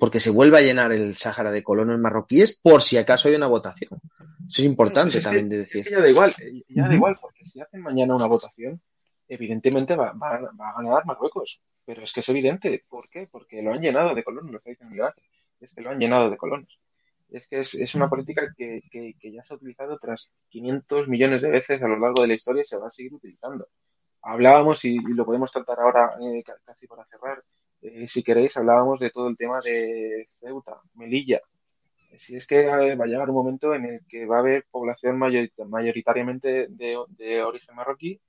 porque 0.00 0.18
se 0.18 0.30
vuelve 0.30 0.58
a 0.58 0.62
llenar 0.62 0.90
el 0.92 1.14
Sáhara 1.14 1.52
de 1.52 1.62
colonos 1.62 2.00
marroquíes 2.00 2.58
por 2.60 2.80
si 2.80 2.96
acaso 2.96 3.28
hay 3.28 3.34
una 3.34 3.46
votación. 3.46 4.00
Eso 4.48 4.62
es 4.62 4.66
importante 4.66 5.12
pues 5.12 5.24
también 5.24 5.48
de 5.48 5.58
decir. 5.58 5.88
ya 5.88 6.00
da 6.00 6.08
igual, 6.08 6.34
ya 6.68 6.88
da 6.88 6.94
igual, 6.94 7.16
porque 7.20 7.44
si 7.44 7.60
hacen 7.60 7.82
mañana 7.82 8.16
una 8.16 8.26
votación, 8.26 8.80
evidentemente 9.28 9.94
va, 9.94 10.08
a 10.18 10.82
ganar 10.82 11.06
Marruecos. 11.06 11.60
Pero 11.84 12.02
es 12.02 12.12
que 12.12 12.20
es 12.20 12.28
evidente. 12.28 12.84
¿Por 12.88 13.08
qué? 13.10 13.26
Porque 13.30 13.62
lo 13.62 13.72
han 13.72 13.80
llenado 13.80 14.14
de 14.14 14.24
colonos, 14.24 14.50
lo 14.50 14.58
está 14.58 14.70
diciendo 14.70 15.12
Es 15.60 15.72
que 15.72 15.82
lo 15.82 15.90
han 15.90 15.98
llenado 15.98 16.30
de 16.30 16.36
colonos. 16.36 16.80
Es 17.28 17.46
que 17.46 17.60
es, 17.60 17.94
una 17.94 18.08
política 18.08 18.52
que, 18.56 18.82
ya 19.22 19.42
se 19.44 19.52
ha 19.52 19.56
utilizado 19.56 19.98
tras 19.98 20.30
500 20.48 21.08
millones 21.08 21.42
de 21.42 21.50
veces 21.50 21.80
a 21.82 21.88
lo 21.88 21.96
largo 21.96 22.22
de 22.22 22.28
la 22.28 22.34
historia 22.34 22.62
y 22.62 22.64
se 22.64 22.76
va 22.76 22.88
a 22.88 22.90
seguir 22.90 23.14
utilizando. 23.14 23.68
Hablábamos, 24.22 24.84
y, 24.84 24.98
lo 24.98 25.24
podemos 25.24 25.52
tratar 25.52 25.78
ahora 25.78 26.16
eh, 26.20 26.42
casi 26.64 26.86
para 26.86 27.04
cerrar, 27.06 27.42
eh, 27.82 28.06
si 28.08 28.22
queréis, 28.22 28.56
hablábamos 28.56 29.00
de 29.00 29.10
todo 29.10 29.28
el 29.28 29.36
tema 29.36 29.58
de 29.64 30.26
Ceuta, 30.38 30.80
Melilla. 30.94 31.40
Si 32.18 32.36
es 32.36 32.46
que 32.46 32.64
va 32.64 33.04
a 33.04 33.06
llegar 33.06 33.30
un 33.30 33.36
momento 33.36 33.74
en 33.74 33.84
el 33.84 34.00
que 34.08 34.26
va 34.26 34.36
a 34.36 34.40
haber 34.40 34.66
población 34.70 35.16
mayoritariamente 35.18 36.66
de, 36.68 37.42
origen 37.42 37.74
marroquí 37.74 38.20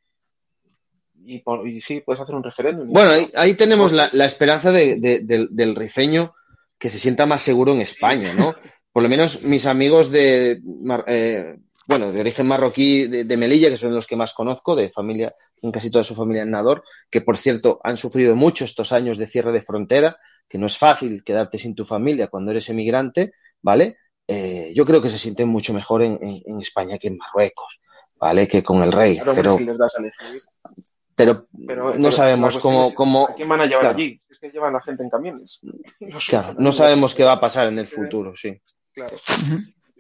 y, 1.26 1.43
sí, 1.82 2.02
puedes 2.02 2.22
hacer 2.22 2.36
un 2.36 2.43
referéndum. 2.43 2.89
Bueno, 2.89 3.28
ahí, 3.36 3.54
tenemos 3.56 3.91
la, 3.91 4.26
esperanza 4.26 4.72
del 4.72 5.76
rifeño 5.76 6.34
que 6.78 6.89
se 6.89 6.99
sienta 6.99 7.26
más 7.26 7.41
seguro 7.41 7.74
en 7.74 7.82
España, 7.82 8.34
¿no? 8.34 8.56
Por 8.91 9.04
lo 9.04 9.10
menos 9.10 9.43
mis 9.43 9.66
amigos 9.68 10.12
de, 10.12 10.62
eh, 11.08 11.58
bueno, 11.88 12.12
de 12.12 12.20
origen 12.20 12.48
marroquí 12.48 13.08
de, 13.08 13.38
Melilla, 13.38 13.70
que 13.70 13.78
son 13.78 13.94
los 13.94 14.08
que 14.08 14.16
más 14.16 14.34
conozco, 14.34 14.76
de 14.76 14.90
familia, 14.90 15.36
en 15.62 15.72
casi 15.72 15.90
toda 15.90 16.04
su 16.04 16.16
familia 16.16 16.44
en 16.44 16.52
Nador, 16.52 16.84
que 17.10 17.22
por 17.22 17.38
cierto 17.38 17.80
han 17.84 17.98
sufrido 17.98 18.36
mucho 18.36 18.66
estos 18.66 18.92
años 18.92 19.18
de 19.18 19.28
cierre 19.28 19.52
de 19.52 19.62
frontera, 19.62 20.18
que 20.48 20.58
no 20.58 20.68
es 20.68 20.78
fácil 20.78 21.24
quedarte 21.24 21.58
sin 21.58 21.76
tu 21.76 21.86
familia 21.86 22.28
cuando 22.28 22.52
eres 22.52 22.70
emigrante, 22.70 23.34
¿vale? 23.62 23.98
Eh, 24.28 24.72
yo 24.76 24.86
creo 24.86 25.02
que 25.02 25.10
se 25.10 25.20
sienten 25.20 25.48
mucho 25.48 25.74
mejor 25.74 26.04
en, 26.04 26.20
España 26.62 26.98
que 26.98 27.08
en 27.08 27.18
Marruecos, 27.18 27.80
¿vale? 28.16 28.48
Que 28.48 28.64
con 28.64 28.84
el 28.84 28.92
rey. 28.92 29.20
pero, 31.16 31.48
pero, 31.68 31.98
no 31.98 32.12
sabemos 32.12 32.60
cómo, 32.60 32.94
cómo... 32.94 33.28
¿A 33.28 33.36
quién 33.36 33.50
van 33.50 33.62
a 33.62 33.66
llevar 33.66 33.88
allí? 33.88 34.22
Es 34.30 34.40
que 34.40 34.50
llevan 34.50 34.76
a 34.76 34.78
la 34.78 34.84
gente 34.84 35.04
en 35.04 35.10
camiones. 35.10 35.60
claro, 36.30 36.56
no 36.58 36.72
sabemos 36.72 37.16
qué 37.16 37.24
va 37.24 37.34
a 37.34 37.40
pasar 37.40 37.68
en 37.68 37.80
el 37.80 37.88
futuro, 37.88 38.34
sí. 38.36 38.62
Claro. 38.94 39.18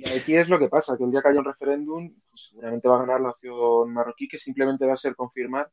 Y 0.03 0.17
aquí 0.17 0.35
es 0.35 0.49
lo 0.49 0.57
que 0.57 0.67
pasa, 0.67 0.97
que 0.97 1.03
el 1.03 1.11
día 1.11 1.21
que 1.21 1.29
haya 1.29 1.39
un 1.39 1.45
referéndum, 1.45 2.11
pues, 2.29 2.49
seguramente 2.49 2.87
va 2.87 2.95
a 2.95 3.05
ganar 3.05 3.21
la 3.21 3.27
nación 3.27 3.93
marroquí, 3.93 4.27
que 4.27 4.39
simplemente 4.39 4.85
va 4.85 4.93
a 4.93 4.97
ser 4.97 5.15
confirmar, 5.15 5.69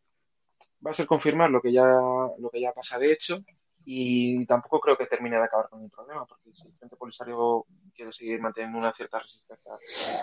va 0.86 0.90
a 0.90 0.94
ser 0.94 1.06
confirmar 1.06 1.50
lo 1.50 1.62
que 1.62 1.72
ya, 1.72 1.86
lo 1.86 2.50
que 2.52 2.60
ya 2.60 2.72
pasa 2.72 2.98
de 2.98 3.10
hecho, 3.10 3.38
y 3.86 4.44
tampoco 4.44 4.80
creo 4.80 4.98
que 4.98 5.06
termine 5.06 5.38
de 5.38 5.44
acabar 5.44 5.70
con 5.70 5.82
el 5.82 5.88
problema, 5.88 6.26
porque 6.26 6.50
si 6.52 6.66
el 6.66 6.74
Frente 6.74 6.96
Polisario 6.96 7.64
quiere 7.96 8.12
seguir 8.12 8.38
manteniendo 8.38 8.78
una 8.78 8.92
cierta 8.92 9.18
resistencia 9.18 9.72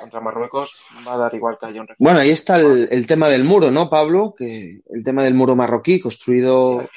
contra 0.01 0.21
Marruecos, 0.21 0.83
va 1.07 1.13
a 1.15 1.17
dar 1.17 1.33
igual 1.33 1.57
que 1.59 1.65
haya 1.65 1.81
un 1.81 1.87
referéndum. 1.87 2.05
Bueno, 2.05 2.19
ahí 2.19 2.29
está 2.29 2.57
el, 2.59 3.07
tema 3.07 3.27
del 3.27 3.43
muro, 3.43 3.71
¿no, 3.71 3.89
Pablo? 3.89 4.35
Que 4.37 4.81
el 4.87 5.03
tema 5.03 5.23
del 5.23 5.33
muro 5.33 5.55
marroquí 5.55 5.99
construido 5.99 6.87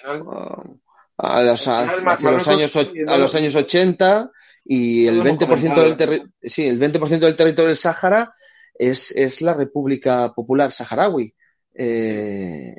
a, 1.16 1.42
los, 1.42 1.66
los 1.66 2.48
años, 2.48 2.76
a 2.76 3.16
los 3.16 3.34
años 3.34 3.56
80 3.56 4.30
y 4.70 5.06
el 5.06 5.22
20%, 5.22 5.96
del 5.96 6.30
sí, 6.42 6.66
el 6.66 6.78
20 6.78 6.98
del 6.98 7.36
territorio 7.36 7.68
del 7.68 7.76
Sáhara 7.76 8.34
es, 8.74 9.12
es 9.12 9.40
la 9.40 9.54
República 9.54 10.30
Popular 10.34 10.70
Saharaui. 10.70 11.34
Eh, 11.74 12.74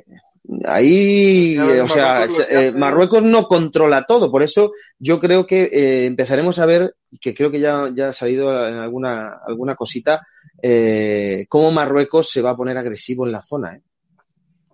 ahí, 0.66 1.58
o 1.58 1.88
sea, 1.88 2.26
eh, 2.48 2.70
Marruecos 2.72 3.24
no 3.24 3.42
controla 3.42 4.04
todo, 4.06 4.30
por 4.30 4.44
eso 4.44 4.70
yo 5.00 5.18
creo 5.18 5.48
que 5.48 5.64
eh, 5.64 6.06
empezaremos 6.06 6.60
a 6.60 6.66
ver, 6.66 6.94
que 7.20 7.34
creo 7.34 7.50
que 7.50 7.58
ya, 7.58 7.90
ya 7.92 8.10
ha 8.10 8.12
salido 8.12 8.68
en 8.68 8.74
alguna, 8.74 9.40
alguna 9.44 9.74
cosita, 9.74 10.24
eh, 10.62 11.46
cómo 11.48 11.72
Marruecos 11.72 12.30
se 12.30 12.40
va 12.40 12.50
a 12.50 12.56
poner 12.56 12.78
agresivo 12.78 13.26
en 13.26 13.32
la 13.32 13.42
zona. 13.42 13.80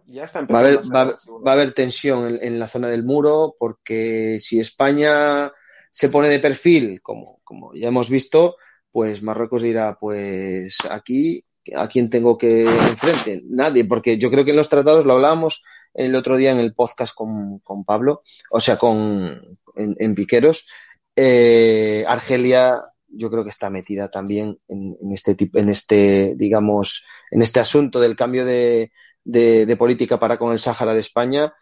Ya 0.05 0.25
está 0.25 0.43
va, 0.43 0.59
a 0.59 0.61
haber, 0.61 0.81
va, 0.95 1.05
va, 1.47 1.51
a 1.51 1.55
haber 1.55 1.73
tensión 1.73 2.29
en, 2.29 2.39
en, 2.43 2.59
la 2.59 2.69
zona 2.69 2.89
del 2.89 3.05
muro, 3.05 3.57
porque 3.59 4.37
si 4.39 4.61
España 4.61 5.51
se 5.97 6.11
pone 6.11 6.29
de 6.29 6.39
perfil, 6.39 7.01
como, 7.01 7.41
como 7.43 7.75
ya 7.75 7.89
hemos 7.89 8.11
visto, 8.11 8.57
pues 8.93 9.23
Marruecos 9.23 9.63
dirá, 9.63 9.97
pues 9.99 10.77
aquí, 10.91 11.43
¿a 11.75 11.89
quién 11.89 12.11
tengo 12.11 12.37
que 12.37 12.65
enfrente? 12.67 13.43
Nadie, 13.49 13.87
porque 13.87 14.19
yo 14.19 14.31
creo 14.31 14.45
que 14.45 14.51
en 14.51 14.59
los 14.59 14.69
tratados 14.69 15.07
lo 15.07 15.15
hablábamos 15.15 15.65
el 15.95 16.15
otro 16.15 16.37
día 16.37 16.53
en 16.53 16.61
el 16.61 16.75
podcast 16.75 17.15
con, 17.15 17.61
con 17.61 17.87
Pablo, 17.87 18.23
o 18.51 18.61
sea, 18.61 18.77
con, 18.77 19.59
en, 19.75 19.97
en 19.99 20.15
Piqueros, 20.15 20.69
eh, 21.17 22.05
Argelia 22.07 22.79
yo 23.09 23.31
creo 23.31 23.43
que 23.43 23.49
está 23.49 23.71
metida 23.71 24.11
también 24.11 24.59
en, 24.69 24.99
en, 25.01 25.13
este 25.13 25.35
tipo, 25.35 25.59
en 25.59 25.71
este, 25.71 26.35
digamos, 26.37 27.07
en 27.31 27.41
este 27.41 27.59
asunto 27.59 28.01
del 28.01 28.17
cambio 28.17 28.45
de, 28.45 28.93
de, 29.25 29.65
de 29.65 29.77
política 29.77 30.19
para 30.19 30.37
con 30.37 30.53
el 30.53 30.59
Sáhara 30.59 30.93
de 30.93 31.01
España. 31.01 31.55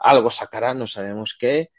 Algo 0.00 0.30
sacará, 0.30 0.74
no 0.74 0.86
sabemos 0.86 1.36
qué, 1.36 1.70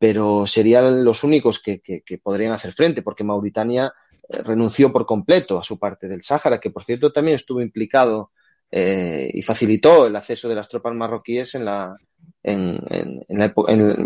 pero 0.00 0.46
serían 0.46 1.04
los 1.04 1.24
únicos 1.24 1.62
que, 1.62 2.02
podrían 2.22 2.52
hacer 2.52 2.72
frente, 2.72 3.02
porque 3.02 3.22
Mauritania 3.22 3.92
eh, 4.30 4.42
renunció 4.42 4.90
por 4.90 5.04
completo 5.04 5.58
a 5.58 5.62
su 5.62 5.78
parte 5.78 6.08
del 6.08 6.22
Sáhara, 6.22 6.58
que 6.58 6.70
por 6.70 6.84
cierto 6.84 7.12
también 7.12 7.34
estuvo 7.34 7.60
implicado 7.60 8.30
eh, 8.70 9.28
y 9.30 9.42
facilitó 9.42 10.06
el 10.06 10.16
acceso 10.16 10.48
de 10.48 10.54
las 10.54 10.70
tropas 10.70 10.94
marroquíes 10.94 11.54
en 11.54 11.66
la, 11.66 11.94
en, 12.42 12.80
la, 13.28 13.52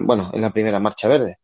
bueno, 0.01 0.33
en 0.35 0.41
la 0.41 0.51
primera 0.51 0.81
marcha 0.81 1.07
verde. 1.07 1.39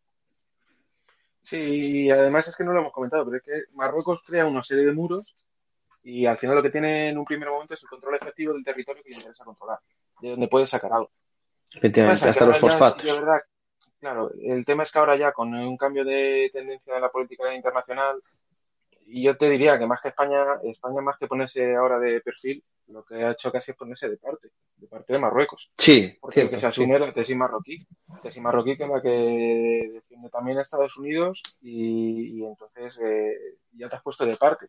Sí, 1.41 2.03
y 2.03 2.11
además 2.11 2.49
es 2.49 2.55
que 2.57 2.65
no 2.65 2.73
lo 2.73 2.81
hemos 2.81 2.91
comentado, 2.91 3.23
pero 3.23 3.37
es 3.37 3.43
que 3.43 3.73
Marruecos 3.73 4.19
crea 4.27 4.45
una 4.45 4.65
serie 4.65 4.85
de 4.85 4.91
muros 4.91 5.33
y 6.03 6.25
al 6.25 6.37
final 6.37 6.57
lo 6.57 6.61
que 6.61 6.71
tiene 6.71 7.07
en 7.07 7.17
un 7.17 7.23
primer 7.23 7.47
momento 7.47 7.75
es 7.75 7.83
el 7.83 7.89
control 7.89 8.15
efectivo 8.15 8.51
del 8.51 8.65
territorio 8.65 9.01
que 9.01 9.11
le 9.11 9.15
interesa 9.15 9.45
controlar, 9.45 9.79
de 10.21 10.31
donde 10.31 10.49
puede 10.49 10.67
sacar 10.67 10.91
algo. 10.91 11.09
Efectivamente, 11.73 12.27
hasta 12.27 12.45
los 12.45 12.57
fosfatos. 12.57 13.05
Claro, 14.01 14.31
el 14.41 14.65
tema 14.65 14.81
es 14.81 14.91
que 14.91 14.97
ahora 14.97 15.15
ya 15.15 15.31
con 15.31 15.53
un 15.53 15.77
cambio 15.77 16.03
de 16.03 16.49
tendencia 16.51 16.95
de 16.95 16.99
la 16.99 17.11
política 17.11 17.53
internacional, 17.53 18.19
y 19.05 19.21
yo 19.23 19.37
te 19.37 19.47
diría 19.47 19.77
que 19.77 19.85
más 19.85 20.01
que 20.01 20.07
España, 20.07 20.43
España 20.63 21.01
más 21.01 21.19
que 21.19 21.27
ponerse 21.27 21.75
ahora 21.75 21.99
de 21.99 22.19
perfil, 22.21 22.63
lo 22.87 23.05
que 23.05 23.23
ha 23.23 23.31
hecho 23.31 23.51
casi 23.51 23.71
es 23.71 23.77
ponerse 23.77 24.09
de 24.09 24.17
parte. 24.17 24.49
de 24.77 24.87
parte 24.87 25.13
de 25.13 25.19
Marruecos. 25.19 25.69
Sí, 25.77 26.17
porque 26.19 26.49
se 26.49 26.65
asume 26.65 26.97
la 26.97 27.13
tesis 27.13 27.37
marroquí, 27.37 27.85
tesis 28.23 28.41
marroquí 28.41 28.75
que 28.75 28.85
es 28.85 28.89
la 28.89 29.01
que 29.03 29.91
defiende 29.93 30.29
también 30.31 30.57
Estados 30.57 30.97
Unidos 30.97 31.43
y, 31.61 32.43
entonces 32.43 32.99
eh, 33.05 33.37
ya 33.73 33.87
te 33.87 33.97
has 33.97 34.01
puesto 34.01 34.25
de 34.25 34.35
parte. 34.35 34.65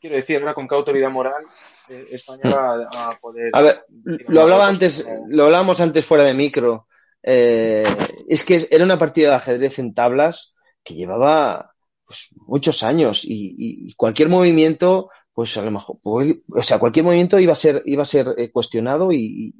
Quiero 0.00 0.16
decir, 0.16 0.40
ahora 0.40 0.54
con 0.54 0.66
qué 0.66 0.74
autoridad 0.74 1.10
moral 1.10 1.44
eh, 1.90 2.04
España 2.12 2.40
hmm. 2.44 2.52
va 2.54 3.10
a 3.10 3.18
poder. 3.20 3.50
A 3.52 3.60
ver, 3.60 3.84
lo 4.28 4.40
hablaba 4.40 4.66
antes, 4.66 5.06
lo 5.28 5.44
hablábamos 5.44 5.78
antes 5.82 6.06
fuera 6.06 6.24
de 6.24 6.32
micro. 6.32 6.86
Eh, 7.22 7.84
es 8.28 8.44
que 8.44 8.66
era 8.70 8.84
una 8.84 8.98
partida 8.98 9.30
de 9.30 9.36
ajedrez 9.36 9.78
en 9.78 9.94
tablas 9.94 10.56
que 10.82 10.94
llevaba 10.94 11.74
pues, 12.04 12.28
muchos 12.46 12.82
años 12.82 13.22
y, 13.24 13.94
cualquier 13.96 14.28
movimiento 14.28 15.10
pues 15.34 15.56
a 15.56 15.62
lo 15.62 15.70
mejor, 15.70 15.96
pues, 16.02 16.34
o 16.48 16.62
sea, 16.62 16.78
cualquier 16.78 17.06
movimiento 17.06 17.38
iba 17.38 17.54
a 17.54 17.56
ser, 17.56 17.82
iba 17.86 18.02
a 18.02 18.06
ser 18.06 18.34
eh, 18.36 18.50
cuestionado 18.50 19.12
y, 19.12 19.54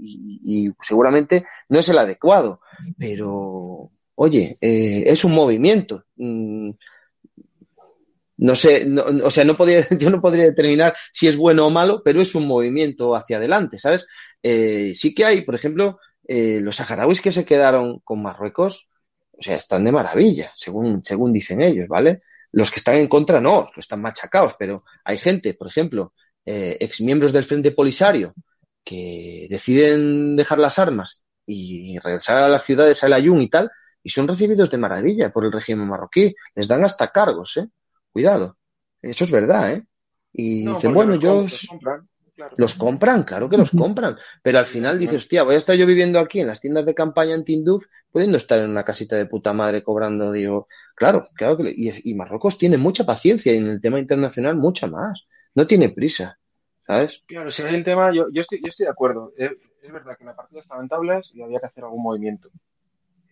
seguramente 0.83 1.45
no 1.71 1.79
es 1.79 1.89
el 1.89 1.97
adecuado, 1.97 2.61
pero 2.99 3.91
oye, 4.15 4.59
eh, 4.61 5.05
es 5.07 5.25
un 5.25 5.33
movimiento. 5.33 6.05
Mm, 6.17 6.71
no 8.37 8.55
sé, 8.55 8.87
o 9.25 9.31
sea, 9.31 9.45
no 9.45 9.57
podría, 9.57 9.87
yo 9.99 10.11
no 10.11 10.21
podría 10.21 10.45
determinar 10.45 10.95
si 11.13 11.29
es 11.29 11.39
bueno 11.39 11.67
o 11.67 11.71
malo, 11.71 12.03
pero 12.05 12.21
es 12.21 12.35
un 12.35 12.47
movimiento 12.47 13.15
hacia 13.15 13.39
adelante, 13.39 13.79
¿sabes? 13.79 14.07
Sí 14.43 15.15
que 15.15 15.25
hay, 15.25 15.41
por 15.43 15.55
ejemplo, 15.55 15.99
los 16.29 16.77
saharauis 16.77 17.21
que 17.21 17.33
se 17.33 17.45
quedaron 17.45 18.01
con 18.01 18.23
Marruecos, 18.23 18.89
o 19.33 19.43
sea, 19.43 19.57
están 19.57 19.85
de 19.85 19.93
maravilla, 19.93 20.53
según, 20.55 21.03
según 21.05 21.33
dicen 21.33 21.61
ellos, 21.61 21.89
¿vale? 21.89 22.23
Los 22.53 22.71
que 22.71 22.79
están 22.79 22.97
en 22.97 23.09
contra 23.09 23.41
no, 23.41 23.71
están 23.77 24.01
machacados, 24.01 24.55
pero 24.59 24.85
hay 25.05 25.19
gente, 25.19 25.55
por 25.55 25.69
ejemplo, 25.69 26.13
eh, 26.45 26.77
exmiembros 26.81 27.33
del 27.33 27.45
Frente 27.45 27.73
Polisario, 27.73 28.35
que 28.85 29.47
deciden 29.49 30.37
dejar 30.37 30.59
las 30.59 30.79
armas 30.79 31.25
y 31.47 31.99
regresar 31.99 32.39
a 32.39 32.49
las 32.49 32.65
ciudades 32.65 33.03
al 33.05 33.13
Ayun 33.13 33.43
y 33.43 33.49
tal, 33.49 33.71
y 34.03 34.11
son 34.11 34.29
recibidos 34.29 34.71
de 34.71 34.79
maravilla 34.79 35.31
por 35.31 35.45
el 35.45 35.53
régimen 35.53 35.89
marroquí. 35.89 36.35
Les 36.55 36.69
dan 36.69 36.85
hasta 36.85 37.09
cargos, 37.09 37.57
¿eh? 37.57 37.69
Cuidado. 38.13 38.59
Eso 39.01 39.25
es 39.25 39.31
verdad, 39.31 39.73
¿eh? 39.73 39.87
Y 40.33 40.67
dicen, 40.67 40.93
bueno, 40.93 41.15
yo... 41.15 41.47
Los 42.57 42.75
compran, 42.75 43.25
claro 43.25 43.49
que 43.49 43.59
los 43.59 43.71
compran. 43.71 44.17
Pero 44.43 44.59
al 44.59 44.67
final 44.67 44.99
dices, 44.99 45.17
hostia, 45.17 45.43
voy 45.43 45.55
a 45.55 45.59
estar 45.59 45.77
yo 45.77 45.87
viviendo 45.87 46.19
aquí 46.19 46.41
en 46.41 46.47
las 46.47 46.61
tiendas 46.61 46.87
de 46.87 46.95
campaña 46.95 47.35
en 47.35 47.45
Tinduf, 47.45 47.87
pudiendo 48.11 48.39
estar 48.39 48.59
en 48.61 48.71
una 48.71 48.85
casita 48.85 49.17
de 49.17 49.27
puta 49.27 49.53
madre 49.53 49.83
cobrando, 49.83 50.33
digo, 50.33 50.69
claro, 50.95 51.29
claro 51.35 51.59
que. 51.59 51.73
Y, 51.77 52.15
Marruecos 52.15 52.59
tiene 52.59 52.79
mucha 52.79 53.05
paciencia 53.05 53.53
y 53.53 53.59
en 53.59 53.67
el 53.67 53.81
tema 53.81 53.99
internacional 53.99 54.57
mucha 54.57 54.87
más. 54.87 55.27
No 55.55 55.67
tiene 55.67 55.91
prisa, 55.91 56.39
¿sabes? 56.87 57.23
Claro, 57.27 57.51
si 57.51 57.63
hay 57.63 57.75
el 57.75 57.85
tema, 57.85 58.13
yo, 58.13 58.27
yo, 58.33 58.41
estoy, 58.41 58.61
yo 58.63 58.69
estoy 58.69 58.85
de 58.85 58.93
acuerdo. 58.93 59.35
Es, 59.37 59.51
verdad 59.93 60.17
que 60.17 60.25
la 60.25 60.35
partida 60.35 60.61
estaba 60.61 60.81
en 60.81 60.89
tablas 60.89 61.33
y 61.35 61.43
había 61.43 61.59
que 61.59 61.67
hacer 61.67 61.85
algún 61.85 62.03
movimiento. 62.03 62.49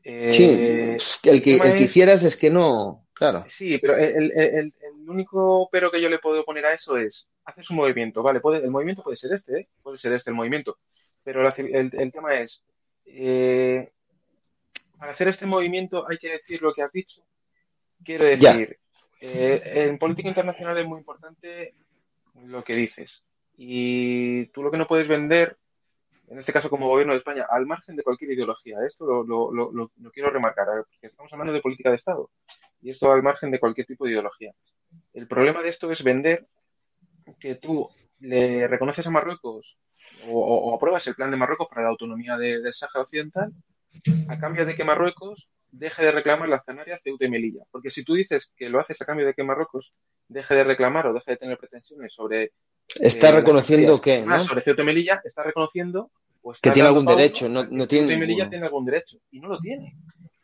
sí, 0.05 0.45
eh, 0.45 0.97
el 1.25 1.43
que, 1.43 1.57
el 1.57 1.73
que 1.75 1.85
hicieras 1.85 2.23
es 2.25 2.37
que 2.37 2.51
no. 2.51 3.07
Claro. 3.15 3.45
Sí, 3.49 3.79
pero 3.79 3.99
el, 3.99 4.33
el, 4.33 4.57
el, 4.57 4.73
único 5.07 5.69
pero 5.71 5.91
que 5.91 6.01
yo 6.01 6.09
le 6.09 6.19
puedo 6.19 6.43
poner 6.43 6.65
a 6.65 6.73
eso 6.73 6.97
es, 6.97 7.29
haces 7.51 7.71
un 7.71 7.77
movimiento, 7.77 8.23
¿vale? 8.23 8.41
Puede, 8.41 8.65
el 8.65 8.71
movimiento 8.71 9.03
puede 9.03 9.17
ser 9.17 9.33
este, 9.33 9.61
¿eh? 9.61 9.69
Puede 9.83 9.99
ser 9.99 10.13
este 10.13 10.31
el 10.31 10.37
movimiento. 10.37 10.79
Pero 11.23 11.47
el, 11.47 12.13
tema 12.13 12.35
es, 12.35 12.65
eh, 13.05 13.93
para 14.99 15.13
hacer 15.13 15.29
este 15.29 15.47
movimiento 15.47 16.07
hay 16.09 16.19
que 16.19 16.31
decir 16.33 16.63
lo 16.63 16.73
que 16.73 16.83
has 16.83 16.93
dicho. 16.93 17.23
Quiero 18.03 18.25
decir, 18.25 18.79
eh, 19.21 19.63
en 19.89 19.99
política 19.99 20.29
internacional 20.29 20.79
es 20.79 20.87
muy 20.87 20.99
importante 20.99 21.75
lo 22.35 22.65
que 22.65 22.75
dices. 22.75 23.23
Y 23.57 24.47
tú 24.47 24.63
lo 24.63 24.71
que 24.71 24.79
no 24.79 24.87
puedes 24.87 25.07
vender, 25.07 25.59
en 26.29 26.39
este 26.39 26.53
caso 26.53 26.71
como 26.71 26.89
gobierno 26.89 27.13
de 27.13 27.19
España, 27.19 27.47
al 27.51 27.67
margen 27.67 27.97
de 27.97 28.03
cualquier 28.03 28.31
ideología, 28.33 28.79
esto 28.87 29.05
lo, 29.05 29.53
lo, 29.53 29.73
lo, 29.73 29.93
lo 29.95 30.11
quiero 30.11 30.31
remarcar, 30.31 30.67
porque 30.89 31.07
estamos 31.07 31.31
hablando 31.33 31.53
de 31.53 31.61
política 31.61 31.91
de 31.91 31.97
Estado 31.97 32.31
y 32.83 32.91
esto 32.91 33.13
al 33.13 33.23
margen 33.23 33.51
de 33.51 33.61
cualquier 33.61 33.87
tipo 33.87 34.05
de 34.05 34.13
ideología. 34.13 34.53
El 35.13 35.27
problema 35.27 35.63
de 35.63 35.69
esto 35.69 35.91
es 35.91 36.03
vender 36.03 36.47
que 37.39 37.57
tú 37.57 37.89
le 38.21 38.69
reconoces 38.69 39.07
a 39.07 39.11
Marruecos 39.11 39.79
o, 40.29 40.75
apruebas 40.75 41.07
el 41.07 41.15
plan 41.15 41.31
de 41.31 41.37
Marruecos 41.37 41.69
para 41.69 41.83
la 41.83 41.89
autonomía 41.89 42.37
del 42.37 42.73
Sáhara 42.73 43.03
Occidental 43.03 43.53
a 44.29 44.39
cambio 44.39 44.65
de 44.65 44.75
que 44.75 44.85
Marruecos 44.85 45.49
deje 45.71 46.05
de 46.05 46.13
reclamar 46.13 46.49
las 46.49 46.65
Canarias, 46.65 47.01
Ceuta 47.03 47.25
y 47.25 47.31
Melilla. 47.31 47.65
Porque 47.71 47.91
si 47.91 48.05
tú 48.05 48.15
dices 48.15 48.53
que 48.57 48.69
lo 48.69 48.81
haces 48.81 49.01
a 49.03 49.05
cambio 49.05 49.27
de 49.27 49.35
que 49.35 49.45
Marruecos 49.45 49.93
deje 50.29 50.55
de 50.55 50.65
reclamar 50.65 51.07
o 51.07 51.13
deje 51.13 51.33
de 51.33 51.37
tener 51.37 51.59
pretensiones 51.59 52.13
sobre... 52.13 52.53
Está 53.01 53.31
eh, 53.31 53.33
reconociendo 53.33 54.01
que... 54.01 54.23
¿no? 54.23 54.43
Sobre 54.45 54.63
Ceuta 54.63 54.83
y 54.83 54.85
Melilla, 54.85 55.21
está 55.25 55.43
reconociendo... 55.43 56.11
Pues, 56.43 56.61
que 56.61 56.71
tiene 56.71 56.89
algún 56.89 57.05
derecho. 57.05 57.49
No, 57.49 57.65
no 57.65 57.87
tiene 57.87 58.07
Ceuta 58.07 58.15
y 58.15 58.21
Melilla 58.21 58.49
tiene 58.49 58.65
algún 58.65 58.85
derecho. 58.85 59.19
Y 59.31 59.41
no 59.41 59.49
lo 59.49 59.59
tiene. 59.59 59.97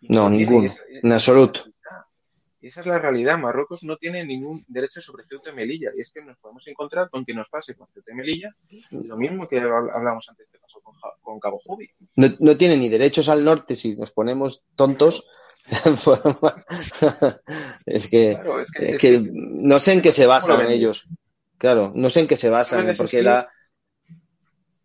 no, 0.02 0.28
ninguno. 0.28 0.70
en 0.88 1.12
absoluto. 1.12 1.64
Y 2.60 2.68
esa 2.68 2.80
es 2.80 2.86
la 2.86 2.98
realidad. 2.98 3.38
Marruecos 3.38 3.82
no 3.82 3.96
tiene 3.96 4.24
ningún 4.24 4.64
derecho 4.68 5.00
sobre 5.00 5.24
Ceuta 5.24 5.50
y 5.50 5.54
Melilla. 5.54 5.90
Y 5.96 6.00
es 6.00 6.10
que 6.10 6.22
nos 6.22 6.38
podemos 6.38 6.66
encontrar 6.66 7.10
con 7.10 7.24
que 7.24 7.34
nos 7.34 7.48
pase 7.48 7.74
con 7.74 7.86
Ceuta 7.88 8.12
y 8.12 8.14
Melilla 8.14 8.54
lo 8.90 9.16
mismo 9.16 9.48
que 9.48 9.58
hablábamos 9.58 10.28
antes 10.28 10.48
que 10.50 10.58
pasó 10.58 10.80
con, 11.22 11.40
Cabo 11.40 11.58
Jubi. 11.58 11.90
No, 12.16 12.56
tiene 12.56 12.76
ni 12.76 12.88
derechos 12.88 13.28
al 13.28 13.44
norte 13.44 13.76
si 13.76 13.96
nos 13.96 14.12
ponemos 14.12 14.62
tontos. 14.74 15.28
es, 17.86 18.08
que, 18.08 18.38
no 19.32 19.80
sé 19.80 19.92
en 19.92 20.02
qué 20.02 20.12
se 20.12 20.26
basan 20.26 20.70
ellos. 20.70 21.08
Claro, 21.58 21.92
no 21.94 22.08
sé 22.08 22.20
en 22.20 22.28
qué 22.28 22.36
se 22.36 22.50
basan, 22.50 22.94
porque 22.96 23.22
la, 23.22 23.50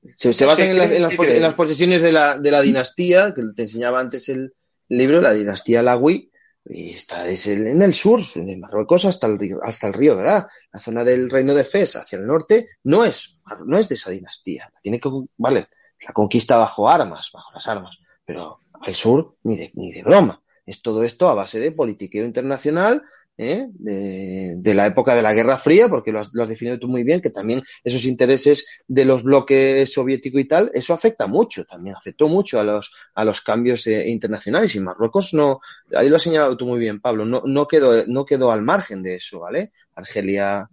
se, 0.04 0.46
basan 0.46 0.70
en, 0.70 1.42
las, 1.42 1.54
posesiones 1.54 2.02
de 2.02 2.12
la, 2.12 2.40
de 2.40 2.50
la 2.50 2.62
dinastía, 2.62 3.34
que 3.36 3.44
te 3.56 3.64
enseñaba 3.64 4.00
antes 4.00 4.30
el 4.30 4.54
libro, 4.90 5.22
la 5.22 5.34
dinastía 5.34 5.84
Lagui, 5.84 6.31
y 6.66 6.92
está 6.92 7.28
en 7.28 7.82
el 7.82 7.94
sur, 7.94 8.22
en 8.36 8.60
Marruecos 8.60 9.06
hasta 9.06 9.28
el, 9.28 9.60
hasta 9.64 9.88
el 9.88 9.94
río 9.94 10.16
Dará. 10.16 10.50
La 10.72 10.80
zona 10.80 11.04
del 11.04 11.30
reino 11.30 11.54
de 11.54 11.64
Fez 11.64 11.96
hacia 11.96 12.18
el 12.18 12.28
norte 12.28 12.70
no 12.84 13.04
es, 13.04 13.42
no 13.66 13.78
es 13.78 13.90
de 13.90 13.96
esa 13.96 14.12
dinastía. 14.12 14.72
Tiene 14.82 15.00
que, 15.00 15.10
vale, 15.38 15.68
la 16.06 16.14
conquista 16.14 16.58
bajo 16.58 16.90
armas, 16.90 17.30
bajo 17.34 17.52
las 17.54 17.68
armas, 17.68 17.98
pero 18.26 18.60
al 18.74 18.96
sur 18.96 19.36
ni 19.44 19.58
de, 19.58 19.72
ni 19.74 19.92
de 19.92 20.04
broma. 20.04 20.42
Es 20.66 20.82
todo 20.82 21.04
esto 21.04 21.28
a 21.28 21.34
base 21.34 21.60
de 21.60 21.72
politiqueo 21.72 22.26
internacional 22.26 23.04
¿eh? 23.38 23.68
de, 23.70 24.74
la 24.74 24.88
época 24.88 25.16
de 25.16 25.22
la 25.22 25.34
Guerra 25.34 25.58
Fría, 25.58 25.88
porque 25.88 26.12
lo 26.12 26.20
has, 26.20 26.32
definido 26.32 26.80
tú 26.80 26.88
muy 26.88 27.04
bien, 27.04 27.22
que 27.22 27.30
también 27.30 27.64
esos 27.84 28.06
intereses 28.06 28.68
de 28.88 29.06
los 29.06 29.24
bloques 29.24 29.92
soviético 29.92 30.40
y 30.40 30.46
tal, 30.46 30.72
eso 30.74 30.94
afecta 30.94 31.28
mucho 31.28 31.66
también, 31.66 31.96
afectó 31.96 32.28
mucho 32.28 32.60
a 32.60 32.64
los, 32.64 32.94
a 33.16 33.26
los 33.26 33.42
cambios 33.42 33.88
eh, 33.88 34.08
internacionales 34.10 34.76
y 34.76 34.80
Marruecos 34.80 35.34
no, 35.34 35.62
ahí 35.96 36.10
lo 36.10 36.16
has 36.16 36.24
señalado 36.24 36.56
tú 36.58 36.66
muy 36.68 36.80
bien, 36.80 37.02
Pablo, 37.02 37.26
no, 37.26 37.44
no, 37.46 37.68
quedó, 37.68 38.06
no 38.08 38.26
quedó 38.26 38.52
al 38.52 38.62
margen 38.62 39.04
de 39.04 39.16
eso, 39.16 39.40
¿vale? 39.40 39.72
Argelia, 39.96 40.70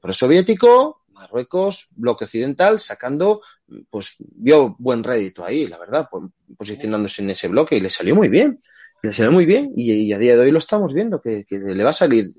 pro-soviético, 0.00 1.02
Marruecos, 1.12 1.88
bloque 1.96 2.24
occidental, 2.24 2.80
sacando, 2.80 3.42
pues 3.90 4.16
vio 4.18 4.74
buen 4.78 5.04
rédito 5.04 5.44
ahí, 5.44 5.66
la 5.66 5.78
verdad, 5.78 6.08
posicionándose 6.56 7.22
en 7.22 7.30
ese 7.30 7.48
bloque 7.48 7.76
y 7.76 7.80
le 7.80 7.90
salió 7.90 8.14
muy 8.14 8.28
bien 8.28 8.62
le 9.02 9.12
salió 9.12 9.32
muy 9.32 9.46
bien 9.46 9.72
y, 9.76 10.12
a 10.12 10.18
día 10.18 10.34
de 10.34 10.40
hoy 10.40 10.50
lo 10.50 10.58
estamos 10.58 10.92
viendo, 10.92 11.20
que, 11.20 11.44
le 11.50 11.84
va 11.84 11.90
a 11.90 11.94
salir, 11.94 12.32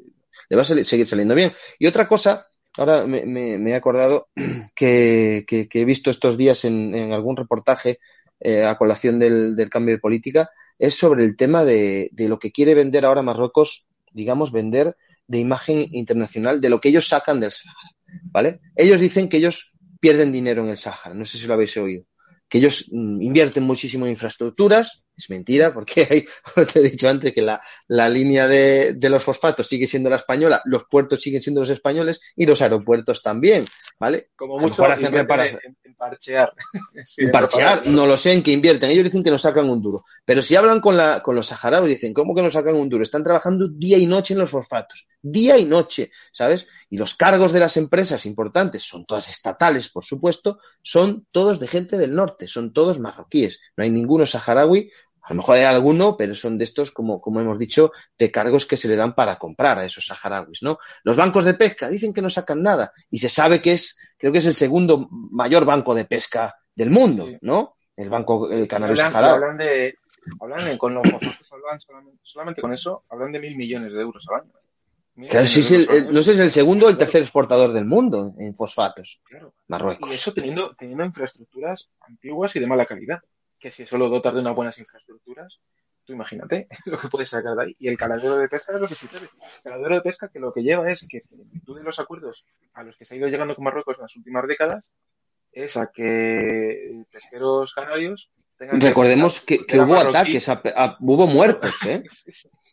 le 0.50 0.56
va 0.56 0.62
a 0.62 0.66
seguir 0.66 1.08
saliendo 1.08 1.36
bien. 1.36 1.52
Y 1.80 1.88
otra 1.88 2.08
cosa, 2.08 2.48
ahora 2.78 3.06
me, 3.06 3.56
he 3.56 3.76
acordado 3.76 4.30
que, 4.76 5.46
he 5.50 5.86
visto 5.86 6.10
estos 6.10 6.38
días 6.38 6.66
en, 6.66 7.14
algún 7.14 7.38
reportaje 7.38 8.00
eh, 8.40 8.66
a 8.66 8.76
colación 8.78 9.20
del, 9.20 9.70
cambio 9.70 9.96
de 9.96 10.02
política, 10.02 10.50
es 10.78 10.96
sobre 10.96 11.24
el 11.24 11.36
tema 11.36 11.64
de, 11.64 12.10
de 12.12 12.28
lo 12.28 12.40
que 12.40 12.52
quiere 12.52 12.74
vender 12.74 13.06
ahora 13.06 13.22
Marruecos, 13.22 13.88
digamos, 14.12 14.52
vender 14.52 14.96
de 15.28 15.38
imagen 15.38 15.88
internacional 15.92 16.60
de 16.60 16.70
lo 16.70 16.82
que 16.82 16.90
ellos 16.90 17.08
sacan 17.08 17.40
del 17.40 17.52
Sahara, 17.52 17.96
¿vale? 18.32 18.60
Ellos 18.76 19.00
dicen 19.00 19.30
que 19.30 19.38
ellos 19.38 19.72
pierden 20.00 20.32
dinero 20.32 20.64
en 20.64 20.70
el 20.70 20.78
Sahara, 20.78 21.16
no 21.16 21.26
sé 21.26 21.38
si 21.38 21.48
lo 21.48 21.54
habéis 21.54 21.78
oído, 21.78 22.06
que 22.50 22.58
ellos 22.58 22.90
mm, 22.92 23.22
invierten 23.22 23.64
muchísimo 23.64 24.06
en 24.06 24.12
infraestructuras, 24.12 25.06
es 25.18 25.30
mentira, 25.30 25.74
porque 25.74 26.08
hay, 26.10 26.26
te 26.66 26.80
he 26.80 26.84
dicho 26.84 27.10
antes 27.10 27.34
que 27.34 27.42
la, 27.42 27.62
la 27.88 28.10
línea 28.10 28.48
de, 28.48 28.94
de, 28.94 29.10
los 29.10 29.24
fosfatos 29.24 29.68
sigue 29.68 29.88
siendo 29.88 30.10
la 30.10 30.16
española, 30.16 30.62
los 30.66 30.86
puertos 30.86 31.22
siguen 31.22 31.42
siendo 31.42 31.62
los 31.62 31.70
españoles 31.70 32.22
y 32.36 32.46
los 32.46 32.62
aeropuertos 32.62 33.22
también, 33.22 33.66
¿vale? 34.00 34.30
Como 34.36 34.58
mucho 34.58 34.86
hacen 34.86 35.12
reparación. 35.12 35.62
En, 35.84 35.96
parchear. 35.96 36.54
en 37.18 37.32
parchear, 37.32 37.86
no 37.88 38.08
lo 38.08 38.18
sé 38.18 38.34
en 38.34 38.44
qué 38.44 38.52
invierten. 38.52 38.90
Ellos 38.90 39.04
dicen 39.04 39.24
que 39.24 39.32
nos 39.32 39.42
sacan 39.44 39.70
un 39.70 39.82
duro. 39.82 40.04
Pero 40.26 40.42
si 40.42 40.56
hablan 40.56 40.80
con, 40.80 40.98
la, 40.98 41.22
con 41.22 41.36
los 41.36 41.48
saharauis, 41.48 41.90
dicen, 41.90 42.14
¿cómo 42.14 42.34
que 42.34 42.42
nos 42.42 42.54
sacan 42.54 42.76
un 42.76 42.90
duro? 42.90 43.04
Están 43.04 43.24
trabajando 43.24 43.68
día 43.68 43.98
y 43.98 44.06
noche 44.06 44.34
en 44.34 44.40
los 44.40 44.50
fosfatos. 44.50 45.08
Día 45.22 45.58
y 45.58 45.66
noche, 45.66 46.12
¿sabes? 46.32 46.68
Y 46.90 46.98
los 46.98 47.16
cargos 47.16 47.54
de 47.54 47.60
las 47.60 47.78
empresas 47.78 48.26
importantes, 48.26 48.84
son 48.84 49.06
todas 49.06 49.30
estatales, 49.30 49.90
por 49.90 50.04
supuesto, 50.04 50.60
son 50.82 51.26
todos 51.32 51.60
de 51.60 51.68
gente 51.68 51.98
del 51.98 52.16
norte, 52.16 52.48
son 52.48 52.74
todos 52.74 53.00
marroquíes. 53.00 53.62
No 53.78 53.84
hay 53.84 53.92
ninguno 53.92 54.26
saharaui 54.26 54.92
a 55.24 55.34
lo 55.34 55.38
mejor 55.38 55.58
hay 55.58 55.64
alguno, 55.64 56.18
pero 56.18 56.34
son 56.36 56.58
de 56.58 56.64
estos, 56.64 56.92
como, 56.92 57.22
como 57.22 57.42
hemos 57.42 57.60
dicho, 57.60 57.92
de 58.18 58.32
cargos 58.32 58.66
que 58.66 58.78
se 58.78 58.88
le 58.88 58.96
dan 58.96 59.14
para 59.14 59.38
comprar 59.38 59.78
a 59.78 59.86
esos 59.86 60.06
saharauis, 60.06 60.64
¿no? 60.64 60.80
Los 61.04 61.18
bancos 61.18 61.46
de 61.46 61.54
pesca 61.54 61.90
dicen 61.90 62.14
que 62.14 62.22
no 62.22 62.30
sacan 62.30 62.64
nada 62.64 62.92
y 63.10 63.20
se 63.20 63.30
sabe 63.30 63.62
que 63.62 63.74
es, 63.74 63.98
creo 64.18 64.32
que 64.32 64.40
es 64.40 64.46
el 64.46 64.54
segundo 64.54 65.08
mayor 65.12 65.66
banco 65.66 65.94
de 65.94 66.06
pesca 66.06 66.56
del 66.76 66.90
mundo, 66.90 67.28
¿no? 67.42 67.76
El 67.96 68.10
Banco 68.10 68.50
el 68.50 68.68
Canario 68.68 69.04
hablan, 69.04 69.26
hablan 69.26 69.58
de, 69.58 69.96
hablan 70.40 70.78
con 70.78 70.94
los 70.96 71.06
hablan 71.06 71.80
solamente, 71.82 72.20
solamente, 72.24 72.62
con 72.62 72.74
eso, 72.74 73.04
hablan 73.10 73.32
de 73.32 73.40
mil 73.40 73.56
millones 73.56 73.94
de 73.94 74.02
euros 74.02 74.26
al 74.30 74.42
año. 74.42 74.52
Claro, 75.30 75.46
si 75.46 75.60
es 75.60 75.72
el, 75.72 76.12
no 76.12 76.24
sé, 76.24 76.32
es 76.32 76.40
el 76.40 76.52
segundo 76.52 76.86
o 76.86 76.90
el 76.90 76.98
tercer 76.98 77.22
exportador 77.22 77.74
del 77.74 77.86
mundo 77.86 78.34
en 78.40 78.56
fosfatos. 78.56 79.22
Claro. 79.26 79.54
Marruecos. 79.68 80.10
Y 80.10 80.14
eso 80.14 80.34
teniendo, 80.34 80.74
teniendo 80.76 81.04
infraestructuras 81.04 81.90
antiguas 82.00 82.56
y 82.56 82.60
de 82.60 82.68
mala 82.68 82.86
calidad. 82.86 83.20
Que 83.62 83.72
si 83.72 83.84
eso 83.84 83.98
lo 83.98 84.10
dotas 84.10 84.34
de 84.34 84.42
unas 84.42 84.56
buenas 84.56 84.78
infraestructuras, 84.80 85.62
tú 86.04 86.14
imagínate 86.14 86.68
lo 86.86 86.98
que 86.98 87.08
puedes 87.08 87.30
sacar 87.30 87.56
de 87.56 87.64
ahí. 87.64 87.76
Y 87.80 87.88
el 87.88 87.98
caladero 87.98 88.38
de 88.38 88.50
pesca 88.50 88.74
es 88.74 88.82
lo 88.82 88.88
que 88.88 88.96
sucede. 88.96 89.28
El 89.64 89.72
caladero 89.72 89.96
de 89.96 90.02
pesca 90.02 90.30
que 90.30 90.40
lo 90.40 90.52
que 90.52 90.64
lleva 90.64 90.92
es 90.92 91.06
que, 91.08 91.24
en 91.30 91.50
virtud 91.50 91.78
de 91.78 91.84
los 91.84 92.00
acuerdos 92.00 92.46
a 92.74 92.84
los 92.84 92.98
que 92.98 93.06
se 93.06 93.14
ha 93.14 93.18
ido 93.18 93.28
llegando 93.28 93.56
con 93.56 93.64
Marruecos 93.64 93.96
en 93.98 94.04
las 94.04 94.16
últimas 94.16 94.48
décadas, 94.48 94.92
es 95.52 95.78
a 95.78 95.92
que 95.92 97.06
pesqueros 97.12 97.74
canarios 97.74 98.32
tengan 98.58 98.80
Recordemos 98.80 99.42
que, 99.42 99.66
que 99.66 99.80
hubo 99.80 99.96
ataques, 99.96 100.50
a, 100.50 100.62
a, 100.76 100.98
hubo 101.00 101.28
muertos, 101.28 101.76
¿eh? 101.86 102.04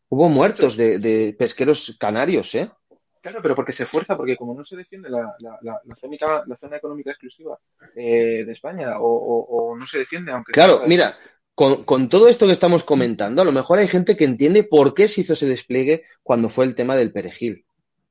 Hubo 0.08 0.28
muertos 0.28 0.76
de, 0.76 0.98
de, 0.98 1.34
pesqueros 1.38 1.96
canarios, 1.98 2.54
¿eh? 2.54 2.70
Claro, 3.20 3.40
pero 3.42 3.54
porque 3.54 3.72
se 3.72 3.86
fuerza, 3.86 4.16
porque 4.16 4.36
como 4.36 4.54
no 4.54 4.64
se 4.64 4.76
defiende 4.76 5.10
la, 5.10 5.34
la, 5.40 5.58
la, 5.62 5.80
la 5.84 5.96
zona, 5.96 6.44
la 6.46 6.56
zona 6.56 6.76
económica 6.76 7.10
exclusiva 7.10 7.58
eh, 7.94 8.44
de 8.44 8.52
España, 8.52 8.98
o, 8.98 9.06
o, 9.06 9.70
o, 9.70 9.76
no 9.76 9.86
se 9.86 9.98
defiende, 9.98 10.32
aunque... 10.32 10.52
Claro, 10.52 10.82
mira, 10.86 11.14
con, 11.54 11.84
con, 11.84 12.08
todo 12.08 12.28
esto 12.28 12.46
que 12.46 12.52
estamos 12.52 12.84
comentando, 12.84 13.42
a 13.42 13.44
lo 13.44 13.52
mejor 13.52 13.78
hay 13.78 13.88
gente 13.88 14.16
que 14.16 14.24
entiende 14.24 14.64
por 14.64 14.94
qué 14.94 15.08
se 15.08 15.22
hizo 15.22 15.32
ese 15.32 15.46
despliegue 15.46 16.04
cuando 16.22 16.48
fue 16.48 16.64
el 16.64 16.74
tema 16.74 16.96
del 16.96 17.12
perejil. 17.12 17.64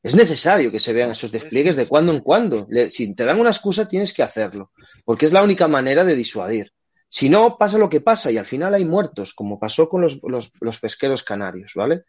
Es 0.03 0.15
necesario 0.15 0.71
que 0.71 0.79
se 0.79 0.93
vean 0.93 1.11
esos 1.11 1.31
despliegues 1.31 1.75
de 1.75 1.87
cuando 1.87 2.11
en 2.13 2.19
cuando. 2.19 2.67
Si 2.89 3.13
te 3.13 3.25
dan 3.25 3.39
una 3.39 3.49
excusa, 3.49 3.89
tienes 3.89 4.13
que 4.13 4.23
hacerlo, 4.23 4.71
porque 5.03 5.25
es 5.25 5.33
la 5.33 5.43
única 5.43 5.67
manera 5.67 6.03
de 6.03 6.15
disuadir. 6.15 6.71
Si 7.09 7.29
no, 7.29 7.57
pasa 7.57 7.77
lo 7.77 7.89
que 7.89 8.01
pasa 8.01 8.31
y 8.31 8.37
al 8.37 8.45
final 8.45 8.73
hay 8.73 8.85
muertos, 8.85 9.33
como 9.33 9.59
pasó 9.59 9.87
con 9.87 10.01
los, 10.01 10.21
los, 10.23 10.51
los 10.59 10.79
pesqueros 10.79 11.23
canarios, 11.23 11.73
¿vale? 11.75 12.03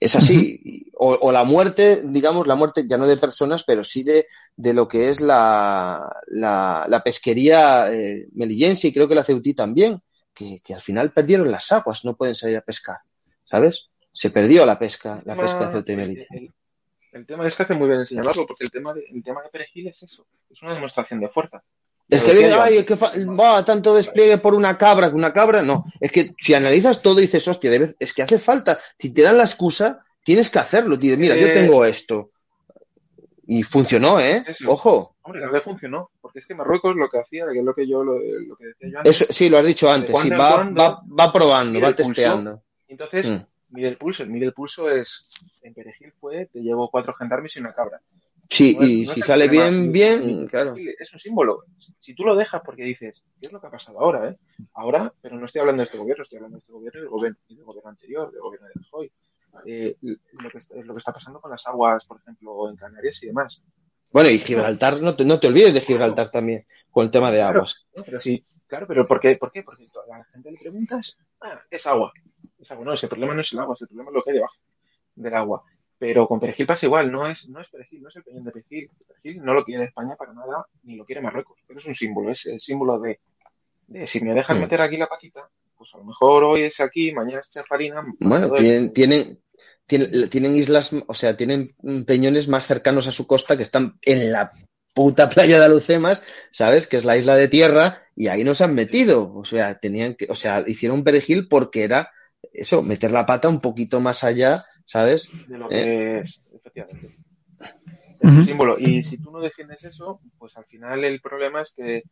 Es 0.00 0.16
así. 0.16 0.90
O, 0.94 1.12
o, 1.12 1.32
la 1.32 1.44
muerte, 1.44 2.02
digamos, 2.04 2.46
la 2.46 2.54
muerte 2.54 2.86
ya 2.88 2.96
no 2.96 3.06
de 3.06 3.16
personas, 3.16 3.62
pero 3.64 3.84
sí 3.84 4.02
de, 4.02 4.26
de 4.56 4.72
lo 4.72 4.88
que 4.88 5.08
es 5.08 5.20
la, 5.20 6.20
la, 6.26 6.86
la 6.88 7.02
pesquería 7.02 7.92
eh, 7.92 8.26
melillense 8.32 8.88
y 8.88 8.92
creo 8.92 9.08
que 9.08 9.14
la 9.14 9.24
ceutí 9.24 9.54
también, 9.54 9.98
que, 10.34 10.60
que, 10.64 10.74
al 10.74 10.80
final 10.80 11.12
perdieron 11.12 11.50
las 11.50 11.70
aguas, 11.72 12.04
no 12.04 12.16
pueden 12.16 12.34
salir 12.34 12.56
a 12.56 12.62
pescar, 12.62 12.98
¿sabes? 13.44 13.90
Se 14.12 14.30
perdió 14.30 14.66
la 14.66 14.78
pesca, 14.78 15.22
la 15.24 15.36
pesca 15.36 15.66
de 15.66 15.72
Ceuta 15.72 15.92
y 15.92 15.96
Melilla. 15.96 16.26
El, 17.12 17.26
tema 17.26 17.46
es 17.46 17.54
que 17.54 17.62
hace 17.62 17.74
muy 17.74 17.88
bien 17.88 18.06
señalarlo, 18.06 18.46
porque 18.46 18.64
el 18.64 18.70
tema 18.70 18.94
de, 18.94 19.04
el 19.12 19.22
tema 19.22 19.42
de 19.42 19.48
perejil 19.48 19.88
es 19.88 20.02
eso, 20.02 20.26
es 20.50 20.62
una 20.62 20.74
demostración 20.74 21.20
de 21.20 21.28
fuerza. 21.28 21.62
Es 22.08 22.22
que 22.22 22.32
viene, 22.32 22.54
ay, 22.54 22.78
es 22.78 22.86
que 22.86 22.94
va 22.94 23.64
tanto 23.64 23.94
despliegue 23.94 24.38
por 24.38 24.54
una 24.54 24.78
cabra 24.78 25.10
que 25.10 25.16
una 25.16 25.32
cabra, 25.32 25.60
no. 25.60 25.84
Es 26.00 26.10
que 26.10 26.34
si 26.38 26.54
analizas 26.54 27.02
todo 27.02 27.18
y 27.18 27.22
dices, 27.22 27.46
hostia, 27.46 27.70
debes, 27.70 27.96
es 27.98 28.14
que 28.14 28.22
hace 28.22 28.38
falta. 28.38 28.80
Si 28.98 29.12
te 29.12 29.22
dan 29.22 29.36
la 29.36 29.44
excusa, 29.44 30.02
tienes 30.24 30.48
que 30.50 30.58
hacerlo. 30.58 30.96
Dices, 30.96 31.18
mira, 31.18 31.36
eh... 31.36 31.40
yo 31.40 31.52
tengo 31.52 31.84
esto. 31.84 32.30
Y 33.46 33.62
funcionó, 33.62 34.20
¿eh? 34.20 34.44
Eso. 34.46 34.70
Ojo. 34.70 35.16
Hombre, 35.22 35.40
la 35.40 35.46
verdad 35.48 35.62
funcionó. 35.62 36.10
Porque 36.20 36.38
es 36.38 36.46
que 36.46 36.54
Marruecos 36.54 36.96
lo 36.96 37.08
que 37.10 37.18
hacía, 37.18 37.44
que 37.52 37.58
es 37.58 37.64
lo 37.64 37.74
que 37.74 37.86
yo, 37.86 38.02
lo, 38.02 38.18
lo 38.18 38.56
que 38.56 38.66
decía 38.66 38.88
yo 38.90 38.98
antes. 38.98 39.22
Eso, 39.22 39.32
sí, 39.32 39.48
lo 39.48 39.58
has 39.58 39.66
dicho 39.66 39.90
antes. 39.90 40.14
Sí, 40.20 40.30
va, 40.30 40.64
va, 40.64 41.02
va, 41.18 41.32
probando, 41.32 41.80
va 41.80 41.94
testeando. 41.94 42.50
Pulso, 42.52 42.64
entonces, 42.88 43.30
mm. 43.30 43.46
mide 43.70 43.88
el 43.88 43.96
pulso. 43.98 44.22
El 44.22 44.30
mide 44.30 44.46
el 44.46 44.52
pulso 44.54 44.90
es, 44.90 45.26
en 45.62 45.74
Perejil 45.74 46.12
fue, 46.18 46.46
te 46.46 46.60
llevo 46.60 46.90
cuatro 46.90 47.14
gendarmes 47.14 47.56
y 47.56 47.60
una 47.60 47.74
cabra. 47.74 48.00
Sí, 48.50 48.76
y 48.80 49.06
no 49.06 49.12
si 49.12 49.20
sale 49.20 49.46
bien, 49.46 49.92
bien, 49.92 50.46
claro. 50.46 50.74
Es 50.98 51.12
un 51.12 51.20
símbolo. 51.20 51.64
Si 51.98 52.14
tú 52.14 52.24
lo 52.24 52.34
dejas 52.34 52.62
porque 52.64 52.82
dices, 52.82 53.22
¿qué 53.40 53.48
es 53.48 53.52
lo 53.52 53.60
que 53.60 53.66
ha 53.66 53.70
pasado 53.70 54.00
ahora? 54.00 54.30
Eh? 54.30 54.38
Ahora, 54.72 55.12
pero 55.20 55.36
no 55.36 55.44
estoy 55.44 55.60
hablando 55.60 55.82
de 55.82 55.84
este 55.84 55.98
gobierno, 55.98 56.22
estoy 56.22 56.38
hablando 56.38 56.56
de 56.56 56.60
este 56.60 56.72
gobierno 56.72 56.98
y 56.98 57.02
del 57.02 57.10
gobierno, 57.10 57.38
y 57.46 57.54
del 57.56 57.64
gobierno 57.64 57.90
anterior, 57.90 58.32
del 58.32 58.40
gobierno 58.40 58.68
de 58.68 58.74
Rajoy. 58.74 59.12
Eh, 59.66 59.96
lo, 60.32 60.50
que, 60.50 60.58
lo 60.82 60.94
que 60.94 60.98
está 60.98 61.12
pasando 61.12 61.40
con 61.40 61.50
las 61.50 61.66
aguas, 61.66 62.06
por 62.06 62.20
ejemplo, 62.20 62.70
en 62.70 62.76
Canarias 62.76 63.22
y 63.22 63.26
demás. 63.26 63.62
Bueno, 64.10 64.30
y 64.30 64.38
Gibraltar, 64.38 65.00
no 65.02 65.14
te, 65.14 65.24
no 65.24 65.38
te 65.38 65.48
olvides 65.48 65.74
de 65.74 65.80
Gibraltar 65.82 66.30
también, 66.30 66.66
con 66.90 67.04
el 67.04 67.10
tema 67.10 67.30
de 67.30 67.42
aguas. 67.42 67.86
Claro, 67.92 68.06
pero 68.06 68.20
sí, 68.20 68.44
claro, 68.66 68.86
pero 68.86 69.06
¿por 69.06 69.20
qué? 69.20 69.36
¿Por 69.36 69.52
qué? 69.52 69.62
Porque 69.62 69.86
a 70.10 70.18
la 70.18 70.24
gente 70.24 70.50
le 70.50 70.58
preguntas, 70.58 71.18
ah, 71.42 71.60
es 71.70 71.86
agua. 71.86 72.12
Es 72.58 72.70
agua. 72.70 72.84
No, 72.86 72.92
ese 72.94 73.08
problema 73.08 73.34
no 73.34 73.42
es 73.42 73.52
el 73.52 73.58
agua, 73.58 73.74
ese 73.74 73.86
problema 73.86 74.10
es 74.10 74.14
lo 74.14 74.22
que 74.22 74.30
hay 74.30 74.36
debajo 74.36 74.56
del 75.14 75.34
agua. 75.34 75.64
Pero 75.98 76.28
con 76.28 76.38
perejil 76.38 76.66
pasa 76.66 76.86
igual, 76.86 77.10
no 77.10 77.26
es, 77.28 77.48
no 77.48 77.60
es 77.60 77.68
perejil, 77.68 78.02
no 78.02 78.08
es 78.08 78.16
el 78.16 78.22
peñón 78.22 78.44
de 78.44 78.52
perejil. 78.52 78.90
El 79.00 79.06
perejil 79.06 79.44
no 79.44 79.52
lo 79.52 79.64
quiere 79.64 79.84
España 79.84 80.14
para 80.16 80.32
nada, 80.32 80.66
ni 80.84 80.96
lo 80.96 81.04
quiere 81.04 81.20
Marruecos, 81.20 81.58
pero 81.66 81.80
es 81.80 81.86
un 81.86 81.94
símbolo, 81.94 82.30
es 82.30 82.46
el 82.46 82.60
símbolo 82.60 83.00
de, 83.00 83.18
de 83.88 84.06
si 84.06 84.20
me 84.20 84.32
dejan 84.32 84.60
meter 84.60 84.80
aquí 84.80 84.96
la 84.96 85.08
paquita, 85.08 85.48
pues 85.76 85.94
a 85.94 85.98
lo 85.98 86.04
mejor 86.04 86.44
hoy 86.44 86.62
es 86.62 86.78
aquí, 86.80 87.12
mañana 87.12 87.40
es 87.40 87.50
chafarina. 87.50 88.04
Bueno, 88.20 88.52
tienen, 88.52 88.92
tienen, 88.92 89.40
tienen, 89.86 90.30
tienen 90.30 90.56
islas, 90.56 90.94
o 91.06 91.14
sea, 91.14 91.36
tienen 91.36 91.74
peñones 92.06 92.46
más 92.46 92.66
cercanos 92.66 93.08
a 93.08 93.12
su 93.12 93.26
costa 93.26 93.56
que 93.56 93.64
están 93.64 93.98
en 94.02 94.30
la 94.30 94.52
puta 94.94 95.28
playa 95.28 95.58
de 95.58 95.64
Alucemas, 95.64 96.24
¿sabes? 96.52 96.86
Que 96.86 96.96
es 96.96 97.04
la 97.04 97.16
isla 97.16 97.36
de 97.36 97.48
tierra, 97.48 98.02
y 98.14 98.28
ahí 98.28 98.44
nos 98.44 98.60
han 98.60 98.74
metido. 98.74 99.32
O 99.34 99.44
sea, 99.44 99.76
tenían 99.76 100.14
que, 100.14 100.26
o 100.28 100.34
sea, 100.34 100.62
hicieron 100.66 100.98
un 100.98 101.04
perejil 101.04 101.48
porque 101.48 101.84
era 101.84 102.10
eso, 102.52 102.82
meter 102.82 103.10
la 103.10 103.26
pata 103.26 103.48
un 103.48 103.60
poquito 103.60 104.00
más 104.00 104.24
allá 104.24 104.64
¿sabes? 104.88 105.30
De 105.46 105.58
lo 105.58 105.68
que 105.68 105.76
eh. 105.76 106.20
es, 106.20 106.40
efectivamente. 106.52 107.16
Es 108.20 108.30
un 108.30 108.44
símbolo. 108.44 108.78
Y 108.78 109.04
si 109.04 109.18
tú 109.18 109.30
no 109.30 109.40
defiendes 109.40 109.84
eso, 109.84 110.20
pues 110.38 110.56
al 110.56 110.64
final 110.64 111.04
el 111.04 111.20
problema 111.20 111.60
es 111.60 111.74
que, 111.76 112.02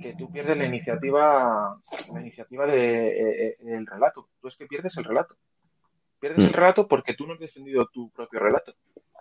que 0.00 0.14
tú 0.18 0.32
pierdes 0.32 0.56
la 0.56 0.64
iniciativa, 0.64 1.78
la 2.12 2.20
iniciativa 2.20 2.66
del 2.66 2.80
de, 2.80 3.48
eh, 3.48 3.56
el 3.60 3.86
relato. 3.86 4.28
Tú 4.40 4.48
es 4.48 4.56
que 4.56 4.66
pierdes 4.66 4.96
el 4.96 5.04
relato. 5.04 5.36
Pierdes 6.18 6.38
mm. 6.38 6.48
el 6.48 6.52
relato 6.52 6.88
porque 6.88 7.14
tú 7.14 7.26
no 7.26 7.34
has 7.34 7.38
defendido 7.38 7.86
tu 7.92 8.10
propio 8.10 8.40
relato. 8.40 8.74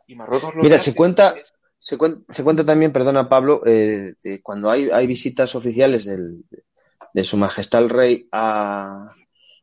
Y 0.07 0.15
Marruecos 0.15 0.55
lo 0.55 0.63
Mira, 0.63 0.79
se 0.79 0.95
cuenta, 0.95 1.35
es... 1.37 1.53
se 1.77 1.97
cuenta, 1.97 2.33
se 2.33 2.43
cuenta 2.43 2.65
también, 2.65 2.93
perdona 2.93 3.29
Pablo, 3.29 3.61
eh, 3.65 4.13
de 4.23 4.41
cuando 4.41 4.71
hay, 4.71 4.89
hay 4.89 5.05
visitas 5.05 5.53
oficiales 5.53 6.05
del, 6.05 6.43
de 7.13 7.23
Su 7.23 7.37
Majestad 7.37 7.83
el 7.83 7.89
Rey 7.89 8.27
a, 8.31 9.13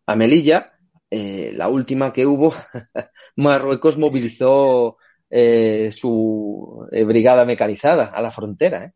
a 0.07 0.17
Melilla, 0.17 0.76
eh, 1.11 1.53
la 1.55 1.69
última 1.69 2.13
que 2.13 2.27
hubo, 2.27 2.55
Marruecos 3.37 3.99
movilizó 3.99 4.97
eh, 5.31 5.91
su 5.93 6.87
eh, 6.93 7.05
brigada 7.05 7.45
mecanizada 7.45 8.07
a 8.07 8.23
la 8.23 8.31
frontera. 8.31 8.85
¿eh? 8.85 8.93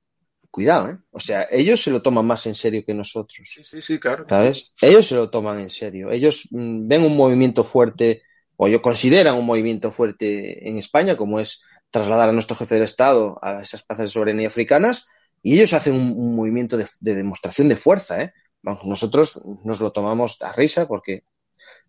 Cuidado, 0.51 0.91
¿eh? 0.91 0.99
O 1.11 1.21
sea, 1.21 1.47
ellos 1.51 1.83
se 1.83 1.91
lo 1.91 2.03
toman 2.03 2.27
más 2.27 2.47
en 2.47 2.55
serio 2.55 2.85
que 2.85 2.95
nosotros. 2.95 3.41
Sí, 3.45 3.63
sí, 3.65 3.83
sí, 3.83 3.99
claro. 3.99 4.27
¿Sabes? 4.29 4.75
Ellos 4.81 5.07
se 5.07 5.15
lo 5.15 5.31
toman 5.31 5.61
en 5.61 5.71
serio. 5.71 6.11
Ellos 6.11 6.49
mmm, 6.51 6.87
ven 6.89 7.05
un 7.05 7.17
movimiento 7.17 7.65
fuerte, 7.65 8.23
o 8.57 8.67
ellos 8.67 8.81
consideran 8.81 9.37
un 9.37 9.47
movimiento 9.47 9.93
fuerte 9.93 10.69
en 10.69 10.77
España, 10.77 11.17
como 11.17 11.41
es 11.41 11.65
trasladar 11.91 12.29
a 12.29 12.33
nuestro 12.33 12.57
jefe 12.57 12.77
del 12.77 12.85
Estado 12.85 13.39
a 13.43 13.63
esas 13.63 13.83
plazas 13.83 14.07
de 14.07 14.11
soberanía 14.11 14.49
africanas, 14.49 15.07
y 15.43 15.55
ellos 15.55 15.73
hacen 15.73 15.95
un, 15.95 16.15
un 16.17 16.37
movimiento 16.37 16.77
de, 16.77 16.87
de, 17.01 17.15
demostración 17.15 17.69
de 17.69 17.77
fuerza, 17.77 18.23
¿eh? 18.23 18.33
Nosotros 18.63 19.41
nos 19.65 19.81
lo 19.81 19.91
tomamos 19.91 20.43
a 20.43 20.53
risa 20.53 20.87
porque 20.87 21.25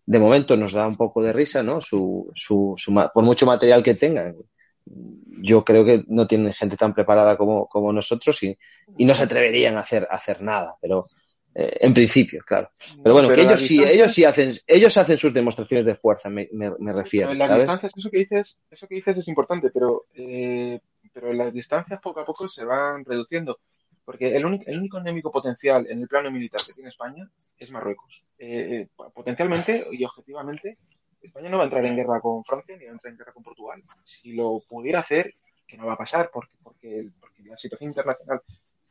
de 0.04 0.18
momento 0.18 0.56
nos 0.56 0.72
da 0.72 0.86
un 0.86 0.96
poco 0.96 1.22
de 1.22 1.32
risa, 1.32 1.62
¿no? 1.62 1.80
Su, 1.80 2.30
su, 2.34 2.74
su, 2.76 2.94
por 3.14 3.24
mucho 3.24 3.46
material 3.46 3.82
que 3.82 3.94
tengan. 3.94 4.36
Yo 4.84 5.64
creo 5.64 5.84
que 5.84 6.04
no 6.08 6.26
tienen 6.26 6.52
gente 6.52 6.76
tan 6.76 6.92
preparada 6.92 7.36
como, 7.36 7.66
como 7.68 7.92
nosotros 7.92 8.42
y, 8.42 8.58
y 8.98 9.04
no 9.04 9.14
se 9.14 9.24
atreverían 9.24 9.76
a 9.76 9.80
hacer, 9.80 10.06
a 10.10 10.16
hacer 10.16 10.42
nada, 10.42 10.76
pero 10.80 11.08
eh, 11.54 11.78
en 11.80 11.94
principio, 11.94 12.42
claro. 12.44 12.70
Pero 13.02 13.12
bueno, 13.12 13.28
pero 13.28 13.36
que 13.36 13.42
ellos 13.42 13.60
distancia... 13.60 13.86
sí, 13.86 13.94
ellos 13.94 14.12
sí 14.12 14.24
hacen, 14.24 14.52
ellos 14.66 14.96
hacen 14.96 15.18
sus 15.18 15.32
demostraciones 15.32 15.86
de 15.86 15.94
fuerza, 15.94 16.28
me, 16.30 16.48
me, 16.52 16.72
me 16.78 16.92
refiero. 16.92 17.32
Las 17.34 17.56
distancias, 17.56 17.92
eso 17.96 18.10
que 18.10 18.18
dices, 18.18 18.58
eso 18.70 18.86
que 18.88 18.94
dices 18.96 19.18
es 19.18 19.28
importante, 19.28 19.70
pero, 19.70 20.06
eh, 20.14 20.80
pero 21.12 21.30
en 21.30 21.38
las 21.38 21.52
distancias 21.52 22.00
poco 22.00 22.20
a 22.20 22.24
poco 22.24 22.48
se 22.48 22.64
van 22.64 23.04
reduciendo. 23.04 23.58
Porque 24.04 24.36
el 24.36 24.44
único, 24.44 24.64
el 24.66 24.78
único 24.78 24.98
enemigo 24.98 25.30
potencial 25.30 25.86
en 25.88 26.02
el 26.02 26.08
plano 26.08 26.30
militar 26.30 26.60
que 26.66 26.72
tiene 26.72 26.90
España 26.90 27.30
es 27.56 27.70
Marruecos. 27.70 28.24
Eh, 28.38 28.88
potencialmente 29.14 29.86
y 29.92 30.04
objetivamente, 30.04 30.78
España 31.20 31.48
no 31.48 31.58
va 31.58 31.64
a 31.64 31.66
entrar 31.66 31.84
en 31.84 31.96
guerra 31.96 32.20
con 32.20 32.44
Francia 32.44 32.76
ni 32.76 32.84
va 32.84 32.90
a 32.90 32.94
entrar 32.94 33.12
en 33.12 33.18
guerra 33.18 33.32
con 33.32 33.44
Portugal. 33.44 33.82
Si 34.04 34.32
lo 34.32 34.60
pudiera 34.68 35.00
hacer, 35.00 35.34
que 35.66 35.76
no 35.76 35.86
va 35.86 35.94
a 35.94 35.98
pasar 35.98 36.30
porque, 36.32 36.52
porque, 36.62 37.10
porque 37.20 37.42
la 37.44 37.56
situación 37.56 37.90
internacional 37.90 38.42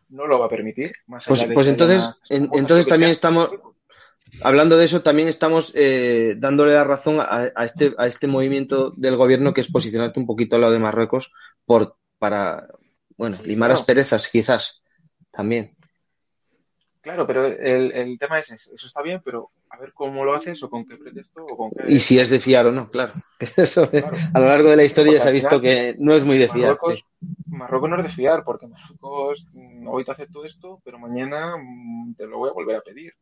no 0.10 0.28
lo 0.28 0.40
va 0.40 0.46
a 0.46 0.50
permitir. 0.50 0.92
Más 1.08 1.26
pues, 1.26 1.44
pues 1.54 1.68
entonces, 1.68 2.22
en, 2.30 2.50
entonces 2.54 2.88
también 2.88 3.12
estamos, 3.12 3.50
hablando 4.42 4.78
de 4.78 4.86
eso, 4.86 5.02
también 5.02 5.28
estamos 5.28 5.74
eh, 5.76 6.36
dándole 6.38 6.74
la 6.74 6.84
razón 6.84 7.20
a, 7.20 7.52
a, 7.54 7.66
este, 7.66 7.94
a 7.98 8.08
este 8.08 8.28
movimiento 8.28 8.92
del 8.92 9.18
gobierno 9.18 9.54
que 9.54 9.62
es 9.62 9.72
posicionarte 9.72 10.20
un 10.20 10.26
poquito 10.26 10.56
al 10.56 10.62
lado 10.62 10.74
de 10.74 10.80
Marruecos 10.80 11.34
por, 11.66 11.98
para, 12.18 12.68
bueno, 13.18 13.38
limar 13.44 13.70
no. 13.70 13.76
asperezas 13.76 14.30
quizás 14.30 14.81
también. 15.32 15.76
Claro, 17.02 17.26
pero 17.26 17.46
el, 17.48 17.92
el 17.92 18.20
tema 18.20 18.40
es 18.40 18.52
eso. 18.52 18.72
Eso 18.76 18.88
está 18.88 19.02
bien, 19.02 19.22
pero 19.26 19.52
a 19.72 19.78
ver 19.80 19.94
cómo 19.94 20.26
lo 20.26 20.34
haces 20.36 20.62
o 20.64 20.70
con 20.70 20.86
qué 20.86 20.98
pretexto 20.98 21.46
o 21.46 21.58
con 21.58 21.72
qué... 21.72 21.84
Y 21.88 22.00
si 22.00 22.20
es 22.20 22.30
de 22.30 22.40
fiar 22.40 22.68
o 22.68 22.72
no, 22.72 22.90
claro. 22.90 23.14
Eso, 23.58 23.90
claro. 23.90 24.18
A 24.34 24.40
lo 24.40 24.48
largo 24.48 24.70
de 24.70 24.76
la 24.76 24.84
historia 24.84 25.20
se 25.20 25.30
ha 25.30 25.32
visto 25.32 25.62
que 25.62 25.96
no 25.98 26.14
es 26.14 26.26
muy 26.26 26.38
de 26.38 26.50
fiar. 26.50 26.74
Marruecos, 26.74 27.00
sí. 27.00 27.28
Marruecos 27.48 27.90
no 27.90 27.98
es 27.98 28.04
de 28.04 28.12
fiar, 28.12 28.44
porque 28.44 28.68
Marruecos 28.68 29.48
mm, 29.54 29.88
hoy 29.88 30.04
te 30.04 30.12
acepto 30.12 30.44
esto, 30.44 30.82
pero 30.84 31.00
mañana 31.00 31.56
mm, 31.58 32.16
te 32.16 32.28
lo 32.28 32.38
voy 32.38 32.50
a 32.50 32.54
volver 32.54 32.76
a 32.76 32.82
pedir. 32.82 33.14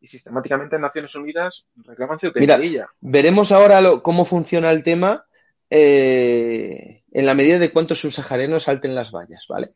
Y 0.00 0.08
sistemáticamente 0.08 0.76
en 0.76 0.82
Naciones 0.82 1.14
Unidas 1.14 1.66
reclaman 1.76 2.18
Mira, 2.36 2.90
veremos 3.00 3.50
ahora 3.50 3.80
lo, 3.80 4.02
cómo 4.02 4.26
funciona 4.26 4.70
el 4.70 4.82
tema 4.82 5.24
eh, 5.70 7.02
en 7.10 7.24
la 7.24 7.34
medida 7.34 7.58
de 7.58 7.70
cuántos 7.70 8.00
subsaharianos 8.00 8.64
salten 8.64 8.94
las 8.94 9.10
vallas, 9.10 9.46
¿vale? 9.48 9.70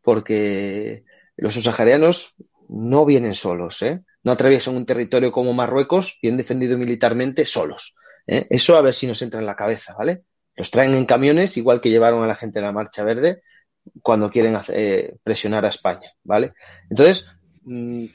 Porque 0.00 1.04
los 1.36 1.54
subsaharianos 1.54 2.36
no 2.68 3.04
vienen 3.04 3.34
solos, 3.34 3.82
¿eh? 3.82 4.02
No 4.22 4.32
atraviesan 4.32 4.76
un 4.76 4.86
territorio 4.86 5.30
como 5.32 5.52
Marruecos, 5.52 6.18
bien 6.22 6.36
defendido 6.36 6.78
militarmente, 6.78 7.44
solos. 7.44 7.94
¿eh? 8.26 8.46
Eso 8.50 8.76
a 8.76 8.80
ver 8.80 8.94
si 8.94 9.06
nos 9.06 9.20
entra 9.22 9.40
en 9.40 9.46
la 9.46 9.56
cabeza, 9.56 9.94
¿vale? 9.96 10.22
Los 10.56 10.70
traen 10.70 10.94
en 10.94 11.04
camiones, 11.04 11.56
igual 11.56 11.80
que 11.80 11.90
llevaron 11.90 12.22
a 12.22 12.26
la 12.26 12.36
gente 12.36 12.60
de 12.60 12.66
la 12.66 12.72
Marcha 12.72 13.04
Verde 13.04 13.42
cuando 14.02 14.30
quieren 14.30 14.56
hacer, 14.56 14.76
eh, 14.78 15.16
presionar 15.22 15.64
a 15.66 15.68
España, 15.68 16.10
¿vale? 16.22 16.54
Entonces, 16.88 17.36
mmm, 17.64 18.06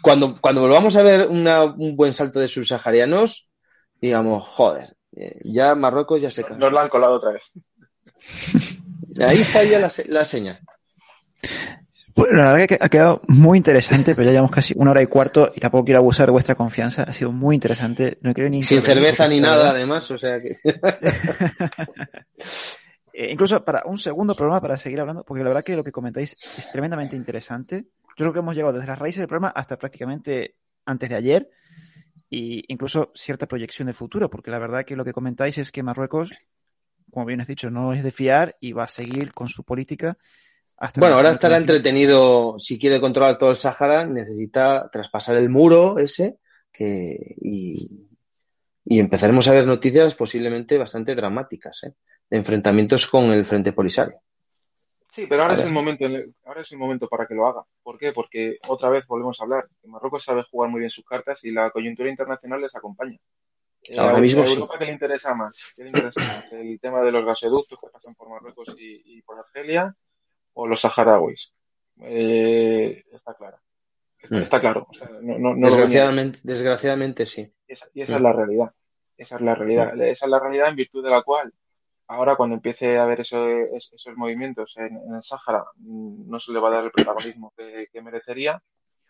cuando, 0.00 0.34
cuando 0.40 0.62
volvamos 0.62 0.96
a 0.96 1.02
ver 1.02 1.28
una, 1.28 1.64
un 1.64 1.96
buen 1.96 2.14
salto 2.14 2.40
de 2.40 2.48
subsaharianos, 2.48 3.50
digamos, 4.00 4.48
joder, 4.48 4.96
eh, 5.14 5.38
ya 5.42 5.74
Marruecos 5.74 6.22
ya 6.22 6.30
se 6.30 6.42
cansó. 6.42 6.58
Nos 6.58 6.72
la 6.72 6.82
han 6.82 6.88
colado 6.88 7.14
otra 7.14 7.32
vez. 7.32 7.52
Ahí 9.20 9.40
está 9.40 9.62
ya 9.64 9.78
la, 9.78 9.92
la 10.06 10.24
señal. 10.24 10.60
Bueno, 12.14 12.42
la 12.42 12.52
verdad 12.52 12.66
que 12.66 12.78
ha 12.80 12.88
quedado 12.88 13.22
muy 13.28 13.58
interesante, 13.58 14.14
pero 14.14 14.26
ya 14.26 14.32
llevamos 14.32 14.50
casi 14.50 14.74
una 14.76 14.90
hora 14.90 15.02
y 15.02 15.06
cuarto 15.06 15.52
y 15.54 15.60
tampoco 15.60 15.84
quiero 15.84 16.00
abusar 16.00 16.26
de 16.26 16.32
vuestra 16.32 16.54
confianza. 16.54 17.04
Ha 17.04 17.12
sido 17.12 17.30
muy 17.32 17.54
interesante. 17.54 18.18
No 18.22 18.34
quiero 18.34 18.50
ni 18.50 18.62
Sin 18.62 18.82
cerveza 18.82 19.28
ni 19.28 19.40
nada, 19.40 19.70
además, 19.70 20.10
o 20.10 20.18
sea 20.18 20.40
que. 20.40 20.58
eh, 23.12 23.30
incluso 23.30 23.64
para 23.64 23.82
un 23.84 23.98
segundo 23.98 24.34
programa 24.34 24.60
para 24.60 24.76
seguir 24.76 25.00
hablando, 25.00 25.24
porque 25.24 25.42
la 25.42 25.50
verdad 25.50 25.64
que 25.64 25.76
lo 25.76 25.84
que 25.84 25.92
comentáis 25.92 26.36
es 26.40 26.70
tremendamente 26.72 27.16
interesante. 27.16 27.86
Yo 28.16 28.24
creo 28.24 28.32
que 28.32 28.40
hemos 28.40 28.56
llegado 28.56 28.72
desde 28.72 28.88
las 28.88 28.98
raíces 28.98 29.20
del 29.20 29.28
problema 29.28 29.52
hasta 29.54 29.78
prácticamente 29.78 30.56
antes 30.84 31.08
de 31.08 31.14
ayer 31.14 31.50
e 32.30 32.62
incluso 32.68 33.12
cierta 33.14 33.46
proyección 33.46 33.86
de 33.86 33.92
futuro, 33.92 34.30
porque 34.30 34.50
la 34.50 34.58
verdad 34.58 34.84
que 34.84 34.96
lo 34.96 35.04
que 35.04 35.12
comentáis 35.12 35.58
es 35.58 35.72
que 35.72 35.82
Marruecos, 35.82 36.30
como 37.10 37.26
bien 37.26 37.40
has 37.40 37.48
dicho, 37.48 37.70
no 37.70 37.92
es 37.92 38.02
de 38.02 38.10
fiar 38.10 38.56
y 38.60 38.72
va 38.72 38.84
a 38.84 38.88
seguir 38.88 39.32
con 39.32 39.48
su 39.48 39.64
política 39.64 40.16
hasta 40.80 40.98
bueno, 40.98 41.16
ahora 41.16 41.30
estará 41.30 41.58
entretenido, 41.58 42.58
si 42.58 42.78
quiere 42.78 43.02
controlar 43.02 43.36
todo 43.36 43.50
el 43.50 43.56
Sáhara, 43.56 44.06
necesita 44.06 44.88
traspasar 44.90 45.36
el 45.36 45.50
muro 45.50 45.98
ese 45.98 46.38
que, 46.72 47.36
y, 47.42 48.08
y, 48.86 48.98
empezaremos 48.98 49.46
a 49.46 49.52
ver 49.52 49.66
noticias 49.66 50.14
posiblemente 50.14 50.78
bastante 50.78 51.14
dramáticas, 51.14 51.84
¿eh? 51.84 51.92
de 52.30 52.36
enfrentamientos 52.38 53.06
con 53.06 53.24
el 53.24 53.44
Frente 53.44 53.74
Polisario. 53.74 54.22
Sí, 55.12 55.26
pero 55.28 55.42
ahora 55.42 55.56
es, 55.56 55.64
el 55.64 55.72
momento, 55.72 56.06
ahora 56.46 56.62
es 56.62 56.72
el 56.72 56.78
momento 56.78 57.08
para 57.08 57.26
que 57.26 57.34
lo 57.34 57.46
haga. 57.46 57.62
¿Por 57.82 57.98
qué? 57.98 58.12
Porque 58.12 58.56
otra 58.66 58.88
vez 58.88 59.06
volvemos 59.06 59.38
a 59.38 59.44
hablar. 59.44 59.68
Marruecos 59.84 60.24
sabe 60.24 60.44
jugar 60.50 60.70
muy 60.70 60.80
bien 60.80 60.90
sus 60.90 61.04
cartas 61.04 61.44
y 61.44 61.50
la 61.50 61.70
coyuntura 61.70 62.08
internacional 62.08 62.62
les 62.62 62.74
acompaña. 62.74 63.18
Ahora 63.98 64.16
eh, 64.16 64.22
mismo 64.22 64.44
a 64.44 64.46
Europa, 64.46 64.74
sí. 64.74 64.78
¿qué 64.78 64.84
le 64.86 64.92
interesa 64.92 65.34
más? 65.34 65.74
¿Qué 65.76 65.82
le 65.82 65.90
interesa 65.90 66.20
más? 66.20 66.44
El 66.52 66.80
tema 66.80 67.02
de 67.02 67.12
los 67.12 67.26
gasoductos 67.26 67.78
que 67.78 67.88
pasan 67.92 68.14
por 68.14 68.30
Marruecos 68.30 68.68
y, 68.78 69.18
y 69.18 69.22
por 69.22 69.38
Argelia 69.38 69.94
o 70.54 70.66
los 70.66 70.80
saharauis. 70.80 71.52
Eh, 72.02 73.04
está 73.12 73.34
claro. 73.34 73.58
Está, 74.18 74.34
mm. 74.34 74.42
está 74.42 74.60
claro. 74.60 74.86
O 74.88 74.94
sea, 74.94 75.08
no, 75.20 75.38
no, 75.38 75.54
no 75.54 75.66
desgraciadamente, 75.66 76.38
desgraciadamente 76.42 77.26
sí. 77.26 77.52
Y 77.66 77.72
esa, 77.72 77.86
y 77.94 78.02
esa 78.02 78.12
mm. 78.12 78.16
es 78.16 78.22
la 78.22 78.32
realidad. 78.32 78.74
Esa 79.16 79.36
es 79.36 79.42
la 79.42 79.54
realidad. 79.54 79.94
Mm. 79.94 80.02
Esa 80.02 80.26
es 80.26 80.30
la 80.30 80.40
realidad 80.40 80.68
en 80.68 80.76
virtud 80.76 81.04
de 81.04 81.10
la 81.10 81.22
cual 81.22 81.52
ahora 82.10 82.34
cuando 82.34 82.56
empiece 82.56 82.98
a 82.98 83.04
haber 83.04 83.20
eso, 83.20 83.48
esos 83.48 84.16
movimientos 84.16 84.76
en, 84.76 84.96
en, 84.96 85.14
el 85.14 85.22
Sáhara 85.22 85.64
no 85.76 86.40
se 86.40 86.52
le 86.52 86.58
va 86.58 86.68
a 86.68 86.72
dar 86.72 86.84
el 86.84 86.90
protagonismo 86.90 87.52
que, 87.56 87.86
que 87.92 88.02
merecería. 88.02 88.60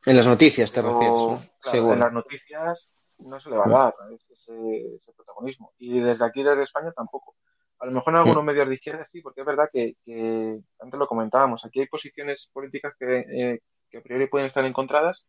En 0.04 0.16
las 0.16 0.26
noticias 0.26 0.70
te 0.70 0.82
refieres. 0.82 1.08
¿no? 1.08 1.42
Claro, 1.60 1.92
en 1.94 1.98
las 1.98 2.12
noticias 2.12 2.90
no 3.18 3.40
se 3.40 3.50
le 3.50 3.56
va 3.56 3.64
a 3.64 3.68
dar 3.68 3.94
ese, 4.12 4.96
ese, 4.96 5.12
protagonismo. 5.14 5.72
Y 5.78 6.00
desde 6.00 6.24
aquí, 6.24 6.42
desde 6.42 6.62
España, 6.62 6.92
tampoco. 6.92 7.36
A 7.80 7.86
lo 7.86 7.92
mejor 7.92 8.12
en 8.12 8.18
algunos 8.20 8.44
medios 8.44 8.68
de 8.68 8.74
izquierda 8.74 9.06
sí, 9.10 9.22
porque 9.22 9.40
es 9.40 9.46
verdad 9.46 9.70
que, 9.72 9.96
que 10.04 10.60
antes 10.78 10.98
lo 10.98 11.06
comentábamos, 11.06 11.64
aquí 11.64 11.80
hay 11.80 11.86
posiciones 11.86 12.50
políticas 12.52 12.94
que, 12.98 13.18
eh, 13.20 13.60
que, 13.90 13.98
a 13.98 14.02
priori 14.02 14.26
pueden 14.26 14.46
estar 14.46 14.64
encontradas 14.64 15.24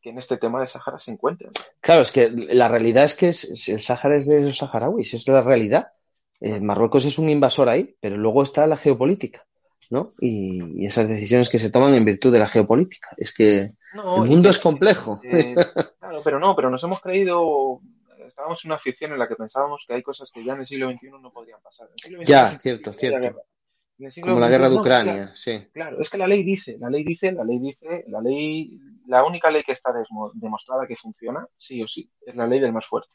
que 0.00 0.08
en 0.08 0.18
este 0.18 0.38
tema 0.38 0.62
de 0.62 0.68
Sahara 0.68 0.98
se 0.98 1.10
encuentran. 1.10 1.52
Claro, 1.80 2.00
es 2.00 2.10
que 2.10 2.30
la 2.30 2.68
realidad 2.68 3.04
es 3.04 3.16
que 3.16 3.28
es, 3.28 3.68
el 3.68 3.80
Sahara 3.80 4.16
es 4.16 4.26
de 4.26 4.40
los 4.40 4.56
saharauis, 4.56 5.12
es 5.12 5.28
la 5.28 5.42
realidad. 5.42 5.92
Eh, 6.40 6.58
Marruecos 6.58 7.04
es 7.04 7.18
un 7.18 7.28
invasor 7.28 7.68
ahí, 7.68 7.94
pero 8.00 8.16
luego 8.16 8.42
está 8.42 8.66
la 8.66 8.78
geopolítica, 8.78 9.46
¿no? 9.90 10.14
Y, 10.18 10.82
y, 10.82 10.86
esas 10.86 11.06
decisiones 11.06 11.50
que 11.50 11.58
se 11.58 11.68
toman 11.68 11.94
en 11.94 12.06
virtud 12.06 12.32
de 12.32 12.38
la 12.38 12.48
geopolítica. 12.48 13.10
Es 13.18 13.34
que 13.34 13.74
no, 13.94 14.24
el 14.24 14.30
mundo 14.30 14.48
es 14.48 14.58
complejo. 14.58 15.20
Eh, 15.22 15.54
claro, 15.98 16.20
pero 16.24 16.40
no, 16.40 16.56
pero 16.56 16.70
nos 16.70 16.82
hemos 16.82 17.00
creído 17.00 17.82
estábamos 18.40 18.64
en 18.64 18.70
una 18.70 18.78
ficción 18.78 19.12
en 19.12 19.18
la 19.18 19.28
que 19.28 19.36
pensábamos 19.36 19.84
que 19.86 19.94
hay 19.94 20.02
cosas 20.02 20.30
que 20.32 20.42
ya 20.42 20.54
en 20.54 20.60
el 20.60 20.66
siglo 20.66 20.90
XXI 20.90 21.10
no 21.20 21.30
podrían 21.30 21.60
pasar. 21.60 21.88
XXI 22.00 22.24
ya, 22.24 22.58
cierto, 22.58 22.92
cierto. 22.94 23.42
Como 24.22 24.40
la 24.40 24.48
guerra 24.48 24.70
de 24.70 24.76
Ucrania, 24.76 25.12
no, 25.12 25.18
claro, 25.18 25.36
sí. 25.36 25.68
Claro, 25.74 26.00
es 26.00 26.08
que 26.08 26.16
la 26.16 26.26
ley 26.26 26.42
dice, 26.42 26.78
la 26.78 26.88
ley 26.88 27.04
dice, 27.04 27.32
la 27.32 27.44
ley 27.44 27.58
dice, 27.58 28.04
la 28.08 28.22
ley, 28.22 28.80
la 29.06 29.24
única 29.24 29.50
ley 29.50 29.62
que 29.62 29.72
está 29.72 29.92
demostrada 30.32 30.86
que 30.86 30.96
funciona, 30.96 31.46
sí 31.58 31.82
o 31.82 31.86
sí, 31.86 32.10
es 32.22 32.34
la 32.34 32.46
ley 32.46 32.60
del 32.60 32.72
más 32.72 32.86
fuerte. 32.86 33.14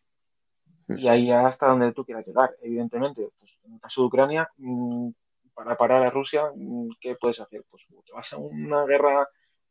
Mm. 0.88 1.00
Y 1.00 1.08
ahí 1.08 1.32
hasta 1.32 1.70
donde 1.70 1.92
tú 1.92 2.06
quieras 2.06 2.28
llegar. 2.28 2.56
Evidentemente, 2.62 3.30
pues 3.40 3.58
en 3.64 3.74
el 3.74 3.80
caso 3.80 4.02
de 4.02 4.08
Ucrania, 4.08 4.48
mmm, 4.58 5.10
para 5.56 5.76
parar 5.76 6.06
a 6.06 6.12
Rusia, 6.12 6.52
mmm, 6.56 6.90
¿qué 7.02 7.16
puedes 7.16 7.40
hacer? 7.40 7.66
Pues 7.72 7.84
te 8.06 8.14
vas 8.14 8.32
a 8.34 8.38
una 8.38 8.86
guerra 8.86 9.28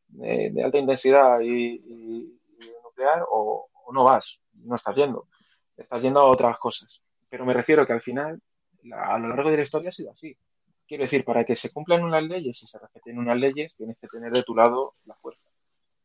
de, 0.09 0.51
de 0.51 0.65
alta 0.65 0.79
intensidad 0.79 1.39
y, 1.39 1.75
y, 1.87 2.41
y 2.59 2.73
nuclear 2.83 3.25
o, 3.31 3.69
o, 3.87 3.93
no 3.93 4.03
vas, 4.03 4.41
no 4.55 4.75
estás 4.75 4.97
yendo 4.97 5.29
estás 5.77 6.03
yendo 6.03 6.21
a 6.21 6.25
otras 6.25 6.59
cosas. 6.59 7.03
Pero 7.29 7.45
me 7.45 7.55
refiero 7.55 7.87
que 7.87 7.93
al 7.93 8.01
final, 8.01 8.41
a 8.93 9.19
lo 9.19 9.29
largo 9.29 9.51
de 9.51 9.57
la 9.59 9.63
historia 9.63 9.89
ha 9.89 9.93
sido 9.93 10.13
así. 10.13 10.37
Quiero 10.87 11.05
decir, 11.05 11.25
para 11.25 11.45
que 11.45 11.57
se 11.57 11.71
cumplan 11.73 12.03
unas 12.03 12.23
leyes 12.23 12.63
y 12.63 12.67
se 12.67 12.79
respeten 12.79 13.19
unas 13.19 13.39
leyes, 13.39 13.77
tienes 13.77 13.97
que 13.99 14.07
tener 14.07 14.33
de 14.33 14.43
tu 14.43 14.55
lado 14.55 14.95
la 15.05 15.15
fuerza. 15.15 15.49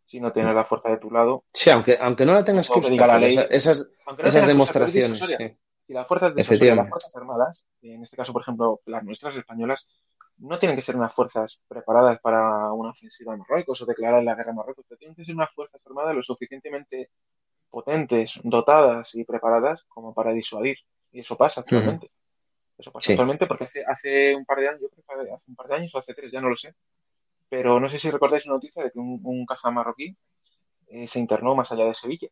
Si 0.06 0.20
no 0.20 0.32
tienes 0.32 0.56
la 0.56 0.66
fuerza 0.66 0.90
de 0.90 0.98
tu 0.98 1.12
lado. 1.12 1.44
Sí, 1.54 1.70
aunque, 1.70 1.98
aunque 2.00 2.26
no 2.26 2.34
la 2.34 2.44
tengas 2.44 2.68
que 2.68 2.80
usar, 2.80 2.94
la 2.94 3.20
ley, 3.20 3.38
esas, 3.52 3.94
no 4.08 4.24
esas 4.24 4.48
demostraciones. 4.48 5.20
Sí. 5.20 5.36
Si 5.86 5.94
las 5.94 6.08
fuerzas 6.08 6.34
de 6.34 6.44
las 6.76 6.90
fuerzas 6.90 7.16
armadas, 7.16 7.66
en 7.82 8.04
este 8.04 8.16
caso, 8.16 8.32
por 8.32 8.42
ejemplo, 8.42 8.82
las 8.86 9.04
nuestras 9.04 9.36
españolas, 9.36 9.88
no 10.38 10.58
tienen 10.58 10.76
que 10.76 10.82
ser 10.82 10.96
unas 10.96 11.14
fuerzas 11.14 11.60
preparadas 11.68 12.20
para 12.22 12.72
una 12.74 12.92
ofensiva 12.92 13.34
a 13.34 13.38
Marruecos 13.38 13.82
o 13.82 13.86
declarar 13.86 14.24
la 14.24 14.36
guerra 14.36 14.52
a 14.52 14.56
Marruecos, 14.56 14.86
pero 14.88 14.98
tienen 14.98 15.16
que 15.16 15.26
ser 15.26 15.36
unas 15.36 15.52
fuerzas 15.52 15.86
armadas 15.86 16.16
lo 16.16 16.24
suficientemente 16.24 17.10
potentes, 17.70 18.40
dotadas 18.44 19.16
y 19.16 19.24
preparadas 19.24 19.84
como 19.88 20.14
para 20.14 20.32
disuadir. 20.34 20.78
Y 21.12 21.22
eso 21.22 21.36
pasa 21.36 21.62
actualmente. 21.62 22.08
Uh 22.08 22.10
-huh. 22.10 22.80
Eso 22.80 22.92
pasa 22.92 23.08
sí. 23.08 23.14
actualmente 23.14 23.46
porque 23.46 23.66
hace, 23.66 23.84
hace 23.86 24.36
un 24.36 24.46
par 24.46 24.60
de 24.60 24.70
años, 24.70 24.82
yo 24.82 24.90
creo 24.90 25.26
que 25.26 25.34
hace 25.34 25.44
un 25.50 25.56
par 25.56 25.68
de 25.68 25.76
años 25.76 25.94
o 25.94 25.98
hace 25.98 26.14
tres, 26.14 26.32
ya 26.32 26.42
no 26.42 26.50
lo 26.50 26.56
sé. 26.56 26.74
Pero 27.50 27.80
no 27.80 27.90
sé 27.90 28.00
si 28.00 28.10
recordáis 28.10 28.46
una 28.46 28.56
noticia 28.56 28.84
de 28.84 28.92
que 28.92 29.00
un, 29.00 29.20
un 29.24 29.46
caza 29.46 29.72
marroquí 29.72 30.16
eh, 30.88 31.08
se 31.08 31.20
internó 31.20 31.56
más 31.56 31.72
allá 31.72 31.86
de 31.86 31.96
Sevilla, 31.96 32.30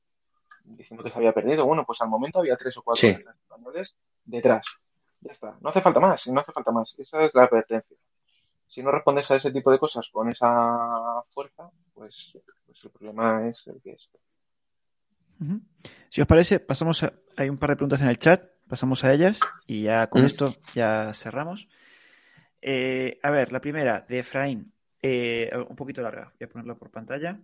diciendo 0.64 1.03
que 1.03 1.11
se 1.11 1.18
había 1.18 1.34
perdido. 1.34 1.65
Bueno, 1.65 1.85
pues 1.85 2.01
al 2.01 2.09
momento 2.09 2.39
había 2.39 2.55
tres 2.55 2.77
o 2.77 2.84
cuatro 2.84 3.01
sí. 3.01 3.07
españoles 3.07 3.95
detrás. 4.23 4.65
Ya 5.22 5.31
está. 5.31 5.57
No 5.59 5.69
hace 5.69 5.81
falta 5.81 5.99
más, 5.99 6.27
no 6.27 6.39
hace 6.39 6.51
falta 6.51 6.72
más. 6.72 6.95
Esa 6.97 7.23
es 7.23 7.34
la 7.34 7.43
advertencia. 7.43 7.97
Si 8.68 8.84
no 8.84 8.91
respondes 8.91 9.30
a 9.31 9.35
ese 9.38 9.51
tipo 9.51 9.72
de 9.72 9.80
cosas 9.80 10.09
con 10.09 10.30
esa 10.30 11.23
fuerza, 11.30 11.72
pues, 11.93 12.38
pues 12.65 12.84
el 12.84 12.91
problema 12.91 13.47
es 13.47 13.65
el 13.68 13.81
que 13.81 13.91
es. 13.91 14.09
Uh 15.39 15.45
-huh. 15.45 15.61
Si 16.09 16.22
os 16.22 16.27
parece, 16.27 16.59
pasamos 16.59 17.03
a, 17.03 17.14
hay 17.35 17.49
un 17.49 17.57
par 17.57 17.69
de 17.69 17.76
preguntas 17.76 18.01
en 18.01 18.09
el 18.09 18.18
chat, 18.18 18.43
pasamos 18.68 19.03
a 19.03 19.14
ellas 19.14 19.39
y 19.65 19.84
ya 19.84 20.07
con 20.07 20.22
uh 20.22 20.26
-huh. 20.26 20.27
esto 20.27 20.55
ya 20.73 21.14
cerramos. 21.14 21.68
Eh, 22.61 23.19
a 23.22 23.30
ver, 23.31 23.51
la 23.51 23.61
primera 23.61 24.05
de 24.07 24.19
Efraín, 24.19 24.73
eh, 25.01 25.49
un 25.69 25.76
poquito 25.76 26.01
larga, 26.01 26.34
voy 26.38 26.45
a 26.45 26.49
ponerla 26.49 26.76
por 26.76 26.89
pantalla. 26.89 27.39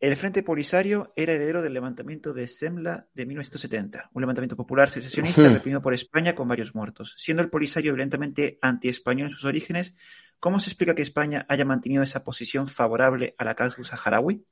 El 0.00 0.16
Frente 0.16 0.42
Polisario 0.42 1.12
era 1.14 1.34
heredero 1.34 1.60
del 1.60 1.74
levantamiento 1.74 2.32
de 2.32 2.46
Semla 2.48 3.06
de 3.14 3.26
1970, 3.26 4.10
un 4.14 4.22
levantamiento 4.22 4.56
popular 4.56 4.88
secesionista 4.88 5.46
reprimido 5.46 5.82
por 5.82 5.92
España 5.92 6.34
con 6.34 6.48
varios 6.48 6.74
muertos. 6.74 7.14
Siendo 7.18 7.42
el 7.42 7.50
Polisario 7.50 7.92
violentamente 7.92 8.58
anti-español 8.62 9.28
en 9.28 9.32
sus 9.32 9.44
orígenes, 9.44 9.96
¿cómo 10.38 10.58
se 10.58 10.70
explica 10.70 10.94
que 10.94 11.02
España 11.02 11.44
haya 11.50 11.66
mantenido 11.66 12.02
esa 12.02 12.24
posición 12.24 12.66
favorable 12.66 13.34
a 13.36 13.44
la 13.44 13.54
causa 13.54 13.84
saharaui? 13.84 14.42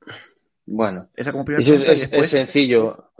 Bueno, 0.71 1.09
Esa 1.15 1.31
como 1.31 1.43
es, 1.57 1.67
es, 1.67 1.99
después... 2.01 2.25
es, 2.25 2.29
sencillo. 2.29 3.11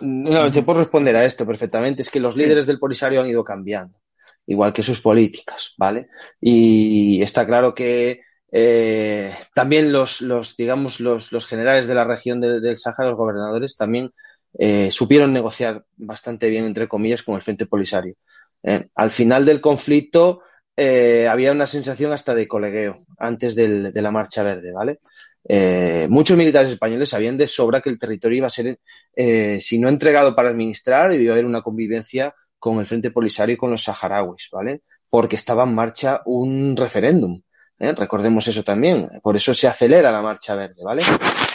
No, 0.00 0.50
te 0.50 0.62
puedo 0.62 0.78
responder 0.78 1.14
a 1.14 1.24
esto 1.24 1.46
perfectamente. 1.46 2.02
Es 2.02 2.10
que 2.10 2.20
los 2.20 2.34
sí. 2.34 2.40
líderes 2.40 2.66
del 2.66 2.78
Polisario 2.78 3.20
han 3.20 3.28
ido 3.28 3.44
cambiando, 3.44 3.98
igual 4.46 4.72
que 4.72 4.82
sus 4.82 5.00
políticas, 5.00 5.74
¿vale? 5.76 6.08
Y 6.40 7.20
está 7.22 7.46
claro 7.46 7.74
que 7.74 8.22
eh, 8.50 9.34
también 9.54 9.92
los, 9.92 10.22
los 10.22 10.56
digamos, 10.56 11.00
los, 11.00 11.32
los, 11.32 11.46
generales 11.46 11.86
de 11.86 11.94
la 11.94 12.04
región 12.04 12.40
del, 12.40 12.62
del 12.62 12.78
Sáhara, 12.78 13.10
los 13.10 13.18
gobernadores, 13.18 13.76
también 13.76 14.10
eh, 14.58 14.90
supieron 14.90 15.32
negociar 15.32 15.84
bastante 15.96 16.48
bien, 16.48 16.64
entre 16.64 16.88
comillas, 16.88 17.22
con 17.22 17.34
el 17.36 17.42
Frente 17.42 17.66
Polisario. 17.66 18.14
Eh, 18.62 18.88
al 18.94 19.10
final 19.10 19.44
del 19.44 19.60
conflicto 19.60 20.40
eh, 20.76 21.28
había 21.28 21.52
una 21.52 21.66
sensación 21.66 22.12
hasta 22.12 22.34
de 22.34 22.48
colegueo 22.48 23.04
antes 23.18 23.54
del, 23.54 23.92
de 23.92 24.02
la 24.02 24.10
Marcha 24.10 24.42
Verde, 24.42 24.72
¿vale? 24.72 25.00
Eh, 25.46 26.06
muchos 26.08 26.36
militares 26.36 26.70
españoles 26.70 27.10
sabían 27.10 27.36
de 27.36 27.46
sobra 27.46 27.80
que 27.80 27.90
el 27.90 27.98
territorio 27.98 28.38
iba 28.38 28.46
a 28.46 28.50
ser, 28.50 28.78
eh, 29.14 29.60
si 29.60 29.78
no 29.78 29.88
entregado 29.88 30.34
para 30.34 30.50
administrar, 30.50 31.12
iba 31.12 31.32
a 31.32 31.34
haber 31.34 31.46
una 31.46 31.62
convivencia 31.62 32.34
con 32.58 32.80
el 32.80 32.86
Frente 32.86 33.10
Polisario 33.10 33.54
y 33.54 33.58
con 33.58 33.70
los 33.70 33.82
saharauis, 33.82 34.48
¿vale? 34.50 34.82
Porque 35.10 35.36
estaba 35.36 35.64
en 35.64 35.74
marcha 35.74 36.22
un 36.24 36.76
referéndum. 36.76 37.42
¿eh? 37.78 37.92
Recordemos 37.92 38.46
eso 38.48 38.62
también. 38.62 39.08
Por 39.22 39.36
eso 39.36 39.52
se 39.52 39.68
acelera 39.68 40.10
la 40.10 40.22
marcha 40.22 40.54
verde, 40.54 40.82
¿vale? 40.82 41.02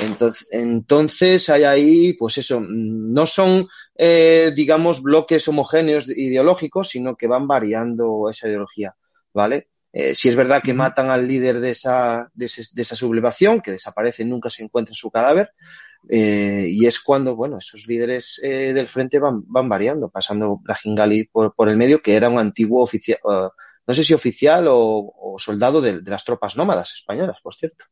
Entonces, 0.02 0.48
entonces 0.52 1.50
hay 1.50 1.64
ahí, 1.64 2.14
pues 2.14 2.38
eso, 2.38 2.62
no 2.62 3.26
son, 3.26 3.68
eh, 3.96 4.52
digamos, 4.56 5.02
bloques 5.02 5.48
homogéneos 5.48 6.10
ideológicos, 6.10 6.90
sino 6.90 7.16
que 7.16 7.28
van 7.28 7.48
variando 7.48 8.30
esa 8.30 8.48
ideología, 8.48 8.96
¿vale? 9.34 9.70
Eh, 9.92 10.14
si 10.14 10.30
es 10.30 10.36
verdad 10.36 10.62
que 10.62 10.74
matan 10.74 11.10
al 11.10 11.28
líder 11.28 11.60
de 11.60 11.72
esa, 11.72 12.30
de, 12.34 12.46
ese, 12.46 12.64
de 12.74 12.82
esa 12.82 12.96
sublevación, 12.96 13.60
que 13.60 13.72
desaparece, 13.72 14.24
nunca 14.24 14.50
se 14.50 14.64
encuentra 14.64 14.94
su 14.94 15.10
cadáver, 15.10 15.52
eh, 16.08 16.68
y 16.70 16.86
es 16.86 17.00
cuando, 17.00 17.36
bueno, 17.36 17.58
esos 17.58 17.88
líderes 17.88 18.40
eh, 18.44 18.72
del 18.74 18.88
frente 18.88 19.20
van, 19.20 19.44
van 19.48 19.68
variando, 19.68 20.10
pasando 20.10 20.58
Brahim 20.58 20.96
Gali 20.96 21.24
por, 21.26 21.56
por, 21.56 21.70
el 21.70 21.78
medio, 21.78 22.02
que 22.02 22.16
era 22.16 22.30
un 22.30 22.40
antiguo 22.40 22.84
oficial, 22.84 23.18
uh, 23.24 23.50
no 23.88 23.94
sé 23.94 24.04
si 24.04 24.14
oficial 24.14 24.68
o, 24.68 25.12
o 25.18 25.40
soldado 25.40 25.82
de, 25.82 26.02
de, 26.02 26.12
las 26.12 26.24
tropas 26.24 26.56
nómadas 26.56 26.94
españolas, 26.94 27.38
por 27.42 27.56
cierto. 27.56 27.86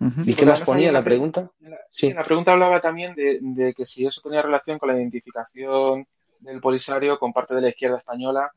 Uh 0.00 0.06
-huh. 0.06 0.28
¿Y 0.28 0.34
qué 0.34 0.46
más 0.46 0.62
ponía 0.62 0.92
la, 0.92 1.00
la 1.00 1.04
pregunta? 1.04 1.50
La, 1.60 1.78
sí. 1.90 2.12
la 2.12 2.22
pregunta 2.22 2.52
hablaba 2.52 2.80
también 2.80 3.14
de, 3.14 3.38
de, 3.40 3.74
que 3.74 3.86
si 3.86 4.06
eso 4.06 4.20
tenía 4.20 4.42
relación 4.42 4.78
con 4.78 4.88
la 4.88 4.96
identificación 4.96 6.06
del 6.40 6.60
Polisario 6.60 7.18
con 7.18 7.32
parte 7.32 7.54
de 7.54 7.60
la 7.60 7.68
izquierda 7.68 7.98
española. 7.98 8.50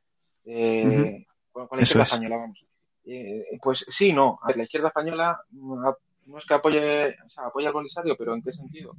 Eh, 0.45 0.83
uh 0.85 0.89
-huh 0.89 1.27
con, 1.57 1.67
con 1.67 1.77
la 1.77 1.83
izquierda 1.83 2.03
es. 2.03 2.09
española, 2.11 2.37
vamos. 2.37 2.65
Eh, 3.05 3.45
pues 3.61 3.85
sí, 3.89 4.13
no. 4.13 4.37
A 4.43 4.47
ver, 4.47 4.57
la 4.57 4.63
izquierda 4.63 4.89
española 4.89 5.39
no 5.51 6.37
es 6.37 6.45
que 6.45 6.53
apoye, 6.53 7.15
o 7.25 7.29
sea, 7.29 7.45
apoya 7.45 7.69
al 7.69 7.73
Polisario, 7.73 8.15
pero 8.17 8.35
¿en 8.35 8.43
qué 8.43 8.51
sentido? 8.51 8.95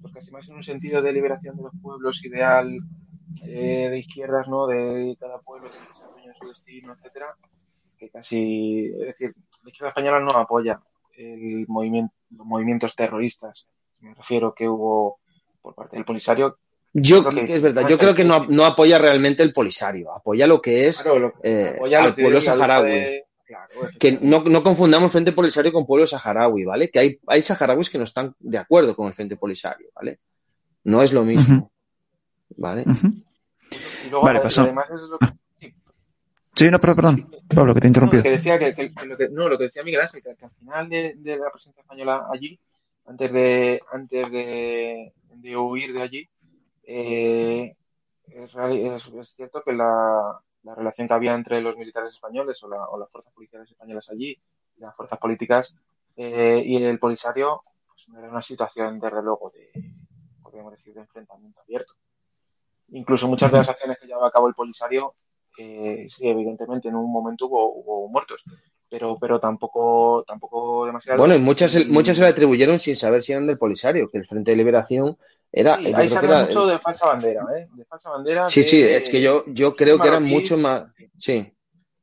Pues 0.00 0.14
casi 0.14 0.30
más 0.30 0.48
en 0.48 0.54
un 0.54 0.62
sentido 0.62 1.02
de 1.02 1.12
liberación 1.12 1.56
de 1.56 1.64
los 1.64 1.72
pueblos, 1.82 2.24
ideal 2.24 2.78
eh, 3.42 3.88
de 3.90 3.98
izquierdas, 3.98 4.48
¿no? 4.48 4.66
De 4.66 5.16
cada 5.18 5.40
pueblo 5.40 5.68
que 5.68 5.88
desarrolla 5.88 6.34
su 6.40 6.48
destino, 6.48 6.94
etcétera, 6.94 7.34
que 7.98 8.08
casi, 8.10 8.86
es 8.86 9.06
decir, 9.06 9.34
la 9.62 9.70
izquierda 9.70 9.88
española 9.88 10.20
no 10.20 10.30
apoya 10.30 10.80
el 11.16 11.66
movimiento, 11.68 12.14
los 12.30 12.46
movimientos 12.46 12.94
terroristas. 12.94 13.66
Me 13.98 14.14
refiero 14.14 14.54
que 14.54 14.68
hubo 14.68 15.18
por 15.60 15.74
parte 15.74 15.96
del 15.96 16.04
Polisario 16.04 16.58
yo 16.92 17.24
creo 17.24 17.44
que, 17.44 17.54
es 17.54 17.62
verdad, 17.62 17.86
yo 17.88 17.98
creo 17.98 18.14
que 18.14 18.24
no, 18.24 18.46
no, 18.48 18.64
apoya 18.64 18.98
realmente 18.98 19.42
el 19.42 19.52
Polisario, 19.52 20.12
apoya 20.12 20.46
lo 20.46 20.60
que 20.60 20.88
es 20.88 21.02
claro, 21.02 21.18
lo, 21.18 21.34
eh, 21.42 21.74
apoya 21.76 22.02
al 22.02 22.14
pueblo 22.14 22.40
saharaui. 22.40 22.90
De... 22.90 23.24
Claro, 23.44 23.90
que 23.98 24.18
no, 24.20 24.44
no, 24.44 24.62
confundamos 24.62 25.10
Frente 25.10 25.32
Polisario 25.32 25.72
con 25.72 25.86
pueblo 25.86 26.06
saharaui, 26.06 26.64
¿vale? 26.64 26.90
Que 26.90 26.98
hay, 26.98 27.18
hay 27.26 27.40
saharauis 27.40 27.88
que 27.88 27.98
no 27.98 28.04
están 28.04 28.34
de 28.38 28.58
acuerdo 28.58 28.94
con 28.94 29.06
el 29.06 29.14
Frente 29.14 29.36
Polisario, 29.36 29.88
¿vale? 29.94 30.18
No 30.84 31.02
es 31.02 31.12
lo 31.12 31.24
mismo, 31.24 31.56
uh 31.56 31.60
-huh. 31.60 31.70
¿vale? 32.56 32.82
Uh 32.82 32.92
-huh. 32.92 33.24
Y 34.06 34.10
luego, 34.10 34.24
vale, 34.24 34.40
pasó. 34.40 34.62
Además 34.62 34.86
es 34.90 35.00
lo 35.00 35.18
que... 35.18 35.26
sí. 35.60 35.74
sí, 36.54 36.70
no, 36.70 36.78
pero 36.78 36.94
perdón, 36.94 37.30
Pablo, 37.48 37.74
que 37.74 37.80
te 37.80 37.86
interrumpí. 37.86 38.16
No, 38.18 38.22
que 38.22 38.30
decía 38.30 38.58
que, 38.58 38.74
que, 38.74 38.92
que, 38.92 39.06
lo 39.06 39.16
que, 39.16 39.28
no, 39.28 39.48
lo 39.48 39.56
que 39.56 39.64
decía 39.64 39.82
Miguel 39.82 40.02
Ángel, 40.02 40.22
que, 40.22 40.44
al 40.44 40.50
final 40.50 40.88
de, 40.88 41.14
de, 41.16 41.38
la 41.38 41.50
presencia 41.50 41.80
española 41.80 42.26
allí, 42.32 42.58
antes 43.06 43.32
de, 43.32 43.80
antes 43.92 44.30
de, 44.30 45.12
de 45.36 45.56
huir 45.56 45.92
de 45.92 46.02
allí, 46.02 46.28
eh, 46.90 47.76
es, 48.28 48.54
es, 48.54 49.06
es, 49.08 49.34
cierto 49.36 49.62
que 49.62 49.74
la, 49.74 50.40
la, 50.62 50.74
relación 50.74 51.06
que 51.06 51.12
había 51.12 51.34
entre 51.34 51.60
los 51.60 51.76
militares 51.76 52.14
españoles 52.14 52.62
o, 52.62 52.68
la, 52.68 52.82
o 52.86 52.98
las 52.98 53.10
fuerzas 53.10 53.30
policiales 53.34 53.70
españolas 53.70 54.08
allí, 54.08 54.40
las 54.78 54.96
fuerzas 54.96 55.18
políticas 55.18 55.74
eh, 56.16 56.62
y 56.64 56.82
el 56.82 56.98
polisario, 56.98 57.60
pues 57.86 58.08
no 58.08 58.18
era 58.18 58.30
una 58.30 58.40
situación 58.40 58.98
de 59.00 59.10
relojo, 59.10 59.50
de, 59.50 59.70
podríamos 60.42 60.72
decir, 60.72 60.94
de 60.94 61.00
enfrentamiento 61.00 61.60
abierto. 61.60 61.92
Incluso 62.92 63.28
muchas 63.28 63.52
de 63.52 63.58
las 63.58 63.68
acciones 63.68 63.98
que 63.98 64.06
llevaba 64.06 64.28
a 64.28 64.32
cabo 64.32 64.48
el 64.48 64.54
polisario, 64.54 65.14
eh, 65.58 66.06
sí, 66.08 66.26
evidentemente 66.26 66.88
en 66.88 66.94
un 66.94 67.12
momento 67.12 67.48
hubo, 67.48 67.70
hubo 67.74 68.08
muertos, 68.08 68.42
pero, 68.88 69.18
pero 69.20 69.38
tampoco, 69.38 70.24
tampoco 70.26 70.86
demasiado. 70.86 71.18
Bueno, 71.18 71.34
y 71.34 71.38
muchas, 71.38 71.86
muchas 71.88 72.16
se 72.16 72.22
le 72.22 72.30
atribuyeron 72.30 72.78
sin 72.78 72.96
saber 72.96 73.22
si 73.22 73.32
eran 73.32 73.46
del 73.46 73.58
Polisario, 73.58 74.08
que 74.08 74.16
el 74.16 74.26
Frente 74.26 74.52
de 74.52 74.56
Liberación 74.56 75.18
era. 75.52 75.76
Sí, 75.76 75.92
ahí 75.94 76.08
era, 76.12 76.44
mucho 76.44 76.66
de 76.66 76.78
falsa 76.78 77.06
bandera, 77.06 77.44
¿eh? 77.56 77.68
De 77.72 77.84
falsa 77.84 78.10
bandera. 78.10 78.44
Sí, 78.44 78.60
de, 78.60 78.66
sí, 78.66 78.82
es 78.82 79.08
que 79.08 79.20
yo, 79.20 79.44
yo 79.46 79.74
creo 79.74 79.98
que 79.98 80.08
eran 80.08 80.24
mucho 80.24 80.56
más. 80.56 80.84
Sí. 81.16 81.54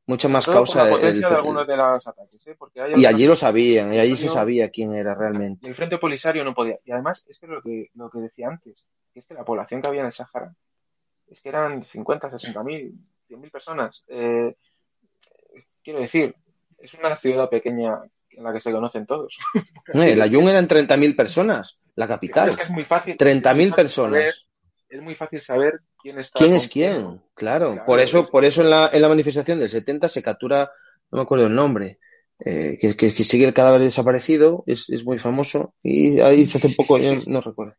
Mucha 0.08 0.28
más 0.28 0.46
causa 0.46 0.84
la 0.88 0.98
de 0.98 1.24
algunos 1.24 1.66
de 1.66 1.76
los 1.76 2.06
ataques, 2.06 2.46
¿eh? 2.46 2.54
Porque 2.56 2.80
y 2.94 3.06
allí 3.06 3.26
lo 3.26 3.34
sabían, 3.34 3.92
y 3.92 3.98
allí 3.98 4.16
se 4.16 4.28
sabía 4.28 4.70
quién 4.70 4.94
era 4.94 5.16
realmente. 5.16 5.66
El 5.66 5.74
Frente 5.74 5.98
Polisario 5.98 6.44
no 6.44 6.54
podía. 6.54 6.78
Y 6.84 6.92
además, 6.92 7.24
es 7.28 7.40
que 7.40 7.48
lo 7.48 7.60
que, 7.60 7.90
lo 7.94 8.08
que 8.08 8.20
decía 8.20 8.46
antes, 8.46 8.86
que 9.12 9.18
es 9.18 9.26
que 9.26 9.34
la 9.34 9.44
población 9.44 9.82
que 9.82 9.88
había 9.88 10.02
en 10.02 10.06
el 10.06 10.12
Sahara, 10.12 10.54
es 11.26 11.40
que 11.40 11.48
eran 11.48 11.84
50, 11.84 12.30
60 12.30 12.62
mil, 12.62 12.94
100 13.26 13.40
mil 13.40 13.50
personas. 13.50 14.04
Eh, 14.06 14.54
quiero 15.82 15.98
decir, 15.98 16.36
es 16.78 16.94
una 16.94 17.16
ciudad 17.16 17.50
pequeña 17.50 18.00
en 18.36 18.44
la 18.44 18.52
que 18.52 18.60
se 18.60 18.72
conocen 18.72 19.06
todos. 19.06 19.38
No, 19.94 20.04
la 20.04 20.28
Jung 20.28 20.48
eran 20.48 20.68
30.000 20.68 21.16
personas, 21.16 21.80
la 21.94 22.06
capital. 22.06 22.50
Es, 22.50 22.56
que 22.56 22.62
es 22.64 22.70
muy 22.70 22.84
fácil. 22.84 23.16
30.000 23.16 23.74
personas. 23.74 24.20
Saber, 24.20 24.34
es 24.88 25.02
muy 25.02 25.14
fácil 25.14 25.40
saber 25.40 25.80
quién 25.98 26.18
está. 26.18 26.38
¿Quién 26.38 26.54
es 26.54 26.68
quién? 26.68 26.92
quién. 26.94 27.22
Claro. 27.34 27.72
claro. 27.72 27.84
por 27.86 28.00
eso, 28.00 28.28
por 28.28 28.44
eso 28.44 28.62
en 28.62 28.70
la, 28.70 28.90
en 28.92 29.00
la 29.00 29.08
manifestación 29.08 29.58
del 29.58 29.70
70 29.70 30.08
se 30.08 30.22
captura, 30.22 30.70
no 31.10 31.18
me 31.18 31.22
acuerdo 31.22 31.46
el 31.46 31.54
nombre, 31.54 31.98
eh, 32.40 32.78
que, 32.80 32.96
que, 32.96 33.14
que, 33.14 33.24
sigue 33.24 33.46
el 33.46 33.54
cadáver 33.54 33.80
desaparecido, 33.80 34.64
es, 34.66 34.90
es 34.90 35.04
muy 35.04 35.18
famoso, 35.18 35.74
y 35.82 36.20
ahí 36.20 36.44
se 36.46 36.58
hace 36.58 36.70
poco, 36.70 36.98
sí, 36.98 37.20
sí, 37.20 37.30
no 37.30 37.40
recuerdo. 37.40 37.74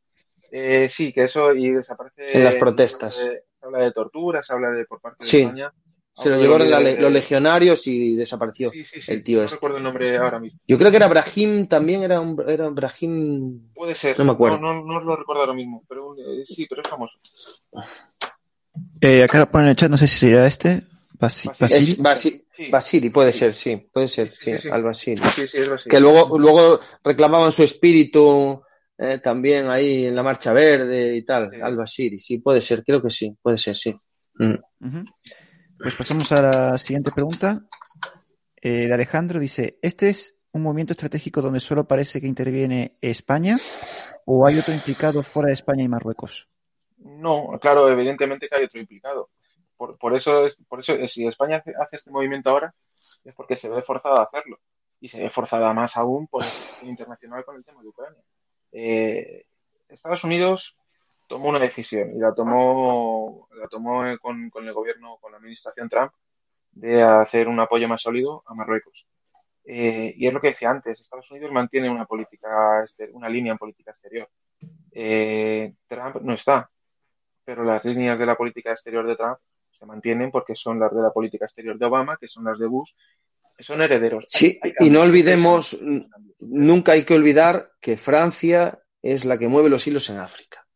Eh, 0.52 0.88
sí, 0.90 1.14
que 1.14 1.26
eso 1.26 1.54
y 1.54 1.72
desaparece. 1.72 2.36
En 2.36 2.44
las 2.44 2.56
protestas. 2.56 3.16
Se 3.16 3.22
habla 3.22 3.34
de, 3.34 3.44
se 3.50 3.66
habla 3.66 3.80
de 3.80 3.92
tortura, 3.92 4.44
se 4.44 4.54
habla 4.54 4.72
de 4.72 4.86
por 4.86 5.02
parte 5.02 5.24
de 5.24 5.30
sí. 5.30 5.42
España. 5.42 5.72
Se 6.18 6.30
lo 6.30 6.42
llevaron 6.42 6.70
la, 6.70 6.80
los 6.80 7.12
legionarios 7.12 7.86
y 7.86 8.16
desapareció 8.16 8.72
sí, 8.72 8.84
sí, 8.84 9.02
sí. 9.02 9.12
el 9.12 9.24
tío 9.24 9.38
no 9.38 9.46
este. 9.46 9.56
recuerdo 9.56 9.78
el 9.78 9.84
nombre 9.84 10.18
ahora 10.18 10.40
mismo. 10.40 10.60
Yo 10.68 10.78
creo 10.78 10.90
que 10.90 10.98
era 10.98 11.08
Brahim, 11.08 11.68
también 11.68 12.02
era 12.02 12.20
un, 12.20 12.44
era 12.48 12.68
un 12.68 12.74
Brahim. 12.74 13.72
Puede 13.76 13.94
ser. 13.94 14.18
No 14.18 14.26
me 14.26 14.32
acuerdo. 14.32 14.58
No, 14.58 14.74
no, 14.74 14.84
no 14.84 15.00
lo 15.00 15.16
recuerdo 15.16 15.44
ahora 15.44 15.54
mismo, 15.54 15.84
pero 15.88 16.16
eh, 16.18 16.44
sí, 16.48 16.66
pero 16.68 16.82
es 16.82 16.90
famoso. 16.90 17.20
Eh, 19.00 19.24
acá 19.24 19.50
ponen 19.50 19.68
en 19.68 19.70
el 19.72 19.76
chat, 19.76 19.92
no 19.92 19.98
sé 19.98 20.08
si 20.08 20.18
sería 20.18 20.48
este. 20.48 20.84
Basi 21.20 21.48
Basili. 21.48 21.74
Es 21.74 22.02
Basi 22.02 22.46
sí. 22.56 22.70
Basili, 22.70 23.10
puede 23.10 23.34
ser, 23.34 23.54
sí, 23.54 23.88
puede 23.92 24.08
ser, 24.08 24.32
sí, 24.32 24.58
sí 24.60 24.70
al 24.70 24.84
Basili. 24.84 25.22
Sí, 25.36 25.48
sí, 25.48 25.58
es 25.58 25.70
Basili. 25.70 25.92
Que 25.92 26.00
luego, 26.00 26.38
luego 26.38 26.80
reclamaban 27.04 27.52
su 27.52 27.64
espíritu 27.64 28.62
eh, 28.98 29.20
también 29.24 29.70
ahí 29.70 30.08
en 30.08 30.16
la 30.16 30.24
Marcha 30.24 30.54
Verde 30.54 31.16
y 31.16 31.24
tal, 31.24 31.52
sí. 31.52 31.58
al 31.62 31.76
Basili, 31.76 32.20
sí, 32.20 32.40
puede 32.40 32.62
ser, 32.62 32.84
creo 32.84 33.02
que 33.02 33.12
sí, 33.12 33.36
puede 33.42 33.58
ser, 33.58 33.76
sí. 33.76 33.96
Mm. 34.36 34.54
Uh 34.54 34.88
-huh. 34.88 35.06
Pues 35.80 35.96
pasamos 35.96 36.32
a 36.32 36.42
la 36.42 36.78
siguiente 36.78 37.12
pregunta. 37.12 37.62
Eh, 38.56 38.88
de 38.88 38.94
Alejandro 38.94 39.40
dice, 39.40 39.78
¿este 39.82 40.10
es 40.10 40.36
un 40.52 40.64
movimiento 40.64 40.94
estratégico 40.94 41.42
donde 41.42 41.60
solo 41.60 41.88
parece 41.88 42.20
que 42.20 42.26
interviene 42.28 42.98
España 43.00 43.58
o 44.26 44.48
hay 44.48 44.58
otro 44.58 44.74
implicado 44.74 45.22
fuera 45.22 45.48
de 45.48 45.54
España 45.54 45.84
y 45.84 45.88
Marruecos? 45.88 46.48
No, 46.98 47.60
claro, 47.62 47.90
evidentemente 47.90 48.50
que 48.50 48.56
hay 48.56 48.64
otro 48.64 48.80
implicado. 48.80 49.30
Por, 49.78 50.16
eso, 50.16 50.48
es, 50.48 50.58
por 50.68 50.80
eso 50.80 50.96
si 51.08 51.28
España 51.28 51.58
hace 51.58 51.98
este 51.98 52.10
movimiento 52.10 52.50
ahora 52.50 52.74
es 53.24 53.36
porque 53.36 53.56
se 53.56 53.70
ve 53.70 53.84
forzada 53.84 54.22
a 54.22 54.24
hacerlo 54.24 54.60
y 55.00 55.08
se 55.08 55.22
ve 55.22 55.30
forzada 55.30 55.72
más 55.74 55.96
aún 55.96 56.26
por 56.26 56.44
el 56.82 56.90
internacional 56.90 57.46
con 57.46 57.56
el 57.56 57.64
tema 57.64 57.84
de 57.84 57.88
Ucrania. 57.88 58.24
Eh, 58.72 59.46
Estados 59.88 60.24
Unidos 60.24 60.76
tomó 61.28 61.50
una 61.50 61.60
decisión 61.60 62.16
y 62.16 62.20
la 62.20 62.34
tomó, 62.34 63.48
la 63.60 63.68
tomó 63.68 64.04
con, 64.20 64.50
con, 64.50 64.68
el 64.68 64.74
gobierno, 64.74 65.18
con 65.22 65.32
la 65.32 65.38
administración 65.38 65.90
Trump, 65.90 66.12
de 66.72 67.04
hacer 67.04 67.48
un 67.48 67.60
apoyo 67.60 67.88
más 67.88 68.02
sólido 68.02 68.44
a 68.48 68.54
Marruecos. 68.56 69.06
Eh, 69.66 70.14
y 70.16 70.28
es 70.28 70.34
lo 70.34 70.40
que 70.40 70.48
decía 70.48 70.70
antes, 70.70 71.02
Estados 71.02 71.30
Unidos 71.30 71.52
mantiene 71.52 71.90
una 71.90 72.06
política, 72.06 72.86
una 73.14 73.28
línea 73.28 73.52
en 73.52 73.58
política 73.58 73.92
exterior. 73.92 74.30
Eh, 74.92 75.74
Trump 75.88 76.18
no 76.22 76.34
está, 76.34 76.70
pero 77.44 77.64
las 77.64 77.84
líneas 77.84 78.18
de 78.18 78.26
la 78.26 78.36
política 78.36 78.72
exterior 78.72 79.06
de 79.06 79.18
Trump 79.18 79.38
se 79.72 79.86
mantienen 79.86 80.32
porque 80.32 80.56
son 80.56 80.80
las 80.80 80.94
de 80.96 81.02
la 81.02 81.12
política 81.12 81.46
exterior 81.46 81.78
de 81.78 81.86
Obama, 81.86 82.18
que 82.18 82.28
son 82.28 82.46
las 82.46 82.58
de 82.58 82.68
Bush, 82.68 82.92
son 83.60 83.82
herederos. 83.82 84.26
Sí, 84.28 84.58
hay, 84.62 84.74
hay 84.80 84.88
y 84.88 84.90
no 84.90 85.02
olvidemos, 85.02 85.78
nunca 86.40 86.94
hay 86.94 87.04
que 87.04 87.16
olvidar 87.16 87.72
que 87.82 87.98
Francia 87.98 88.80
es 89.02 89.26
la 89.26 89.38
que 89.38 89.48
mueve 89.48 89.70
los 89.70 89.86
hilos 89.86 90.10
en 90.10 90.20
África. 90.20 90.67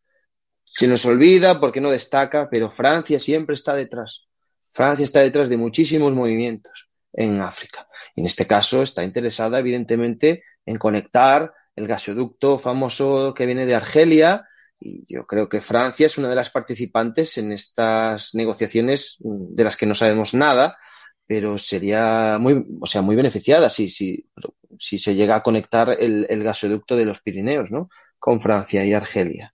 Se 0.71 0.87
nos 0.87 1.05
olvida 1.05 1.59
porque 1.59 1.81
no 1.81 1.91
destaca, 1.91 2.49
pero 2.49 2.71
Francia 2.71 3.19
siempre 3.19 3.55
está 3.55 3.75
detrás. 3.75 4.29
Francia 4.73 5.03
está 5.03 5.19
detrás 5.19 5.49
de 5.49 5.57
muchísimos 5.57 6.13
movimientos. 6.13 6.87
en 7.13 7.41
África. 7.41 7.87
Y 8.15 8.21
en 8.21 8.27
este 8.27 8.47
caso 8.47 8.81
está 8.81 9.03
interesada, 9.03 9.59
evidentemente, 9.59 10.43
en 10.65 10.77
conectar 10.77 11.53
el 11.75 11.85
gasoducto 11.85 12.57
famoso 12.57 13.33
que 13.33 13.45
viene 13.45 13.65
de 13.65 13.75
Argelia. 13.75 14.47
Y 14.79 15.03
yo 15.13 15.25
creo 15.27 15.49
que 15.49 15.59
Francia 15.59 16.07
es 16.07 16.17
una 16.17 16.29
de 16.29 16.35
las 16.35 16.51
participantes 16.51 17.37
en 17.37 17.51
estas 17.51 18.33
negociaciones 18.33 19.17
de 19.19 19.63
las 19.65 19.75
que 19.75 19.85
no 19.85 19.93
sabemos 19.93 20.33
nada, 20.33 20.77
pero 21.27 21.57
sería 21.57 22.37
muy, 22.39 22.65
o 22.79 22.85
sea, 22.85 23.01
muy 23.01 23.17
beneficiada 23.17 23.69
si, 23.69 23.89
si, 23.89 24.25
si 24.79 24.97
se 24.97 25.13
llega 25.13 25.35
a 25.35 25.43
conectar 25.43 25.97
el, 25.99 26.25
el 26.29 26.43
gasoducto 26.43 26.95
de 26.95 27.05
los 27.05 27.21
Pirineos, 27.21 27.71
¿no? 27.71 27.89
Con 28.19 28.39
Francia 28.39 28.85
y 28.85 28.93
Argelia. 28.93 29.53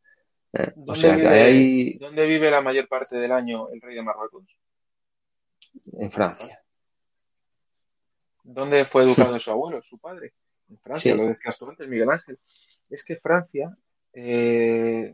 Eh, 0.58 0.74
o 0.88 0.96
sea, 0.96 1.16
vive, 1.16 1.28
hay... 1.28 1.98
¿Dónde 2.00 2.26
vive 2.26 2.50
la 2.50 2.62
mayor 2.62 2.88
parte 2.88 3.16
del 3.16 3.32
año 3.32 3.70
el 3.70 3.80
rey 3.80 3.96
de 3.96 4.02
Marruecos? 4.02 4.44
En 5.94 6.12
Francia. 6.12 6.60
¿Dónde 8.44 8.84
fue 8.86 9.04
educado 9.04 9.40
su 9.40 9.52
abuelo, 9.52 9.82
su 9.84 10.00
padre? 10.00 10.34
En 10.70 10.80
Francia, 10.80 11.16
lo 11.16 11.28
decías 11.28 11.60
tú 11.60 11.70
antes, 11.70 11.88
Miguel 11.88 12.10
Ángel. 12.10 12.40
Es 12.90 13.04
que 13.04 13.18
Francia, 13.18 13.78
eh, 14.14 15.14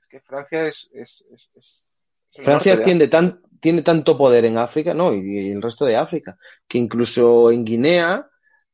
es 0.00 0.06
que 0.08 0.20
Francia 0.20 0.66
es, 0.66 0.90
es, 0.92 1.24
es, 1.32 1.50
es 1.54 1.86
Francia 2.42 2.82
tiene, 2.82 3.08
tan, 3.08 3.40
tiene 3.60 3.82
tanto 3.82 4.18
poder 4.18 4.44
en 4.44 4.58
África, 4.58 4.92
no, 4.92 5.14
y, 5.14 5.20
y, 5.20 5.50
el 5.50 5.62
resto 5.62 5.84
de 5.84 5.96
África, 5.96 6.36
que 6.68 6.78
incluso 6.78 7.50
en 7.50 7.64
Guinea, 7.64 8.28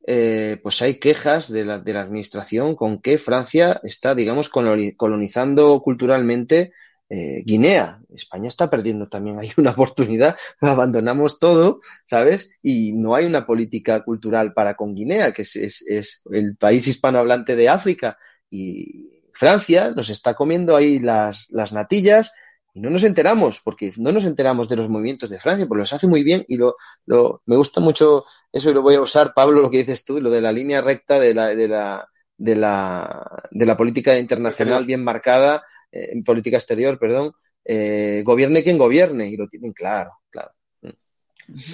eh, 0.07 0.59
pues 0.63 0.81
hay 0.83 0.95
quejas 0.95 1.53
de 1.53 1.65
la, 1.65 1.79
de 1.79 1.93
la 1.93 2.03
administración 2.03 2.75
con 2.75 3.01
que 3.01 3.19
Francia 3.19 3.81
está, 3.85 4.15
digamos, 4.15 4.49
colonizando 4.49 5.81
culturalmente 5.83 6.73
eh, 7.11 7.43
Guinea. 7.45 8.01
España 8.15 8.49
está 8.49 8.71
perdiendo 8.71 9.09
también 9.09 9.39
hay 9.39 9.53
una 9.57 9.73
oportunidad, 9.73 10.37
abandonamos 10.61 11.39
todo, 11.39 11.81
¿sabes? 12.07 12.57
Y 12.63 12.93
no 12.93 13.15
hay 13.15 13.27
una 13.27 13.47
política 13.47 14.03
cultural 14.03 14.55
para 14.55 14.75
con 14.75 14.95
Guinea, 14.95 15.33
que 15.33 15.43
es, 15.43 15.57
es, 15.57 15.85
es 15.89 16.23
el 16.33 16.57
país 16.57 16.87
hispanohablante 16.87 17.57
de 17.57 17.69
África. 17.69 18.17
Y 18.49 19.25
Francia 19.35 19.91
nos 19.91 20.09
está 20.09 20.35
comiendo 20.35 20.77
ahí 20.77 20.99
las, 20.99 21.49
las 21.51 21.73
natillas 21.73 22.33
no 22.81 22.90
nos 22.90 23.05
enteramos, 23.05 23.61
porque 23.61 23.93
no 23.97 24.11
nos 24.11 24.24
enteramos 24.24 24.69
de 24.69 24.77
los 24.77 24.89
movimientos 24.89 25.31
de 25.31 25.39
Francia, 25.39 25.66
porque 25.66 25.81
los 25.81 25.93
hace 25.93 26.07
muy 26.07 26.23
bien 26.23 26.44
y 26.48 26.57
lo, 26.57 26.77
lo, 27.07 27.43
me 27.47 27.57
gusta 27.57 27.81
mucho 27.81 28.24
eso 28.52 28.70
y 28.70 28.74
lo 28.74 28.82
voy 28.82 28.94
a 28.94 29.02
usar, 29.02 29.32
Pablo, 29.35 29.61
lo 29.61 29.70
que 29.70 29.78
dices 29.78 30.05
tú, 30.05 30.20
lo 30.20 30.31
de 30.31 30.40
la 30.40 30.52
línea 30.52 30.81
recta 30.81 31.20
de 31.20 31.35
la, 31.35 31.55
de 31.55 31.69
la, 31.69 32.09
de 32.36 32.57
la, 32.57 33.43
de 33.51 33.66
la 33.66 33.77
política 33.77 34.19
internacional 34.19 34.86
bien 34.86 35.05
marcada, 35.05 35.62
eh, 35.93 36.09
en 36.12 36.24
política 36.24 36.57
exterior, 36.57 36.98
perdón, 36.98 37.32
eh, 37.65 38.23
gobierne 38.24 38.62
quien 38.62 38.78
gobierne, 38.78 39.28
y 39.28 39.36
lo 39.36 39.47
tienen 39.48 39.73
claro, 39.73 40.12
claro. 40.31 40.52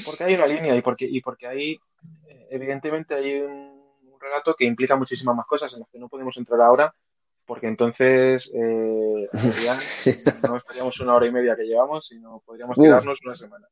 Porque 0.05 0.25
hay 0.25 0.35
una 0.35 0.47
línea 0.47 0.75
y 0.75 0.83
porque, 0.83 1.07
y 1.09 1.21
porque 1.21 1.47
ahí, 1.47 1.79
evidentemente, 2.51 3.15
hay 3.15 3.41
un, 3.41 3.51
un 4.13 4.21
relato 4.21 4.55
que 4.55 4.65
implica 4.65 4.97
muchísimas 4.97 5.37
más 5.37 5.47
cosas 5.47 5.73
en 5.75 5.81
las 5.81 5.89
que 5.89 5.99
no 5.99 6.09
podemos 6.09 6.37
entrar 6.37 6.61
ahora 6.61 6.93
porque 7.47 7.69
entonces 7.69 8.51
eh, 8.55 9.25
no 10.49 10.57
estaríamos 10.57 11.01
una 11.01 11.15
hora 11.15 11.27
y 11.27 11.33
media 11.33 11.57
que 11.57 11.65
llevamos, 11.65 12.07
sino 12.07 12.43
podríamos 12.45 12.77
tirarnos 12.77 13.19
una 13.25 13.35
semana. 13.35 13.69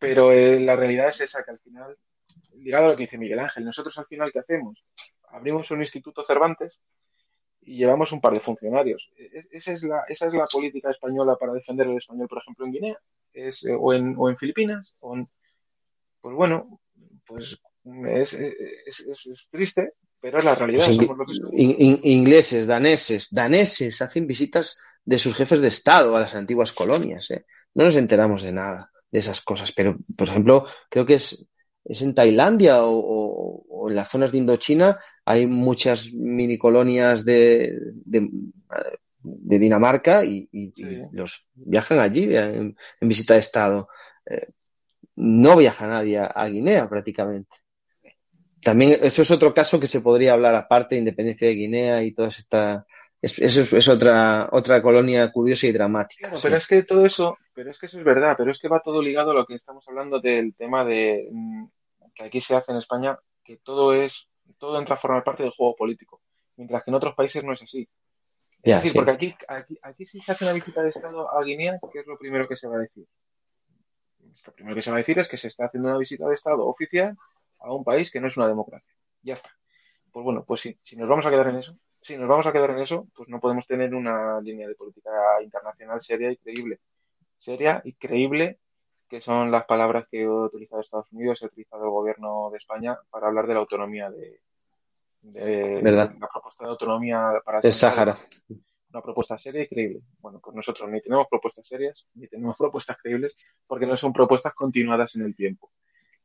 Pero 0.00 0.32
eh, 0.32 0.60
la 0.60 0.76
realidad 0.76 1.08
es 1.08 1.20
esa, 1.20 1.42
que 1.44 1.52
al 1.52 1.60
final, 1.60 1.96
ligado 2.56 2.86
a 2.86 2.88
lo 2.90 2.96
que 2.96 3.04
dice 3.04 3.18
Miguel 3.18 3.38
Ángel, 3.38 3.64
nosotros 3.64 3.96
al 3.98 4.06
final, 4.06 4.30
¿qué 4.32 4.40
hacemos? 4.40 4.84
Abrimos 5.30 5.70
un 5.70 5.80
instituto 5.80 6.24
Cervantes 6.24 6.80
y 7.62 7.76
llevamos 7.76 8.12
un 8.12 8.20
par 8.20 8.32
de 8.32 8.40
funcionarios. 8.40 9.10
E, 9.16 9.24
e, 9.24 9.48
esa 9.52 9.72
es 9.72 9.82
la, 9.82 10.04
esa 10.08 10.26
es 10.26 10.34
la 10.34 10.46
política 10.46 10.90
española 10.90 11.36
para 11.36 11.52
defender 11.52 11.86
el 11.86 11.96
español, 11.96 12.28
por 12.28 12.38
ejemplo, 12.38 12.66
en 12.66 12.72
Guinea, 12.72 12.98
es, 13.32 13.64
eh, 13.64 13.76
o, 13.78 13.92
en, 13.92 14.14
o 14.18 14.28
en 14.28 14.36
Filipinas, 14.36 14.94
o 15.00 15.16
en, 15.16 15.28
pues 16.20 16.34
bueno, 16.34 16.80
pues 17.26 17.60
es, 18.06 18.34
es, 18.34 19.26
es, 19.26 19.48
triste, 19.50 19.92
pero 20.20 20.38
es 20.38 20.44
la 20.44 20.54
realidad. 20.54 20.86
Pues 20.86 21.06
somos 21.06 21.28
los 21.28 21.52
in, 21.52 21.74
in, 21.78 22.00
ingleses, 22.02 22.66
daneses, 22.66 23.28
daneses 23.30 24.02
hacen 24.02 24.26
visitas 24.26 24.80
de 25.04 25.18
sus 25.18 25.34
jefes 25.34 25.60
de 25.62 25.68
Estado 25.68 26.16
a 26.16 26.20
las 26.20 26.34
antiguas 26.34 26.72
colonias. 26.72 27.30
¿eh? 27.30 27.46
No 27.74 27.84
nos 27.84 27.96
enteramos 27.96 28.42
de 28.42 28.52
nada 28.52 28.90
de 29.10 29.20
esas 29.20 29.40
cosas, 29.40 29.72
pero, 29.72 29.96
por 30.16 30.28
ejemplo, 30.28 30.66
creo 30.90 31.06
que 31.06 31.14
es, 31.14 31.48
es 31.84 32.02
en 32.02 32.14
Tailandia 32.14 32.84
o, 32.84 32.98
o, 32.98 33.64
o, 33.68 33.88
en 33.88 33.96
las 33.96 34.08
zonas 34.08 34.32
de 34.32 34.38
Indochina 34.38 34.98
hay 35.24 35.46
muchas 35.46 36.12
mini 36.12 36.58
colonias 36.58 37.24
de, 37.24 37.78
de, 38.04 38.28
de 39.22 39.58
Dinamarca 39.58 40.24
y, 40.24 40.48
y, 40.52 40.72
sí. 40.76 40.82
y, 40.84 41.16
los 41.16 41.48
viajan 41.54 42.00
allí 42.00 42.36
en, 42.36 42.76
en 43.00 43.08
visita 43.08 43.34
de 43.34 43.40
Estado. 43.40 43.88
Eh, 44.26 44.48
no 45.16 45.56
viaja 45.56 45.86
nadie 45.86 46.18
a, 46.18 46.26
a 46.26 46.48
Guinea 46.48 46.88
prácticamente 46.88 47.56
también 48.62 48.98
eso 49.02 49.22
es 49.22 49.30
otro 49.30 49.54
caso 49.54 49.78
que 49.78 49.86
se 49.86 50.00
podría 50.00 50.32
hablar 50.32 50.54
aparte, 50.54 50.96
independencia 50.96 51.48
de 51.48 51.54
Guinea 51.54 52.02
y 52.02 52.12
toda 52.12 52.28
esta 52.28 52.86
es, 53.20 53.38
eso 53.38 53.76
es, 53.76 53.88
otra 53.88 54.48
otra 54.52 54.80
colonia 54.80 55.30
curiosa 55.32 55.66
y 55.66 55.72
dramática. 55.72 56.28
Claro, 56.28 56.38
sí. 56.38 56.42
Pero 56.44 56.56
es 56.56 56.66
que 56.66 56.82
todo 56.82 57.04
eso, 57.04 57.36
pero 57.52 57.70
es 57.70 57.78
que 57.78 57.86
eso 57.86 57.98
es 57.98 58.04
verdad, 58.04 58.34
pero 58.36 58.52
es 58.52 58.58
que 58.58 58.68
va 58.68 58.80
todo 58.80 59.02
ligado 59.02 59.32
a 59.32 59.34
lo 59.34 59.46
que 59.46 59.54
estamos 59.54 59.86
hablando 59.88 60.20
del 60.20 60.54
tema 60.54 60.84
de 60.84 61.28
mm, 61.30 61.64
que 62.14 62.24
aquí 62.24 62.40
se 62.40 62.54
hace 62.54 62.72
en 62.72 62.78
España, 62.78 63.18
que 63.44 63.56
todo 63.58 63.92
es 63.92 64.28
todo 64.58 64.78
entra 64.78 64.94
a 64.94 64.98
formar 64.98 65.24
parte 65.24 65.42
del 65.42 65.52
juego 65.52 65.76
político, 65.76 66.20
mientras 66.56 66.82
que 66.82 66.90
en 66.90 66.94
otros 66.94 67.14
países 67.14 67.42
no 67.44 67.52
es 67.52 67.62
así. 67.62 67.88
Es 68.62 68.74
decir, 68.76 68.90
sí. 68.90 68.96
porque 68.96 69.12
aquí, 69.12 69.34
aquí, 69.46 69.78
aquí 69.82 70.06
si 70.06 70.18
se 70.18 70.32
hace 70.32 70.44
una 70.44 70.52
visita 70.52 70.82
de 70.82 70.90
Estado 70.90 71.32
a 71.32 71.42
Guinea, 71.44 71.78
¿qué 71.92 72.00
es 72.00 72.06
lo 72.06 72.18
primero 72.18 72.48
que 72.48 72.56
se 72.56 72.66
va 72.66 72.76
a 72.76 72.80
decir? 72.80 73.06
Lo 74.46 74.52
primero 74.52 74.74
que 74.74 74.82
se 74.82 74.90
va 74.90 74.96
a 74.96 74.98
decir 74.98 75.18
es 75.18 75.28
que 75.28 75.36
se 75.36 75.48
está 75.48 75.66
haciendo 75.66 75.88
una 75.88 75.98
visita 75.98 76.26
de 76.26 76.34
Estado 76.34 76.66
oficial 76.66 77.16
a 77.60 77.72
un 77.72 77.84
país 77.84 78.10
que 78.10 78.20
no 78.20 78.28
es 78.28 78.36
una 78.36 78.48
democracia. 78.48 78.92
Ya 79.22 79.34
está. 79.34 79.50
Pues 80.12 80.24
bueno, 80.24 80.44
pues 80.44 80.60
si, 80.60 80.78
si 80.82 80.96
nos 80.96 81.08
vamos 81.08 81.26
a 81.26 81.30
quedar 81.30 81.48
en 81.48 81.56
eso, 81.56 81.76
si 82.02 82.16
nos 82.16 82.28
vamos 82.28 82.46
a 82.46 82.52
quedar 82.52 82.70
en 82.70 82.78
eso, 82.78 83.08
pues 83.14 83.28
no 83.28 83.40
podemos 83.40 83.66
tener 83.66 83.94
una 83.94 84.40
línea 84.40 84.68
de 84.68 84.74
política 84.74 85.10
internacional 85.42 86.00
seria 86.00 86.30
y 86.30 86.36
creíble. 86.36 86.80
Seria 87.38 87.82
y 87.84 87.92
creíble, 87.94 88.58
que 89.08 89.20
son 89.20 89.50
las 89.50 89.64
palabras 89.64 90.06
que 90.10 90.24
ha 90.24 90.30
utilizado 90.30 90.80
Estados 90.80 91.12
Unidos, 91.12 91.42
ha 91.42 91.46
utilizado 91.46 91.84
el 91.84 91.90
gobierno 91.90 92.50
de 92.50 92.58
España 92.58 92.98
para 93.10 93.28
hablar 93.28 93.46
de 93.46 93.54
la 93.54 93.60
autonomía 93.60 94.10
de, 94.10 94.40
de, 95.22 95.80
¿verdad? 95.82 96.14
la 96.18 96.28
propuesta 96.28 96.64
de 96.64 96.70
autonomía 96.70 97.32
para 97.44 97.60
el 97.60 97.72
Sáhara. 97.72 98.18
Una 98.90 99.02
propuesta 99.02 99.38
seria 99.38 99.62
y 99.62 99.68
creíble. 99.68 100.00
Bueno, 100.20 100.40
pues 100.42 100.56
nosotros 100.56 100.88
ni 100.88 101.00
tenemos 101.02 101.26
propuestas 101.28 101.66
serias, 101.66 102.06
ni 102.14 102.26
tenemos 102.26 102.56
propuestas 102.58 102.96
creíbles, 102.96 103.36
porque 103.66 103.86
no 103.86 103.96
son 103.96 104.12
propuestas 104.12 104.54
continuadas 104.54 105.14
en 105.16 105.22
el 105.22 105.34
tiempo. 105.34 105.70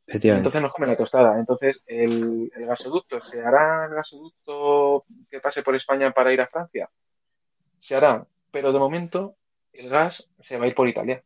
Entonces 0.06 0.62
nos 0.62 0.74
come 0.74 0.88
la 0.88 0.98
tostada. 0.98 1.40
Entonces, 1.40 1.82
el, 1.86 2.52
el, 2.54 2.66
gasoducto, 2.66 3.22
¿se 3.22 3.42
hará 3.42 3.86
el 3.86 3.96
gasoducto 3.96 5.06
que 5.30 5.40
pase 5.40 5.64
por 5.64 5.76
España 5.76 6.12
para 6.12 6.34
ir 6.34 6.42
a 6.42 6.48
Francia? 6.48 6.90
Se 7.80 7.96
hará, 7.96 8.28
pero 8.52 8.74
de 8.74 8.80
momento 8.80 9.36
el 9.72 9.90
gas 9.90 10.30
se 10.42 10.58
va 10.58 10.66
a 10.66 10.68
ir 10.68 10.76
por 10.76 10.88
Italia. 10.88 11.24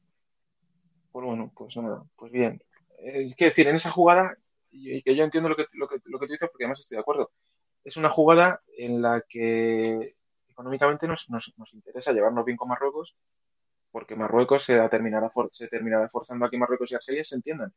Pues 1.12 1.26
bueno, 1.26 1.52
pues 1.56 1.76
nada, 1.78 2.04
pues 2.16 2.32
bien. 2.32 2.62
Es 3.00 3.36
que 3.36 3.46
decir, 3.46 3.68
en 3.68 3.76
esa 3.76 3.92
jugada, 3.92 4.38
y 4.70 5.02
que 5.02 5.16
yo 5.16 5.24
entiendo 5.24 5.50
lo 5.50 5.56
que, 5.56 5.66
lo, 5.74 5.88
que, 5.88 5.98
lo 6.06 6.20
que 6.20 6.28
tú 6.28 6.34
dices 6.34 6.50
porque 6.50 6.66
además 6.66 6.80
estoy 6.80 6.98
de 6.98 7.02
acuerdo, 7.02 7.32
es 7.84 7.98
una 7.98 8.10
jugada 8.10 8.62
en 8.78 9.02
la 9.02 9.24
que 9.28 10.16
económicamente 10.48 11.08
nos, 11.08 11.30
nos, 11.30 11.54
nos 11.58 11.74
interesa 11.74 12.14
llevarnos 12.14 12.46
bien 12.46 12.58
con 12.58 12.68
Marruecos, 12.68 13.16
porque 13.92 14.16
Marruecos 14.16 14.64
se 14.64 14.78
terminará, 14.90 15.30
for, 15.30 15.50
se 15.52 15.68
terminará 15.68 16.10
forzando 16.10 16.46
a 16.46 16.50
que 16.50 16.58
Marruecos 16.58 16.92
y 16.92 16.96
Argelia 16.96 17.24
se 17.24 17.36
entiendan 17.36 17.74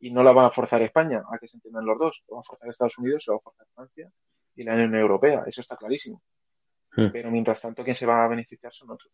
y 0.00 0.10
no 0.10 0.22
la 0.22 0.32
va 0.32 0.46
a 0.46 0.50
forzar 0.50 0.82
España 0.82 1.22
a 1.30 1.38
que 1.38 1.48
se 1.48 1.56
entiendan 1.56 1.84
los 1.84 1.98
dos. 1.98 2.24
Lo 2.28 2.36
va 2.36 2.40
a 2.40 2.44
forzar 2.44 2.68
Estados 2.68 2.98
Unidos, 2.98 3.24
lo 3.26 3.34
va 3.34 3.38
a 3.38 3.42
forzar 3.42 3.66
Francia 3.74 4.10
y 4.54 4.64
la 4.64 4.74
Unión 4.74 4.94
Europea. 4.94 5.44
Eso 5.46 5.60
está 5.60 5.76
clarísimo. 5.76 6.22
Mm. 6.96 7.08
Pero 7.12 7.30
mientras 7.30 7.60
tanto, 7.60 7.84
quien 7.84 7.96
se 7.96 8.06
va 8.06 8.24
a 8.24 8.28
beneficiar 8.28 8.72
son 8.72 8.90
otros. 8.90 9.12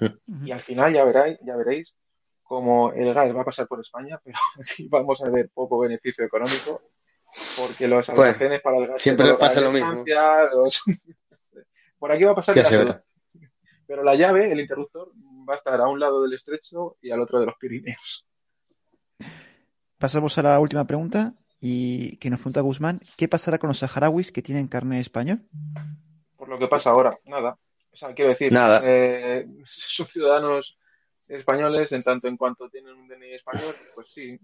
Mm. 0.00 0.46
Y 0.46 0.52
al 0.52 0.60
final 0.60 0.92
ya 0.92 1.04
veréis, 1.04 1.38
ya 1.42 1.56
veréis 1.56 1.96
cómo 2.42 2.92
el 2.92 3.14
gas 3.14 3.34
va 3.34 3.42
a 3.42 3.44
pasar 3.44 3.66
por 3.66 3.80
España, 3.80 4.20
pero 4.24 4.38
aquí 4.60 4.88
vamos 4.88 5.22
a 5.22 5.30
ver 5.30 5.50
poco 5.52 5.78
beneficio 5.78 6.24
económico 6.24 6.82
porque 7.58 7.88
los 7.88 8.08
almacenes 8.10 8.60
para 8.60 8.78
el 8.78 8.86
gas 8.86 9.02
siempre 9.02 9.34
pasa 9.34 9.60
lo 9.60 9.72
mismo. 9.72 9.90
Francia, 9.90 10.44
los... 10.52 10.82
por 11.98 12.12
aquí 12.12 12.24
va 12.24 12.32
a 12.32 12.36
pasar 12.36 13.02
pero 13.86 14.02
la 14.02 14.14
llave, 14.14 14.50
el 14.50 14.60
interruptor, 14.60 15.12
va 15.48 15.54
a 15.54 15.56
estar 15.56 15.80
a 15.80 15.88
un 15.88 16.00
lado 16.00 16.22
del 16.22 16.32
estrecho 16.32 16.96
y 17.02 17.10
al 17.10 17.20
otro 17.20 17.38
de 17.38 17.46
los 17.46 17.56
Pirineos. 17.56 18.26
Pasamos 19.98 20.36
a 20.38 20.42
la 20.42 20.60
última 20.60 20.86
pregunta 20.86 21.34
y 21.60 22.16
que 22.18 22.30
nos 22.30 22.40
pregunta 22.40 22.60
Guzmán, 22.60 23.00
¿qué 23.16 23.28
pasará 23.28 23.58
con 23.58 23.68
los 23.68 23.78
saharauis 23.78 24.32
que 24.32 24.42
tienen 24.42 24.68
carne 24.68 25.00
español? 25.00 25.42
Por 26.36 26.48
lo 26.48 26.58
que 26.58 26.68
pasa 26.68 26.90
ahora, 26.90 27.10
nada. 27.24 27.56
O 27.92 27.96
sea, 27.96 28.12
quiero 28.12 28.30
decir, 28.30 28.52
nada. 28.52 28.82
Eh, 28.84 29.46
son 29.64 30.06
ciudadanos 30.06 30.78
españoles 31.26 31.90
en 31.92 32.02
tanto 32.02 32.28
en 32.28 32.36
cuanto 32.36 32.68
tienen 32.68 32.94
un 32.94 33.08
DNI 33.08 33.34
español, 33.34 33.74
pues 33.94 34.08
sí, 34.12 34.38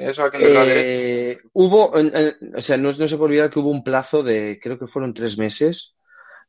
eso 0.00 0.24
a 0.24 0.30
que 0.32 0.38
les 0.38 0.48
eh, 0.50 1.38
Hubo, 1.52 1.92
o 1.92 2.60
sea, 2.60 2.76
no, 2.76 2.90
no 2.90 2.92
se 2.92 3.16
puede 3.16 3.28
olvidar 3.28 3.50
que 3.50 3.60
hubo 3.60 3.70
un 3.70 3.84
plazo 3.84 4.24
de, 4.24 4.58
creo 4.60 4.80
que 4.80 4.88
fueron 4.88 5.14
tres 5.14 5.38
meses, 5.38 5.96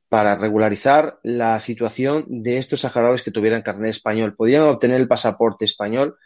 para 0.09 0.33
regularizar 0.33 1.19
la 1.21 1.59
situación 1.59 2.25
de 2.27 2.57
estos 2.57 2.81
saharauis 2.81 3.21
que 3.21 3.31
tuvieran 3.31 3.61
carnet 3.61 3.91
español. 3.91 4.35
Podían 4.35 4.63
obtener 4.63 4.99
el 4.99 5.07
pasaporte 5.07 5.65
español, 5.65 6.17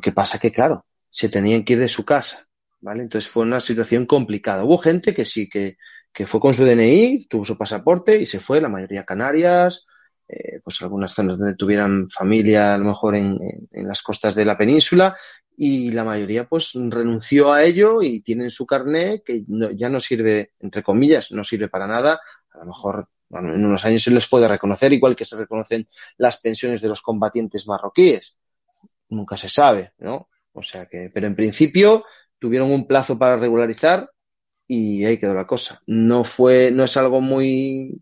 lo 0.00 0.02
que 0.02 0.12
pasa 0.12 0.38
que, 0.38 0.50
claro, 0.50 0.86
se 1.10 1.28
tenían 1.28 1.62
que 1.62 1.74
ir 1.74 1.78
de 1.78 1.86
su 1.88 2.06
casa, 2.06 2.46
¿vale? 2.80 3.02
Entonces 3.02 3.30
fue 3.30 3.42
una 3.42 3.60
situación 3.60 4.06
complicada. 4.06 4.64
Hubo 4.64 4.78
gente 4.78 5.12
que 5.12 5.26
sí, 5.26 5.46
que, 5.46 5.76
que 6.10 6.26
fue 6.26 6.40
con 6.40 6.54
su 6.54 6.64
DNI, 6.64 7.26
tuvo 7.28 7.44
su 7.44 7.58
pasaporte 7.58 8.18
y 8.18 8.24
se 8.24 8.40
fue, 8.40 8.62
la 8.62 8.70
mayoría 8.70 9.04
Canarias, 9.04 9.86
eh, 10.26 10.60
pues 10.64 10.80
algunas 10.80 11.12
zonas 11.12 11.36
donde 11.36 11.54
tuvieran 11.54 12.08
familia, 12.08 12.72
a 12.72 12.78
lo 12.78 12.86
mejor 12.86 13.14
en, 13.14 13.38
en, 13.70 13.86
las 13.86 14.00
costas 14.00 14.34
de 14.34 14.46
la 14.46 14.56
península, 14.56 15.14
y 15.54 15.90
la 15.90 16.04
mayoría 16.04 16.48
pues 16.48 16.72
renunció 16.72 17.52
a 17.52 17.62
ello 17.62 18.00
y 18.00 18.22
tienen 18.22 18.50
su 18.50 18.64
carné 18.64 19.20
que 19.22 19.42
no, 19.48 19.70
ya 19.70 19.90
no 19.90 20.00
sirve, 20.00 20.52
entre 20.60 20.82
comillas, 20.82 21.30
no 21.32 21.44
sirve 21.44 21.68
para 21.68 21.86
nada. 21.86 22.18
A 22.54 22.58
lo 22.60 22.64
mejor 22.64 23.06
en 23.32 23.66
unos 23.66 23.84
años 23.84 24.02
se 24.02 24.12
les 24.12 24.26
puede 24.26 24.48
reconocer, 24.48 24.94
igual 24.94 25.14
que 25.14 25.26
se 25.26 25.36
reconocen 25.36 25.86
las 26.16 26.40
pensiones 26.40 26.80
de 26.80 26.88
los 26.88 27.02
combatientes 27.02 27.68
marroquíes. 27.68 28.39
Nunca 29.10 29.36
se 29.36 29.48
sabe, 29.48 29.92
¿no? 29.98 30.28
O 30.52 30.62
sea 30.62 30.86
que, 30.86 31.10
pero 31.12 31.26
en 31.26 31.36
principio 31.36 32.04
tuvieron 32.38 32.72
un 32.72 32.86
plazo 32.86 33.18
para 33.18 33.36
regularizar 33.36 34.10
y 34.66 35.04
ahí 35.04 35.18
quedó 35.18 35.34
la 35.34 35.46
cosa. 35.46 35.80
No 35.86 36.24
fue, 36.24 36.70
no 36.70 36.84
es 36.84 36.96
algo 36.96 37.20
muy, 37.20 38.00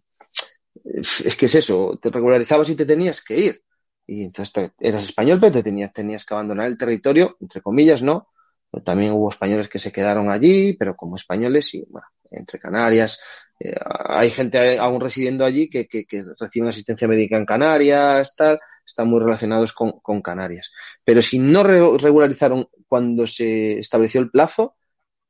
es 0.84 1.36
que 1.36 1.46
es 1.46 1.54
eso, 1.54 1.98
te 2.00 2.10
regularizabas 2.10 2.68
y 2.70 2.76
te 2.76 2.86
tenías 2.86 3.22
que 3.22 3.38
ir. 3.38 3.62
Y 4.06 4.24
entonces 4.24 4.52
te, 4.78 4.88
eras 4.88 5.04
español, 5.04 5.38
pero 5.40 5.52
te 5.52 5.62
tenías, 5.62 5.92
tenías 5.92 6.24
que 6.24 6.34
abandonar 6.34 6.66
el 6.66 6.78
territorio, 6.78 7.36
entre 7.40 7.60
comillas, 7.60 8.02
¿no? 8.02 8.28
Pero 8.70 8.82
también 8.82 9.12
hubo 9.12 9.30
españoles 9.30 9.68
que 9.68 9.78
se 9.78 9.92
quedaron 9.92 10.30
allí, 10.30 10.74
pero 10.74 10.96
como 10.96 11.16
españoles 11.16 11.74
y, 11.74 11.84
bueno, 11.88 12.06
entre 12.30 12.58
Canarias, 12.58 13.20
eh, 13.60 13.74
hay 14.08 14.30
gente 14.30 14.78
aún 14.78 15.00
residiendo 15.00 15.44
allí 15.44 15.68
que, 15.68 15.86
que, 15.86 16.04
que, 16.06 16.24
reciben 16.38 16.68
asistencia 16.68 17.08
médica 17.08 17.36
en 17.36 17.46
Canarias, 17.46 18.34
tal, 18.36 18.60
están 18.88 19.08
muy 19.08 19.20
relacionados 19.20 19.72
con, 19.72 20.00
con 20.00 20.22
Canarias. 20.22 20.72
Pero 21.04 21.22
si 21.22 21.38
no 21.38 21.62
re 21.62 21.80
regularizaron 21.98 22.68
cuando 22.88 23.26
se 23.26 23.78
estableció 23.78 24.20
el 24.20 24.30
plazo, 24.30 24.76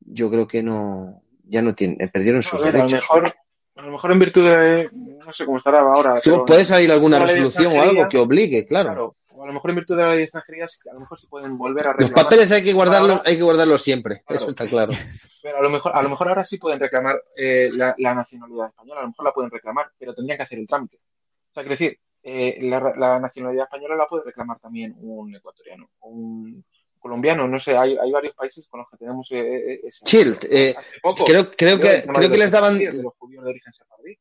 yo 0.01 0.31
creo 0.31 0.47
que 0.47 0.63
no, 0.63 1.23
ya 1.45 1.61
no 1.61 1.75
tienen, 1.75 2.09
perdieron 2.11 2.43
sus 2.43 2.63
derechos. 2.63 3.11
A 3.11 3.17
lo, 3.17 3.23
mejor, 3.23 3.35
a 3.77 3.83
lo 3.83 3.93
mejor 3.93 4.13
en 4.13 4.19
virtud 4.19 4.49
de, 4.49 4.91
no 4.93 5.33
sé 5.33 5.45
cómo 5.45 5.59
estará 5.59 5.81
ahora. 5.81 6.21
Pero 6.23 6.45
puede 6.45 6.65
salir 6.65 6.91
alguna 6.93 7.19
resolución 7.19 7.77
o 7.77 7.83
algo 7.83 8.09
que 8.09 8.19
obligue, 8.19 8.65
claro. 8.67 8.91
claro. 8.91 9.17
O 9.35 9.45
a 9.45 9.47
lo 9.47 9.53
mejor 9.53 9.71
en 9.71 9.77
virtud 9.77 9.97
de 9.97 10.03
la 10.03 10.09
ley 10.11 10.19
de 10.19 10.25
extranjería, 10.25 10.65
a 10.65 10.95
lo 10.95 11.01
mejor 11.01 11.21
se 11.21 11.27
pueden 11.29 11.59
volver 11.59 11.87
a 11.87 11.93
reclamar. 11.93 12.11
Los 12.11 12.25
papeles 12.25 12.51
hay 12.53 12.63
que 12.63 12.73
guardarlos, 12.73 13.19
ahora, 13.19 13.23
hay 13.25 13.37
que 13.37 13.43
guardarlos 13.43 13.83
siempre, 13.83 14.23
claro. 14.25 14.43
eso 14.43 14.51
está 14.51 14.67
claro. 14.67 14.93
Pero 15.43 15.59
a 15.59 15.63
lo 15.63 15.71
mejor, 15.71 15.93
a 15.95 16.03
lo 16.03 16.09
mejor 16.09 16.29
ahora 16.29 16.45
sí 16.45 16.59
pueden 16.59 16.81
reclamar 16.81 17.23
eh, 17.37 17.71
la, 17.73 17.95
la, 17.99 18.15
nacionalidad 18.15 18.69
española, 18.69 19.01
a 19.01 19.03
lo 19.03 19.09
mejor 19.09 19.25
la 19.25 19.33
pueden 19.33 19.51
reclamar, 19.51 19.91
pero 19.97 20.15
tendrían 20.15 20.37
que 20.37 20.43
hacer 20.43 20.59
el 20.59 20.67
trámite. 20.67 20.97
O 20.97 21.55
sea, 21.55 21.63
quiero 21.63 21.71
decir, 21.71 21.99
eh, 22.31 22.59
la, 22.63 22.93
la, 22.97 23.19
nacionalidad 23.19 23.65
española 23.65 23.97
la 23.97 24.07
puede 24.07 24.25
reclamar 24.25 24.59
también 24.59 24.95
un 24.99 25.35
ecuatoriano, 25.35 25.89
un 26.01 26.63
colombiano, 26.99 27.49
no 27.49 27.59
sé, 27.59 27.77
hay, 27.77 27.97
hay 27.97 28.11
varios 28.11 28.35
países 28.35 28.67
con 28.69 28.81
los 28.81 28.91
que 28.91 28.99
tenemos 28.99 29.29
eh, 29.31 29.81
ese. 29.85 30.35
Eh, 30.51 30.75
poco, 31.03 31.25
creo, 31.25 31.51
creo, 31.51 31.79
que, 31.79 32.05
creo 32.07 32.31
que 32.31 32.39
les 32.39 32.51
daban. 32.51 32.77
De 32.79 32.85
los 33.03 33.15
judíos 33.19 33.45
de 33.45 33.51
origen 33.51 33.73
sefardí, 33.73 34.19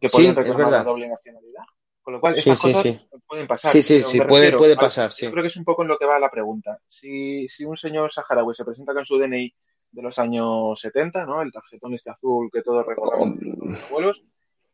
que 0.00 0.08
pueden 0.08 0.30
sí, 0.30 0.36
reclamar 0.36 0.70
la 0.70 0.84
doble 0.84 1.08
nacionalidad. 1.08 1.64
Con 2.00 2.14
lo 2.14 2.20
cual, 2.20 2.34
sí, 2.34 2.50
estas 2.50 2.58
sí, 2.60 2.72
cosas 2.72 2.82
sí. 2.82 3.22
pueden 3.26 3.46
pasar. 3.48 3.72
Sí, 3.72 3.82
sí, 3.82 4.02
sí, 4.04 4.20
puede, 4.20 4.42
refiero, 4.42 4.58
puede 4.58 4.76
pasar. 4.76 5.10
Yo 5.10 5.32
creo 5.32 5.42
que 5.42 5.48
es 5.48 5.56
un 5.56 5.64
poco 5.64 5.82
en 5.82 5.88
lo 5.88 5.98
que 5.98 6.04
va 6.04 6.20
la 6.20 6.30
pregunta. 6.30 6.78
Si, 6.86 7.48
si 7.48 7.64
un 7.64 7.76
señor 7.76 8.12
saharaui 8.12 8.54
se 8.54 8.64
presenta 8.64 8.94
con 8.94 9.04
su 9.04 9.18
DNI 9.18 9.52
de 9.90 10.02
los 10.02 10.16
años 10.20 10.78
70, 10.78 11.26
¿no? 11.26 11.42
El 11.42 11.50
tarjetón 11.50 11.94
este 11.94 12.10
azul 12.10 12.48
que 12.52 12.62
todos 12.62 12.86
recordamos 12.86 13.36
Oh. 13.36 13.40
de 13.40 13.72
los 13.72 13.84
abuelos, 13.84 14.22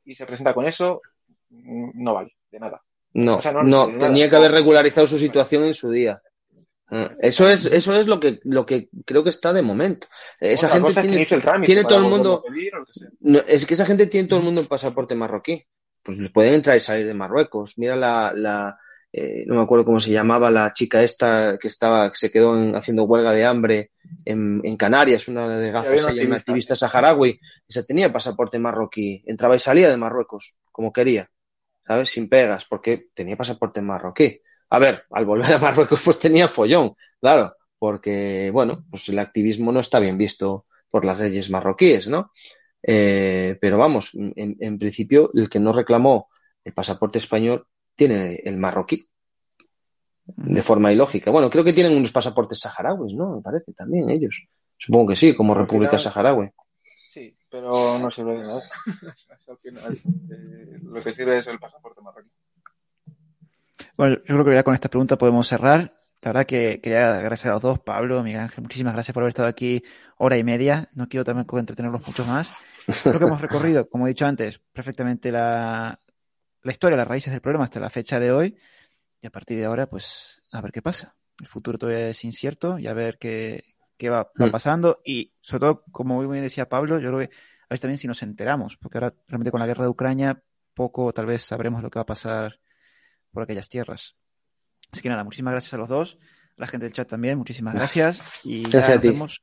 y 0.05 0.15
se 0.15 0.27
presenta 0.27 0.53
con 0.53 0.67
eso, 0.67 1.01
mm, 1.49 1.91
no 1.95 2.13
vale, 2.13 2.37
de 2.53 2.61
nada. 2.61 2.83
No, 3.15 3.39
O 3.39 3.43
sea, 3.43 3.53
no, 3.53 3.63
no, 3.63 3.87
no, 3.87 3.93
no, 3.93 3.99
tenía 3.99 4.31
que 4.31 4.37
haber 4.37 4.53
regularizado 4.53 5.07
su 5.07 5.19
situación 5.19 5.65
en 5.65 5.75
su 5.75 5.91
día. 5.91 6.23
Ah, 6.91 7.11
Eso 7.21 7.49
es, 7.49 7.65
eso 7.67 7.97
es 7.99 8.07
lo 8.07 8.21
que, 8.21 8.39
lo 8.45 8.65
que 8.67 8.89
creo 9.05 9.25
que 9.25 9.31
está 9.31 9.53
de 9.53 9.63
momento. 9.63 10.07
Esa 10.39 10.67
Otra 10.67 10.77
gente 10.77 10.87
cosa 10.89 11.01
es 11.01 11.05
que 11.05 11.09
tiene, 11.09 11.17
inicie 11.17 11.37
el 11.37 11.43
trámite 11.43 11.67
tiene 11.67 11.83
para 11.83 11.95
todo 11.97 12.05
el 12.05 12.11
mundo, 12.11 12.45
pedir 12.47 12.75
o 12.77 12.85
no, 13.21 13.39
es 13.47 13.67
que 13.67 13.75
esa 13.75 13.87
gente 13.87 14.07
tiene 14.07 14.29
todo 14.29 14.39
el 14.39 14.45
mundo 14.45 14.61
en 14.61 14.67
pasaporte 14.67 15.15
marroquí. 15.15 15.65
Pues 16.03 16.19
les 16.19 16.31
pueden 16.33 16.55
entrar 16.55 16.77
y 16.77 16.81
salir 16.81 17.07
de 17.07 17.15
Marruecos. 17.15 17.75
Mira 17.79 17.95
la, 17.97 18.33
la 18.35 18.77
eh, 19.13 19.45
no 19.47 19.55
me 19.55 19.63
acuerdo 19.63 19.85
cómo 19.85 20.01
se 20.01 20.11
llamaba 20.11 20.51
la 20.51 20.73
chica 20.75 21.03
esta 21.03 21.59
que 21.59 21.69
estaba, 21.69 22.11
que 22.11 22.17
se 22.17 22.31
quedó 22.31 22.57
en- 22.57 22.75
haciendo 22.75 23.05
huelga 23.05 23.33
de 23.33 23.45
hambre 23.45 23.93
en, 24.25 24.61
en 24.65 24.77
Canarias, 24.77 25.29
una 25.29 25.49
de 25.49 25.71
gafas, 25.71 25.91
una 25.91 26.13
ella, 26.13 26.23
una 26.27 26.37
activista. 26.37 26.37
activista 26.37 26.77
saharaui, 26.77 27.39
esa 27.69 27.85
tenía 27.85 28.13
pasaporte 28.13 28.59
marroquí, 28.59 29.23
entraba 29.27 29.55
y 29.55 29.61
salía 29.61 29.89
de 29.91 29.97
Marruecos, 29.97 30.59
como 30.73 30.93
quería, 30.93 31.31
¿sabes? 31.87 32.11
Sin 32.11 32.29
pegas, 32.29 32.65
porque 32.69 33.09
tenía 33.15 33.37
pasaporte 33.37 33.81
marroquí. 33.81 34.41
A 34.71 34.79
ver, 34.79 35.05
al 35.11 35.27
volver 35.27 35.53
a 35.55 35.59
Marruecos 35.61 36.01
pues 36.05 36.19
tenía 36.19 36.49
follón, 36.49 36.95
claro, 37.21 37.55
porque, 37.79 38.51
bueno, 38.53 38.85
pues 38.91 39.09
el 39.09 39.19
activismo 39.19 39.73
no 39.73 39.81
está 39.81 39.99
bien 39.99 40.17
visto 40.17 40.67
por 40.91 41.05
las 41.05 41.19
leyes 41.19 41.51
marroquíes, 41.51 42.09
¿no? 42.09 42.33
Eh, 42.83 43.57
pero 43.61 43.79
vamos, 43.79 44.15
en, 44.15 44.35
en 44.37 44.79
principio 44.79 45.31
el 45.35 45.49
que 45.49 45.61
no 45.61 45.73
reclamó 45.73 46.29
el 46.65 46.73
pasaporte 46.73 47.19
español 47.19 47.67
tiene 47.95 48.41
el 48.45 48.59
marroquí, 48.59 49.09
de 50.25 50.63
forma 50.63 50.93
ilógica. 50.93 51.31
Bueno, 51.31 51.51
creo 51.51 51.65
que 51.65 51.73
tienen 51.73 51.97
unos 51.97 52.13
pasaportes 52.13 52.61
saharauis, 52.61 53.15
¿no? 53.15 53.37
Me 53.37 53.43
parece 53.43 53.73
también 53.73 54.11
ellos. 54.11 54.47
Supongo 54.79 55.09
que 55.09 55.17
sí, 55.17 55.35
como 55.35 55.55
República 55.55 55.99
Saharaui. 55.99 56.51
Pero 57.53 57.99
no 57.99 58.11
sirve 58.11 58.33
de 58.33 58.39
nada. 58.39 58.63
Al 59.49 59.59
final, 59.59 59.93
eh, 59.93 60.79
lo 60.83 61.01
que 61.03 61.13
sirve 61.13 61.39
es 61.39 61.47
el 61.47 61.59
pasaporte 61.59 62.01
marroquí. 62.01 62.31
Bueno, 63.95 64.17
yo 64.17 64.23
creo 64.25 64.45
que 64.45 64.55
ya 64.55 64.63
con 64.63 64.73
esta 64.73 64.89
pregunta 64.89 65.19
podemos 65.19 65.47
cerrar. 65.47 65.95
La 66.23 66.31
verdad 66.31 66.47
que 66.47 66.81
quería 66.81 67.15
agradecer 67.15 67.51
a 67.51 67.55
los 67.55 67.63
dos, 67.63 67.81
Pablo, 67.81 68.23
Miguel 68.23 68.41
Ángel, 68.41 68.63
muchísimas 68.63 68.95
gracias 68.95 69.13
por 69.13 69.23
haber 69.23 69.31
estado 69.31 69.49
aquí 69.49 69.83
hora 70.17 70.39
y 70.39 70.45
media. 70.45 70.89
No 70.95 71.09
quiero 71.09 71.25
también 71.25 71.47
entretenerlos 71.51 72.07
mucho 72.07 72.25
más. 72.25 72.55
Creo 73.03 73.19
que 73.19 73.25
hemos 73.27 73.41
recorrido, 73.41 73.89
como 73.89 74.07
he 74.07 74.11
dicho 74.11 74.25
antes, 74.25 74.59
perfectamente 74.73 75.31
la, 75.31 76.01
la 76.63 76.71
historia, 76.71 76.97
las 76.97 77.09
raíces 77.09 77.33
del 77.33 77.43
problema 77.43 77.65
hasta 77.65 77.81
la 77.81 77.91
fecha 77.91 78.19
de 78.19 78.33
hoy. 78.33 78.57
Y 79.21 79.27
a 79.27 79.31
partir 79.31 79.59
de 79.59 79.67
ahora, 79.67 79.89
pues, 79.89 80.41
a 80.53 80.61
ver 80.63 80.73
qué 80.73 80.81
pasa. 80.81 81.15
El 81.39 81.49
futuro 81.49 81.77
todavía 81.77 82.09
es 82.09 82.25
incierto 82.25 82.79
y 82.79 82.87
a 82.87 82.95
ver 82.95 83.19
qué, 83.19 83.72
qué 83.97 84.09
va, 84.11 84.25
va 84.41 84.47
Mm. 84.47 84.51
pasando. 84.51 85.01
Y 85.05 85.33
sobre 85.41 85.61
todo, 85.61 85.85
como 85.93 86.17
muy 86.17 86.27
bien 86.27 86.43
decía 86.43 86.69
Pablo, 86.69 86.99
yo 86.99 87.09
creo 87.09 87.21
que 87.21 87.35
a 87.35 87.67
ver 87.71 87.81
también 87.81 87.99
si 87.99 88.07
nos 88.09 88.23
enteramos, 88.23 88.77
porque 88.77 88.99
ahora 88.99 89.15
realmente 89.29 89.51
con 89.51 89.61
la 89.61 89.67
guerra 89.67 89.85
de 89.85 89.91
Ucrania, 89.91 90.43
poco 90.75 91.13
tal 91.13 91.27
vez 91.27 91.43
sabremos 91.43 91.83
lo 91.83 91.91
que 91.91 91.99
va 91.99 92.03
a 92.03 92.07
pasar 92.07 92.59
por 93.33 93.43
aquellas 93.45 93.69
tierras. 93.69 94.17
Así 94.93 95.01
que 95.03 95.09
nada, 95.09 95.25
muchísimas 95.25 95.53
gracias 95.53 95.73
a 95.75 95.79
los 95.79 95.89
dos, 95.89 96.19
a 96.57 96.61
la 96.61 96.67
gente 96.67 96.85
del 96.85 96.93
chat 96.93 97.09
también, 97.09 97.39
muchísimas 97.39 97.75
gracias. 97.75 98.21
Y 98.45 98.63
Gracias 98.65 98.83
ya 98.89 98.93
a 98.93 98.95
nos 98.97 99.03
ti. 99.03 99.09
vemos. 99.09 99.41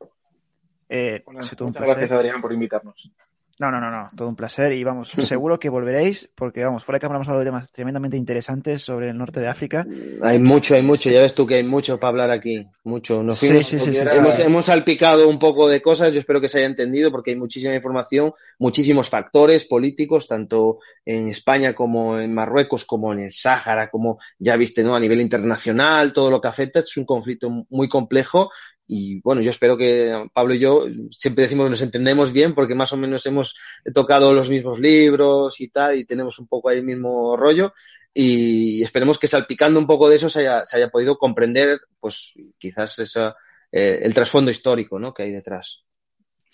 Eh, 0.90 1.22
Bueno, 1.26 1.40
muchas 1.42 1.82
gracias, 1.84 2.12
Adrián, 2.12 2.42
por 2.42 2.54
invitarnos. 2.54 3.12
No, 3.60 3.69
no, 3.69 3.81
no, 3.81 3.91
no, 3.91 4.10
todo 4.15 4.30
un 4.30 4.38
placer 4.38 4.72
y 4.72 4.86
vamos, 4.86 5.10
seguro 5.27 5.60
que 5.60 5.68
volveréis 5.68 6.30
porque 6.34 6.64
vamos, 6.64 6.86
fuera 6.86 6.95
de 6.95 7.02
cámara 7.02 7.18
hemos 7.18 7.27
hablado 7.27 7.44
de 7.44 7.49
temas 7.49 7.72
tremendamente 7.73 8.15
interesantes 8.15 8.81
sobre 8.81 9.10
el 9.10 9.18
norte 9.18 9.41
de 9.41 9.49
África. 9.49 9.86
Hay 10.22 10.40
mucho, 10.40 10.76
hay 10.76 10.81
mucho, 10.81 11.10
ya 11.10 11.19
ves 11.19 11.36
tú 11.36 11.45
que 11.45 11.56
hay 11.56 11.64
mucho 11.64 11.99
para 11.99 12.10
hablar 12.10 12.31
aquí, 12.31 12.65
mucho. 12.86 13.22
Nos 13.22 13.38
Sí, 13.38 13.48
fuimos, 13.48 13.65
sí, 13.65 13.77
sí, 13.77 13.86
sí, 13.88 13.95
sí. 13.95 13.99
hemos, 14.14 14.40
hemos 14.40 14.65
salpicado 14.65 15.27
un 15.27 15.40
poco 15.40 15.68
de 15.68 15.81
cosas, 15.81 16.14
yo 16.14 16.22
espero 16.22 16.40
que 16.40 16.48
se 16.48 16.60
haya 16.60 16.68
entendido 16.68 17.11
porque 17.11 17.31
hay 17.31 17.38
muchísima 17.38 17.76
información, 17.76 18.31
muchísimos 18.60 19.10
factores 19.10 19.65
políticos, 19.65 20.30
tanto 20.30 20.80
en 21.06 21.27
España 21.27 21.73
como 21.73 22.18
en 22.18 22.34
Marruecos, 22.34 22.86
como 22.86 23.11
en 23.11 23.19
el 23.19 23.34
Sáhara, 23.34 23.90
como 23.90 24.19
ya 24.38 24.56
viste, 24.56 24.84
¿no? 24.84 24.95
A 24.95 24.99
nivel 25.02 25.19
internacional, 25.19 26.14
todo 26.14 26.31
lo 26.31 26.40
que 26.40 26.48
afecta, 26.48 26.80
es 26.80 26.95
un 26.95 27.03
conflicto 27.06 27.49
muy 27.69 27.90
complejo 27.90 28.52
y 28.91 29.22
bueno, 29.22 29.40
yo 29.41 29.52
espero 29.52 29.78
que 29.78 30.28
Pablo 30.34 30.56
y 30.56 30.60
yo 30.60 30.88
siempre 31.11 31.44
decimos 31.44 31.68
que 31.68 31.70
nos 31.70 31.82
entendemos 31.84 32.34
bien 32.34 32.56
porque 32.56 32.74
más 32.74 32.91
o 32.91 32.98
menos 32.98 33.24
hemos 33.28 33.56
tocado 33.94 34.34
los 34.34 34.49
mismos 34.49 34.80
libros 34.80 35.61
y 35.61 35.68
tal 35.70 35.95
y 35.99 36.06
tenemos 36.06 36.40
un 36.40 36.48
poco 36.48 36.70
ahí 36.70 36.80
el 36.80 36.86
mismo 36.86 37.38
rollo 37.38 37.72
y 38.11 38.82
esperemos 38.82 39.20
que 39.20 39.28
salpicando 39.28 39.80
un 39.80 39.86
poco 39.86 40.10
de 40.10 40.16
eso 40.16 40.28
se 40.28 40.40
haya, 40.40 40.66
se 40.66 40.78
haya 40.78 40.90
podido 40.90 41.20
comprender 41.20 41.80
pues 41.99 42.34
quizás 42.57 42.98
esa, 42.98 43.36
eh, 43.72 43.99
el 44.02 44.11
trasfondo 44.16 44.49
histórico 44.49 44.98
¿no? 44.98 45.14
que 45.14 45.22
hay 45.22 45.32
detrás. 45.34 45.86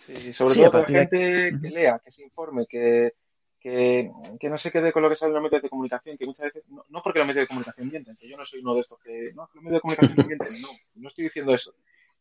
Sí, 0.06 0.34
sobre 0.34 0.56
Sí, 0.56 0.60
todo 0.60 0.74
la 0.74 0.86
de- 0.86 0.94
gente 0.94 1.58
que 1.62 1.70
lea, 1.70 2.02
que 2.04 2.12
se 2.12 2.22
informe, 2.22 2.66
que, 2.68 3.14
que, 3.62 4.12
que 4.40 4.50
no 4.50 4.58
se 4.58 4.72
quede 4.72 4.92
con 4.92 5.04
lo 5.04 5.10
que 5.10 5.16
sale 5.16 5.30
en 5.30 5.36
los 5.36 5.44
medios 5.44 5.64
de 5.64 5.70
comunicación, 5.70 6.18
que 6.18 6.26
muchas 6.26 6.48
veces, 6.48 6.64
no, 6.68 6.84
no 6.90 7.02
porque 7.02 7.20
los 7.20 7.28
medios 7.30 7.44
de 7.44 7.48
comunicación 7.48 7.90
mienten, 7.90 8.16
que 8.18 8.28
yo 8.30 8.36
no 8.38 8.46
soy 8.46 8.60
uno 8.60 8.76
de 8.76 8.82
estos 8.82 9.00
que, 9.00 9.32
no, 9.34 9.48
que 9.48 9.56
los 9.56 9.64
medios 9.64 9.78
de 9.78 9.82
comunicación 9.82 10.18
no 10.18 10.26
mienten, 10.28 10.62
no, 10.62 10.68
no 10.96 11.08
estoy 11.08 11.24
diciendo 11.24 11.56
eso. 11.56 11.74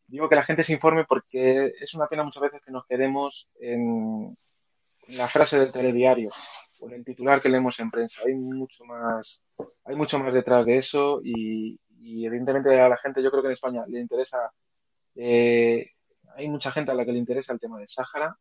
Digo 0.06 0.28
que 0.28 0.36
la 0.36 0.44
gente 0.44 0.64
se 0.64 0.72
informe 0.72 1.04
porque 1.04 1.72
es 1.80 1.94
una 1.94 2.06
pena 2.06 2.24
muchas 2.24 2.42
veces 2.42 2.60
que 2.60 2.70
nos 2.70 2.86
quedemos 2.86 3.48
en, 3.58 4.36
la 5.08 5.28
frase 5.28 5.58
del 5.58 5.72
telediario 5.72 6.30
o 6.80 6.88
en 6.88 6.94
el 6.94 7.04
titular 7.04 7.40
que 7.40 7.48
leemos 7.48 7.78
en 7.80 7.90
prensa. 7.90 8.22
Hay 8.26 8.34
mucho 8.34 8.84
más, 8.84 9.42
hay 9.84 9.96
mucho 9.96 10.18
más 10.18 10.34
detrás 10.34 10.66
de 10.66 10.78
eso 10.78 11.20
y, 11.22 11.78
evidentemente 11.98 12.78
a 12.78 12.88
la 12.88 12.98
gente, 12.98 13.22
yo 13.22 13.30
creo 13.30 13.42
que 13.42 13.48
en 13.48 13.54
España 13.54 13.84
le 13.88 14.00
interesa, 14.00 14.52
eh, 15.14 15.90
hay 16.36 16.48
mucha 16.48 16.70
gente 16.70 16.90
a 16.90 16.94
la 16.94 17.04
que 17.04 17.12
le 17.12 17.18
interesa 17.18 17.52
el 17.52 17.60
tema 17.60 17.78
del 17.78 17.88
Sáhara 17.88 18.36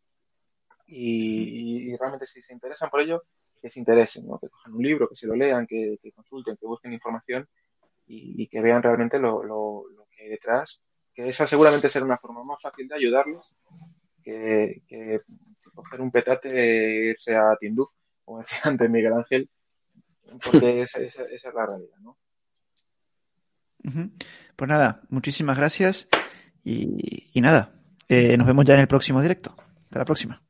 y, 0.85 1.95
realmente 1.95 2.25
si 2.25 2.41
se 2.41 2.53
interesan 2.53 2.89
por 2.89 3.01
ello, 3.01 3.23
que 3.61 3.69
se 3.69 3.79
interesen, 3.79 4.27
¿no? 4.27 4.37
que 4.39 4.49
cojan 4.49 4.73
un 4.73 4.83
libro, 4.83 5.07
que 5.07 5.15
se 5.15 5.27
lo 5.27 5.35
lean, 5.35 5.65
que, 5.65 5.97
consulten, 6.13 6.57
que 6.57 6.65
busquen 6.65 6.91
información 6.91 7.47
y, 8.05 8.43
y 8.43 8.47
que 8.47 8.59
vean 8.59 8.83
realmente 8.83 9.17
lo, 9.17 9.43
lo, 9.43 9.87
lo 9.89 10.05
que 10.11 10.23
hay 10.23 10.29
detrás 10.29 10.81
que 11.13 11.29
esa 11.29 11.47
seguramente 11.47 11.89
será 11.89 12.05
una 12.05 12.17
forma 12.17 12.43
más 12.43 12.61
fácil 12.61 12.87
de 12.87 12.95
ayudarles 12.95 13.39
que, 14.23 15.21
coger 15.73 16.01
un 16.01 16.11
petate 16.11 16.49
e 16.49 17.09
irse 17.11 17.35
a 17.35 17.55
Tinduf, 17.59 17.89
como 18.23 18.39
decía 18.39 18.59
antes 18.63 18.89
Miguel 18.89 19.13
Ángel, 19.13 19.49
porque 20.43 20.81
esa, 20.83 20.99
es 20.99 21.43
la 21.53 21.65
realidad, 21.65 21.97
¿no? 21.99 22.17
Pues 24.55 24.69
nada, 24.69 25.01
muchísimas 25.09 25.57
gracias 25.57 26.07
y, 26.63 27.41
nada, 27.41 27.73
eh, 28.07 28.37
nos 28.37 28.47
vemos 28.47 28.63
ya 28.65 28.75
en 28.75 28.79
el 28.79 28.87
próximo 28.87 29.21
directo. 29.21 29.55
Hasta 29.83 29.99
la 29.99 30.05
próxima. 30.05 30.41